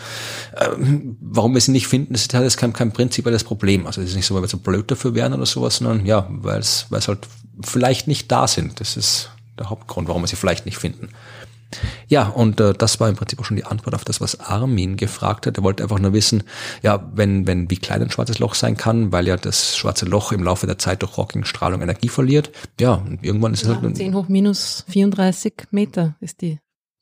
äh, 0.55 0.69
warum 1.21 1.55
wir 1.55 1.61
sie 1.61 1.73
nicht 1.73 1.89
finden, 1.89 2.15
ist 2.15 2.33
halt 2.35 2.57
kein, 2.57 2.73
kein 2.73 2.93
prinzipielles 2.93 3.45
Problem. 3.45 3.87
Also 3.87 4.01
es 4.01 4.11
ist 4.11 4.17
nicht 4.17 4.27
so, 4.27 4.35
weil 4.35 4.43
wir 4.43 4.49
so 4.49 4.59
blöd 4.59 4.91
dafür 4.91 5.15
wären 5.15 5.33
oder 5.33 5.47
sowas, 5.47 5.77
sondern 5.77 6.07
ja, 6.07 6.27
weil 6.31 6.61
es 6.61 6.87
halt 6.91 7.27
vielleicht 7.65 8.07
nicht 8.07 8.31
da 8.31 8.47
sind. 8.47 8.81
Das 8.81 8.97
ist 8.97 9.31
der 9.59 9.71
Hauptgrund, 9.71 10.09
warum 10.09 10.23
wir 10.23 10.29
sie 10.29 10.37
vielleicht 10.37 10.67
nicht 10.67 10.79
finden. 10.79 11.09
Ja, 12.09 12.29
und 12.29 12.61
äh, 12.61 12.73
das 12.73 13.01
war 13.01 13.09
im 13.09 13.17
Prinzip 13.17 13.41
auch 13.41 13.45
schon 13.45 13.57
die 13.57 13.65
Antwort 13.65 13.95
auf 13.95 14.05
das, 14.05 14.21
was 14.21 14.41
Armin 14.41 14.97
gefragt 14.97 15.47
hat. 15.47 15.59
Er 15.59 15.63
wollte 15.63 15.83
einfach 15.83 15.99
nur 15.99 16.13
wissen, 16.13 16.45
ja, 16.83 17.11
wenn, 17.15 17.47
wenn, 17.47 17.71
wie 17.71 17.77
klein 17.77 18.03
ein 18.03 18.11
schwarzes 18.11 18.39
Loch 18.39 18.55
sein 18.55 18.77
kann, 18.77 19.13
weil 19.13 19.27
ja 19.27 19.37
das 19.37 19.77
schwarze 19.77 20.07
Loch 20.07 20.33
im 20.33 20.43
Laufe 20.43 20.67
der 20.67 20.79
Zeit 20.79 21.03
durch 21.03 21.17
Hawking-Strahlung 21.17 21.83
Energie 21.83 22.09
verliert. 22.09 22.51
Ja, 22.81 22.95
und 22.95 23.25
irgendwann 23.25 23.53
ist 23.53 23.65
ja, 23.65 23.73
es 23.73 23.83
halt... 23.83 23.97
10 23.97 24.15
hoch 24.15 24.29
minus 24.29 24.85
34 24.89 25.55
Meter 25.71 26.17
ist 26.21 26.41
die. 26.41 26.59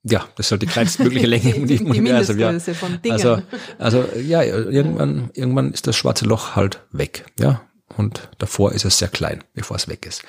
Ja, 0.08 0.24
das 0.36 0.46
ist 0.46 0.50
halt 0.52 0.62
die 0.62 0.66
kleinstmögliche 0.66 1.26
Länge 1.28 1.54
im 1.54 1.66
die, 1.66 1.78
die 1.78 1.84
Universum. 1.84 2.38
Ja. 2.38 2.58
von 2.58 3.00
Dingen. 3.02 3.12
Also, 3.12 3.42
also 3.78 4.04
ja, 4.20 4.42
irgendwann, 4.42 5.30
irgendwann 5.34 5.72
ist 5.72 5.86
das 5.86 5.96
schwarze 5.96 6.24
Loch 6.24 6.54
halt 6.54 6.80
weg. 6.92 7.26
Ja, 7.40 7.62
und 7.96 8.28
davor 8.38 8.72
ist 8.72 8.84
es 8.84 8.98
sehr 8.98 9.08
klein, 9.08 9.42
bevor 9.54 9.76
es 9.76 9.88
weg 9.88 10.06
ist. 10.06 10.22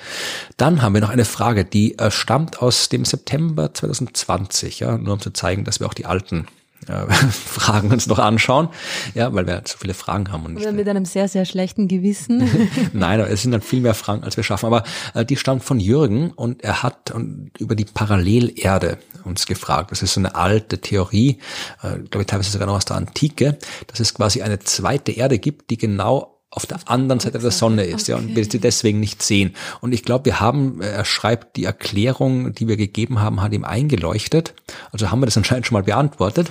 Dann 0.56 0.82
haben 0.82 0.94
wir 0.94 1.00
noch 1.00 1.10
eine 1.10 1.24
Frage, 1.24 1.64
die 1.64 1.98
äh, 1.98 2.10
stammt 2.10 2.62
aus 2.62 2.88
dem 2.88 3.04
September 3.04 3.72
2020, 3.72 4.80
ja, 4.80 4.96
nur 4.96 5.14
um 5.14 5.20
zu 5.20 5.30
zeigen, 5.30 5.64
dass 5.64 5.80
wir 5.80 5.86
auch 5.86 5.94
die 5.94 6.06
alten 6.06 6.46
äh, 6.86 7.06
Fragen 7.30 7.90
uns 7.90 8.06
noch 8.06 8.18
anschauen, 8.18 8.68
ja, 9.14 9.32
weil 9.34 9.46
wir 9.46 9.62
so 9.64 9.76
viele 9.78 9.94
Fragen 9.94 10.30
haben. 10.32 10.46
Und 10.46 10.56
Oder 10.56 10.72
mit 10.72 10.88
einem 10.88 11.04
sehr, 11.04 11.28
sehr 11.28 11.44
schlechten 11.44 11.88
Gewissen. 11.88 12.48
Nein, 12.92 13.20
aber 13.20 13.30
es 13.30 13.42
sind 13.42 13.52
dann 13.52 13.60
viel 13.60 13.80
mehr 13.80 13.94
Fragen, 13.94 14.24
als 14.24 14.36
wir 14.36 14.44
schaffen. 14.44 14.66
Aber 14.66 14.84
äh, 15.14 15.24
die 15.24 15.36
stammt 15.36 15.64
von 15.64 15.80
Jürgen 15.80 16.30
und 16.30 16.62
er 16.62 16.82
hat 16.82 17.10
und, 17.10 17.50
über 17.58 17.74
die 17.74 17.84
Parallelerde 17.84 18.98
uns 19.24 19.46
gefragt. 19.46 19.90
Das 19.90 20.02
ist 20.02 20.14
so 20.14 20.20
eine 20.20 20.34
alte 20.34 20.80
Theorie, 20.80 21.38
äh, 21.82 21.98
glaube 21.98 22.22
ich 22.22 22.26
teilweise 22.26 22.50
sogar 22.50 22.66
noch 22.66 22.76
aus 22.76 22.84
der 22.84 22.96
Antike, 22.96 23.58
dass 23.88 24.00
es 24.00 24.14
quasi 24.14 24.42
eine 24.42 24.58
zweite 24.60 25.12
Erde 25.12 25.38
gibt, 25.38 25.70
die 25.70 25.76
genau 25.76 26.37
auf 26.50 26.64
der 26.64 26.78
anderen 26.86 27.20
Seite 27.20 27.38
der 27.38 27.50
Sonne 27.50 27.84
ist, 27.84 28.04
okay. 28.04 28.12
ja, 28.12 28.16
und 28.16 28.34
wir 28.34 28.44
sie 28.44 28.58
deswegen 28.58 29.00
nicht 29.00 29.22
sehen. 29.22 29.54
Und 29.82 29.92
ich 29.92 30.02
glaube, 30.02 30.24
wir 30.24 30.40
haben, 30.40 30.80
er 30.80 31.04
schreibt, 31.04 31.56
die 31.56 31.64
Erklärung, 31.64 32.54
die 32.54 32.68
wir 32.68 32.78
gegeben 32.78 33.20
haben, 33.20 33.42
hat 33.42 33.52
ihm 33.52 33.64
eingeleuchtet. 33.64 34.54
Also 34.90 35.10
haben 35.10 35.20
wir 35.20 35.26
das 35.26 35.36
anscheinend 35.36 35.66
schon 35.66 35.74
mal 35.74 35.82
beantwortet. 35.82 36.50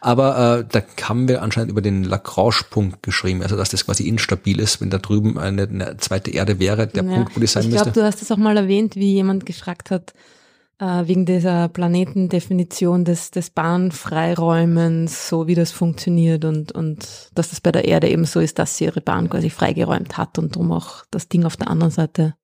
Aber 0.00 0.58
äh, 0.58 0.64
da 0.68 0.82
haben 1.08 1.28
wir 1.28 1.42
anscheinend 1.42 1.70
über 1.70 1.82
den 1.82 2.02
Lagrange-Punkt 2.02 3.04
geschrieben, 3.04 3.42
also 3.42 3.56
dass 3.56 3.70
das 3.70 3.86
quasi 3.86 4.08
instabil 4.08 4.58
ist, 4.58 4.80
wenn 4.80 4.90
da 4.90 4.98
drüben 4.98 5.38
eine, 5.38 5.62
eine 5.62 5.96
zweite 5.98 6.32
Erde 6.32 6.58
wäre, 6.58 6.88
der 6.88 7.04
ja. 7.04 7.14
Punkt, 7.14 7.36
wo 7.36 7.40
die 7.40 7.46
sein 7.46 7.62
ich 7.62 7.70
müsste. 7.70 7.88
Ich 7.88 7.92
glaube, 7.94 8.00
du 8.00 8.06
hast 8.06 8.22
es 8.22 8.32
auch 8.32 8.38
mal 8.38 8.56
erwähnt, 8.56 8.96
wie 8.96 9.12
jemand 9.12 9.46
gefragt 9.46 9.92
hat, 9.92 10.10
äh, 10.10 10.37
wegen 10.80 11.26
dieser 11.26 11.68
Planetendefinition 11.68 13.04
des, 13.04 13.32
des 13.32 13.50
Bahnfreiräumens, 13.50 15.28
so 15.28 15.48
wie 15.48 15.56
das 15.56 15.72
funktioniert 15.72 16.44
und, 16.44 16.70
und 16.70 17.30
dass 17.34 17.50
das 17.50 17.60
bei 17.60 17.72
der 17.72 17.84
Erde 17.84 18.08
eben 18.08 18.24
so 18.24 18.38
ist, 18.38 18.58
dass 18.58 18.76
sie 18.76 18.84
ihre 18.84 19.00
Bahn 19.00 19.28
quasi 19.28 19.50
freigeräumt 19.50 20.16
hat 20.16 20.38
und 20.38 20.54
darum 20.54 20.70
auch 20.70 21.04
das 21.10 21.28
Ding 21.28 21.44
auf 21.44 21.56
der 21.56 21.68
anderen 21.68 21.90
Seite 21.90 22.34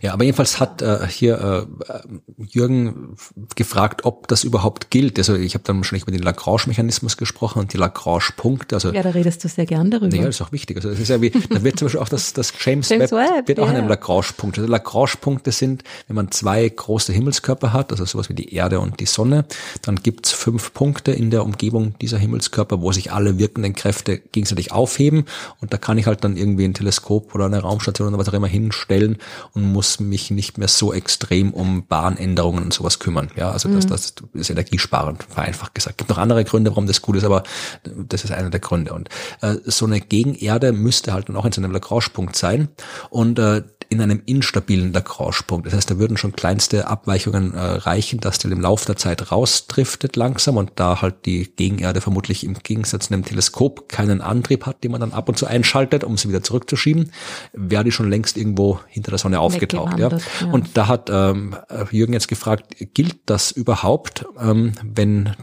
ja, 0.00 0.12
aber 0.12 0.24
jedenfalls 0.24 0.60
hat 0.60 0.82
äh, 0.82 1.06
hier 1.08 1.66
äh, 1.88 2.42
Jürgen 2.48 3.16
gefragt, 3.54 4.04
ob 4.04 4.28
das 4.28 4.44
überhaupt 4.44 4.90
gilt. 4.90 5.18
Also 5.18 5.34
ich 5.34 5.54
habe 5.54 5.64
dann 5.64 5.76
wahrscheinlich 5.78 6.02
über 6.02 6.12
den 6.12 6.22
Lagrange-Mechanismus 6.22 7.16
gesprochen 7.16 7.60
und 7.60 7.72
die 7.72 7.76
Lagrange-Punkte. 7.76 8.76
Also 8.76 8.92
ja, 8.92 9.02
da 9.02 9.10
redest 9.10 9.44
du 9.44 9.48
sehr 9.48 9.66
gern 9.66 9.90
darüber. 9.90 10.14
Ja, 10.14 10.24
das 10.24 10.36
ist 10.36 10.42
auch 10.42 10.52
wichtig. 10.52 10.76
Also 10.76 10.90
das 10.90 10.98
ist 10.98 11.08
ja 11.08 11.20
wie, 11.20 11.30
da 11.50 11.62
wird 11.62 11.78
zum 11.78 11.86
Beispiel 11.86 12.00
auch 12.00 12.08
das, 12.08 12.32
das 12.32 12.52
James, 12.64 12.88
James 12.88 13.12
Webb, 13.12 13.36
Webb 13.36 13.48
wird 13.48 13.60
auch 13.60 13.66
ja. 13.66 13.72
in 13.72 13.76
einem 13.78 13.88
Lagrange-Punkt. 13.88 14.58
Also 14.58 14.70
Lagrange-Punkte 14.70 15.52
sind, 15.52 15.84
wenn 16.06 16.16
man 16.16 16.30
zwei 16.30 16.68
große 16.68 17.12
Himmelskörper 17.12 17.72
hat, 17.72 17.92
also 17.92 18.04
sowas 18.04 18.28
wie 18.28 18.34
die 18.34 18.54
Erde 18.54 18.80
und 18.80 19.00
die 19.00 19.06
Sonne, 19.06 19.44
dann 19.82 19.96
gibt's 19.96 20.32
fünf 20.32 20.72
Punkte 20.74 21.12
in 21.12 21.30
der 21.30 21.44
Umgebung 21.44 21.94
dieser 22.00 22.18
Himmelskörper, 22.18 22.80
wo 22.80 22.92
sich 22.92 23.12
alle 23.12 23.38
wirkenden 23.38 23.74
Kräfte 23.74 24.18
gegenseitig 24.18 24.72
aufheben. 24.72 25.24
Und 25.60 25.72
da 25.72 25.78
kann 25.78 25.98
ich 25.98 26.06
halt 26.06 26.24
dann 26.24 26.36
irgendwie 26.36 26.64
ein 26.64 26.74
Teleskop 26.74 27.34
oder 27.34 27.46
eine 27.46 27.60
Raumstation 27.60 28.08
oder 28.08 28.18
was 28.18 28.28
auch 28.28 28.34
immer 28.34 28.46
hinstellen 28.46 29.18
und 29.54 29.67
muss 29.72 30.00
mich 30.00 30.30
nicht 30.30 30.58
mehr 30.58 30.68
so 30.68 30.92
extrem 30.92 31.52
um 31.52 31.86
Bahnänderungen 31.86 32.64
und 32.64 32.72
sowas 32.72 32.98
kümmern. 32.98 33.30
Ja, 33.36 33.50
also 33.50 33.68
das, 33.68 33.84
mhm. 33.84 33.90
das 33.90 34.14
ist 34.34 34.50
energiesparend, 34.50 35.24
vereinfacht 35.24 35.74
gesagt. 35.74 35.98
Gibt 35.98 36.10
noch 36.10 36.18
andere 36.18 36.44
Gründe, 36.44 36.70
warum 36.70 36.86
das 36.86 37.02
gut 37.02 37.16
ist, 37.16 37.24
aber 37.24 37.42
das 37.84 38.24
ist 38.24 38.32
einer 38.32 38.50
der 38.50 38.60
Gründe. 38.60 38.92
Und 38.92 39.08
äh, 39.42 39.56
so 39.64 39.86
eine 39.86 40.00
Gegenerde 40.00 40.72
müsste 40.72 41.12
halt 41.12 41.28
dann 41.28 41.36
auch 41.36 41.44
in 41.44 41.52
so 41.52 41.60
einem 41.60 41.72
Lagrange-Punkt 41.72 42.36
sein. 42.36 42.68
Und 43.10 43.38
äh, 43.38 43.62
in 43.90 44.00
einem 44.00 44.22
instabilen 44.26 44.92
Lagrange-Punkt. 44.92 45.66
Das 45.66 45.74
heißt, 45.74 45.90
da 45.90 45.98
würden 45.98 46.16
schon 46.16 46.32
kleinste 46.32 46.88
Abweichungen 46.88 47.54
äh, 47.54 47.58
reichen, 47.58 48.20
dass 48.20 48.38
der 48.38 48.50
im 48.50 48.60
Laufe 48.60 48.86
der 48.86 48.96
Zeit 48.96 49.32
rausdriftet 49.32 50.16
langsam 50.16 50.56
und 50.56 50.72
da 50.76 51.00
halt 51.00 51.24
die 51.24 51.50
Gegenerde 51.56 52.00
vermutlich 52.00 52.44
im 52.44 52.54
Gegensatz 52.54 53.08
zu 53.08 53.14
einem 53.14 53.24
Teleskop 53.24 53.88
keinen 53.88 54.20
Antrieb 54.20 54.66
hat, 54.66 54.84
den 54.84 54.92
man 54.92 55.00
dann 55.00 55.12
ab 55.12 55.28
und 55.28 55.38
zu 55.38 55.46
einschaltet, 55.46 56.04
um 56.04 56.16
sie 56.16 56.28
wieder 56.28 56.42
zurückzuschieben, 56.42 57.12
wäre 57.52 57.84
die 57.84 57.92
schon 57.92 58.10
längst 58.10 58.36
irgendwo 58.36 58.80
hinter 58.88 59.10
der 59.10 59.18
Sonne 59.18 59.40
aufgetaucht. 59.40 59.98
Ja. 59.98 60.10
ja. 60.10 60.18
Und 60.52 60.76
da 60.76 60.86
hat 60.86 61.08
ähm, 61.10 61.56
Jürgen 61.90 62.12
jetzt 62.12 62.28
gefragt, 62.28 62.76
gilt 62.94 63.16
das 63.26 63.50
überhaupt, 63.50 64.26
ähm, 64.38 64.72
wenn 64.82 65.34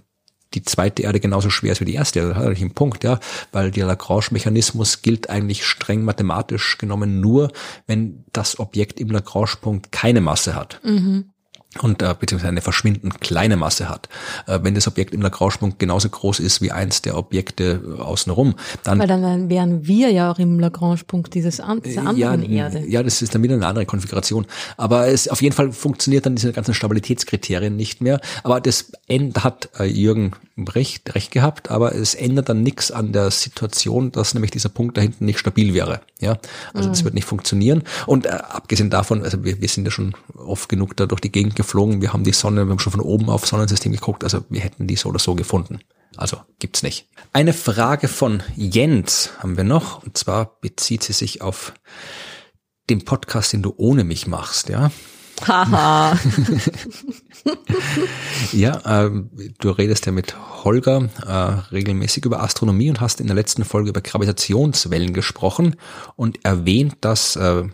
die 0.55 0.63
zweite 0.63 1.03
Erde 1.03 1.19
genauso 1.19 1.49
schwer 1.49 1.73
ist 1.73 1.81
wie 1.81 1.85
die 1.85 1.93
erste. 1.93 2.21
Das 2.21 2.29
hat 2.29 2.37
natürlich 2.37 2.61
einen 2.61 2.73
Punkt, 2.73 3.03
ja, 3.03 3.19
weil 3.51 3.71
der 3.71 3.85
Lagrange-Mechanismus 3.85 5.01
gilt 5.01 5.29
eigentlich 5.29 5.65
streng 5.65 6.03
mathematisch 6.03 6.77
genommen 6.77 7.19
nur, 7.19 7.51
wenn 7.87 8.25
das 8.33 8.59
Objekt 8.59 8.99
im 8.99 9.09
Lagrange-Punkt 9.09 9.91
keine 9.91 10.21
Masse 10.21 10.55
hat. 10.55 10.79
Mhm 10.83 11.31
und 11.81 12.01
äh, 12.01 12.15
beziehungsweise 12.17 12.49
eine 12.49 12.61
verschwindend 12.61 13.21
kleine 13.21 13.57
Masse 13.57 13.89
hat. 13.89 14.09
Äh, 14.47 14.59
wenn 14.63 14.75
das 14.75 14.87
Objekt 14.87 15.13
im 15.13 15.21
Lagrange-Punkt 15.21 15.79
genauso 15.79 16.09
groß 16.09 16.39
ist 16.39 16.61
wie 16.61 16.71
eins 16.71 17.01
der 17.01 17.17
Objekte 17.17 17.81
äh, 17.97 18.01
außenrum, 18.01 18.55
dann 18.83 18.99
weil 18.99 19.07
dann 19.07 19.49
wären 19.49 19.87
wir 19.87 20.11
ja 20.11 20.31
auch 20.31 20.39
im 20.39 20.59
Lagrange-Punkt 20.59 21.33
dieses 21.33 21.59
an, 21.59 21.81
dieser 21.81 22.03
äh, 22.03 22.07
anderen 22.07 22.51
ja, 22.51 22.65
Erde. 22.65 22.85
Ja, 22.87 23.03
das 23.03 23.21
ist 23.21 23.35
dann 23.35 23.43
wieder 23.43 23.55
eine 23.55 23.67
andere 23.67 23.85
Konfiguration. 23.85 24.45
Aber 24.77 25.07
es 25.07 25.27
auf 25.27 25.41
jeden 25.41 25.55
Fall 25.55 25.71
funktioniert 25.71 26.25
dann 26.25 26.35
diese 26.35 26.53
ganzen 26.53 26.73
Stabilitätskriterien 26.73 27.75
nicht 27.75 28.01
mehr. 28.01 28.19
Aber 28.43 28.61
das 28.61 28.91
hat 29.37 29.69
äh, 29.79 29.85
Jürgen 29.85 30.31
recht, 30.57 31.13
recht 31.15 31.31
gehabt, 31.31 31.69
aber 31.69 31.95
es 31.95 32.15
ändert 32.15 32.47
dann 32.47 32.63
nichts 32.63 32.89
an 32.89 33.11
der 33.11 33.29
Situation, 33.31 34.11
dass 34.11 34.33
nämlich 34.33 34.51
dieser 34.51 34.69
Punkt 34.69 34.95
da 34.95 35.01
hinten 35.01 35.25
nicht 35.25 35.39
stabil 35.39 35.73
wäre. 35.73 35.99
Ja, 36.19 36.37
also 36.73 36.87
mhm. 36.87 36.93
das 36.93 37.03
wird 37.03 37.13
nicht 37.13 37.27
funktionieren. 37.27 37.83
Und 38.05 38.25
äh, 38.25 38.29
abgesehen 38.29 38.89
davon, 38.89 39.23
also 39.23 39.43
wir, 39.43 39.59
wir 39.59 39.67
sind 39.67 39.83
ja 39.83 39.91
schon 39.91 40.13
oft 40.33 40.69
genug 40.69 40.95
da 40.95 41.07
durch 41.07 41.19
die 41.19 41.31
Gegend 41.31 41.55
geflogen. 41.65 42.01
Wir 42.01 42.13
haben 42.13 42.23
die 42.23 42.31
Sonne, 42.31 42.65
wir 42.65 42.71
haben 42.71 42.79
schon 42.79 42.93
von 42.93 43.01
oben 43.01 43.29
auf 43.29 43.45
Sonnensystem 43.45 43.91
geguckt. 43.91 44.23
Also 44.23 44.45
wir 44.49 44.61
hätten 44.61 44.87
die 44.87 44.95
so 44.95 45.09
oder 45.09 45.19
so 45.19 45.35
gefunden. 45.35 45.79
Also 46.15 46.37
gibt's 46.59 46.83
nicht. 46.83 47.07
Eine 47.33 47.53
Frage 47.53 48.07
von 48.07 48.41
Jens 48.55 49.31
haben 49.39 49.57
wir 49.57 49.63
noch. 49.63 50.03
Und 50.03 50.17
zwar 50.17 50.59
bezieht 50.61 51.03
sie 51.03 51.13
sich 51.13 51.41
auf 51.41 51.73
den 52.89 53.03
Podcast, 53.03 53.53
den 53.53 53.63
du 53.63 53.73
ohne 53.77 54.03
mich 54.03 54.27
machst, 54.27 54.69
ja. 54.69 54.91
Haha. 55.45 56.17
ja, 58.53 59.05
äh, 59.05 59.11
du 59.59 59.69
redest 59.69 60.05
ja 60.05 60.13
mit 60.13 60.35
Holger 60.63 61.09
äh, 61.25 61.73
regelmäßig 61.73 62.23
über 62.25 62.41
Astronomie 62.41 62.89
und 62.89 63.01
hast 63.01 63.19
in 63.19 63.27
der 63.27 63.35
letzten 63.35 63.65
Folge 63.65 63.89
über 63.89 63.99
Gravitationswellen 63.99 65.13
gesprochen 65.13 65.75
und 66.15 66.45
erwähnt, 66.45 66.97
dass 67.01 67.35
äh, 67.35 67.65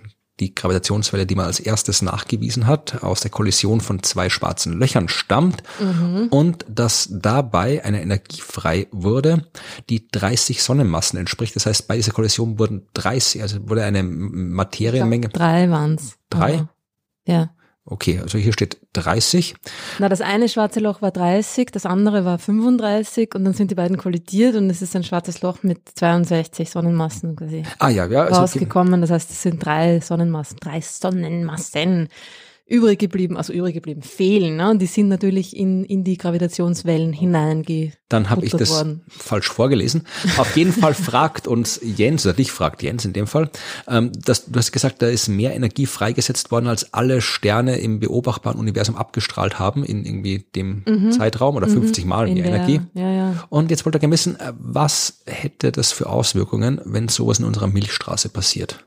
die 0.41 0.55
Gravitationswelle, 0.55 1.25
die 1.25 1.35
man 1.35 1.45
als 1.45 1.59
erstes 1.59 2.01
nachgewiesen 2.01 2.65
hat, 2.65 3.03
aus 3.03 3.21
der 3.21 3.29
Kollision 3.29 3.79
von 3.79 4.01
zwei 4.01 4.29
schwarzen 4.29 4.73
Löchern 4.73 5.07
stammt 5.07 5.61
mhm. 5.79 6.27
und 6.31 6.65
dass 6.67 7.07
dabei 7.11 7.85
eine 7.85 8.01
Energie 8.01 8.41
frei 8.41 8.87
wurde, 8.91 9.47
die 9.89 10.07
30 10.07 10.63
Sonnenmassen 10.63 11.19
entspricht. 11.19 11.55
Das 11.55 11.67
heißt, 11.67 11.87
bei 11.87 11.95
dieser 11.95 12.11
Kollision 12.11 12.57
wurden 12.57 12.87
30, 12.95 13.43
also 13.43 13.69
wurde 13.69 13.83
eine 13.83 14.01
Materienmenge. 14.03 15.29
drei 15.29 15.69
waren's. 15.69 16.17
Drei? 16.29 16.67
Ja. 17.25 17.51
Okay, 17.83 18.19
also 18.19 18.37
hier 18.37 18.53
steht 18.53 18.77
30. 18.93 19.55
Na, 19.97 20.07
das 20.07 20.21
eine 20.21 20.47
schwarze 20.49 20.79
Loch 20.79 21.01
war 21.01 21.09
30, 21.09 21.71
das 21.71 21.87
andere 21.87 22.25
war 22.25 22.37
35 22.37 23.33
und 23.33 23.43
dann 23.43 23.53
sind 23.53 23.71
die 23.71 23.75
beiden 23.75 23.97
kollidiert 23.97 24.55
und 24.55 24.69
es 24.69 24.83
ist 24.83 24.95
ein 24.95 25.03
schwarzes 25.03 25.41
Loch 25.41 25.63
mit 25.63 25.79
62 25.95 26.69
Sonnenmassen 26.69 27.35
quasi 27.35 27.63
ah, 27.79 27.89
ja, 27.89 28.05
ja, 28.05 28.25
also 28.25 28.41
rausgekommen. 28.41 29.01
Das 29.01 29.09
heißt, 29.09 29.31
es 29.31 29.41
sind 29.41 29.65
drei 29.65 29.99
Sonnenmassen, 29.99 30.57
drei 30.59 30.79
Sonnenmassen 30.79 32.09
übrig 32.71 32.99
geblieben, 32.99 33.37
also 33.37 33.51
übrig 33.51 33.73
geblieben, 33.73 34.01
fehlen. 34.01 34.55
Ne? 34.55 34.71
Und 34.71 34.79
die 34.81 34.85
sind 34.85 35.09
natürlich 35.09 35.55
in, 35.55 35.83
in 35.83 36.03
die 36.05 36.17
Gravitationswellen 36.17 37.11
hineinge. 37.11 37.91
Dann 38.07 38.29
habe 38.29 38.45
ich 38.45 38.51
das 38.51 38.69
worden. 38.69 39.01
falsch 39.09 39.49
vorgelesen. 39.49 40.07
Auf 40.37 40.55
jeden 40.55 40.71
Fall 40.71 40.93
fragt 40.93 41.47
uns 41.47 41.79
Jens, 41.83 42.25
oder 42.25 42.33
dich 42.33 42.51
fragt 42.51 42.81
Jens 42.81 43.03
in 43.03 43.13
dem 43.13 43.27
Fall, 43.27 43.49
ähm, 43.87 44.11
dass, 44.13 44.45
du 44.45 44.57
hast 44.57 44.71
gesagt, 44.71 45.01
da 45.01 45.07
ist 45.07 45.27
mehr 45.27 45.53
Energie 45.53 45.85
freigesetzt 45.85 46.51
worden, 46.51 46.67
als 46.67 46.93
alle 46.93 47.21
Sterne 47.21 47.77
im 47.77 47.99
beobachtbaren 47.99 48.59
Universum 48.59 48.95
abgestrahlt 48.95 49.59
haben 49.59 49.83
in 49.83 50.05
irgendwie 50.05 50.45
dem 50.55 50.83
mhm. 50.87 51.11
Zeitraum 51.11 51.57
oder 51.57 51.67
50 51.67 52.05
mhm. 52.05 52.09
Mal 52.09 52.25
mehr 52.27 52.43
der, 52.43 52.45
Energie. 52.45 52.81
Ja, 52.93 53.11
ja. 53.11 53.47
Und 53.49 53.69
jetzt 53.69 53.85
wollte 53.85 53.97
er 53.97 53.99
gerne 53.99 54.13
wissen, 54.13 54.39
äh, 54.39 54.53
was 54.57 55.21
hätte 55.25 55.73
das 55.73 55.91
für 55.91 56.09
Auswirkungen, 56.09 56.79
wenn 56.85 57.09
sowas 57.09 57.39
in 57.39 57.45
unserer 57.45 57.67
Milchstraße 57.67 58.29
passiert? 58.29 58.85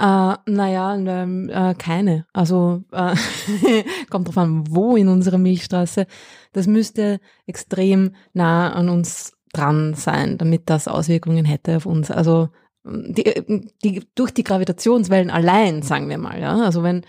Äh, 0.00 0.34
naja, 0.46 0.94
ähm, 0.94 1.50
äh, 1.50 1.74
keine. 1.74 2.24
Also 2.32 2.82
äh, 2.90 3.14
kommt 4.10 4.28
drauf 4.28 4.38
an, 4.38 4.64
wo 4.70 4.96
in 4.96 5.08
unserer 5.08 5.36
Milchstraße. 5.36 6.06
Das 6.54 6.66
müsste 6.66 7.20
extrem 7.46 8.14
nah 8.32 8.72
an 8.72 8.88
uns 8.88 9.34
dran 9.52 9.92
sein, 9.92 10.38
damit 10.38 10.70
das 10.70 10.88
Auswirkungen 10.88 11.44
hätte 11.44 11.76
auf 11.76 11.84
uns. 11.84 12.10
Also 12.10 12.48
die, 12.82 13.70
die, 13.84 14.02
durch 14.14 14.30
die 14.30 14.44
Gravitationswellen 14.44 15.28
allein, 15.28 15.82
sagen 15.82 16.08
wir 16.08 16.16
mal, 16.16 16.40
ja. 16.40 16.56
Also 16.56 16.82
wenn 16.82 17.04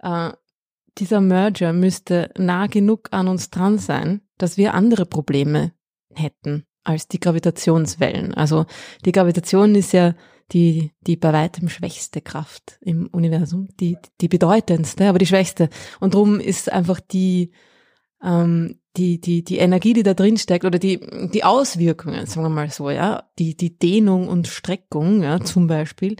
äh, 0.00 0.30
dieser 0.98 1.22
Merger 1.22 1.72
müsste 1.72 2.30
nah 2.36 2.66
genug 2.66 3.08
an 3.10 3.26
uns 3.26 3.48
dran 3.48 3.78
sein, 3.78 4.20
dass 4.36 4.58
wir 4.58 4.74
andere 4.74 5.06
Probleme 5.06 5.72
hätten 6.14 6.66
als 6.84 7.08
die 7.08 7.20
Gravitationswellen. 7.20 8.34
Also 8.34 8.66
die 9.06 9.12
Gravitation 9.12 9.74
ist 9.74 9.94
ja 9.94 10.14
die, 10.52 10.92
die 11.06 11.16
bei 11.16 11.32
weitem 11.32 11.68
schwächste 11.68 12.20
Kraft 12.20 12.78
im 12.80 13.06
Universum, 13.08 13.68
die, 13.80 13.96
die 14.20 14.28
bedeutendste, 14.28 15.08
aber 15.08 15.18
die 15.18 15.26
schwächste. 15.26 15.68
Und 16.00 16.14
darum 16.14 16.40
ist 16.40 16.70
einfach 16.70 17.00
die, 17.00 17.52
ähm, 18.22 18.80
die, 18.96 19.20
die, 19.20 19.42
die 19.42 19.58
Energie, 19.58 19.92
die 19.92 20.02
da 20.02 20.14
drin 20.14 20.36
steckt, 20.36 20.64
oder 20.64 20.78
die, 20.78 21.00
die 21.32 21.44
Auswirkungen, 21.44 22.26
sagen 22.26 22.44
wir 22.46 22.50
mal 22.50 22.70
so, 22.70 22.90
ja, 22.90 23.24
die, 23.38 23.56
die 23.56 23.76
Dehnung 23.76 24.28
und 24.28 24.46
Streckung, 24.46 25.22
ja, 25.22 25.40
zum 25.40 25.66
Beispiel, 25.66 26.16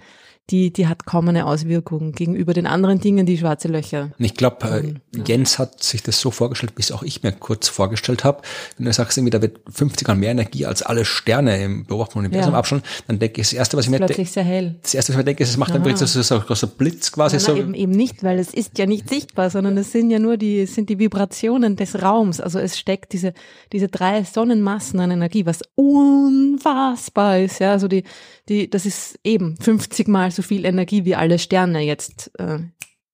die, 0.50 0.72
die 0.72 0.86
hat 0.86 1.06
kaum 1.06 1.28
eine 1.28 1.46
Auswirkung 1.46 2.12
gegenüber 2.12 2.52
den 2.52 2.66
anderen 2.66 3.00
Dingen, 3.00 3.24
die 3.24 3.38
schwarze 3.38 3.68
Löcher. 3.68 4.10
Ich 4.18 4.34
glaube, 4.34 4.68
äh, 4.68 5.18
Jens 5.26 5.58
hat 5.58 5.82
sich 5.82 6.02
das 6.02 6.20
so 6.20 6.30
vorgestellt, 6.30 6.74
bis 6.74 6.92
auch 6.92 7.02
ich 7.02 7.22
mir 7.22 7.32
kurz 7.32 7.68
vorgestellt 7.68 8.24
habe. 8.24 8.42
Wenn 8.76 8.84
du 8.84 8.92
sagst, 8.92 9.16
irgendwie, 9.16 9.30
da 9.30 9.40
wird 9.40 9.60
50 9.70 10.06
mal 10.06 10.16
mehr 10.16 10.32
Energie 10.32 10.66
als 10.66 10.82
alle 10.82 11.06
Sterne 11.06 11.62
im 11.62 11.86
beobachteten 11.86 12.26
Universum 12.26 12.52
ja. 12.52 12.58
abschauen, 12.58 12.82
dann 13.06 13.18
denke 13.18 13.40
ich, 13.40 13.48
das 13.48 13.52
erste, 13.54 13.78
was 13.78 13.86
ich 13.86 13.90
mir 13.90 13.96
plötzlich 13.96 14.30
sehr 14.32 14.44
hell. 14.44 14.74
Das 14.82 14.92
erste, 14.92 15.12
was 15.12 15.14
ich 15.14 15.18
mir 15.18 15.24
denke, 15.24 15.42
ist, 15.42 15.48
es 15.48 15.56
macht 15.56 15.74
dann 15.74 15.82
wirklich 15.82 15.96
so, 15.98 16.22
so, 16.22 16.22
so, 16.22 16.54
so 16.54 16.66
Blitz 16.66 17.10
quasi. 17.10 17.36
Nein, 17.36 17.44
so. 17.44 17.56
Eben, 17.56 17.72
eben 17.72 17.92
nicht, 17.92 18.22
weil 18.22 18.38
es 18.38 18.52
ist 18.52 18.76
ja 18.78 18.84
nicht 18.84 19.08
sichtbar, 19.08 19.48
sondern 19.48 19.78
es 19.78 19.92
sind 19.92 20.10
ja 20.10 20.18
nur 20.18 20.36
die, 20.36 20.60
es 20.60 20.74
sind 20.74 20.90
die 20.90 20.98
Vibrationen 20.98 21.76
des 21.76 22.02
Raums. 22.02 22.42
Also 22.42 22.58
es 22.58 22.78
steckt 22.78 23.14
diese, 23.14 23.32
diese 23.72 23.88
drei 23.88 24.24
Sonnenmassen 24.24 25.00
an 25.00 25.10
Energie, 25.10 25.46
was 25.46 25.62
unfassbar 25.74 27.38
ist, 27.38 27.60
ja. 27.60 27.72
Also 27.72 27.88
die, 27.88 28.04
die, 28.50 28.68
das 28.68 28.84
ist 28.84 29.18
eben 29.24 29.56
50 29.56 30.06
mal 30.06 30.33
so 30.34 30.42
viel 30.42 30.64
Energie, 30.64 31.04
wie 31.04 31.14
alle 31.14 31.38
Sterne 31.38 31.80
jetzt 31.80 32.30
äh, 32.38 32.58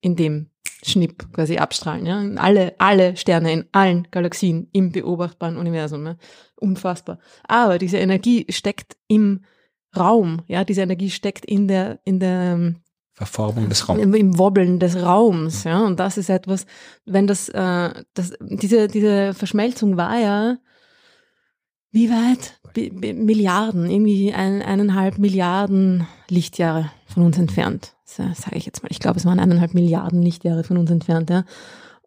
in 0.01 0.15
dem 0.15 0.49
Schnipp 0.83 1.31
quasi 1.33 1.57
abstrahlen. 1.57 2.05
Ja? 2.05 2.41
Alle, 2.41 2.75
alle 2.79 3.15
Sterne 3.17 3.51
in 3.53 3.65
allen 3.71 4.07
Galaxien 4.11 4.67
im 4.71 4.91
beobachtbaren 4.91 5.57
Universum. 5.57 6.05
Ja? 6.05 6.17
Unfassbar. 6.55 7.19
Aber 7.47 7.77
diese 7.77 7.97
Energie 7.97 8.45
steckt 8.49 8.97
im 9.07 9.45
Raum. 9.95 10.41
Ja, 10.47 10.63
diese 10.63 10.81
Energie 10.81 11.09
steckt 11.09 11.45
in 11.45 11.67
der, 11.67 11.99
in 12.05 12.19
der 12.19 12.53
ähm, 12.53 12.77
Verformung 13.13 13.67
des 13.69 13.87
Raums. 13.87 14.01
Im, 14.01 14.13
Im, 14.13 14.37
Wobbeln 14.37 14.79
des 14.79 14.95
Raums, 14.95 15.65
ja. 15.65 15.85
Und 15.85 15.99
das 15.99 16.17
ist 16.17 16.29
etwas, 16.29 16.65
wenn 17.05 17.27
das, 17.27 17.49
äh, 17.49 18.03
das 18.13 18.33
diese, 18.39 18.87
diese 18.87 19.33
Verschmelzung 19.33 19.97
war 19.97 20.17
ja 20.17 20.57
wie 21.91 22.09
weit? 22.09 22.57
B 22.73 23.13
Milliarden, 23.13 23.89
irgendwie 23.89 24.33
ein, 24.33 24.61
eineinhalb 24.61 25.17
Milliarden 25.17 26.07
Lichtjahre 26.29 26.91
von 27.05 27.23
uns 27.23 27.37
entfernt. 27.37 27.95
Sage 28.05 28.55
ich 28.55 28.65
jetzt 28.65 28.83
mal. 28.83 28.89
Ich 28.91 28.99
glaube, 28.99 29.17
es 29.17 29.25
waren 29.25 29.39
eineinhalb 29.39 29.73
Milliarden 29.73 30.21
Lichtjahre 30.21 30.63
von 30.63 30.77
uns 30.77 30.91
entfernt, 30.91 31.29
ja. 31.29 31.45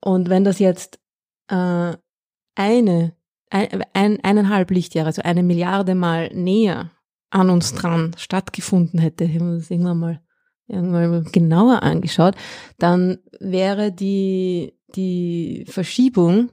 Und 0.01 0.29
wenn 0.29 0.45
das 0.45 0.59
jetzt 0.59 0.99
äh, 1.49 1.93
eine, 2.55 3.17
ein, 3.51 3.85
ein, 3.95 4.19
eineinhalb 4.23 4.71
Lichtjahre, 4.71 5.07
also 5.07 5.23
eine 5.23 5.43
Milliarde 5.43 5.95
Mal 5.95 6.29
näher 6.35 6.91
an 7.31 7.51
uns 7.51 7.75
dran 7.75 8.15
stattgefunden 8.17 9.01
hätte, 9.01 9.27
haben 9.27 9.51
wir 9.51 9.59
das 9.59 9.71
irgendwann 9.71 9.99
mal, 9.99 10.21
irgendwann 10.69 11.11
mal 11.11 11.25
genauer 11.25 11.83
angeschaut, 11.83 12.35
dann 12.79 13.19
wäre 13.41 13.91
die, 13.91 14.79
die 14.95 15.65
Verschiebung, 15.69 16.51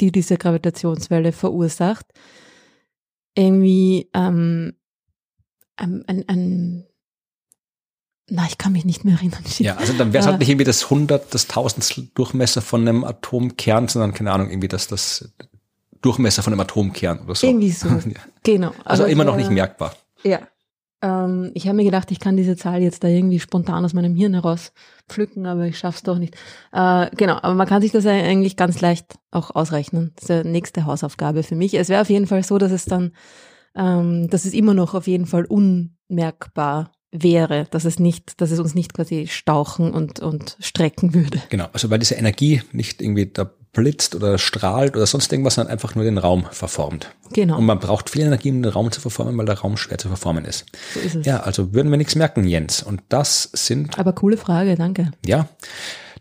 die 0.00 0.10
diese 0.10 0.38
Gravitationswelle 0.38 1.32
verursacht, 1.32 2.06
irgendwie 3.34 4.10
ähm, 4.14 4.74
ein, 5.76 6.04
ein, 6.06 6.24
ein 6.28 6.86
na, 8.28 8.46
ich 8.46 8.56
kann 8.56 8.72
mich 8.72 8.84
nicht 8.84 9.04
mehr 9.04 9.14
erinnern. 9.14 9.42
Ja, 9.58 9.76
also 9.76 9.92
dann 9.92 10.12
wäre 10.12 10.22
es 10.22 10.26
halt 10.26 10.38
nicht 10.38 10.48
irgendwie 10.48 10.64
das 10.64 10.88
hundert, 10.88 11.34
das 11.34 11.48
tausendstel 11.48 12.08
Durchmesser 12.14 12.62
von 12.62 12.80
einem 12.80 13.04
Atomkern, 13.04 13.88
sondern 13.88 14.14
keine 14.14 14.32
Ahnung, 14.32 14.48
irgendwie 14.48 14.68
das, 14.68 14.86
das 14.86 15.32
Durchmesser 16.00 16.42
von 16.42 16.52
einem 16.52 16.60
Atomkern 16.60 17.20
oder 17.20 17.34
so. 17.34 17.46
Irgendwie 17.46 17.70
so. 17.70 17.88
ja. 17.88 18.20
Genau. 18.42 18.72
Also 18.84 19.02
Aber 19.02 19.12
immer 19.12 19.24
noch 19.24 19.36
nicht 19.36 19.50
merkbar. 19.50 19.94
Ja. 20.22 20.40
Ähm, 21.02 21.50
ich 21.54 21.66
habe 21.66 21.76
mir 21.76 21.84
gedacht, 21.84 22.10
ich 22.10 22.20
kann 22.20 22.36
diese 22.36 22.56
Zahl 22.56 22.80
jetzt 22.80 23.04
da 23.04 23.08
irgendwie 23.08 23.40
spontan 23.40 23.84
aus 23.84 23.92
meinem 23.92 24.14
Hirn 24.14 24.34
heraus 24.34 24.72
pflücken, 25.08 25.46
aber 25.46 25.66
ich 25.66 25.78
schaff's 25.78 26.02
doch 26.02 26.18
nicht. 26.18 26.34
Äh, 26.72 27.10
genau, 27.16 27.38
aber 27.42 27.54
man 27.54 27.66
kann 27.66 27.82
sich 27.82 27.92
das 27.92 28.06
eigentlich 28.06 28.56
ganz 28.56 28.80
leicht 28.80 29.16
auch 29.30 29.54
ausrechnen. 29.54 30.12
Das 30.16 30.30
ist 30.30 30.44
die 30.44 30.48
nächste 30.48 30.86
Hausaufgabe 30.86 31.42
für 31.42 31.56
mich. 31.56 31.74
Es 31.74 31.88
wäre 31.88 32.00
auf 32.00 32.10
jeden 32.10 32.26
Fall 32.26 32.44
so, 32.44 32.58
dass 32.58 32.72
es 32.72 32.84
dann, 32.84 33.12
ähm, 33.74 34.28
dass 34.30 34.44
es 34.44 34.54
immer 34.54 34.74
noch 34.74 34.94
auf 34.94 35.06
jeden 35.06 35.26
Fall 35.26 35.44
unmerkbar 35.44 36.92
wäre, 37.10 37.66
dass 37.70 37.84
es 37.84 37.98
nicht, 37.98 38.40
dass 38.40 38.50
es 38.50 38.58
uns 38.58 38.74
nicht 38.74 38.94
quasi 38.94 39.26
stauchen 39.26 39.92
und, 39.92 40.20
und 40.20 40.56
strecken 40.60 41.12
würde. 41.14 41.42
Genau, 41.50 41.66
also 41.72 41.90
weil 41.90 41.98
diese 41.98 42.14
Energie 42.14 42.62
nicht 42.72 43.02
irgendwie 43.02 43.26
da 43.26 43.50
blitzt 43.72 44.14
oder 44.14 44.38
strahlt 44.38 44.96
oder 44.96 45.06
sonst 45.06 45.32
irgendwas, 45.32 45.54
sondern 45.54 45.72
einfach 45.72 45.94
nur 45.94 46.04
den 46.04 46.18
Raum 46.18 46.46
verformt. 46.50 47.14
Genau. 47.32 47.58
Und 47.58 47.64
man 47.64 47.78
braucht 47.78 48.10
viel 48.10 48.22
Energie, 48.22 48.50
um 48.50 48.62
den 48.62 48.72
Raum 48.72 48.92
zu 48.92 49.00
verformen, 49.00 49.36
weil 49.38 49.46
der 49.46 49.58
Raum 49.58 49.76
schwer 49.76 49.98
zu 49.98 50.08
verformen 50.08 50.44
ist. 50.44 50.66
So 50.94 51.00
ist 51.00 51.14
es. 51.14 51.26
Ja, 51.26 51.40
also 51.40 51.72
würden 51.72 51.90
wir 51.90 51.96
nichts 51.96 52.14
merken, 52.14 52.44
Jens. 52.44 52.82
Und 52.82 53.02
das 53.08 53.48
sind. 53.52 53.98
Aber 53.98 54.12
coole 54.12 54.36
Frage, 54.36 54.76
danke. 54.76 55.10
Ja. 55.24 55.48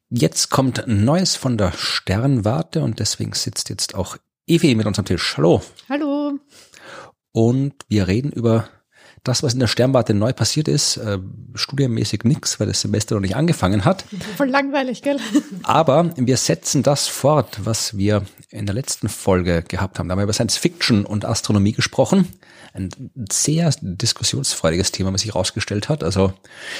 Jetzt 0.10 0.50
kommt 0.50 0.84
Neues 0.88 1.36
von 1.36 1.58
der 1.58 1.72
Sternwarte 1.72 2.82
und 2.82 3.00
deswegen 3.00 3.34
sitzt 3.34 3.70
jetzt 3.70 3.96
auch 3.96 4.18
Evi 4.48 4.76
mit 4.76 4.86
uns 4.86 5.00
am 5.00 5.06
Tisch. 5.06 5.38
Hallo. 5.38 5.62
Hallo. 5.90 6.40
Und 7.34 7.74
wir 7.88 8.08
reden 8.08 8.32
über 8.32 8.68
das, 9.24 9.44
was 9.44 9.54
in 9.54 9.60
der 9.60 9.68
Sternwarte 9.68 10.14
neu 10.14 10.34
passiert 10.34 10.68
ist, 10.68 10.98
äh, 10.98 11.20
studienmäßig 11.54 12.24
nix, 12.24 12.60
weil 12.60 12.68
das 12.68 12.82
Semester 12.82 13.16
noch 13.16 13.22
nicht 13.22 13.36
angefangen 13.36 13.86
hat. 13.86 14.04
Voll 14.36 14.50
langweilig, 14.50 15.04
gell? 15.04 15.18
Aber 15.64 16.12
wir 16.16 16.38
setzen 16.38 16.82
das 16.82 17.08
fort, 17.08 17.60
was 17.64 17.98
wir 17.98 18.24
in 18.52 18.66
der 18.66 18.76
letzten 18.76 19.10
Folge 19.10 19.64
gehabt 19.64 20.00
haben. 20.00 20.08
Da 20.08 20.14
haben 20.14 20.20
wir 20.20 20.24
über 20.24 20.34
Science 20.34 20.58
Fiction 20.58 21.06
und 21.06 21.26
Astronomie 21.26 21.72
gesprochen 21.72 22.28
ein 22.74 22.90
sehr 23.30 23.70
diskussionsfreudiges 23.82 24.92
Thema, 24.92 25.12
was 25.14 25.22
sich 25.22 25.34
herausgestellt 25.34 25.90
hat. 25.90 26.04
Also 26.04 26.34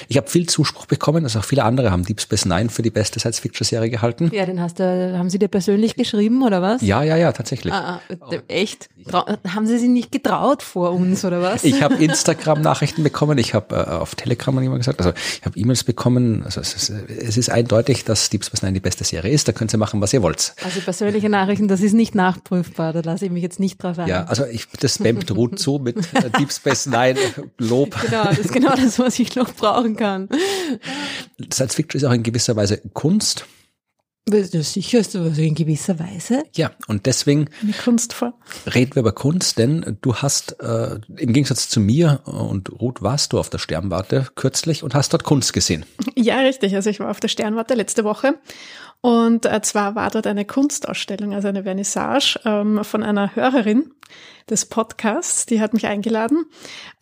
ich 0.08 0.16
habe 0.16 0.30
viel 0.30 0.48
Zuspruch 0.48 0.86
bekommen, 0.86 1.26
also 1.26 1.40
auch 1.40 1.44
viele 1.44 1.64
andere 1.64 1.92
haben 1.92 2.06
Deep 2.06 2.22
Space 2.22 2.46
Nine 2.46 2.70
für 2.70 2.82
die 2.82 2.90
beste 2.90 3.20
Science-Fiction-Serie 3.20 3.90
gehalten. 3.90 4.32
Ja, 4.34 4.46
den 4.46 4.62
hast 4.62 4.80
du, 4.80 5.18
haben 5.18 5.30
sie 5.30 5.38
dir 5.38 5.50
persönlich 5.50 5.96
geschrieben 5.96 6.44
oder 6.44 6.62
was? 6.62 6.82
Ja, 6.82 7.04
ja, 7.04 7.18
ja, 7.18 7.34
tatsächlich. 7.34 7.74
Ah, 7.74 8.00
ah 8.22 8.36
echt? 8.48 8.90
haben 9.12 9.68
sie 9.68 9.80
sich 9.80 9.90
nicht 9.90 10.12
getraut 10.12 10.64
vor 10.64 10.92
uns 10.92 11.26
oder 11.26 11.42
was? 11.42 11.64
Ich 11.64 11.82
habe 11.82 11.96
Instagram-Nachrichten 11.96 13.04
bekommen, 13.04 13.38
ich 13.38 13.54
habe 13.54 13.76
äh, 13.76 13.80
auf 13.80 14.16
Telegram 14.16 14.62
jemand 14.62 14.80
gesagt, 14.80 15.00
also 15.00 15.12
ich 15.12 15.46
habe 15.46 15.60
E-Mails 15.60 15.84
bekommen. 15.84 16.44
Also 16.44 16.62
es 16.62 16.74
ist, 16.74 16.90
es 16.90 17.36
ist 17.36 17.50
eindeutig, 17.50 18.06
dass 18.06 18.30
Deep 18.30 18.46
Space 18.46 18.62
Nine 18.62 18.74
die 18.74 18.80
beste 18.80 19.04
Serie 19.04 19.32
ist. 19.32 19.48
Da 19.48 19.52
könnt 19.52 19.74
ihr 19.74 19.78
machen, 19.78 20.00
was 20.00 20.14
ihr 20.14 20.22
wollt. 20.22 20.54
Also 20.64 20.80
persönliche 20.80 21.28
Nachrichten, 21.28 21.61
das 21.68 21.82
ist 21.82 21.94
nicht 21.94 22.16
nachprüfbar. 22.16 22.94
Da 22.94 23.02
lasse 23.02 23.26
ich 23.26 23.32
mich 23.32 23.44
jetzt 23.44 23.60
nicht 23.60 23.82
drauf 23.82 24.00
ein. 24.00 24.08
Ja, 24.08 24.26
also 24.26 24.46
ich, 24.46 24.68
das 24.80 24.96
spammt 24.96 25.32
ruht 25.32 25.60
zu 25.60 25.80
mit 25.80 25.98
äh, 26.14 26.30
Deep 26.40 26.52
Space 26.52 26.86
Nine 26.86 27.18
Lob. 27.58 28.00
Genau, 28.02 28.24
das 28.26 28.40
ist 28.40 28.54
genau 28.54 28.76
das, 28.76 29.00
was 29.00 29.20
ich 29.20 29.36
noch 29.36 29.54
brauchen 29.54 29.96
kann. 29.96 30.30
Science 31.52 31.76
Fiction 31.76 32.00
ist 32.00 32.06
auch 32.06 32.14
in 32.14 32.24
gewisser 32.24 32.56
Weise 32.56 32.82
Kunst. 32.94 33.46
Das 34.26 34.50
ist 34.50 34.74
sicher 34.74 35.00
ist 35.00 35.16
das 35.16 35.38
in 35.40 35.56
gewisser 35.56 35.98
Weise. 36.00 36.44
Ja, 36.56 36.72
und 36.88 37.08
deswegen 37.08 37.50
Eine 37.64 37.74
Kunstform. 37.74 38.34
reden 38.72 38.94
wir 38.94 39.00
über 39.00 39.14
Kunst, 39.14 39.58
denn 39.58 39.98
du 40.02 40.16
hast 40.16 40.60
äh, 40.62 41.00
im 41.18 41.34
Gegensatz 41.34 41.70
zu 41.70 41.80
mir 41.80 42.22
und 42.26 42.72
Ruth 42.80 43.02
warst 43.02 43.34
du 43.34 43.40
auf 43.40 43.50
der 43.50 43.58
Sternwarte 43.58 44.28
kürzlich 44.36 44.84
und 44.84 44.94
hast 44.94 45.12
dort 45.12 45.24
Kunst 45.24 45.54
gesehen. 45.54 45.86
Ja, 46.16 46.40
richtig. 46.42 46.76
Also 46.76 46.92
ich 46.92 47.00
war 47.00 47.10
auf 47.10 47.20
der 47.20 47.30
Sternwarte 47.30 47.74
letzte 47.74 48.04
Woche 48.04 48.36
und 49.02 49.48
äh, 49.48 49.62
zwar 49.64 49.96
war 49.96 50.12
dort 50.12 50.28
eine 50.28 50.46
Kunstausstellung, 50.46 51.34
also 51.34 51.48
eine 51.48 51.64
Vernissage 51.64 52.40
ähm, 52.46 52.84
von 52.84 53.02
einer 53.04 53.36
Hörerin 53.36 53.92
des 54.50 54.66
Podcasts, 54.66 55.46
die 55.46 55.62
hat 55.62 55.74
mich 55.74 55.88
eingeladen. 55.88 56.46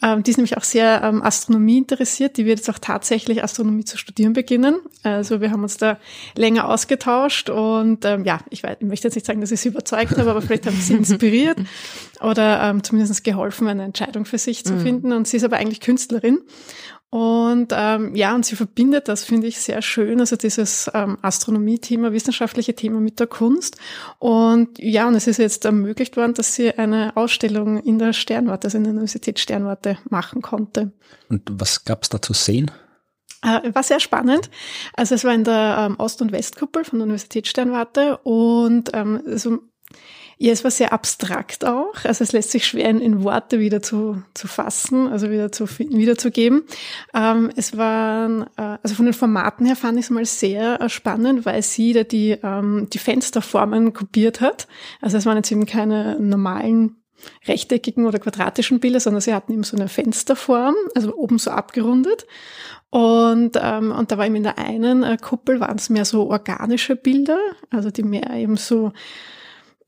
Ähm, 0.02 0.24
die 0.24 0.32
ist 0.32 0.38
nämlich 0.38 0.56
auch 0.56 0.64
sehr 0.64 1.02
ähm, 1.04 1.22
Astronomie 1.22 1.80
interessiert. 1.80 2.38
Die 2.38 2.46
wird 2.46 2.60
jetzt 2.60 2.70
auch 2.70 2.80
tatsächlich 2.80 3.44
Astronomie 3.44 3.84
zu 3.84 3.98
studieren 3.98 4.34
beginnen. 4.34 4.80
Also 5.04 5.42
wir 5.42 5.52
haben 5.52 5.64
uns 5.64 5.78
da 5.78 5.98
länger 6.36 6.70
ausgetauscht 6.70 7.50
und 7.50 8.06
ähm, 8.06 8.24
ja, 8.24 8.40
ich, 8.50 8.64
weiß, 8.64 8.78
ich 8.80 8.88
möchte 8.88 9.08
jetzt 9.08 9.16
nicht 9.16 9.26
sagen, 9.26 9.42
dass 9.42 9.52
ich 9.52 9.60
sie 9.60 9.70
überzeugt 9.70 10.18
habe, 10.18 10.30
aber 10.30 10.42
vielleicht 10.42 10.68
habe 10.68 10.76
ich 10.76 10.86
sie 10.86 10.94
inspiriert 10.94 11.58
oder 12.22 12.62
ähm, 12.64 12.84
zumindest 12.84 13.24
geholfen, 13.24 13.68
eine 13.68 13.84
Entscheidung 13.84 14.26
für 14.26 14.38
sich 14.38 14.64
zu 14.64 14.74
mhm. 14.74 14.82
finden. 14.82 15.12
Und 15.12 15.28
sie 15.28 15.38
ist 15.38 15.44
aber 15.44 15.58
eigentlich 15.58 15.82
Künstlerin 15.82 16.40
und 17.12 17.74
ähm, 17.76 18.14
ja, 18.14 18.36
und 18.36 18.46
sie 18.46 18.56
verbindet 18.56 19.08
das, 19.08 19.24
finde 19.24 19.48
ich, 19.48 19.60
sehr 19.60 19.82
schön, 19.82 20.20
also 20.20 20.36
dieses 20.36 20.92
ähm, 20.94 21.18
Astronomie-Thema, 21.24 22.14
wissenschaftliche 22.14 22.76
Thema 22.76 23.00
mit 23.00 23.20
der 23.20 23.26
Kunst. 23.26 23.78
Und 24.20 24.78
ja, 24.78 25.08
und 25.08 25.16
es 25.16 25.26
ist 25.26 25.38
jetzt 25.38 25.66
ermöglicht 25.66 26.18
worden, 26.18 26.36
dass 26.36 26.54
sie 26.54 26.72
eine 26.78 27.18
Ausstellung 27.18 27.82
in 27.82 27.98
der 27.98 28.14
Sternwarte, 28.14 28.68
also 28.68 28.78
in 28.78 28.84
der 28.84 28.92
Universität 28.92 29.40
Sternwarte, 29.40 29.98
machen 30.10 30.44
konnte. 30.44 30.92
Und 31.30 31.42
was 31.52 31.84
gab 31.84 32.04
es 32.04 32.10
da 32.10 32.22
zu 32.22 32.34
sehen? 32.34 32.70
Äh, 33.42 33.74
war 33.74 33.84
sehr 33.84 34.00
spannend. 34.00 34.52
Also 34.94 35.16
es 35.16 35.24
war 35.24 35.34
in 35.34 35.46
der 35.46 35.78
ähm, 35.80 35.96
Ost- 35.98 36.22
und 36.22 36.32
Westkuppel 36.32 36.84
von 36.84 37.00
der 37.00 37.06
Universität 37.06 37.48
Sternwarte 37.48 38.18
und 38.18 38.92
ähm, 38.94 39.24
so 39.26 39.60
Ja, 40.42 40.54
es 40.54 40.64
war 40.64 40.72
sehr 40.72 40.94
abstrakt 40.94 41.66
auch. 41.66 42.06
Also 42.06 42.24
es 42.24 42.32
lässt 42.32 42.52
sich 42.52 42.66
schwer 42.66 42.90
in, 42.90 43.02
in 43.02 43.26
Worte 43.26 43.60
wieder 43.60 43.82
zu, 43.82 44.24
zu 44.34 44.48
fassen, 44.48 45.10
also 45.10 45.30
wieder 45.30 45.52
zu 45.52 45.68
wiederzugeben. 45.68 46.64
Ähm, 47.14 47.52
es 47.58 47.76
waren, 47.76 48.44
äh, 48.56 48.78
also 48.82 48.96
von 48.96 49.04
den 49.04 49.14
Formaten 49.14 49.66
her 49.66 49.76
fand 49.76 50.00
ich 50.00 50.06
es 50.06 50.10
mal 50.10 50.24
sehr 50.24 50.80
äh, 50.80 50.88
spannend, 50.88 51.46
weil 51.46 51.62
sie 51.62 51.92
da 51.92 52.04
die, 52.04 52.38
ähm, 52.42 52.88
die 52.90 53.00
Fensterformen 53.00 53.92
kopiert 53.92 54.40
hat. 54.40 54.70
Also 55.02 55.18
es 55.18 55.26
waren 55.26 55.36
jetzt 55.36 55.52
eben 55.52 55.66
keine 55.66 56.18
normalen 56.22 56.96
rechteckigen 57.46 58.06
oder 58.06 58.20
quadratischen 58.20 58.80
Bilder, 58.80 59.02
sondern 59.02 59.20
sie 59.20 59.34
hatten 59.34 59.52
eben 59.52 59.64
so 59.64 59.76
eine 59.76 59.90
Fensterform, 59.90 60.76
also 60.96 61.18
oben 61.18 61.38
so 61.38 61.52
abgerundet. 61.52 62.26
Und, 62.90 63.60
ähm, 63.62 63.92
und 63.92 64.10
da 64.10 64.18
war 64.18 64.26
eben 64.26 64.36
in 64.36 64.44
der 64.44 64.58
einen 64.58 65.04
äh, 65.04 65.18
Kuppel 65.22 65.60
waren 65.60 65.76
es 65.76 65.90
mehr 65.90 66.06
so 66.06 66.30
organische 66.30 66.96
Bilder, 66.96 67.40
also 67.70 67.92
die 67.92 68.04
mehr 68.04 68.32
eben 68.32 68.56
so 68.56 68.94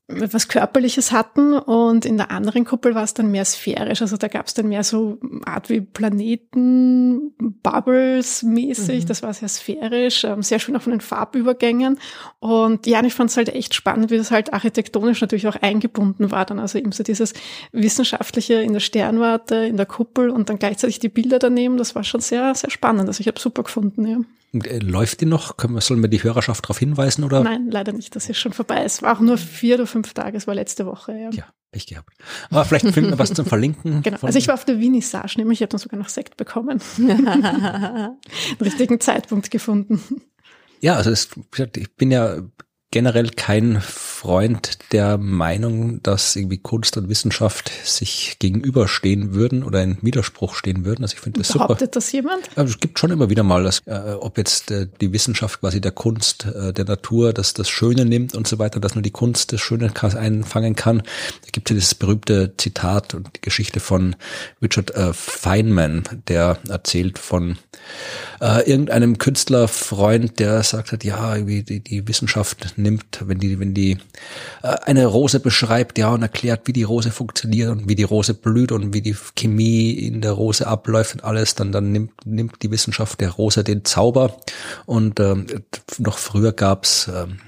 was 0.08 0.48
Körperliches 0.48 1.12
hatten 1.12 1.54
und 1.54 2.04
in 2.04 2.16
der 2.16 2.30
anderen 2.30 2.64
Kuppel 2.64 2.94
war 2.94 3.04
es 3.04 3.14
dann 3.14 3.30
mehr 3.30 3.44
sphärisch. 3.44 4.02
Also 4.02 4.16
da 4.16 4.28
gab 4.28 4.46
es 4.46 4.54
dann 4.54 4.68
mehr 4.68 4.84
so 4.84 5.18
Art 5.44 5.68
wie 5.70 5.80
Planeten, 5.80 7.32
Bubbles 7.62 8.42
mäßig. 8.42 9.04
Mhm. 9.04 9.08
Das 9.08 9.22
war 9.22 9.32
sehr 9.32 9.48
sphärisch, 9.48 10.24
ähm, 10.24 10.42
sehr 10.42 10.58
schön 10.58 10.76
auch 10.76 10.82
von 10.82 10.90
den 10.90 11.00
Farbübergängen. 11.00 11.98
Und 12.40 12.86
ja, 12.86 13.02
ich 13.04 13.14
fand 13.14 13.30
es 13.30 13.36
halt 13.36 13.48
echt 13.50 13.74
spannend, 13.74 14.10
wie 14.10 14.18
das 14.18 14.30
halt 14.30 14.52
architektonisch 14.52 15.20
natürlich 15.20 15.46
auch 15.46 15.56
eingebunden 15.56 16.30
war. 16.30 16.44
Dann 16.44 16.58
also 16.58 16.78
eben 16.78 16.92
so 16.92 17.02
dieses 17.02 17.32
Wissenschaftliche 17.72 18.54
in 18.54 18.72
der 18.72 18.80
Sternwarte, 18.80 19.54
in 19.54 19.76
der 19.76 19.86
Kuppel 19.86 20.30
und 20.30 20.48
dann 20.48 20.58
gleichzeitig 20.58 20.98
die 20.98 21.08
Bilder 21.08 21.38
daneben. 21.38 21.78
Das 21.78 21.94
war 21.94 22.04
schon 22.04 22.20
sehr, 22.20 22.54
sehr 22.54 22.70
spannend. 22.70 23.08
Also 23.08 23.20
ich 23.20 23.28
habe 23.28 23.40
super 23.40 23.62
gefunden, 23.62 24.06
ja. 24.06 24.18
Äh, 24.52 24.78
läuft 24.78 25.22
die 25.22 25.26
noch? 25.26 25.56
Können 25.56 25.74
wir, 25.74 25.80
sollen 25.80 26.02
wir 26.02 26.08
die 26.08 26.22
Hörerschaft 26.22 26.64
darauf 26.64 26.78
hinweisen? 26.78 27.24
Oder? 27.24 27.42
Nein, 27.42 27.70
leider 27.70 27.92
nicht. 27.92 28.14
Das 28.14 28.28
ist 28.28 28.38
schon 28.38 28.52
vorbei. 28.52 28.82
Es 28.84 29.02
war 29.02 29.16
auch 29.16 29.20
nur 29.20 29.38
vier 29.38 29.76
oder 29.76 29.86
fünf 29.92 30.12
Tage. 30.14 30.36
Es 30.36 30.46
war 30.46 30.54
letzte 30.54 30.86
Woche. 30.86 31.12
Ja, 31.12 31.30
ja 31.30 31.44
Pech 31.72 31.86
gehabt. 31.86 32.14
Aber 32.50 32.64
vielleicht 32.64 32.86
finden 32.88 33.10
wir 33.10 33.18
was 33.18 33.32
zum 33.32 33.46
Verlinken. 33.46 34.02
Genau. 34.02 34.18
Also 34.20 34.38
ich 34.38 34.46
war 34.46 34.54
auf 34.54 34.64
der 34.64 34.78
Vinissage, 34.78 35.34
nämlich 35.38 35.58
ich 35.58 35.62
habe 35.62 35.70
dann 35.70 35.78
sogar 35.78 35.98
noch 35.98 36.10
Sekt 36.10 36.36
bekommen. 36.36 36.80
Den 36.98 38.16
richtigen 38.60 39.00
Zeitpunkt 39.00 39.50
gefunden. 39.50 40.00
Ja, 40.80 40.96
also 40.96 41.10
es, 41.10 41.30
ich 41.76 41.96
bin 41.96 42.10
ja 42.10 42.42
generell 42.92 43.30
kein 43.30 43.80
Freund 43.80 44.92
der 44.92 45.18
Meinung, 45.18 46.00
dass 46.02 46.36
irgendwie 46.36 46.58
Kunst 46.58 46.96
und 46.96 47.08
Wissenschaft 47.08 47.72
sich 47.84 48.36
gegenüberstehen 48.38 49.34
würden 49.34 49.64
oder 49.64 49.82
in 49.82 49.98
Widerspruch 50.02 50.54
stehen 50.54 50.84
würden. 50.84 51.02
Also 51.02 51.14
ich 51.14 51.20
finde 51.20 51.40
das 51.40 51.48
super. 51.48 51.66
Behauptet 51.66 51.96
das 51.96 52.12
jemand? 52.12 52.48
Also 52.54 52.74
es 52.74 52.78
gibt 52.78 52.98
schon 52.98 53.10
immer 53.10 53.30
wieder 53.30 53.42
mal, 53.42 53.64
dass, 53.64 53.80
äh, 53.86 54.14
ob 54.20 54.38
jetzt 54.38 54.70
äh, 54.70 54.86
die 55.00 55.12
Wissenschaft 55.12 55.60
quasi 55.60 55.80
der 55.80 55.90
Kunst, 55.90 56.44
äh, 56.44 56.72
der 56.72 56.84
Natur, 56.84 57.32
dass 57.32 57.54
das 57.54 57.68
Schöne 57.68 58.04
nimmt 58.04 58.36
und 58.36 58.46
so 58.46 58.58
weiter, 58.58 58.78
dass 58.78 58.94
nur 58.94 59.02
die 59.02 59.10
Kunst 59.10 59.52
das 59.52 59.60
Schöne 59.60 59.92
einfangen 60.02 60.76
kann. 60.76 60.98
Da 60.98 61.48
gibt 61.50 61.68
es 61.68 61.74
ja 61.74 61.78
dieses 61.78 61.94
berühmte 61.94 62.54
Zitat 62.58 63.14
und 63.14 63.30
die 63.34 63.40
Geschichte 63.40 63.80
von 63.80 64.14
Richard 64.60 64.94
äh, 64.94 65.12
Feynman, 65.14 66.04
der 66.28 66.58
erzählt 66.68 67.18
von 67.18 67.56
äh, 68.40 68.68
irgendeinem 68.68 69.18
Künstlerfreund, 69.18 70.38
der 70.38 70.62
sagt 70.62 70.92
hat, 70.92 71.04
ja, 71.04 71.34
irgendwie 71.34 71.62
die, 71.62 71.80
die 71.80 72.06
Wissenschaft 72.06 72.76
nimmt, 72.82 73.22
wenn 73.24 73.38
die, 73.38 73.58
wenn 73.58 73.74
die 73.74 73.98
äh, 74.62 74.68
eine 74.84 75.06
Rose 75.06 75.40
beschreibt, 75.40 75.98
ja, 75.98 76.10
und 76.10 76.22
erklärt, 76.22 76.66
wie 76.66 76.72
die 76.72 76.82
Rose 76.82 77.10
funktioniert 77.10 77.70
und 77.70 77.88
wie 77.88 77.94
die 77.94 78.02
Rose 78.02 78.34
blüht 78.34 78.72
und 78.72 78.92
wie 78.92 79.02
die 79.02 79.16
Chemie 79.36 79.92
in 79.92 80.20
der 80.20 80.32
Rose 80.32 80.66
abläuft 80.66 81.14
und 81.14 81.24
alles, 81.24 81.54
dann, 81.54 81.72
dann 81.72 81.92
nimmt, 81.92 82.26
nimmt 82.26 82.62
die 82.62 82.70
Wissenschaft 82.70 83.20
der 83.20 83.30
Rose 83.30 83.64
den 83.64 83.84
Zauber. 83.84 84.36
Und 84.86 85.20
ähm, 85.20 85.46
noch 85.98 86.18
früher 86.18 86.52
gab's 86.52 87.08
ähm, 87.12 87.38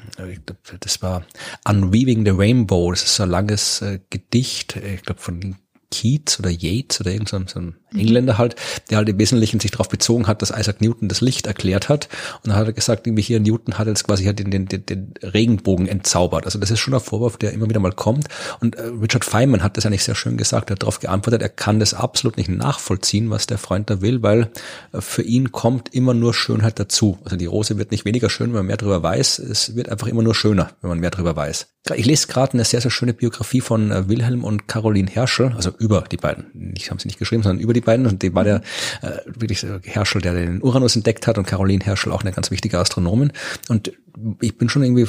das 0.80 1.02
war 1.02 1.24
Unweaving 1.64 2.24
the 2.24 2.30
Rainbow, 2.30 2.90
das 2.90 3.02
ist 3.02 3.16
so 3.16 3.24
ein 3.24 3.30
langes 3.30 3.82
äh, 3.82 3.98
Gedicht, 4.10 4.76
ich 4.76 5.02
glaube 5.02 5.20
von 5.20 5.56
Keats 5.90 6.38
oder 6.38 6.50
Yates 6.50 7.00
oder 7.00 7.12
irgend 7.12 7.28
so 7.28 7.60
Engländer 7.94 8.38
halt, 8.38 8.56
der 8.90 8.98
halt 8.98 9.08
im 9.08 9.18
Wesentlichen 9.18 9.60
sich 9.60 9.70
darauf 9.70 9.88
bezogen 9.88 10.26
hat, 10.26 10.42
dass 10.42 10.50
Isaac 10.50 10.80
Newton 10.80 11.08
das 11.08 11.20
Licht 11.20 11.46
erklärt 11.46 11.88
hat. 11.88 12.08
Und 12.42 12.48
dann 12.48 12.56
hat 12.56 12.66
er 12.66 12.72
gesagt, 12.72 13.06
irgendwie 13.06 13.22
hier 13.22 13.40
Newton 13.40 13.78
hat 13.78 13.86
jetzt 13.86 14.04
quasi 14.04 14.24
halt 14.24 14.38
den, 14.38 14.50
den, 14.50 14.66
den, 14.66 15.14
Regenbogen 15.22 15.86
entzaubert. 15.88 16.44
Also 16.44 16.58
das 16.58 16.70
ist 16.70 16.80
schon 16.80 16.94
ein 16.94 17.00
Vorwurf, 17.00 17.36
der 17.36 17.52
immer 17.52 17.68
wieder 17.68 17.80
mal 17.80 17.92
kommt. 17.92 18.28
Und 18.60 18.76
äh, 18.76 18.82
Richard 19.00 19.24
Feynman 19.24 19.62
hat 19.62 19.76
das 19.76 19.86
eigentlich 19.86 20.04
sehr 20.04 20.14
schön 20.14 20.36
gesagt, 20.36 20.70
er 20.70 20.74
hat 20.74 20.82
darauf 20.82 21.00
geantwortet, 21.00 21.42
er 21.42 21.48
kann 21.48 21.80
das 21.80 21.94
absolut 21.94 22.36
nicht 22.36 22.48
nachvollziehen, 22.48 23.30
was 23.30 23.46
der 23.46 23.58
Freund 23.58 23.90
da 23.90 24.00
will, 24.00 24.22
weil 24.22 24.50
äh, 24.92 25.00
für 25.00 25.22
ihn 25.22 25.52
kommt 25.52 25.94
immer 25.94 26.14
nur 26.14 26.34
Schönheit 26.34 26.78
dazu. 26.78 27.18
Also 27.24 27.36
die 27.36 27.46
Rose 27.46 27.78
wird 27.78 27.90
nicht 27.90 28.04
weniger 28.04 28.30
schön, 28.30 28.48
wenn 28.48 28.60
man 28.60 28.66
mehr 28.66 28.76
darüber 28.76 29.02
weiß. 29.02 29.38
Es 29.38 29.76
wird 29.76 29.88
einfach 29.88 30.06
immer 30.06 30.22
nur 30.22 30.34
schöner, 30.34 30.70
wenn 30.80 30.90
man 30.90 31.00
mehr 31.00 31.10
darüber 31.10 31.36
weiß. 31.36 31.68
Ich 31.94 32.06
lese 32.06 32.28
gerade 32.28 32.54
eine 32.54 32.64
sehr, 32.64 32.80
sehr 32.80 32.90
schöne 32.90 33.12
Biografie 33.12 33.60
von 33.60 33.90
äh, 33.90 34.08
Wilhelm 34.08 34.42
und 34.42 34.68
Caroline 34.68 35.10
Herschel, 35.10 35.52
also 35.54 35.70
über 35.78 36.02
die 36.10 36.16
beiden. 36.16 36.72
Ich 36.76 36.90
habe 36.90 37.00
sie 37.00 37.08
nicht 37.08 37.18
geschrieben, 37.18 37.42
sondern 37.42 37.62
über 37.62 37.74
die 37.74 37.82
beiden. 37.84 38.06
Und 38.06 38.22
die 38.22 38.34
war 38.34 38.44
der 38.44 38.62
äh, 39.02 39.10
wirklich 39.26 39.64
Herschel, 39.82 40.20
der 40.20 40.34
den 40.34 40.62
Uranus 40.62 40.96
entdeckt 40.96 41.26
hat 41.26 41.38
und 41.38 41.46
Caroline 41.46 41.84
Herschel 41.84 42.12
auch 42.12 42.22
eine 42.22 42.32
ganz 42.32 42.50
wichtige 42.50 42.78
Astronomin. 42.78 43.32
Und 43.68 43.92
ich 44.40 44.56
bin 44.56 44.68
schon 44.68 44.82
irgendwie 44.84 45.08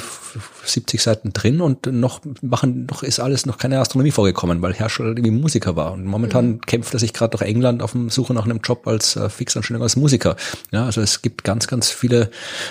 70 0.64 1.00
Seiten 1.00 1.32
drin 1.32 1.60
und 1.60 1.86
noch 1.86 2.20
machen, 2.42 2.86
noch 2.90 3.02
ist 3.02 3.20
alles 3.20 3.46
noch 3.46 3.58
keine 3.58 3.78
Astronomie 3.78 4.10
vorgekommen, 4.10 4.62
weil 4.62 4.74
Herschel 4.74 5.06
irgendwie 5.06 5.30
Musiker 5.30 5.76
war. 5.76 5.92
Und 5.92 6.04
momentan 6.06 6.46
mhm. 6.46 6.60
kämpft 6.62 6.92
er 6.92 7.00
sich 7.00 7.12
gerade 7.12 7.36
durch 7.36 7.42
England 7.42 7.82
auf 7.82 7.92
dem 7.92 8.10
Suche 8.10 8.34
nach 8.34 8.44
einem 8.44 8.60
Job 8.62 8.86
als 8.86 9.16
äh, 9.16 9.28
Fixanstellung 9.28 9.82
als 9.82 9.96
Musiker. 9.96 10.36
Ja, 10.72 10.86
also 10.86 11.00
es 11.00 11.22
gibt 11.22 11.44
ganz, 11.44 11.68
ganz 11.68 11.90
viele 11.90 12.30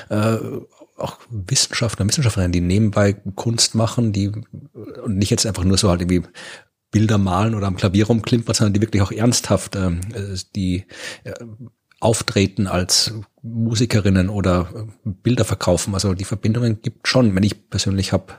äh, 0.09 0.37
auch 0.97 1.17
Wissenschaftler, 1.29 2.07
Wissenschaftlerinnen, 2.07 2.53
die 2.53 2.61
nebenbei 2.61 3.15
Kunst 3.35 3.75
machen, 3.75 4.13
die 4.13 4.31
und 5.03 5.17
nicht 5.17 5.29
jetzt 5.29 5.45
einfach 5.45 5.63
nur 5.63 5.77
so 5.77 5.89
halt 5.89 6.01
irgendwie 6.01 6.23
Bilder 6.95 7.17
malen 7.17 7.55
oder 7.55 7.67
am 7.67 7.75
Klavier 7.75 8.07
rumklimpern, 8.07 8.55
sondern 8.55 8.71
die 8.71 8.79
wirklich 8.79 9.01
auch 9.01 9.11
ernsthaft 9.11 9.75
ähm, 9.75 9.99
äh, 10.13 10.37
die 10.55 10.85
äh, 11.25 11.33
auftreten 11.99 12.67
als 12.67 13.13
Musikerinnen 13.41 14.29
oder 14.29 14.69
äh, 14.73 15.09
Bilder 15.09 15.43
verkaufen. 15.43 15.93
Also 15.93 16.13
die 16.13 16.23
Verbindungen 16.23 16.81
gibt 16.81 17.09
schon. 17.09 17.35
Wenn 17.35 17.43
ich 17.43 17.69
persönlich 17.69 18.13
habe 18.13 18.35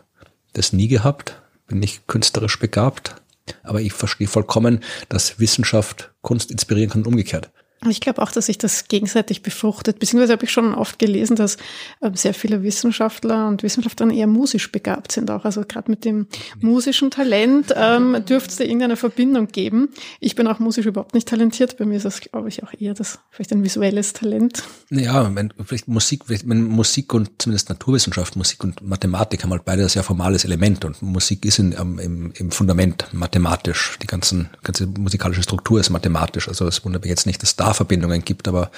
das 0.55 0.73
nie 0.73 0.89
gehabt, 0.89 1.43
bin 1.66 1.83
ich 1.83 2.07
künstlerisch 2.07 2.59
begabt, 2.59 3.16
aber 3.62 3.83
ich 3.83 3.93
verstehe 3.93 4.27
vollkommen, 4.27 4.81
dass 5.11 5.39
Wissenschaft 5.39 6.15
Kunst 6.23 6.51
inspirieren 6.51 6.89
kann 6.89 7.03
und 7.03 7.09
umgekehrt. 7.09 7.51
Ich 7.91 8.01
glaube 8.01 8.23
auch, 8.23 8.33
dass 8.33 8.47
sich 8.47 8.59
das 8.59 8.89
gegenseitig 8.89 9.43
befruchtet. 9.43 9.99
Beziehungsweise 9.99 10.33
habe 10.33 10.45
ich 10.45 10.51
schon 10.51 10.75
oft 10.75 10.99
gelesen, 10.99 11.37
dass 11.37 11.57
äh, 12.01 12.11
sehr 12.15 12.35
viele 12.35 12.63
Wissenschaftler 12.63 13.49
und 13.49 13.63
Wissenschaftlerinnen 13.63 14.17
eher 14.17 14.27
musisch 14.27 14.71
begabt 14.73 15.13
sind 15.13 15.31
auch. 15.31 15.45
Also 15.45 15.63
gerade 15.67 15.91
mit 15.91 16.05
dem 16.05 16.27
musischen 16.61 17.11
Talent 17.11 17.73
ähm, 17.77 18.25
dürfte 18.29 18.51
es 18.51 18.57
da 18.57 18.65
irgendeine 18.65 18.97
Verbindung 18.97 19.49
geben. 19.49 19.89
Ich 20.21 20.35
bin 20.35 20.47
auch 20.47 20.59
musisch 20.59 20.87
überhaupt 20.87 21.15
nicht 21.15 21.29
talentiert. 21.29 21.77
Bei 21.79 21.85
mir 21.85 21.97
ist 21.97 22.05
das, 22.05 22.21
glaube 22.21 22.49
ich, 22.49 22.63
auch 22.63 22.73
eher 22.79 22.95
das 22.95 23.19
vielleicht 23.31 23.53
ein 23.53 23.63
visuelles 23.65 24.13
Talent. 24.13 24.63
Ja, 24.91 25.35
wenn, 25.35 25.53
vielleicht 25.65 25.89
Musik, 25.89 26.25
wenn 26.29 26.65
Musik 26.65 27.15
und 27.15 27.31
zumindest 27.39 27.69
Naturwissenschaft, 27.69 28.37
Musik 28.37 28.63
und 28.65 28.83
Mathematik 28.83 29.43
haben 29.43 29.51
halt 29.51 29.65
beide 29.65 29.83
das 29.83 29.93
sehr 29.93 30.03
formales 30.03 30.45
Element 30.45 30.85
und 30.85 31.03
Musik 31.03 31.45
ist 31.45 31.59
in, 31.59 31.75
um, 31.75 31.99
im, 31.99 32.33
im 32.35 32.51
Fundament 32.51 33.07
mathematisch. 33.13 33.99
Die 34.03 34.07
ganzen, 34.07 34.51
ganze 34.63 34.87
musikalische 34.87 35.43
Struktur 35.43 35.81
ist 35.81 35.91
mathematisch. 35.91 36.49
Also 36.49 36.67
es 36.67 36.85
wundert 36.85 37.03
mich 37.03 37.11
jetzt 37.11 37.27
nicht, 37.27 37.43
dass 37.43 37.57
da 37.57 37.75
Star-Verbindungen 37.77 38.24
gibt, 38.24 38.48
aber 38.48 38.70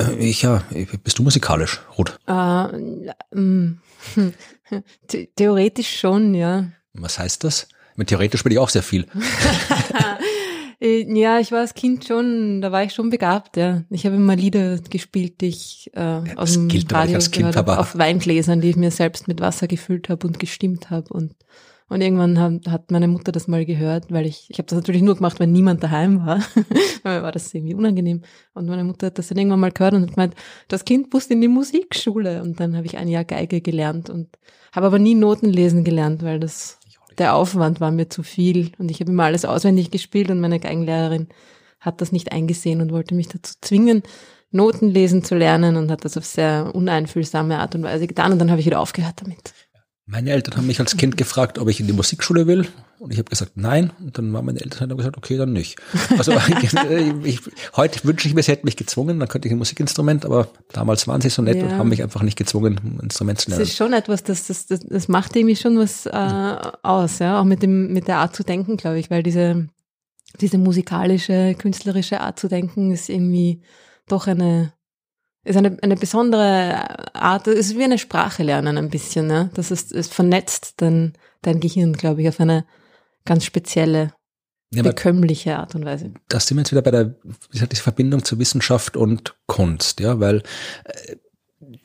äh, 0.00 0.14
ich 0.16 0.42
ja, 0.42 0.62
bist 1.04 1.18
du 1.18 1.22
musikalisch, 1.22 1.80
Ruth? 1.96 2.18
Äh, 2.26 2.32
ähm, 3.34 3.78
theoretisch 5.36 5.98
schon, 5.98 6.34
ja. 6.34 6.66
Was 6.92 7.18
heißt 7.18 7.44
das? 7.44 7.68
Mit 7.94 8.08
theoretisch 8.08 8.42
bin 8.42 8.52
ich 8.52 8.58
auch 8.58 8.68
sehr 8.68 8.82
viel. 8.82 9.06
Äh, 10.78 11.10
ja, 11.18 11.38
ich 11.40 11.52
war 11.52 11.60
als 11.60 11.72
Kind 11.72 12.04
schon, 12.04 12.60
da 12.60 12.70
war 12.70 12.82
ich 12.82 12.92
schon 12.92 13.08
begabt, 13.08 13.56
ja. 13.56 13.84
Ich 13.88 14.04
habe 14.04 14.16
immer 14.16 14.36
Lieder 14.36 14.76
gespielt, 14.76 15.40
die 15.40 15.46
ich 15.46 15.90
äh, 15.94 16.00
ja, 16.00 16.24
aus 16.36 16.52
dem 16.52 16.68
Radio 16.90 17.14
als 17.14 17.30
kind, 17.30 17.44
gehört 17.44 17.56
habe, 17.56 17.78
auf 17.78 17.96
Weingläsern, 17.96 18.60
die 18.60 18.68
ich 18.68 18.76
mir 18.76 18.90
selbst 18.90 19.26
mit 19.26 19.40
Wasser 19.40 19.68
gefüllt 19.68 20.10
habe 20.10 20.26
und 20.26 20.38
gestimmt 20.38 20.90
habe 20.90 21.10
und 21.14 21.34
und 21.88 22.00
irgendwann 22.00 22.38
hat, 22.66 22.90
meine 22.90 23.06
Mutter 23.06 23.30
das 23.30 23.46
mal 23.46 23.64
gehört, 23.64 24.10
weil 24.10 24.26
ich, 24.26 24.50
ich 24.50 24.58
habe 24.58 24.66
das 24.66 24.76
natürlich 24.76 25.02
nur 25.02 25.14
gemacht, 25.14 25.38
wenn 25.38 25.52
niemand 25.52 25.84
daheim 25.84 26.26
war. 26.26 26.40
weil 27.04 27.18
mir 27.18 27.22
war 27.22 27.30
das 27.30 27.54
irgendwie 27.54 27.74
unangenehm. 27.74 28.22
Und 28.54 28.66
meine 28.66 28.82
Mutter 28.82 29.06
hat 29.06 29.18
das 29.18 29.28
dann 29.28 29.38
irgendwann 29.38 29.60
mal 29.60 29.70
gehört 29.70 29.94
und 29.94 30.02
hat 30.02 30.14
gemeint, 30.14 30.34
das 30.66 30.84
Kind 30.84 31.12
muss 31.12 31.26
in 31.26 31.40
die 31.40 31.48
Musikschule. 31.48 32.42
Und 32.42 32.58
dann 32.58 32.76
habe 32.76 32.86
ich 32.86 32.96
ein 32.98 33.06
Jahr 33.06 33.24
Geige 33.24 33.60
gelernt 33.60 34.10
und 34.10 34.28
habe 34.72 34.86
aber 34.86 34.98
nie 34.98 35.14
Noten 35.14 35.48
lesen 35.48 35.84
gelernt, 35.84 36.24
weil 36.24 36.40
das 36.40 36.80
der 37.18 37.34
Aufwand 37.34 37.80
war 37.80 37.92
mir 37.92 38.08
zu 38.08 38.24
viel. 38.24 38.72
Und 38.78 38.90
ich 38.90 39.00
habe 39.00 39.12
immer 39.12 39.24
alles 39.24 39.44
auswendig 39.44 39.92
gespielt 39.92 40.30
und 40.30 40.40
meine 40.40 40.58
Geigenlehrerin 40.58 41.28
hat 41.78 42.00
das 42.00 42.10
nicht 42.10 42.32
eingesehen 42.32 42.80
und 42.80 42.92
wollte 42.92 43.14
mich 43.14 43.28
dazu 43.28 43.54
zwingen, 43.60 44.02
Noten 44.50 44.88
lesen 44.88 45.22
zu 45.22 45.34
lernen 45.34 45.76
und 45.76 45.90
hat 45.90 46.04
das 46.04 46.16
auf 46.16 46.24
sehr 46.24 46.74
uneinfühlsame 46.74 47.58
Art 47.58 47.74
und 47.74 47.84
Weise 47.84 48.06
getan. 48.06 48.32
Und 48.32 48.38
dann 48.38 48.50
habe 48.50 48.60
ich 48.60 48.66
wieder 48.66 48.80
aufgehört 48.80 49.22
damit. 49.22 49.54
Meine 50.08 50.30
Eltern 50.30 50.56
haben 50.56 50.68
mich 50.68 50.78
als 50.78 50.96
Kind 50.96 51.16
gefragt, 51.16 51.58
ob 51.58 51.68
ich 51.68 51.80
in 51.80 51.88
die 51.88 51.92
Musikschule 51.92 52.46
will. 52.46 52.68
Und 53.00 53.12
ich 53.12 53.18
habe 53.18 53.28
gesagt, 53.28 53.56
nein. 53.56 53.90
Und 53.98 54.16
dann 54.16 54.32
waren 54.32 54.44
meine 54.44 54.60
Eltern 54.60 54.88
haben 54.88 54.96
gesagt, 54.96 55.16
okay, 55.16 55.36
dann 55.36 55.52
nicht. 55.52 55.80
Also 56.16 56.32
ich, 57.24 57.40
heute 57.74 58.04
wünsche 58.04 58.28
ich 58.28 58.34
mir, 58.34 58.44
sie 58.44 58.52
hätten 58.52 58.66
mich 58.66 58.76
gezwungen, 58.76 59.18
dann 59.18 59.28
könnte 59.28 59.48
ich 59.48 59.52
ein 59.52 59.58
Musikinstrument, 59.58 60.24
aber 60.24 60.46
damals 60.72 61.08
waren 61.08 61.20
sie 61.20 61.28
so 61.28 61.42
nett 61.42 61.56
ja. 61.56 61.64
und 61.64 61.72
haben 61.72 61.88
mich 61.88 62.04
einfach 62.04 62.22
nicht 62.22 62.38
gezwungen, 62.38 62.78
ein 62.84 63.00
Instrument 63.02 63.40
zu 63.40 63.50
lernen. 63.50 63.62
Das 63.62 63.68
ist 63.68 63.76
schon 63.76 63.92
etwas, 63.92 64.22
das, 64.22 64.46
das, 64.46 64.66
das, 64.66 64.80
das 64.88 65.08
macht 65.08 65.34
irgendwie 65.34 65.56
schon 65.56 65.76
was 65.76 66.06
äh, 66.06 66.56
aus, 66.84 67.18
ja, 67.18 67.40
auch 67.40 67.44
mit 67.44 67.64
dem, 67.64 67.92
mit 67.92 68.06
der 68.06 68.18
Art 68.18 68.36
zu 68.36 68.44
denken, 68.44 68.76
glaube 68.76 69.00
ich, 69.00 69.10
weil 69.10 69.24
diese, 69.24 69.68
diese 70.40 70.58
musikalische, 70.58 71.56
künstlerische 71.58 72.20
Art 72.20 72.38
zu 72.38 72.46
denken 72.46 72.92
ist 72.92 73.08
irgendwie 73.08 73.60
doch 74.06 74.28
eine, 74.28 74.72
ist 75.46 75.56
eine, 75.56 75.76
eine 75.82 75.96
besondere 75.96 77.14
Art, 77.14 77.46
es 77.46 77.70
ist 77.70 77.78
wie 77.78 77.84
eine 77.84 77.98
Sprache 77.98 78.42
lernen 78.42 78.76
ein 78.76 78.90
bisschen, 78.90 79.26
ne? 79.26 79.50
Das 79.54 79.70
ist, 79.70 79.92
es 79.92 80.08
vernetzt 80.08 80.74
dein, 80.78 81.12
dein 81.42 81.60
Gehirn, 81.60 81.92
glaube 81.92 82.22
ich, 82.22 82.28
auf 82.28 82.40
eine 82.40 82.66
ganz 83.24 83.44
spezielle, 83.44 84.12
ja, 84.72 84.82
bekömmliche 84.82 85.56
Art 85.56 85.74
und 85.76 85.84
Weise. 85.84 86.12
Da 86.28 86.40
sind 86.40 86.56
wir 86.56 86.62
jetzt 86.62 86.72
wieder 86.72 86.82
bei 86.82 86.90
der, 86.90 87.14
wie 87.22 87.52
gesagt, 87.52 87.72
die 87.72 87.76
Verbindung 87.76 88.24
zur 88.24 88.38
Wissenschaft 88.40 88.96
und 88.96 89.36
Kunst, 89.46 90.00
ja, 90.00 90.18
weil 90.18 90.42
äh, 90.84 91.16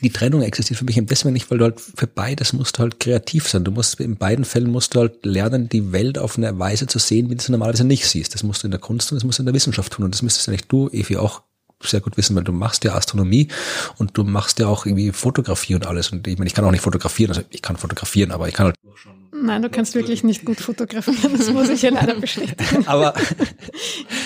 die 0.02 0.10
Trennung 0.10 0.42
existiert 0.42 0.80
für 0.80 0.86
mich 0.86 0.98
im 0.98 1.06
deswegen 1.06 1.34
nicht, 1.34 1.50
weil 1.52 1.60
du 1.60 1.66
halt 1.66 1.80
für 1.80 2.08
beides 2.08 2.54
musst 2.54 2.78
du 2.78 2.82
halt 2.82 3.00
kreativ 3.00 3.48
sein. 3.48 3.64
Du 3.64 3.72
musst 3.72 4.00
in 4.00 4.18
beiden 4.18 4.46
Fällen 4.46 4.72
musst 4.72 4.96
du 4.96 5.00
halt 5.00 5.26
lernen, 5.26 5.70
die 5.70 5.92
Welt 5.92 6.18
auf 6.18 6.38
eine 6.38 6.58
Weise 6.58 6.88
zu 6.88 7.00
sehen, 7.00 7.30
wie 7.30 7.36
du 7.36 7.44
sie 7.44 7.52
normalerweise 7.52 7.86
nicht 7.86 8.08
siehst. 8.08 8.34
Das 8.34 8.44
musst 8.44 8.64
du 8.64 8.68
in 8.68 8.72
der 8.72 8.80
Kunst 8.80 9.10
tun, 9.10 9.18
das 9.18 9.24
musst 9.24 9.40
du 9.40 9.44
in 9.44 9.46
der 9.46 9.56
Wissenschaft 9.56 9.94
tun. 9.94 10.06
Und 10.06 10.14
das 10.14 10.24
müsstest 10.24 10.48
ja 10.48 10.52
nicht 10.52 10.72
du, 10.72 10.90
Evi, 10.90 11.18
auch 11.18 11.44
sehr 11.84 12.02
gut 12.02 12.18
wissen, 12.18 12.36
weil 12.36 12.44
du 12.44 12.52
machst 12.52 12.84
ja 12.84 12.96
Astronomie 12.96 13.48
und 13.98 14.18
du 14.18 14.24
machst 14.24 14.60
ja 14.60 14.68
auch 14.68 14.86
irgendwie 14.86 15.12
Fotografie 15.12 15.76
und 15.76 15.86
alles. 15.86 16.10
Und 16.12 16.28
ich 16.28 16.38
meine, 16.38 16.48
ich 16.48 16.54
kann 16.54 16.66
auch 16.66 16.72
nicht 16.72 16.84
fotografieren, 16.84 17.32
also 17.32 17.42
ich 17.50 17.62
kann 17.62 17.78
fotografieren, 17.78 18.32
aber 18.32 18.48
ich 18.48 18.54
kann 18.54 18.68
halt 18.68 18.76
schon 18.96 19.21
Nein, 19.34 19.62
du 19.62 19.70
kannst 19.70 19.96
wirklich 19.96 20.24
nicht 20.24 20.44
gut 20.44 20.60
fotografieren, 20.60 21.34
das 21.38 21.50
muss 21.52 21.70
ich 21.70 21.82
ja 21.82 21.92
leider 21.92 22.16
bestätigen. 22.16 22.86
Aber 22.88 23.14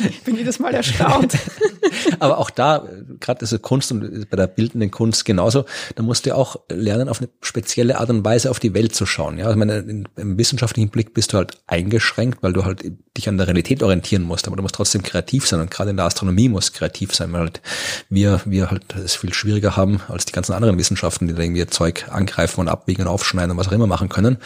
ich 0.09 0.21
bin 0.23 0.35
jedes 0.35 0.59
Mal 0.59 0.73
erstaunt. 0.73 1.37
Aber 2.19 2.39
auch 2.39 2.49
da, 2.49 2.87
gerade 3.19 3.39
diese 3.39 3.59
Kunst 3.59 3.91
und 3.91 4.29
bei 4.29 4.37
der 4.37 4.47
bildenden 4.47 4.89
Kunst 4.89 5.23
genauso, 5.25 5.65
da 5.95 6.03
musst 6.03 6.25
du 6.25 6.35
auch 6.35 6.57
lernen, 6.69 7.09
auf 7.09 7.19
eine 7.19 7.29
spezielle 7.41 7.99
Art 7.99 8.09
und 8.09 8.25
Weise 8.25 8.49
auf 8.49 8.59
die 8.59 8.73
Welt 8.73 8.95
zu 8.95 9.05
schauen. 9.05 9.37
Ja, 9.37 9.49
ich 9.49 9.55
meine, 9.55 10.05
im 10.15 10.37
wissenschaftlichen 10.37 10.89
Blick 10.89 11.13
bist 11.13 11.33
du 11.33 11.37
halt 11.37 11.57
eingeschränkt, 11.67 12.41
weil 12.41 12.53
du 12.53 12.65
halt 12.65 12.83
dich 13.17 13.29
an 13.29 13.37
der 13.37 13.47
Realität 13.47 13.83
orientieren 13.83 14.23
musst, 14.23 14.47
aber 14.47 14.55
du 14.55 14.63
musst 14.63 14.75
trotzdem 14.75 15.03
kreativ 15.03 15.47
sein 15.47 15.59
und 15.59 15.71
gerade 15.71 15.91
in 15.91 15.97
der 15.97 16.05
Astronomie 16.05 16.49
musst 16.49 16.73
kreativ 16.73 17.13
sein, 17.13 17.31
weil 17.31 17.41
halt 17.41 17.61
wir, 18.09 18.41
wir 18.45 18.71
halt 18.71 18.95
es 18.95 19.15
viel 19.15 19.33
schwieriger 19.33 19.75
haben 19.75 20.01
als 20.07 20.25
die 20.25 20.33
ganzen 20.33 20.53
anderen 20.53 20.77
Wissenschaften, 20.77 21.27
die 21.27 21.33
da 21.33 21.41
irgendwie 21.41 21.65
Zeug 21.67 22.07
angreifen 22.09 22.61
und 22.61 22.67
abwägen 22.67 23.05
und 23.05 23.11
aufschneiden 23.11 23.51
und 23.51 23.57
was 23.57 23.67
auch 23.67 23.71
immer 23.71 23.87
machen 23.87 24.09
können. 24.09 24.37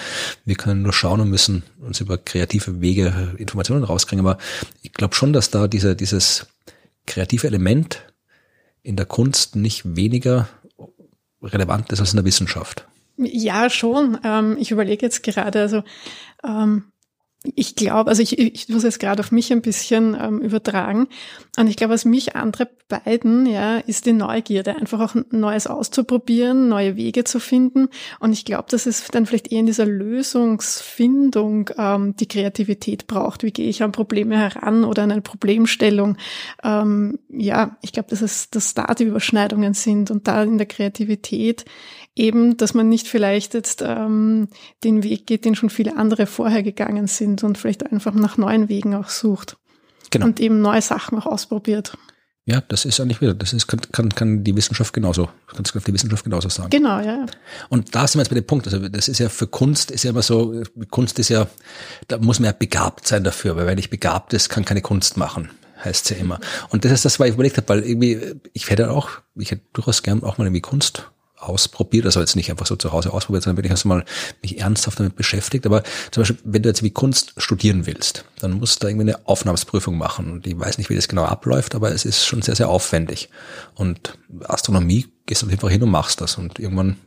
Wir 0.49 0.55
können 0.55 0.81
nur 0.81 0.93
schauen 0.93 1.21
und 1.21 1.29
müssen 1.29 1.61
uns 1.79 2.01
über 2.01 2.17
kreative 2.17 2.81
Wege 2.81 3.35
Informationen 3.37 3.83
rauskriegen. 3.83 4.25
Aber 4.25 4.39
ich 4.81 4.91
glaube 4.93 5.13
schon, 5.13 5.31
dass 5.31 5.51
da 5.51 5.67
diese, 5.67 5.95
dieses 5.95 6.47
kreative 7.05 7.45
Element 7.45 8.01
in 8.81 8.95
der 8.95 9.05
Kunst 9.05 9.55
nicht 9.55 9.95
weniger 9.95 10.49
relevant 11.43 11.91
ist 11.91 11.99
als 11.99 12.13
in 12.13 12.17
der 12.17 12.25
Wissenschaft. 12.25 12.87
Ja, 13.17 13.69
schon. 13.69 14.17
Ähm, 14.23 14.57
ich 14.59 14.71
überlege 14.71 15.05
jetzt 15.05 15.21
gerade, 15.21 15.59
also 15.59 15.83
ähm, 16.43 16.85
ich 17.43 17.75
glaube, 17.75 18.09
also 18.09 18.21
ich, 18.21 18.37
ich 18.37 18.67
muss 18.67 18.83
jetzt 18.83 18.99
gerade 18.99 19.21
auf 19.21 19.31
mich 19.31 19.51
ein 19.53 19.61
bisschen 19.61 20.15
ähm, 20.19 20.39
übertragen. 20.39 21.07
Und 21.57 21.67
ich 21.67 21.77
glaube, 21.77 21.93
was 21.93 22.03
mich 22.03 22.35
andere 22.35 22.69
beiden, 22.89 23.45
ja, 23.45 23.77
ist 23.77 24.05
die 24.05 24.13
Neugierde, 24.13 24.75
einfach 24.75 24.99
auch 24.99 25.15
Neues 25.31 25.65
auszuprobieren, 25.65 26.67
neue 26.67 26.97
Wege 26.97 27.23
zu 27.23 27.39
finden. 27.39 27.87
Und 28.19 28.33
ich 28.33 28.43
glaube, 28.43 28.65
dass 28.69 28.85
es 28.85 29.07
dann 29.07 29.25
vielleicht 29.25 29.53
eher 29.53 29.61
in 29.61 29.67
dieser 29.67 29.85
Lösungsfindung 29.85 31.69
ähm, 31.77 32.15
die 32.17 32.27
Kreativität 32.27 33.07
braucht. 33.07 33.43
Wie 33.43 33.51
gehe 33.51 33.69
ich 33.69 33.83
an 33.83 33.93
Probleme 33.93 34.37
heran 34.37 34.83
oder 34.83 35.03
an 35.03 35.11
eine 35.11 35.21
Problemstellung? 35.21 36.17
Ähm, 36.61 37.19
ja, 37.29 37.77
ich 37.81 37.93
glaube, 37.93 38.09
dass 38.09 38.21
es, 38.21 38.49
dass 38.49 38.73
da 38.73 38.93
die 38.93 39.05
Überschneidungen 39.05 39.73
sind 39.75 40.11
und 40.11 40.27
da 40.27 40.43
in 40.43 40.57
der 40.57 40.67
Kreativität 40.67 41.63
eben, 42.19 42.57
dass 42.57 42.73
man 42.73 42.89
nicht 42.89 43.07
vielleicht 43.07 43.53
jetzt 43.53 43.81
ähm, 43.83 44.49
den 44.83 45.03
Weg 45.03 45.25
geht, 45.25 45.45
den 45.45 45.55
schon 45.55 45.69
viele 45.69 45.97
andere 45.97 46.27
vorher 46.27 46.61
gegangen 46.61 47.07
sind 47.07 47.43
und 47.43 47.57
vielleicht 47.57 47.91
einfach 47.91 48.13
nach 48.13 48.37
neuen 48.37 48.69
Wegen 48.69 48.93
auch 48.93 49.09
sucht. 49.09 49.57
Genau. 50.11 50.25
Und 50.25 50.39
eben 50.39 50.61
neue 50.61 50.81
Sachen 50.81 51.17
auch 51.17 51.25
ausprobiert. 51.25 51.97
Ja, 52.45 52.61
das 52.67 52.85
ist 52.85 52.99
eigentlich 52.99 53.21
wieder, 53.21 53.35
das 53.35 53.53
ist, 53.53 53.67
kann, 53.67 53.79
kann, 53.91 54.09
kann 54.09 54.43
die 54.43 54.55
Wissenschaft 54.55 54.91
genauso, 54.91 55.29
kann 55.53 55.63
die 55.63 55.93
Wissenschaft 55.93 56.23
genauso 56.23 56.49
sagen. 56.49 56.71
Genau, 56.71 56.99
ja. 56.99 57.27
Und 57.69 57.93
da 57.93 58.07
sind 58.07 58.17
wir 58.17 58.23
jetzt 58.23 58.29
bei 58.29 58.35
dem 58.35 58.47
Punkt, 58.47 58.65
also 58.65 58.89
das 58.89 59.07
ist 59.07 59.19
ja 59.19 59.29
für 59.29 59.45
Kunst, 59.45 59.91
ist 59.91 60.03
ja 60.03 60.09
immer 60.09 60.23
so, 60.23 60.63
Kunst 60.89 61.19
ist 61.19 61.29
ja, 61.29 61.47
da 62.07 62.17
muss 62.17 62.39
man 62.39 62.47
ja 62.47 62.51
begabt 62.51 63.07
sein 63.07 63.23
dafür, 63.23 63.55
weil 63.55 63.67
wenn 63.67 63.77
ich 63.77 63.91
begabt 63.91 64.33
ist, 64.33 64.49
kann 64.49 64.65
keine 64.65 64.81
Kunst 64.81 65.17
machen 65.17 65.49
heißt 65.81 66.11
es 66.11 66.17
ja 66.17 66.17
immer. 66.17 66.41
Und 66.71 66.83
das 66.83 66.91
ist 66.91 67.05
das, 67.05 67.21
was 67.21 67.29
ich 67.29 67.35
überlegt 67.35 67.55
habe, 67.55 67.69
weil 67.69 67.85
irgendwie, 67.85 68.35
ich 68.51 68.69
hätte 68.69 68.91
auch, 68.91 69.11
ich 69.35 69.51
hätte 69.51 69.63
durchaus 69.71 70.03
gern 70.03 70.23
auch 70.23 70.37
mal 70.37 70.43
irgendwie 70.43 70.59
Kunst 70.59 71.09
ausprobiert, 71.39 72.05
also 72.05 72.19
jetzt 72.19 72.35
nicht 72.35 72.51
einfach 72.51 72.65
so 72.65 72.75
zu 72.75 72.91
Hause 72.91 73.13
ausprobiert, 73.13 73.43
sondern 73.43 73.57
wirklich 73.57 73.71
erst 73.71 73.85
mal 73.85 74.03
mich 74.41 74.59
ernsthaft 74.59 74.99
damit 74.99 75.15
beschäftigt. 75.15 75.65
Aber 75.65 75.83
zum 76.11 76.21
Beispiel, 76.21 76.39
wenn 76.43 76.63
du 76.63 76.69
jetzt 76.69 76.83
wie 76.83 76.91
Kunst 76.91 77.33
studieren 77.37 77.85
willst, 77.85 78.25
dann 78.39 78.53
musst 78.53 78.77
du 78.77 78.79
da 78.85 78.89
irgendwie 78.89 79.11
eine 79.11 79.27
Aufnahmsprüfung 79.27 79.97
machen. 79.97 80.31
Und 80.31 80.47
ich 80.47 80.59
weiß 80.59 80.77
nicht, 80.77 80.89
wie 80.89 80.95
das 80.95 81.07
genau 81.07 81.25
abläuft, 81.25 81.75
aber 81.75 81.91
es 81.91 82.05
ist 82.05 82.25
schon 82.25 82.41
sehr, 82.41 82.55
sehr 82.55 82.69
aufwendig. 82.69 83.29
Und 83.75 84.17
Astronomie 84.43 85.07
gehst 85.25 85.41
du 85.41 85.47
einfach 85.47 85.69
hin 85.69 85.83
und 85.83 85.91
machst 85.91 86.21
das. 86.21 86.37
Und 86.37 86.59
irgendwann 86.59 86.97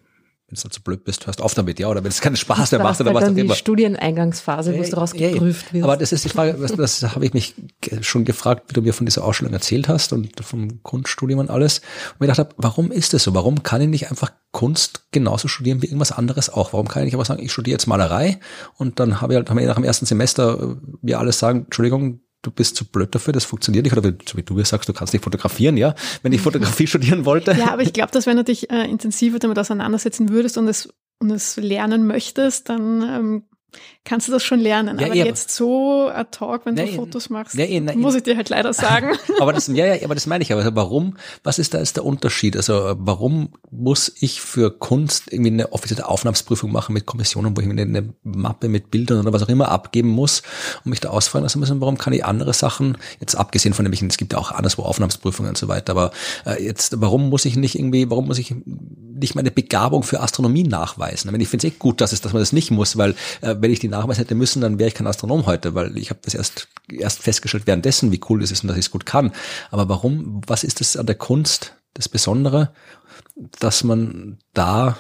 wenn 0.52 0.60
du 0.62 0.68
zu 0.68 0.82
blöd 0.82 1.04
bist, 1.04 1.26
hörst 1.26 1.40
auf 1.40 1.54
damit, 1.54 1.78
ja, 1.78 1.88
oder 1.88 2.04
wenn 2.04 2.10
es 2.10 2.20
keinen 2.20 2.36
Spaß 2.36 2.72
mehr 2.72 2.82
macht 2.82 3.00
oder 3.00 3.14
was 3.14 3.24
auch 3.24 3.28
immer. 3.28 3.54
die 3.54 3.58
Studieneingangsphase, 3.58 4.76
wo 4.76 4.82
du 4.82 4.96
rausgeprüft 4.96 5.72
wirst. 5.72 5.84
Aber 5.84 5.96
das 5.96 6.12
ist 6.12 6.24
die 6.24 6.28
Frage, 6.28 6.54
das, 6.54 6.74
das 6.74 7.02
habe 7.14 7.24
ich 7.24 7.32
mich 7.32 7.54
schon 8.02 8.24
gefragt, 8.24 8.64
wie 8.68 8.74
du 8.74 8.82
mir 8.82 8.92
von 8.92 9.06
dieser 9.06 9.24
Ausstellung 9.24 9.54
erzählt 9.54 9.88
hast 9.88 10.12
und 10.12 10.44
vom 10.44 10.82
Kunststudium 10.82 11.40
und 11.40 11.50
alles. 11.50 11.78
Und 11.78 12.20
mir 12.20 12.26
gedacht 12.26 12.40
habe, 12.40 12.54
warum 12.58 12.92
ist 12.92 13.14
das 13.14 13.22
so? 13.22 13.34
Warum 13.34 13.62
kann 13.62 13.80
ich 13.80 13.88
nicht 13.88 14.10
einfach 14.10 14.30
Kunst 14.50 15.04
genauso 15.10 15.48
studieren 15.48 15.80
wie 15.80 15.86
irgendwas 15.86 16.12
anderes 16.12 16.50
auch? 16.50 16.74
Warum 16.74 16.86
kann 16.86 17.02
ich 17.02 17.06
nicht 17.06 17.14
einfach 17.14 17.26
sagen, 17.26 17.42
ich 17.42 17.52
studiere 17.52 17.76
jetzt 17.76 17.86
Malerei 17.86 18.38
und 18.76 19.00
dann 19.00 19.22
habe 19.22 19.32
ich 19.32 19.36
halt, 19.38 19.48
haben 19.48 19.58
wir 19.58 19.66
nach 19.66 19.76
dem 19.76 19.84
ersten 19.84 20.04
Semester 20.04 20.76
wir 21.00 21.18
alles 21.18 21.38
sagen, 21.38 21.64
Entschuldigung, 21.64 22.20
du 22.42 22.50
bist 22.50 22.76
zu 22.76 22.84
blöd 22.84 23.14
dafür, 23.14 23.32
das 23.32 23.44
funktioniert 23.44 23.84
nicht. 23.84 23.96
Oder 23.96 24.12
so 24.26 24.36
wie 24.36 24.42
du 24.42 24.62
sagst, 24.64 24.88
du 24.88 24.92
kannst 24.92 25.12
nicht 25.12 25.22
fotografieren, 25.24 25.76
ja, 25.76 25.94
wenn 26.22 26.32
ich 26.32 26.40
Fotografie 26.40 26.86
studieren 26.86 27.24
wollte. 27.24 27.52
Ja, 27.52 27.72
aber 27.72 27.82
ich 27.82 27.92
glaube, 27.92 28.10
dass 28.12 28.26
wenn 28.26 28.36
du 28.36 28.44
dich 28.44 28.70
äh, 28.70 28.84
intensiver 28.88 29.38
damit 29.38 29.58
auseinandersetzen 29.58 30.28
würdest 30.28 30.58
und 30.58 30.68
es, 30.68 30.92
und 31.20 31.30
es 31.30 31.56
lernen 31.56 32.06
möchtest, 32.06 32.68
dann 32.68 33.02
ähm, 33.02 33.42
kannst 34.04 34.28
du 34.28 34.32
das 34.32 34.42
schon 34.42 34.60
lernen. 34.60 34.98
Ja, 34.98 35.06
aber 35.06 35.14
ja, 35.14 35.24
jetzt 35.24 35.50
so 35.50 36.08
ad 36.08 36.38
hoc, 36.40 36.66
wenn 36.66 36.76
ja, 36.76 36.84
du 36.84 36.92
Fotos 36.92 37.30
machst, 37.30 37.56
muss 37.94 38.14
ich 38.14 38.22
dir 38.22 38.36
halt 38.36 38.48
leider 38.48 38.72
sagen. 38.72 39.16
aber 39.40 39.52
das, 39.52 39.68
ja, 39.68 39.86
ja, 39.86 40.04
aber 40.04 40.14
das 40.14 40.26
meine 40.26 40.42
ich. 40.42 40.52
Aber 40.52 40.74
warum, 40.74 41.16
was 41.44 41.58
ist 41.58 41.74
da 41.74 41.78
ist 41.78 41.96
der 41.96 42.04
Unterschied? 42.04 42.56
Also 42.56 42.94
warum 42.98 43.50
muss 43.70 44.12
ich 44.20 44.40
für 44.40 44.70
Kunst 44.70 45.32
irgendwie 45.32 45.52
eine 45.52 45.72
offizielle 45.72 46.06
Aufnahmsprüfung 46.06 46.72
machen 46.72 46.92
mit 46.92 47.06
Kommissionen, 47.06 47.56
wo 47.56 47.60
ich 47.60 47.66
mir 47.66 47.80
eine 47.80 48.12
Mappe 48.22 48.68
mit 48.68 48.90
Bildern 48.90 49.20
oder 49.20 49.32
was 49.32 49.42
auch 49.42 49.48
immer 49.48 49.68
abgeben 49.68 50.08
muss 50.08 50.42
und 50.84 50.90
mich 50.90 51.00
da 51.00 51.10
ausfallen 51.10 51.44
lassen 51.44 51.60
müssen? 51.60 51.80
Warum 51.80 51.98
kann 51.98 52.12
ich 52.12 52.24
andere 52.24 52.52
Sachen, 52.52 52.98
jetzt 53.20 53.36
abgesehen 53.36 53.74
von 53.74 53.84
nämlich, 53.84 54.02
es 54.02 54.16
gibt 54.16 54.32
ja 54.32 54.38
auch 54.38 54.52
anderswo 54.52 54.82
Aufnahmsprüfungen 54.82 55.50
und 55.50 55.58
so 55.58 55.68
weiter, 55.68 55.92
aber 55.92 56.10
äh, 56.44 56.62
jetzt, 56.62 57.00
warum 57.00 57.28
muss 57.28 57.44
ich 57.44 57.56
nicht 57.56 57.78
irgendwie, 57.78 58.10
warum 58.10 58.26
muss 58.26 58.38
ich 58.38 58.54
nicht 59.22 59.34
meine 59.34 59.50
Begabung 59.50 60.02
für 60.02 60.20
Astronomie 60.20 60.64
nachweisen? 60.64 61.34
Ich, 61.40 61.48
finde 61.48 61.66
es 61.66 61.72
eh 61.72 61.76
gut, 61.76 62.00
dass 62.00 62.12
es, 62.12 62.20
dass 62.20 62.32
man 62.32 62.42
das 62.42 62.52
nicht 62.52 62.70
muss, 62.70 62.96
weil 62.96 63.14
äh, 63.40 63.56
wenn 63.58 63.72
ich 63.72 63.78
die 63.78 63.88
Nachweis 63.88 64.18
hätte 64.18 64.34
müssen, 64.34 64.60
dann 64.60 64.78
wäre 64.78 64.88
ich 64.88 64.94
kein 64.94 65.06
Astronom 65.06 65.46
heute, 65.46 65.74
weil 65.74 65.96
ich 65.96 66.10
habe 66.10 66.20
das 66.22 66.34
erst 66.34 66.68
erst 66.90 67.22
festgestellt 67.22 67.66
währenddessen, 67.66 68.12
wie 68.12 68.20
cool 68.28 68.42
es 68.42 68.50
ist 68.50 68.62
und 68.62 68.68
dass 68.68 68.76
ich 68.76 68.86
es 68.86 68.90
gut 68.90 69.06
kann. 69.06 69.32
Aber 69.70 69.88
warum? 69.88 70.42
Was 70.46 70.64
ist 70.64 70.80
das 70.80 70.96
an 70.96 71.06
der 71.06 71.14
Kunst 71.14 71.74
das 71.94 72.08
Besondere, 72.08 72.72
dass 73.60 73.84
man 73.84 74.38
da 74.54 74.96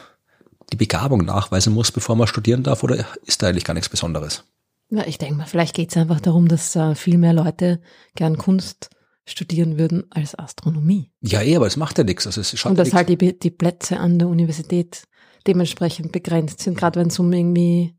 die 0.72 0.76
Begabung 0.76 1.24
nachweisen 1.24 1.74
muss, 1.74 1.92
bevor 1.92 2.16
man 2.16 2.26
studieren 2.26 2.62
darf, 2.62 2.82
oder 2.82 3.04
ist 3.24 3.42
da 3.42 3.48
eigentlich 3.48 3.64
gar 3.64 3.74
nichts 3.74 3.88
Besonderes? 3.88 4.44
Ja, 4.90 5.06
ich 5.06 5.18
denke 5.18 5.36
mal, 5.36 5.46
vielleicht 5.46 5.74
geht 5.74 5.90
es 5.90 5.96
einfach 5.96 6.20
darum, 6.20 6.48
dass 6.48 6.76
äh, 6.76 6.94
viel 6.94 7.18
mehr 7.18 7.32
Leute 7.32 7.80
gern 8.14 8.36
Kunst 8.36 8.90
studieren 9.24 9.78
würden 9.78 10.04
als 10.10 10.34
Astronomie. 10.36 11.12
Ja, 11.20 11.42
eh, 11.42 11.56
aber 11.56 11.66
es 11.66 11.76
macht 11.76 11.98
ja 11.98 12.04
nichts. 12.04 12.26
Also 12.26 12.40
es 12.40 12.64
Und 12.64 12.78
dass 12.78 12.92
halt 12.92 13.08
die, 13.08 13.38
die 13.38 13.50
Plätze 13.50 13.98
an 13.98 14.18
der 14.18 14.28
Universität 14.28 15.04
dementsprechend 15.46 16.12
begrenzt 16.12 16.60
sind, 16.60 16.76
gerade 16.76 17.00
wenn 17.00 17.08
es 17.08 17.18
um 17.18 17.32
irgendwie 17.32 17.94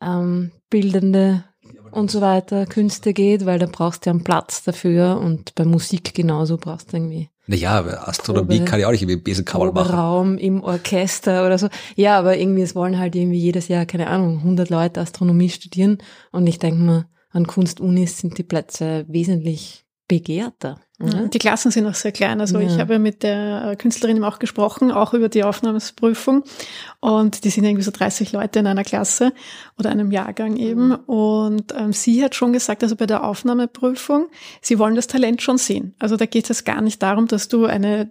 ähm, 0.00 0.52
bildende 0.70 1.44
und 1.90 2.10
so 2.10 2.20
weiter 2.20 2.66
Künste 2.66 3.12
geht, 3.12 3.46
weil 3.46 3.58
da 3.58 3.66
brauchst 3.66 4.04
du 4.04 4.10
ja 4.10 4.14
einen 4.14 4.24
Platz 4.24 4.62
dafür 4.62 5.18
und 5.18 5.54
bei 5.54 5.64
Musik 5.64 6.14
genauso 6.14 6.56
brauchst 6.56 6.92
du 6.92 6.96
irgendwie. 6.96 7.30
Naja, 7.46 7.80
Astronomie 8.06 8.58
Probe, 8.58 8.70
kann 8.70 8.80
ja 8.80 8.88
auch 8.88 8.92
nicht 8.92 9.02
irgendwie 9.02 9.22
Besenkammer 9.22 9.72
machen. 9.72 9.94
Raum 9.94 10.38
im 10.38 10.62
Orchester 10.62 11.46
oder 11.46 11.56
so. 11.56 11.68
Ja, 11.96 12.18
aber 12.18 12.36
irgendwie, 12.36 12.60
es 12.60 12.74
wollen 12.74 12.98
halt 12.98 13.16
irgendwie 13.16 13.38
jedes 13.38 13.68
Jahr, 13.68 13.86
keine 13.86 14.08
Ahnung, 14.08 14.38
100 14.38 14.68
Leute 14.68 15.00
Astronomie 15.00 15.48
studieren 15.48 15.98
und 16.30 16.46
ich 16.46 16.58
denke 16.58 16.82
mal, 16.82 17.06
an 17.30 17.46
Kunstunis 17.46 18.18
sind 18.18 18.36
die 18.36 18.42
Plätze 18.42 19.06
wesentlich 19.08 19.87
begehrter. 20.08 20.80
Mhm. 20.98 21.30
Die 21.30 21.38
Klassen 21.38 21.70
sind 21.70 21.86
auch 21.86 21.94
sehr 21.94 22.10
klein. 22.10 22.40
Also 22.40 22.58
ja. 22.58 22.66
ich 22.66 22.80
habe 22.80 22.98
mit 22.98 23.22
der 23.22 23.76
Künstlerin 23.78 24.16
eben 24.16 24.24
auch 24.24 24.40
gesprochen, 24.40 24.90
auch 24.90 25.14
über 25.14 25.28
die 25.28 25.44
Aufnahmeprüfung. 25.44 26.42
Und 26.98 27.44
die 27.44 27.50
sind 27.50 27.64
irgendwie 27.64 27.84
so 27.84 27.92
30 27.92 28.32
Leute 28.32 28.58
in 28.58 28.66
einer 28.66 28.82
Klasse 28.82 29.32
oder 29.78 29.90
einem 29.90 30.10
Jahrgang 30.10 30.56
eben. 30.56 30.92
Und 30.92 31.72
ähm, 31.76 31.92
sie 31.92 32.24
hat 32.24 32.34
schon 32.34 32.52
gesagt, 32.52 32.82
also 32.82 32.96
bei 32.96 33.06
der 33.06 33.22
Aufnahmeprüfung, 33.22 34.26
sie 34.60 34.80
wollen 34.80 34.96
das 34.96 35.06
Talent 35.06 35.40
schon 35.40 35.58
sehen. 35.58 35.94
Also 36.00 36.16
da 36.16 36.26
geht 36.26 36.50
es 36.50 36.64
gar 36.64 36.80
nicht 36.80 37.00
darum, 37.00 37.28
dass 37.28 37.46
du 37.46 37.66
eine 37.66 38.10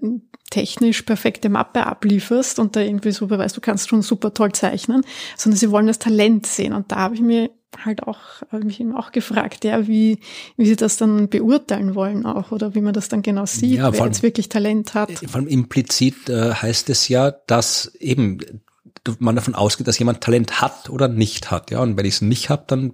technisch 0.49 1.02
perfekte 1.02 1.49
Mappe 1.49 1.86
ablieferst 1.86 2.57
und 2.60 2.78
da 2.78 2.80
irgendwie 2.80 3.11
so 3.11 3.28
beweist, 3.28 3.57
du 3.57 3.61
kannst 3.61 3.90
schon 3.90 4.02
super 4.02 4.34
toll 4.34 4.53
zeichnen, 4.53 5.03
sondern 5.36 5.57
sie 5.57 5.72
wollen 5.72 5.88
das 5.88 5.99
Talent 5.99 6.45
sehen. 6.45 6.72
Und 6.72 6.91
da 6.94 6.98
habe 6.98 7.15
ich 7.15 7.22
mir 7.22 7.49
halt 7.84 8.04
auch, 8.04 8.20
habe 8.52 8.66
mich 8.66 8.80
eben 8.80 8.95
auch 8.95 9.12
gefragt, 9.12 9.64
ja, 9.64 9.88
wie, 9.88 10.20
wie 10.56 10.66
sie 10.66 10.76
das 10.76 10.98
dann 10.98 11.30
beurteilen 11.30 11.95
wollen 11.95 12.26
auch 12.26 12.52
oder 12.52 12.76
wie 12.76 12.82
man 12.82 12.94
das 12.94 13.10
dann 13.10 13.22
genau 13.22 13.45
sieht, 13.45 13.78
ja, 13.78 13.91
wer 13.94 14.02
allem, 14.02 14.12
jetzt 14.12 14.24
wirklich 14.24 14.49
Talent 14.49 14.94
hat. 14.94 15.12
Vor 15.12 15.36
allem 15.36 15.48
implizit 15.48 16.30
äh, 16.30 16.54
heißt 16.54 16.90
es 16.90 17.08
ja, 17.08 17.32
dass 17.32 17.94
eben 17.95 18.40
man 19.20 19.36
davon 19.36 19.56
ausgeht, 19.56 19.88
dass 19.88 19.99
jemand 19.99 20.22
Talent 20.22 20.62
hat 20.62 20.90
oder 20.90 21.08
nicht 21.08 21.52
hat. 21.52 21.72
Ja, 21.72 21.82
und 21.82 21.98
wenn 21.98 22.06
ich 22.06 22.16
es 22.16 22.22
nicht 22.22 22.49
habe, 22.49 22.66
dann 22.68 22.94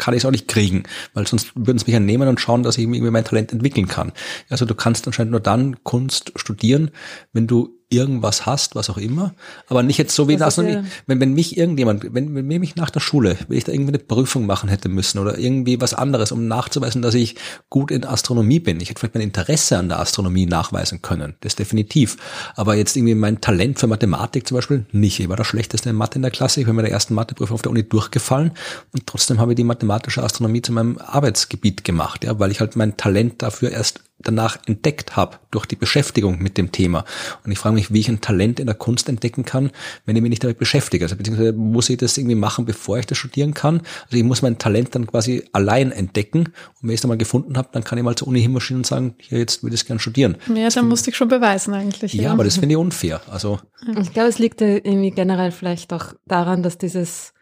kann 0.00 0.14
ich 0.14 0.22
es 0.22 0.24
auch 0.24 0.30
nicht 0.30 0.48
kriegen, 0.48 0.84
weil 1.14 1.26
sonst 1.26 1.52
würden 1.54 1.78
sie 1.78 1.84
mich 1.84 1.92
ja 1.92 2.00
nehmen 2.00 2.26
und 2.26 2.40
schauen, 2.40 2.62
dass 2.62 2.78
ich 2.78 2.84
irgendwie 2.84 3.10
mein 3.10 3.24
Talent 3.24 3.52
entwickeln 3.52 3.86
kann. 3.86 4.12
Also 4.48 4.64
du 4.64 4.74
kannst 4.74 5.06
anscheinend 5.06 5.30
nur 5.30 5.40
dann 5.40 5.84
Kunst 5.84 6.32
studieren, 6.36 6.90
wenn 7.32 7.46
du 7.46 7.79
irgendwas 7.90 8.46
hast, 8.46 8.76
was 8.76 8.88
auch 8.88 8.96
immer, 8.96 9.34
aber 9.68 9.82
nicht 9.82 9.98
jetzt 9.98 10.14
so 10.14 10.28
wie 10.28 10.36
das. 10.36 10.56
Ja. 10.56 10.84
Wenn, 11.06 11.20
wenn 11.20 11.34
mich 11.34 11.56
irgendjemand, 11.56 12.14
wenn, 12.14 12.34
wenn 12.34 12.46
mich 12.46 12.76
nach 12.76 12.90
der 12.90 13.00
Schule, 13.00 13.36
wenn 13.48 13.58
ich 13.58 13.64
da 13.64 13.72
irgendwie 13.72 13.90
eine 13.90 13.98
Prüfung 13.98 14.46
machen 14.46 14.68
hätte 14.68 14.88
müssen 14.88 15.18
oder 15.18 15.38
irgendwie 15.38 15.80
was 15.80 15.92
anderes, 15.92 16.30
um 16.30 16.46
nachzuweisen, 16.46 17.02
dass 17.02 17.14
ich 17.14 17.34
gut 17.68 17.90
in 17.90 18.04
Astronomie 18.04 18.60
bin. 18.60 18.80
Ich 18.80 18.90
hätte 18.90 19.00
vielleicht 19.00 19.14
mein 19.14 19.24
Interesse 19.24 19.76
an 19.76 19.88
der 19.88 19.98
Astronomie 19.98 20.46
nachweisen 20.46 21.02
können. 21.02 21.34
Das 21.40 21.56
definitiv. 21.56 22.16
Aber 22.54 22.76
jetzt 22.76 22.96
irgendwie 22.96 23.14
mein 23.14 23.40
Talent 23.40 23.80
für 23.80 23.88
Mathematik 23.88 24.46
zum 24.46 24.56
Beispiel 24.56 24.86
nicht. 24.92 25.18
Ich 25.18 25.28
war 25.28 25.36
der 25.36 25.44
schlechteste 25.44 25.90
in 25.90 25.96
Mathe 25.96 26.16
in 26.16 26.22
der 26.22 26.30
Klasse. 26.30 26.60
Ich 26.60 26.66
bin 26.66 26.76
bei 26.76 26.82
der 26.82 26.92
ersten 26.92 27.14
Matheprüfung 27.14 27.54
auf 27.54 27.62
der 27.62 27.72
Uni 27.72 27.82
durchgefallen 27.82 28.52
und 28.92 29.06
trotzdem 29.06 29.40
habe 29.40 29.52
ich 29.52 29.56
die 29.56 29.64
mathematische 29.64 30.22
Astronomie 30.22 30.62
zu 30.62 30.72
meinem 30.72 30.98
Arbeitsgebiet 30.98 31.84
gemacht, 31.84 32.24
ja, 32.24 32.38
weil 32.38 32.50
ich 32.50 32.60
halt 32.60 32.76
mein 32.76 32.96
Talent 32.96 33.42
dafür 33.42 33.70
erst 33.70 34.00
danach 34.22 34.58
entdeckt 34.66 35.16
habe 35.16 35.38
durch 35.50 35.66
die 35.66 35.76
Beschäftigung 35.76 36.38
mit 36.38 36.58
dem 36.58 36.72
Thema. 36.72 37.04
Und 37.44 37.52
ich 37.52 37.58
frage 37.58 37.74
mich, 37.74 37.92
wie 37.92 38.00
ich 38.00 38.08
ein 38.08 38.20
Talent 38.20 38.60
in 38.60 38.66
der 38.66 38.74
Kunst 38.74 39.08
entdecken 39.08 39.44
kann, 39.44 39.70
wenn 40.06 40.16
ich 40.16 40.22
mich 40.22 40.30
nicht 40.30 40.44
damit 40.44 40.58
beschäftige. 40.58 41.04
Also 41.04 41.16
beziehungsweise 41.16 41.52
muss 41.52 41.88
ich 41.88 41.96
das 41.98 42.16
irgendwie 42.18 42.36
machen, 42.36 42.64
bevor 42.64 42.98
ich 42.98 43.06
das 43.06 43.18
studieren 43.18 43.54
kann. 43.54 43.82
Also 44.04 44.16
ich 44.16 44.24
muss 44.24 44.42
mein 44.42 44.58
Talent 44.58 44.94
dann 44.94 45.06
quasi 45.06 45.44
allein 45.52 45.92
entdecken. 45.92 46.40
Und 46.40 46.82
wenn 46.82 46.90
ich 46.90 46.96
es 46.96 47.00
dann 47.02 47.08
mal 47.08 47.18
gefunden 47.18 47.56
habe, 47.56 47.68
dann 47.72 47.84
kann 47.84 47.98
ich 47.98 48.04
mal 48.04 48.16
zur 48.16 48.28
Uni 48.28 48.40
hinmarschieren 48.40 48.80
und 48.80 48.86
sagen, 48.86 49.14
hier, 49.18 49.38
jetzt 49.38 49.62
würde 49.62 49.74
ich 49.74 49.80
es 49.82 49.86
gerne 49.86 50.00
studieren. 50.00 50.36
Ja, 50.54 50.68
dann 50.68 50.88
musste 50.88 51.10
ich 51.10 51.16
schon 51.16 51.28
beweisen 51.28 51.74
eigentlich. 51.74 52.12
Ja, 52.14 52.24
ja. 52.24 52.32
aber 52.32 52.44
das 52.44 52.56
finde 52.56 52.74
ich 52.74 52.78
unfair. 52.78 53.20
Also 53.30 53.60
ich 54.00 54.12
glaube, 54.12 54.28
es 54.28 54.38
liegt 54.38 54.60
irgendwie 54.60 55.10
generell 55.10 55.50
vielleicht 55.50 55.92
auch 55.92 56.14
daran, 56.26 56.62
dass 56.62 56.78
dieses 56.78 57.32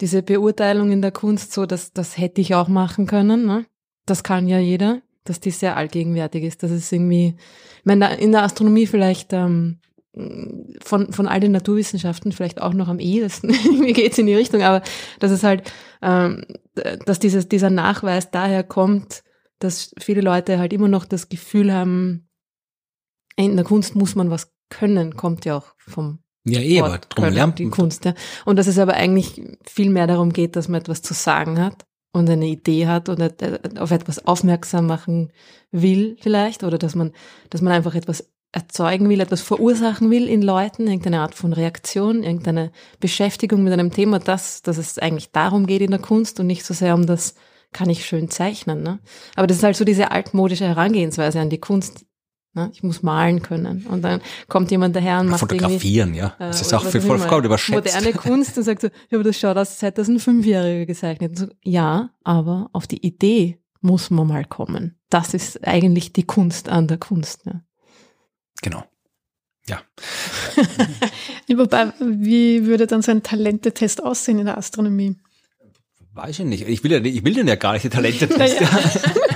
diese 0.00 0.22
Beurteilung 0.22 0.92
in 0.92 1.02
der 1.02 1.12
Kunst 1.12 1.52
so, 1.52 1.66
dass 1.66 1.92
das 1.92 2.16
hätte 2.16 2.40
ich 2.40 2.54
auch 2.54 2.68
machen 2.68 3.06
können. 3.06 3.44
Ne? 3.46 3.66
Das 4.06 4.22
kann 4.22 4.48
ja 4.48 4.58
jeder 4.58 5.02
dass 5.24 5.40
die 5.40 5.50
sehr 5.50 5.76
allgegenwärtig 5.76 6.44
ist. 6.44 6.62
Das 6.62 6.70
ist 6.70 6.90
irgendwie, 6.92 7.36
ich 7.78 7.84
meine, 7.84 8.16
in 8.16 8.32
der 8.32 8.42
Astronomie 8.42 8.86
vielleicht 8.86 9.32
ähm, 9.32 9.78
von, 10.82 11.12
von 11.12 11.28
all 11.28 11.40
den 11.40 11.52
Naturwissenschaften 11.52 12.32
vielleicht 12.32 12.60
auch 12.60 12.74
noch 12.74 12.88
am 12.88 12.98
ehesten, 12.98 13.48
mir 13.78 13.92
geht's 13.92 14.18
in 14.18 14.26
die 14.26 14.34
Richtung, 14.34 14.62
aber 14.62 14.82
das 15.20 15.30
ist 15.30 15.44
halt, 15.44 15.70
ähm, 16.02 16.44
dass 17.06 17.18
dieses, 17.18 17.48
dieser 17.48 17.70
Nachweis 17.70 18.30
daher 18.30 18.64
kommt, 18.64 19.22
dass 19.60 19.94
viele 19.98 20.20
Leute 20.20 20.58
halt 20.58 20.72
immer 20.72 20.88
noch 20.88 21.04
das 21.04 21.28
Gefühl 21.28 21.72
haben, 21.72 22.28
in 23.36 23.56
der 23.56 23.64
Kunst 23.64 23.94
muss 23.94 24.14
man 24.14 24.30
was 24.30 24.52
können, 24.68 25.16
kommt 25.16 25.44
ja 25.44 25.58
auch 25.58 25.74
vom 25.78 26.20
ja, 26.44 26.60
eh, 26.60 26.80
aber 26.80 26.98
drum 26.98 27.26
lernt 27.26 27.58
die 27.58 27.68
Kunst, 27.68 28.06
ja. 28.06 28.14
Und 28.46 28.56
dass 28.58 28.66
es 28.66 28.78
aber 28.78 28.94
eigentlich 28.94 29.42
viel 29.66 29.90
mehr 29.90 30.06
darum 30.06 30.32
geht, 30.32 30.56
dass 30.56 30.68
man 30.68 30.80
etwas 30.80 31.02
zu 31.02 31.12
sagen 31.12 31.60
hat 31.62 31.84
und 32.12 32.28
eine 32.28 32.46
Idee 32.46 32.86
hat 32.86 33.08
oder 33.08 33.30
auf 33.78 33.90
etwas 33.90 34.26
aufmerksam 34.26 34.86
machen 34.86 35.32
will 35.70 36.16
vielleicht 36.20 36.64
oder 36.64 36.78
dass 36.78 36.94
man, 36.94 37.12
dass 37.50 37.60
man 37.60 37.72
einfach 37.72 37.94
etwas 37.94 38.28
erzeugen 38.52 39.08
will, 39.08 39.20
etwas 39.20 39.40
verursachen 39.42 40.10
will 40.10 40.28
in 40.28 40.42
Leuten, 40.42 40.88
irgendeine 40.88 41.20
Art 41.20 41.34
von 41.34 41.52
Reaktion, 41.52 42.24
irgendeine 42.24 42.72
Beschäftigung 42.98 43.62
mit 43.62 43.72
einem 43.72 43.92
Thema, 43.92 44.18
dass, 44.18 44.62
dass 44.62 44.76
es 44.76 44.98
eigentlich 44.98 45.30
darum 45.30 45.66
geht 45.66 45.82
in 45.82 45.92
der 45.92 46.00
Kunst 46.00 46.40
und 46.40 46.48
nicht 46.48 46.64
so 46.64 46.74
sehr 46.74 46.94
um 46.94 47.06
das, 47.06 47.34
kann 47.72 47.88
ich 47.88 48.04
schön 48.04 48.28
zeichnen. 48.28 48.82
Ne? 48.82 48.98
Aber 49.36 49.46
das 49.46 49.58
ist 49.58 49.62
halt 49.62 49.76
so 49.76 49.84
diese 49.84 50.10
altmodische 50.10 50.66
Herangehensweise 50.66 51.38
an 51.38 51.50
die 51.50 51.60
Kunst, 51.60 52.04
Ne? 52.52 52.70
Ich 52.72 52.82
muss 52.82 53.02
malen 53.02 53.42
können. 53.42 53.86
Und 53.86 54.02
dann 54.02 54.20
kommt 54.48 54.70
jemand 54.72 54.96
daher 54.96 55.20
und 55.20 55.28
macht 55.28 55.40
Fotografieren, 55.40 56.14
ja. 56.14 56.34
Äh, 56.38 56.48
das 56.48 56.60
ist 56.60 56.74
auch 56.74 56.84
für 56.84 57.00
vollkommen 57.00 57.44
überschätzt. 57.44 57.94
Moderne 57.94 58.12
Kunst 58.12 58.58
und 58.58 58.64
sagt 58.64 58.82
so, 58.82 58.88
ja, 58.88 59.18
aber 59.18 59.24
das 59.24 59.38
schaut 59.38 59.56
aus, 59.56 59.70
als 59.70 59.82
hätte 59.82 60.00
das 60.00 60.08
ein 60.08 60.18
Fünfjähriger 60.18 60.86
gezeichnet. 60.86 61.38
So, 61.38 61.46
ja, 61.62 62.10
aber 62.24 62.68
auf 62.72 62.88
die 62.88 63.06
Idee 63.06 63.58
muss 63.80 64.10
man 64.10 64.26
mal 64.26 64.44
kommen. 64.44 64.98
Das 65.10 65.32
ist 65.32 65.66
eigentlich 65.66 66.12
die 66.12 66.24
Kunst 66.24 66.68
an 66.68 66.88
der 66.88 66.98
Kunst. 66.98 67.42
Ja. 67.46 67.62
Genau. 68.62 68.84
Ja. 69.68 69.80
Wobei, 71.56 71.92
wie 72.00 72.66
würde 72.66 72.88
dann 72.88 73.02
so 73.02 73.12
ein 73.12 73.22
Talentetest 73.22 74.02
aussehen 74.02 74.40
in 74.40 74.46
der 74.46 74.58
Astronomie? 74.58 75.16
Weiß 76.12 76.40
ich 76.40 76.44
nicht. 76.44 76.68
Ich 76.68 76.82
will 76.82 76.90
ja, 76.90 76.98
ich 76.98 77.24
will 77.24 77.34
den 77.34 77.46
ja 77.46 77.54
gar 77.54 77.74
nicht, 77.74 77.84
den 77.84 77.92
Talentetest. 77.92 78.38
Naja. 78.38 78.68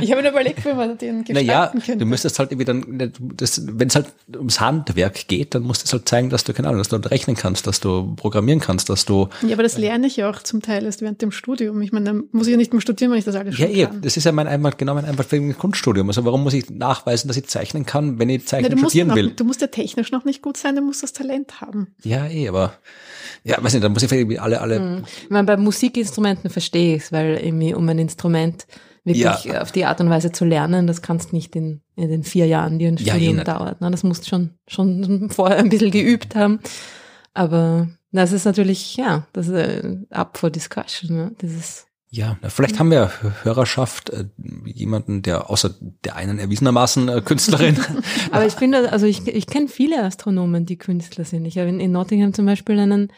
Ich 0.00 0.10
habe 0.10 0.22
mir 0.22 0.30
überlegt, 0.30 0.64
wie 0.64 0.72
man 0.72 0.96
den 0.96 1.24
gestalten 1.24 1.46
naja, 1.46 1.72
könnte. 1.72 1.96
du 1.98 2.06
müsstest 2.06 2.38
halt 2.38 2.52
irgendwie 2.52 2.64
dann, 2.64 2.84
wenn 2.88 3.88
es 3.88 3.94
halt 3.94 4.06
ums 4.34 4.60
Handwerk 4.60 5.28
geht, 5.28 5.54
dann 5.54 5.62
musst 5.62 5.86
du 5.86 5.92
halt 5.92 6.08
zeigen, 6.08 6.30
dass 6.30 6.44
du, 6.44 6.52
keine 6.52 6.68
Ahnung, 6.68 6.78
dass 6.78 6.88
du 6.88 6.96
rechnen 6.96 7.36
kannst, 7.36 7.66
dass 7.66 7.80
du 7.80 8.14
programmieren 8.16 8.60
kannst, 8.60 8.88
dass 8.88 9.04
du. 9.04 9.28
Ja, 9.42 9.54
aber 9.54 9.62
das 9.62 9.78
lerne 9.78 10.06
ich 10.06 10.16
ja 10.16 10.30
auch 10.30 10.42
zum 10.42 10.62
Teil 10.62 10.84
erst 10.84 11.02
während 11.02 11.20
dem 11.22 11.32
Studium. 11.32 11.82
Ich 11.82 11.92
meine, 11.92 12.06
dann 12.06 12.24
muss 12.32 12.46
ich 12.46 12.52
ja 12.52 12.56
nicht 12.56 12.72
mehr 12.72 12.80
studieren, 12.80 13.10
wenn 13.10 13.18
ich 13.18 13.24
das 13.24 13.34
alles 13.34 13.56
schon 13.56 13.70
ja, 13.70 13.86
kann. 13.86 13.94
Ja, 13.94 14.00
das 14.00 14.16
ist 14.16 14.24
ja 14.24 14.32
mein 14.32 14.46
einmal, 14.46 14.72
genau 14.76 14.94
mein 14.94 15.04
einfach 15.04 15.26
Kunststudium. 15.58 16.08
Also 16.08 16.24
warum 16.24 16.42
muss 16.42 16.54
ich 16.54 16.70
nachweisen, 16.70 17.28
dass 17.28 17.36
ich 17.36 17.46
zeichnen 17.46 17.86
kann, 17.86 18.18
wenn 18.18 18.28
ich 18.28 18.46
zeichnen 18.46 18.72
Na, 18.74 18.78
studieren 18.78 19.08
noch, 19.08 19.16
will? 19.16 19.30
Du 19.30 19.44
musst 19.44 19.60
ja 19.60 19.66
technisch 19.66 20.12
noch 20.12 20.24
nicht 20.24 20.42
gut 20.42 20.56
sein, 20.56 20.76
du 20.76 20.82
musst 20.82 21.02
das 21.02 21.12
Talent 21.12 21.60
haben. 21.60 21.88
Ja, 22.02 22.26
eh, 22.26 22.48
aber 22.48 22.74
ja, 23.44 23.62
weiß 23.62 23.72
nicht, 23.72 23.84
dann 23.84 23.92
muss 23.92 24.02
ich 24.02 24.12
irgendwie 24.12 24.38
alle, 24.38 24.60
alle. 24.60 24.76
Hm. 24.76 25.04
Ich 25.24 25.30
meine, 25.30 25.46
bei 25.46 25.56
Musikinstrumenten 25.56 26.50
verstehe 26.50 26.96
ich 26.96 27.04
es, 27.04 27.12
weil 27.12 27.38
irgendwie 27.42 27.74
um 27.74 27.88
ein 27.88 27.98
Instrument 27.98 28.66
wirklich 29.04 29.44
ja. 29.44 29.62
auf 29.62 29.72
die 29.72 29.84
Art 29.84 30.00
und 30.00 30.10
Weise 30.10 30.32
zu 30.32 30.44
lernen, 30.44 30.86
das 30.86 31.02
kannst 31.02 31.32
nicht 31.32 31.56
in, 31.56 31.80
in 31.96 32.08
den 32.08 32.22
vier 32.22 32.46
Jahren, 32.46 32.78
die 32.78 32.86
ein 32.86 32.98
Studium 32.98 33.36
ja, 33.36 33.42
eh 33.42 33.44
dauert. 33.44 33.80
Ne? 33.80 33.90
Das 33.90 34.04
musst 34.04 34.28
schon, 34.28 34.50
schon 34.68 35.30
vorher 35.30 35.58
ein 35.58 35.68
bisschen 35.68 35.90
geübt 35.90 36.34
haben. 36.34 36.60
Aber 37.34 37.88
das 38.12 38.32
ist 38.32 38.44
natürlich, 38.44 38.96
ja, 38.96 39.26
das 39.32 39.48
ist 39.48 39.54
äh, 39.54 39.96
up 40.10 40.38
for 40.38 40.50
discussion. 40.50 41.16
Ne? 41.16 41.32
Dieses 41.40 41.86
ja, 42.14 42.36
vielleicht 42.46 42.78
haben 42.78 42.90
wir 42.90 43.10
Hörerschaft, 43.42 44.10
äh, 44.10 44.26
jemanden, 44.66 45.22
der 45.22 45.48
außer 45.48 45.74
der 46.04 46.14
einen 46.14 46.38
erwiesenermaßen 46.38 47.08
äh, 47.08 47.22
Künstlerin. 47.22 47.78
Aber 48.30 48.44
ich 48.44 48.52
finde, 48.52 48.92
also 48.92 49.06
ich, 49.06 49.26
ich 49.26 49.46
kenne 49.46 49.68
viele 49.68 50.04
Astronomen, 50.04 50.66
die 50.66 50.76
Künstler 50.76 51.24
sind. 51.24 51.46
Ich 51.46 51.56
habe 51.56 51.70
in, 51.70 51.80
in 51.80 51.90
Nottingham 51.90 52.34
zum 52.34 52.44
Beispiel 52.44 52.78
einen 52.78 53.10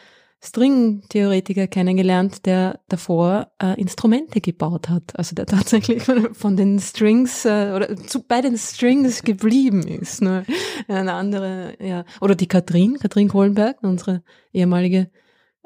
String-Theoretiker 0.45 1.67
kennengelernt, 1.67 2.45
der 2.45 2.79
davor 2.87 3.51
äh, 3.61 3.79
Instrumente 3.79 4.41
gebaut 4.41 4.89
hat. 4.89 5.17
Also 5.17 5.35
der 5.35 5.45
tatsächlich 5.47 6.03
von 6.03 6.55
den 6.55 6.79
Strings 6.79 7.45
äh, 7.45 7.73
oder 7.75 7.95
zu, 7.95 8.23
bei 8.23 8.41
den 8.41 8.57
Strings 8.57 9.23
geblieben 9.23 9.87
ist. 9.87 10.21
Ne? 10.21 10.45
Eine 10.87 11.13
andere, 11.13 11.75
ja. 11.79 12.05
Oder 12.21 12.35
die 12.35 12.47
Katrin, 12.47 12.99
Katrin 12.99 13.27
Kohlenberg, 13.27 13.77
unsere 13.81 14.23
ehemalige, 14.53 15.09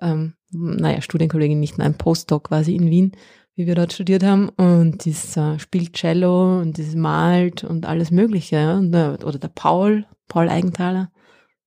ähm, 0.01 0.33
naja, 0.51 1.01
Studienkollegin, 1.01 1.59
nicht 1.59 1.77
nein, 1.77 1.95
Postdoc 1.95 2.45
quasi 2.45 2.75
in 2.75 2.89
Wien, 2.89 3.11
wie 3.55 3.67
wir 3.67 3.75
dort 3.75 3.93
studiert 3.93 4.23
haben. 4.23 4.49
Und 4.49 5.03
die 5.03 5.15
äh, 5.39 5.59
spielt 5.59 5.93
Cello 5.93 6.59
und 6.59 6.77
die 6.77 6.95
malt 6.95 7.63
und 7.63 7.85
alles 7.85 8.11
Mögliche. 8.11 8.55
Ja? 8.55 8.77
Und, 8.77 8.93
äh, 8.93 9.17
oder 9.23 9.39
der 9.39 9.49
Paul, 9.49 10.05
Paul 10.29 10.47
Eigenthaler, 10.47 11.11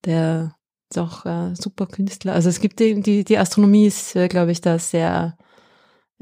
der 0.06 0.54
auch 0.98 1.26
äh, 1.26 1.54
super 1.54 1.86
Künstler. 1.86 2.34
Also 2.34 2.48
es 2.48 2.60
gibt 2.60 2.80
die, 2.80 3.00
die, 3.00 3.24
die 3.24 3.38
Astronomie 3.38 3.86
ist, 3.86 4.16
äh, 4.16 4.28
glaube 4.28 4.52
ich, 4.52 4.60
da 4.60 4.78
sehr 4.78 5.36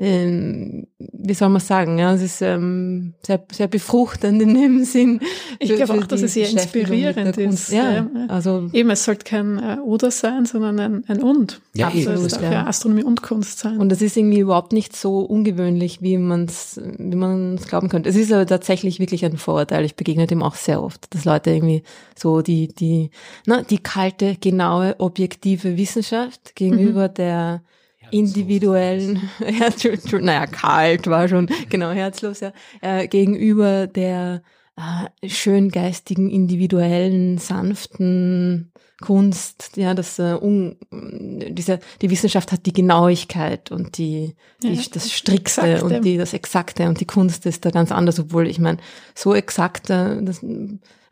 ähm, 0.01 0.87
wie 0.99 1.35
soll 1.35 1.51
man 1.51 1.61
sagen, 1.61 1.99
ja, 1.99 2.15
es 2.15 2.23
ist 2.23 2.41
ähm, 2.41 3.13
sehr, 3.23 3.45
sehr 3.53 3.69
befruchtend 3.69 4.41
in 4.41 4.55
dem 4.55 4.85
Sinn. 4.85 5.21
Ich 5.59 5.75
glaube 5.75 5.93
auch, 5.93 6.07
dass 6.07 6.23
es 6.23 6.33
sehr 6.33 6.49
inspirierend 6.49 7.37
ist. 7.37 7.71
Ja, 7.71 7.93
ja, 7.93 8.09
also 8.29 8.71
eben, 8.73 8.89
es 8.89 9.05
sollte 9.05 9.25
kein 9.25 9.59
äh, 9.59 9.77
Oder 9.85 10.11
sein, 10.11 10.47
sondern 10.47 10.81
ein, 10.81 11.05
ein 11.07 11.23
Und. 11.23 11.61
Ja, 11.75 11.89
also 11.89 12.13
es 12.13 12.33
darf 12.33 12.51
ja 12.51 12.67
Astronomie 12.67 13.05
und 13.05 13.21
Kunst 13.21 13.59
sein. 13.59 13.77
Und 13.77 13.91
das 13.91 14.01
ist 14.01 14.17
irgendwie 14.17 14.39
überhaupt 14.39 14.73
nicht 14.73 14.97
so 14.97 15.19
ungewöhnlich, 15.19 16.01
wie 16.01 16.17
man 16.17 16.47
es 16.47 16.81
wie 16.97 17.17
man 17.17 17.57
es 17.57 17.69
glauben 17.69 17.91
könnte. 17.91 18.09
Es 18.09 18.17
ist 18.17 18.33
aber 18.33 18.47
tatsächlich 18.47 19.01
wirklich 19.01 19.27
ein 19.27 19.37
Vorurteil. 19.37 19.85
Ich 19.85 19.97
begegne 19.97 20.27
dem 20.27 20.43
auch 20.43 20.55
sehr 20.55 20.83
oft, 20.83 21.15
dass 21.15 21.27
Leute 21.27 21.51
irgendwie 21.51 21.83
so 22.17 22.41
die, 22.41 22.69
die, 22.69 23.11
na, 23.45 23.63
die 23.63 23.79
kalte, 23.79 24.37
genaue, 24.41 24.95
objektive 24.99 25.77
Wissenschaft 25.77 26.57
gegenüber 26.57 27.09
mhm. 27.09 27.15
der 27.15 27.63
individuellen, 28.11 29.31
naja, 30.21 30.47
kalt 30.47 31.07
war 31.07 31.29
schon, 31.29 31.49
genau, 31.69 31.91
herzlos, 31.91 32.41
ja, 32.41 32.53
äh, 32.81 33.09
gegenüber 33.09 33.87
der 33.87 34.43
äh, 34.77 35.29
schöngeistigen, 35.29 36.31
individuellen, 36.31 37.39
sanften 37.39 38.73
Kunst, 39.01 39.77
ja, 39.77 39.95
das 39.95 40.19
äh, 40.19 40.37
un, 40.39 40.77
diese, 40.91 41.81
die 42.03 42.11
Wissenschaft 42.11 42.53
hat 42.53 42.67
die 42.67 42.73
Genauigkeit 42.73 43.71
und 43.71 43.97
die, 43.97 44.37
die 44.63 44.75
ja, 44.75 44.83
das 44.93 45.11
Strikte 45.11 45.63
Exakte. 45.63 45.85
und 45.85 46.05
die 46.05 46.19
das 46.19 46.35
Exakte 46.35 46.87
und 46.87 47.01
die 47.01 47.07
Kunst 47.07 47.47
ist 47.47 47.65
da 47.65 47.71
ganz 47.71 47.93
anders, 47.93 48.21
obwohl 48.21 48.47
ich 48.47 48.59
meine, 48.59 48.79
so 49.15 49.35
exakt 49.35 49.89
äh, 49.89 50.23
das, 50.23 50.45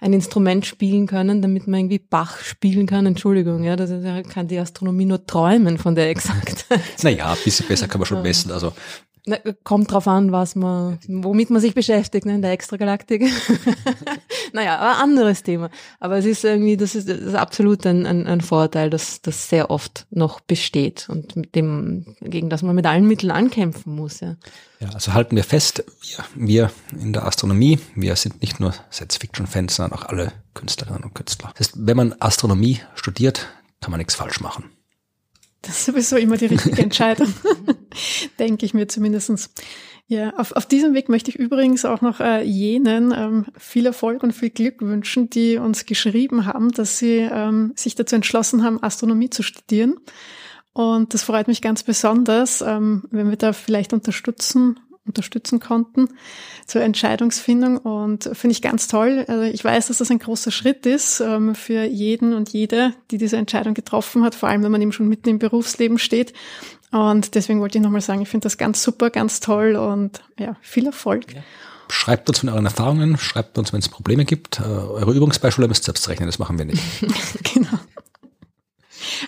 ein 0.01 0.13
Instrument 0.13 0.65
spielen 0.65 1.07
können, 1.07 1.43
damit 1.43 1.67
man 1.67 1.81
irgendwie 1.81 1.99
Bach 1.99 2.41
spielen 2.41 2.87
kann, 2.87 3.07
Entschuldigung, 3.07 3.65
ja, 3.65 3.75
das 3.75 3.91
kann 4.29 4.47
die 4.47 4.59
Astronomie 4.59 5.07
nur 5.07 5.27
träumen 5.27 5.79
von 5.79 5.95
der 5.95 6.09
Exaktheit. 6.11 6.83
Naja, 7.03 7.33
ein 7.33 7.39
bisschen 7.45 7.67
besser 7.67 7.89
kann 7.89 8.01
man 8.01 8.07
schon 8.07 8.23
messen, 8.23 8.53
also 8.53 8.73
na, 9.29 9.37
kommt 9.63 9.93
drauf 9.93 10.09
an, 10.09 10.33
was 10.33 10.55
man, 10.55 10.99
womit 11.07 11.51
man 11.51 11.61
sich 11.61 11.75
beschäftigt, 11.75 12.25
ne, 12.27 12.35
in 12.35 12.43
der 12.43 12.53
Extragalaktik. 12.53 13.23
naja, 14.53 14.79
aber 14.79 15.03
anderes 15.03 15.43
Thema. 15.43 15.71
Aber 16.01 16.17
es 16.17 16.25
ist 16.25 16.45
irgendwie, 16.45 16.77
das 16.77 16.95
ist, 16.95 17.09
das 17.09 17.19
ist 17.19 17.35
absolut 17.35 17.87
ein, 17.87 18.07
ein, 18.07 18.27
ein 18.27 18.41
Vorteil, 18.41 18.89
dass 18.89 19.21
das 19.21 19.51
sehr 19.51 19.71
oft 19.71 20.07
noch 20.11 20.41
besteht 20.41 21.09
und 21.11 21.37
mit 21.37 21.55
dem, 21.55 22.17
gegen 22.21 22.49
das 22.49 22.63
man 22.63 22.75
mit 22.75 22.87
allen 22.87 23.07
Mitteln 23.07 23.31
ankämpfen 23.31 23.95
muss, 23.95 24.21
ja. 24.21 24.37
Ja, 24.81 24.91
also 24.91 25.13
halten 25.13 25.37
wir 25.37 25.45
fest, 25.45 25.85
wir, 26.01 26.25
wir 26.35 26.71
in 26.99 27.13
der 27.13 27.27
Astronomie, 27.27 27.81
wir 27.97 28.17
sind 28.17 28.41
nicht 28.41 28.61
nur 28.61 28.73
Science-Fiction-Fans, 28.93 29.77
sondern 29.77 29.99
auch 29.99 30.07
alle 30.07 30.33
Künstlerinnen 30.55 31.03
und 31.03 31.15
Künstler. 31.15 31.53
Das 31.57 31.69
heißt, 31.69 31.77
wenn 31.81 31.97
man 31.97 32.15
Astronomie 32.21 32.81
studiert, 32.95 33.49
kann 33.81 33.91
man 33.91 33.99
nichts 33.99 34.15
falsch 34.15 34.41
machen. 34.41 34.71
Das 35.63 35.79
ist 35.79 35.87
sowieso 35.87 36.17
immer 36.17 36.37
die 36.37 36.47
richtige 36.47 36.83
Entscheidung, 36.83 37.33
denke 38.39 38.65
ich 38.65 38.75
mir 38.75 38.89
zumindestens. 38.89 39.51
Ja, 40.07 40.31
auf, 40.37 40.53
auf 40.53 40.65
diesem 40.65 40.95
Weg 40.95 41.11
möchte 41.11 41.31
ich 41.31 41.37
übrigens 41.37 41.85
auch 41.85 42.01
noch 42.01 42.21
äh, 42.21 42.43
jenen 42.43 43.13
ähm, 43.13 43.47
viel 43.59 43.85
Erfolg 43.85 44.23
und 44.23 44.33
viel 44.33 44.49
Glück 44.49 44.81
wünschen, 44.81 45.29
die 45.29 45.59
uns 45.59 45.85
geschrieben 45.85 46.47
haben, 46.47 46.73
dass 46.73 46.99
sie 46.99 47.29
ähm, 47.31 47.73
sich 47.77 47.95
dazu 47.95 48.17
entschlossen 48.17 48.65
haben, 48.65 48.83
Astronomie 48.83 49.29
zu 49.29 49.43
studieren. 49.43 49.97
Und 50.73 51.13
das 51.13 51.25
freut 51.25 51.49
mich 51.49 51.61
ganz 51.61 51.83
besonders, 51.83 52.63
ähm, 52.63 53.05
wenn 53.11 53.29
wir 53.29 53.37
da 53.37 53.53
vielleicht 53.53 53.93
unterstützen 53.93 54.81
unterstützen 55.09 55.61
konnten 55.61 56.09
zur 56.67 56.83
Entscheidungsfindung 56.83 57.79
und 57.79 58.31
finde 58.33 58.53
ich 58.53 58.63
ganz 58.63 58.87
toll. 58.87 59.25
Also 59.27 59.43
ich 59.43 59.65
weiß, 59.65 59.89
dass 59.89 59.99
das 59.99 60.11
ein 60.11 60.19
großer 60.19 60.51
Schritt 60.51 60.87
ist 60.87 61.21
ähm, 61.21 61.55
für 61.55 61.85
jeden 61.85 62.35
und 62.35 62.51
jede, 62.51 62.95
die 63.11 63.19
diese 63.19 63.37
Entscheidung 63.37 63.75
getroffen 63.75 64.23
hat, 64.23 64.35
vor 64.35 64.49
allem 64.49 64.63
wenn 64.63 64.73
man 64.73 64.83
eben 64.83 64.93
schon 64.93 65.09
mitten 65.09 65.29
im 65.29 65.39
Berufsleben 65.39 65.99
steht. 65.99 66.33
Und 66.91 67.35
deswegen 67.35 67.61
wollte 67.61 67.79
ich 67.79 67.85
nochmal 67.85 68.01
sagen, 68.01 68.23
ich 68.23 68.29
finde 68.29 68.45
das 68.45 68.57
ganz 68.57 68.83
super, 68.83 69.11
ganz 69.11 69.41
toll 69.41 69.77
und 69.77 70.23
ja, 70.39 70.57
viel 70.63 70.87
Erfolg. 70.87 71.35
Ja. 71.35 71.43
Schreibt 71.91 72.29
uns 72.29 72.41
von 72.41 72.51
euren 72.51 72.67
Erfahrungen, 72.67 73.17
schreibt 73.17 73.57
uns, 73.59 73.73
wenn 73.73 73.81
es 73.81 73.89
Probleme 73.89 74.25
gibt. 74.25 74.61
Äh, 74.61 74.65
eure 74.65 75.13
Übungsbeispiele 75.13 75.69
müsst 75.69 75.85
ihr 75.85 75.87
selbst 75.87 76.09
rechnen, 76.09 76.29
das 76.29 76.39
machen 76.39 76.59
wir 76.59 76.67
nicht. 76.67 76.83
genau. 77.55 77.79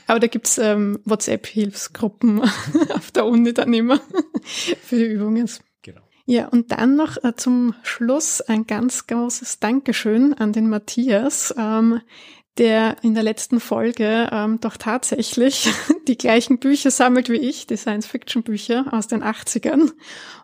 Aber 0.06 0.20
da 0.20 0.26
gibt's 0.26 0.58
ähm, 0.58 0.98
WhatsApp-Hilfsgruppen 1.04 2.40
auf 2.94 3.10
der 3.12 3.26
Uni 3.26 3.54
dann 3.54 3.72
immer 3.72 4.00
für 4.82 4.96
die 4.96 5.04
Übungen. 5.04 5.48
Ja, 6.30 6.46
und 6.46 6.70
dann 6.70 6.94
noch 6.94 7.16
äh, 7.24 7.34
zum 7.34 7.74
Schluss 7.82 8.40
ein 8.40 8.64
ganz 8.64 9.08
großes 9.08 9.58
Dankeschön 9.58 10.32
an 10.32 10.52
den 10.52 10.70
Matthias, 10.70 11.52
ähm, 11.58 12.02
der 12.56 12.98
in 13.02 13.14
der 13.14 13.24
letzten 13.24 13.58
Folge 13.58 14.28
ähm, 14.30 14.60
doch 14.60 14.76
tatsächlich 14.76 15.72
die 16.06 16.16
gleichen 16.16 16.60
Bücher 16.60 16.92
sammelt 16.92 17.30
wie 17.30 17.40
ich, 17.40 17.66
die 17.66 17.76
Science-Fiction-Bücher 17.76 18.92
aus 18.92 19.08
den 19.08 19.24
80ern 19.24 19.90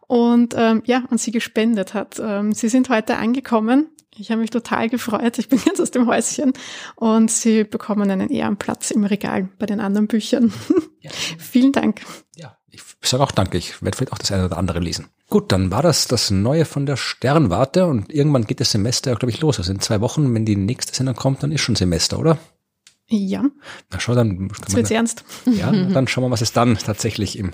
und 0.08 0.54
ähm, 0.56 0.82
ja, 0.86 1.04
und 1.08 1.20
sie 1.20 1.30
gespendet 1.30 1.94
hat. 1.94 2.18
Ähm, 2.18 2.50
sie 2.50 2.68
sind 2.68 2.88
heute 2.88 3.16
angekommen. 3.16 3.88
Ich 4.18 4.30
habe 4.30 4.40
mich 4.40 4.50
total 4.50 4.88
gefreut. 4.88 5.38
Ich 5.38 5.48
bin 5.48 5.60
jetzt 5.66 5.80
aus 5.80 5.90
dem 5.90 6.06
Häuschen 6.06 6.52
und 6.94 7.30
sie 7.30 7.64
bekommen 7.64 8.10
einen 8.10 8.30
Ehrenplatz 8.30 8.90
im 8.90 9.04
Regal 9.04 9.48
bei 9.58 9.66
den 9.66 9.80
anderen 9.80 10.06
Büchern. 10.06 10.52
Ja. 11.00 11.10
Vielen 11.38 11.72
Dank. 11.72 12.02
Ja, 12.34 12.56
ich 12.70 12.82
sage 13.02 13.22
auch 13.22 13.30
danke. 13.30 13.58
Ich 13.58 13.82
werde 13.82 13.96
vielleicht 13.96 14.12
auch 14.12 14.18
das 14.18 14.32
eine 14.32 14.46
oder 14.46 14.56
andere 14.58 14.80
lesen. 14.80 15.08
Gut, 15.28 15.52
dann 15.52 15.70
war 15.70 15.82
das 15.82 16.06
das 16.08 16.30
Neue 16.30 16.64
von 16.64 16.86
der 16.86 16.96
Sternwarte 16.96 17.86
und 17.86 18.12
irgendwann 18.12 18.44
geht 18.44 18.60
das 18.60 18.70
Semester, 18.70 19.14
glaube 19.16 19.30
ich, 19.30 19.40
los. 19.40 19.58
Also 19.58 19.72
in 19.72 19.80
zwei 19.80 20.00
Wochen, 20.00 20.34
wenn 20.34 20.44
die 20.44 20.56
nächste 20.56 20.94
Sendung 20.94 21.16
kommt, 21.16 21.42
dann 21.42 21.52
ist 21.52 21.60
schon 21.60 21.76
Semester, 21.76 22.18
oder? 22.18 22.38
Ja. 23.08 23.44
Na 23.92 24.00
schau, 24.00 24.16
dann. 24.16 24.48
Jetzt 24.48 24.74
wird's 24.74 24.88
da, 24.88 24.94
ernst. 24.96 25.24
Ja, 25.46 25.70
dann 25.70 26.08
schauen 26.08 26.24
wir, 26.24 26.30
was 26.32 26.40
es 26.40 26.52
dann 26.52 26.76
tatsächlich 26.76 27.38
im 27.38 27.52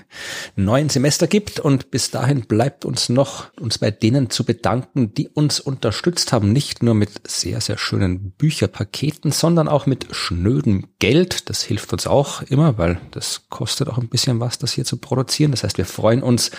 neuen 0.56 0.88
Semester 0.88 1.26
gibt. 1.26 1.60
Und 1.60 1.90
bis 1.90 2.10
dahin 2.10 2.42
bleibt 2.46 2.86
uns 2.86 3.10
noch, 3.10 3.52
uns 3.60 3.76
bei 3.76 3.90
denen 3.90 4.30
zu 4.30 4.44
bedanken, 4.44 5.12
die 5.12 5.28
uns 5.28 5.60
unterstützt 5.60 6.32
haben. 6.32 6.52
Nicht 6.52 6.82
nur 6.82 6.94
mit 6.94 7.28
sehr, 7.28 7.60
sehr 7.60 7.76
schönen 7.76 8.30
Bücherpaketen, 8.32 9.30
sondern 9.30 9.68
auch 9.68 9.84
mit 9.84 10.06
schnödem 10.12 10.86
Geld. 10.98 11.50
Das 11.50 11.62
hilft 11.62 11.92
uns 11.92 12.06
auch 12.06 12.40
immer, 12.42 12.78
weil 12.78 12.98
das 13.10 13.48
kostet 13.50 13.88
auch 13.88 13.98
ein 13.98 14.08
bisschen 14.08 14.40
was, 14.40 14.58
das 14.58 14.72
hier 14.72 14.86
zu 14.86 14.96
produzieren. 14.96 15.50
Das 15.50 15.64
heißt, 15.64 15.76
wir 15.76 15.84
freuen 15.84 16.22
uns 16.22 16.50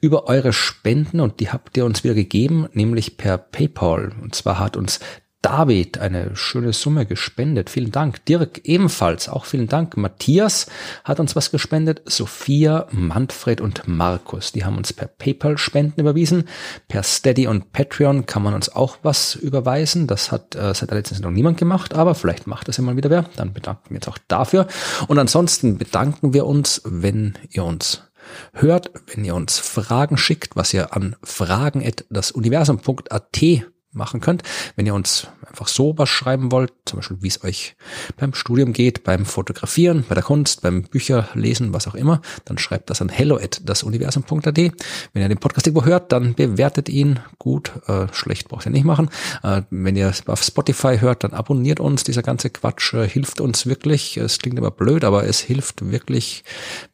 über 0.00 0.26
eure 0.26 0.52
Spenden 0.52 1.20
und 1.20 1.38
die 1.38 1.50
habt 1.50 1.76
ihr 1.76 1.84
uns 1.84 2.02
wieder 2.02 2.14
gegeben, 2.14 2.66
nämlich 2.72 3.16
per 3.16 3.38
PayPal. 3.38 4.12
Und 4.20 4.34
zwar 4.34 4.58
hat 4.58 4.76
uns 4.76 4.98
David 5.42 5.98
eine 5.98 6.34
schöne 6.36 6.72
Summe 6.72 7.04
gespendet. 7.04 7.68
Vielen 7.68 7.90
Dank. 7.90 8.24
Dirk 8.26 8.60
ebenfalls. 8.64 9.28
Auch 9.28 9.44
vielen 9.44 9.66
Dank. 9.66 9.96
Matthias 9.96 10.68
hat 11.02 11.18
uns 11.18 11.34
was 11.34 11.50
gespendet. 11.50 12.02
Sophia, 12.06 12.86
Manfred 12.92 13.60
und 13.60 13.88
Markus. 13.88 14.52
Die 14.52 14.64
haben 14.64 14.76
uns 14.76 14.92
per 14.92 15.08
PayPal 15.08 15.58
Spenden 15.58 16.00
überwiesen. 16.00 16.44
Per 16.86 17.02
Steady 17.02 17.48
und 17.48 17.72
Patreon 17.72 18.26
kann 18.26 18.44
man 18.44 18.54
uns 18.54 18.72
auch 18.74 18.98
was 19.02 19.34
überweisen. 19.34 20.06
Das 20.06 20.30
hat 20.30 20.54
äh, 20.54 20.72
seit 20.74 20.90
der 20.90 20.98
letzten 20.98 21.16
Sendung 21.16 21.32
niemand 21.32 21.58
gemacht, 21.58 21.94
aber 21.94 22.14
vielleicht 22.14 22.46
macht 22.46 22.68
das 22.68 22.78
immer 22.78 22.96
wieder 22.96 23.10
wer. 23.10 23.24
Dann 23.36 23.52
bedanken 23.52 23.90
wir 23.90 23.96
uns 23.96 24.06
auch 24.06 24.18
dafür. 24.28 24.68
Und 25.08 25.18
ansonsten 25.18 25.76
bedanken 25.76 26.34
wir 26.34 26.46
uns, 26.46 26.82
wenn 26.84 27.34
ihr 27.50 27.64
uns 27.64 28.04
hört, 28.52 28.92
wenn 29.12 29.24
ihr 29.24 29.34
uns 29.34 29.58
Fragen 29.58 30.16
schickt, 30.16 30.54
was 30.54 30.72
ihr 30.72 30.94
an 30.94 31.16
fragen.dasuniversum.at 31.24 33.71
machen 33.92 34.20
könnt. 34.20 34.42
Wenn 34.76 34.86
ihr 34.86 34.94
uns 34.94 35.28
einfach 35.52 35.68
so 35.68 35.96
was 35.98 36.08
schreiben 36.08 36.50
wollt, 36.50 36.72
zum 36.86 36.98
Beispiel 36.98 37.18
wie 37.20 37.28
es 37.28 37.44
euch 37.44 37.76
beim 38.16 38.32
Studium 38.32 38.72
geht, 38.72 39.04
beim 39.04 39.26
Fotografieren, 39.26 40.04
bei 40.08 40.14
der 40.14 40.24
Kunst, 40.24 40.62
beim 40.62 40.82
Bücherlesen, 40.82 41.74
was 41.74 41.86
auch 41.86 41.94
immer, 41.94 42.22
dann 42.46 42.56
schreibt 42.56 42.88
das 42.88 43.02
an 43.02 43.10
hello 43.10 43.36
at 43.36 43.60
dasuniversum.at. 43.64 44.56
Wenn 44.56 45.22
ihr 45.22 45.28
den 45.28 45.38
Podcast 45.38 45.66
irgendwo 45.66 45.84
hört, 45.84 46.10
dann 46.10 46.34
bewertet 46.34 46.88
ihn 46.88 47.20
gut. 47.38 47.72
Äh, 47.86 48.06
schlecht 48.12 48.48
braucht 48.48 48.66
ihr 48.66 48.72
nicht 48.72 48.84
machen. 48.84 49.10
Äh, 49.42 49.62
wenn 49.70 49.94
ihr 49.94 50.12
auf 50.26 50.42
Spotify 50.42 50.98
hört, 50.98 51.24
dann 51.24 51.32
abonniert 51.32 51.80
uns. 51.80 52.04
Dieser 52.04 52.22
ganze 52.22 52.48
Quatsch 52.48 52.94
äh, 52.94 53.06
hilft 53.06 53.40
uns 53.40 53.66
wirklich. 53.66 54.16
Es 54.16 54.38
klingt 54.38 54.58
immer 54.58 54.70
blöd, 54.70 55.04
aber 55.04 55.24
es 55.24 55.40
hilft 55.40 55.90
wirklich, 55.90 56.44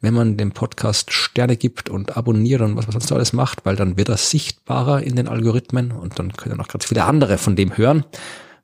wenn 0.01 0.13
man 0.13 0.35
dem 0.35 0.51
Podcast 0.51 1.13
Sterne 1.13 1.55
gibt 1.55 1.89
und 1.89 2.17
abonniert 2.17 2.61
und 2.61 2.75
was 2.75 2.87
man 2.87 2.91
sonst 2.91 3.11
alles 3.11 3.31
macht, 3.31 3.65
weil 3.65 3.77
dann 3.77 3.97
wird 3.97 4.09
er 4.09 4.17
sichtbarer 4.17 5.01
in 5.01 5.15
den 5.15 5.29
Algorithmen 5.29 5.93
und 5.93 6.19
dann 6.19 6.33
könnt 6.33 6.53
ihr 6.53 6.57
noch 6.57 6.67
ganz 6.67 6.85
viele 6.85 7.05
andere 7.05 7.37
von 7.37 7.55
dem 7.55 7.77
hören, 7.77 8.03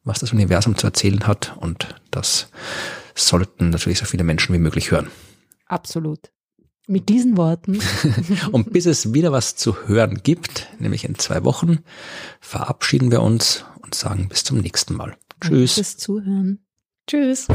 was 0.06 0.20
das 0.20 0.32
Universum 0.32 0.78
zu 0.78 0.88
erzählen 0.88 1.28
hat. 1.28 1.58
Und 1.60 1.96
das 2.12 2.48
sollten 3.16 3.72
natürlich 3.72 4.00
so 4.00 4.06
viele 4.06 4.24
Menschen 4.24 4.54
wie 4.54 4.60
möglich 4.60 4.92
hören. 4.92 5.10
Absolut. 5.66 6.32
Mit 6.88 7.10
diesen 7.10 7.36
Worten. 7.36 7.80
und 8.52 8.72
bis 8.72 8.86
es 8.86 9.14
wieder 9.14 9.32
was 9.32 9.56
zu 9.56 9.88
hören 9.88 10.22
gibt, 10.24 10.68
nämlich 10.80 11.04
in 11.04 11.18
zwei 11.18 11.44
Wochen, 11.44 11.80
verabschieden 12.40 13.12
wir 13.12 13.22
uns 13.22 13.66
und 13.82 13.96
sagen 13.96 14.30
bis 14.30 14.44
zum 14.44 14.60
nächsten 14.60 14.96
Mal. 14.96 15.18
Tschüss. 15.42 15.76
Bis 15.76 15.98
Zuhören. 15.98 16.60
Tschüss. 17.08 17.48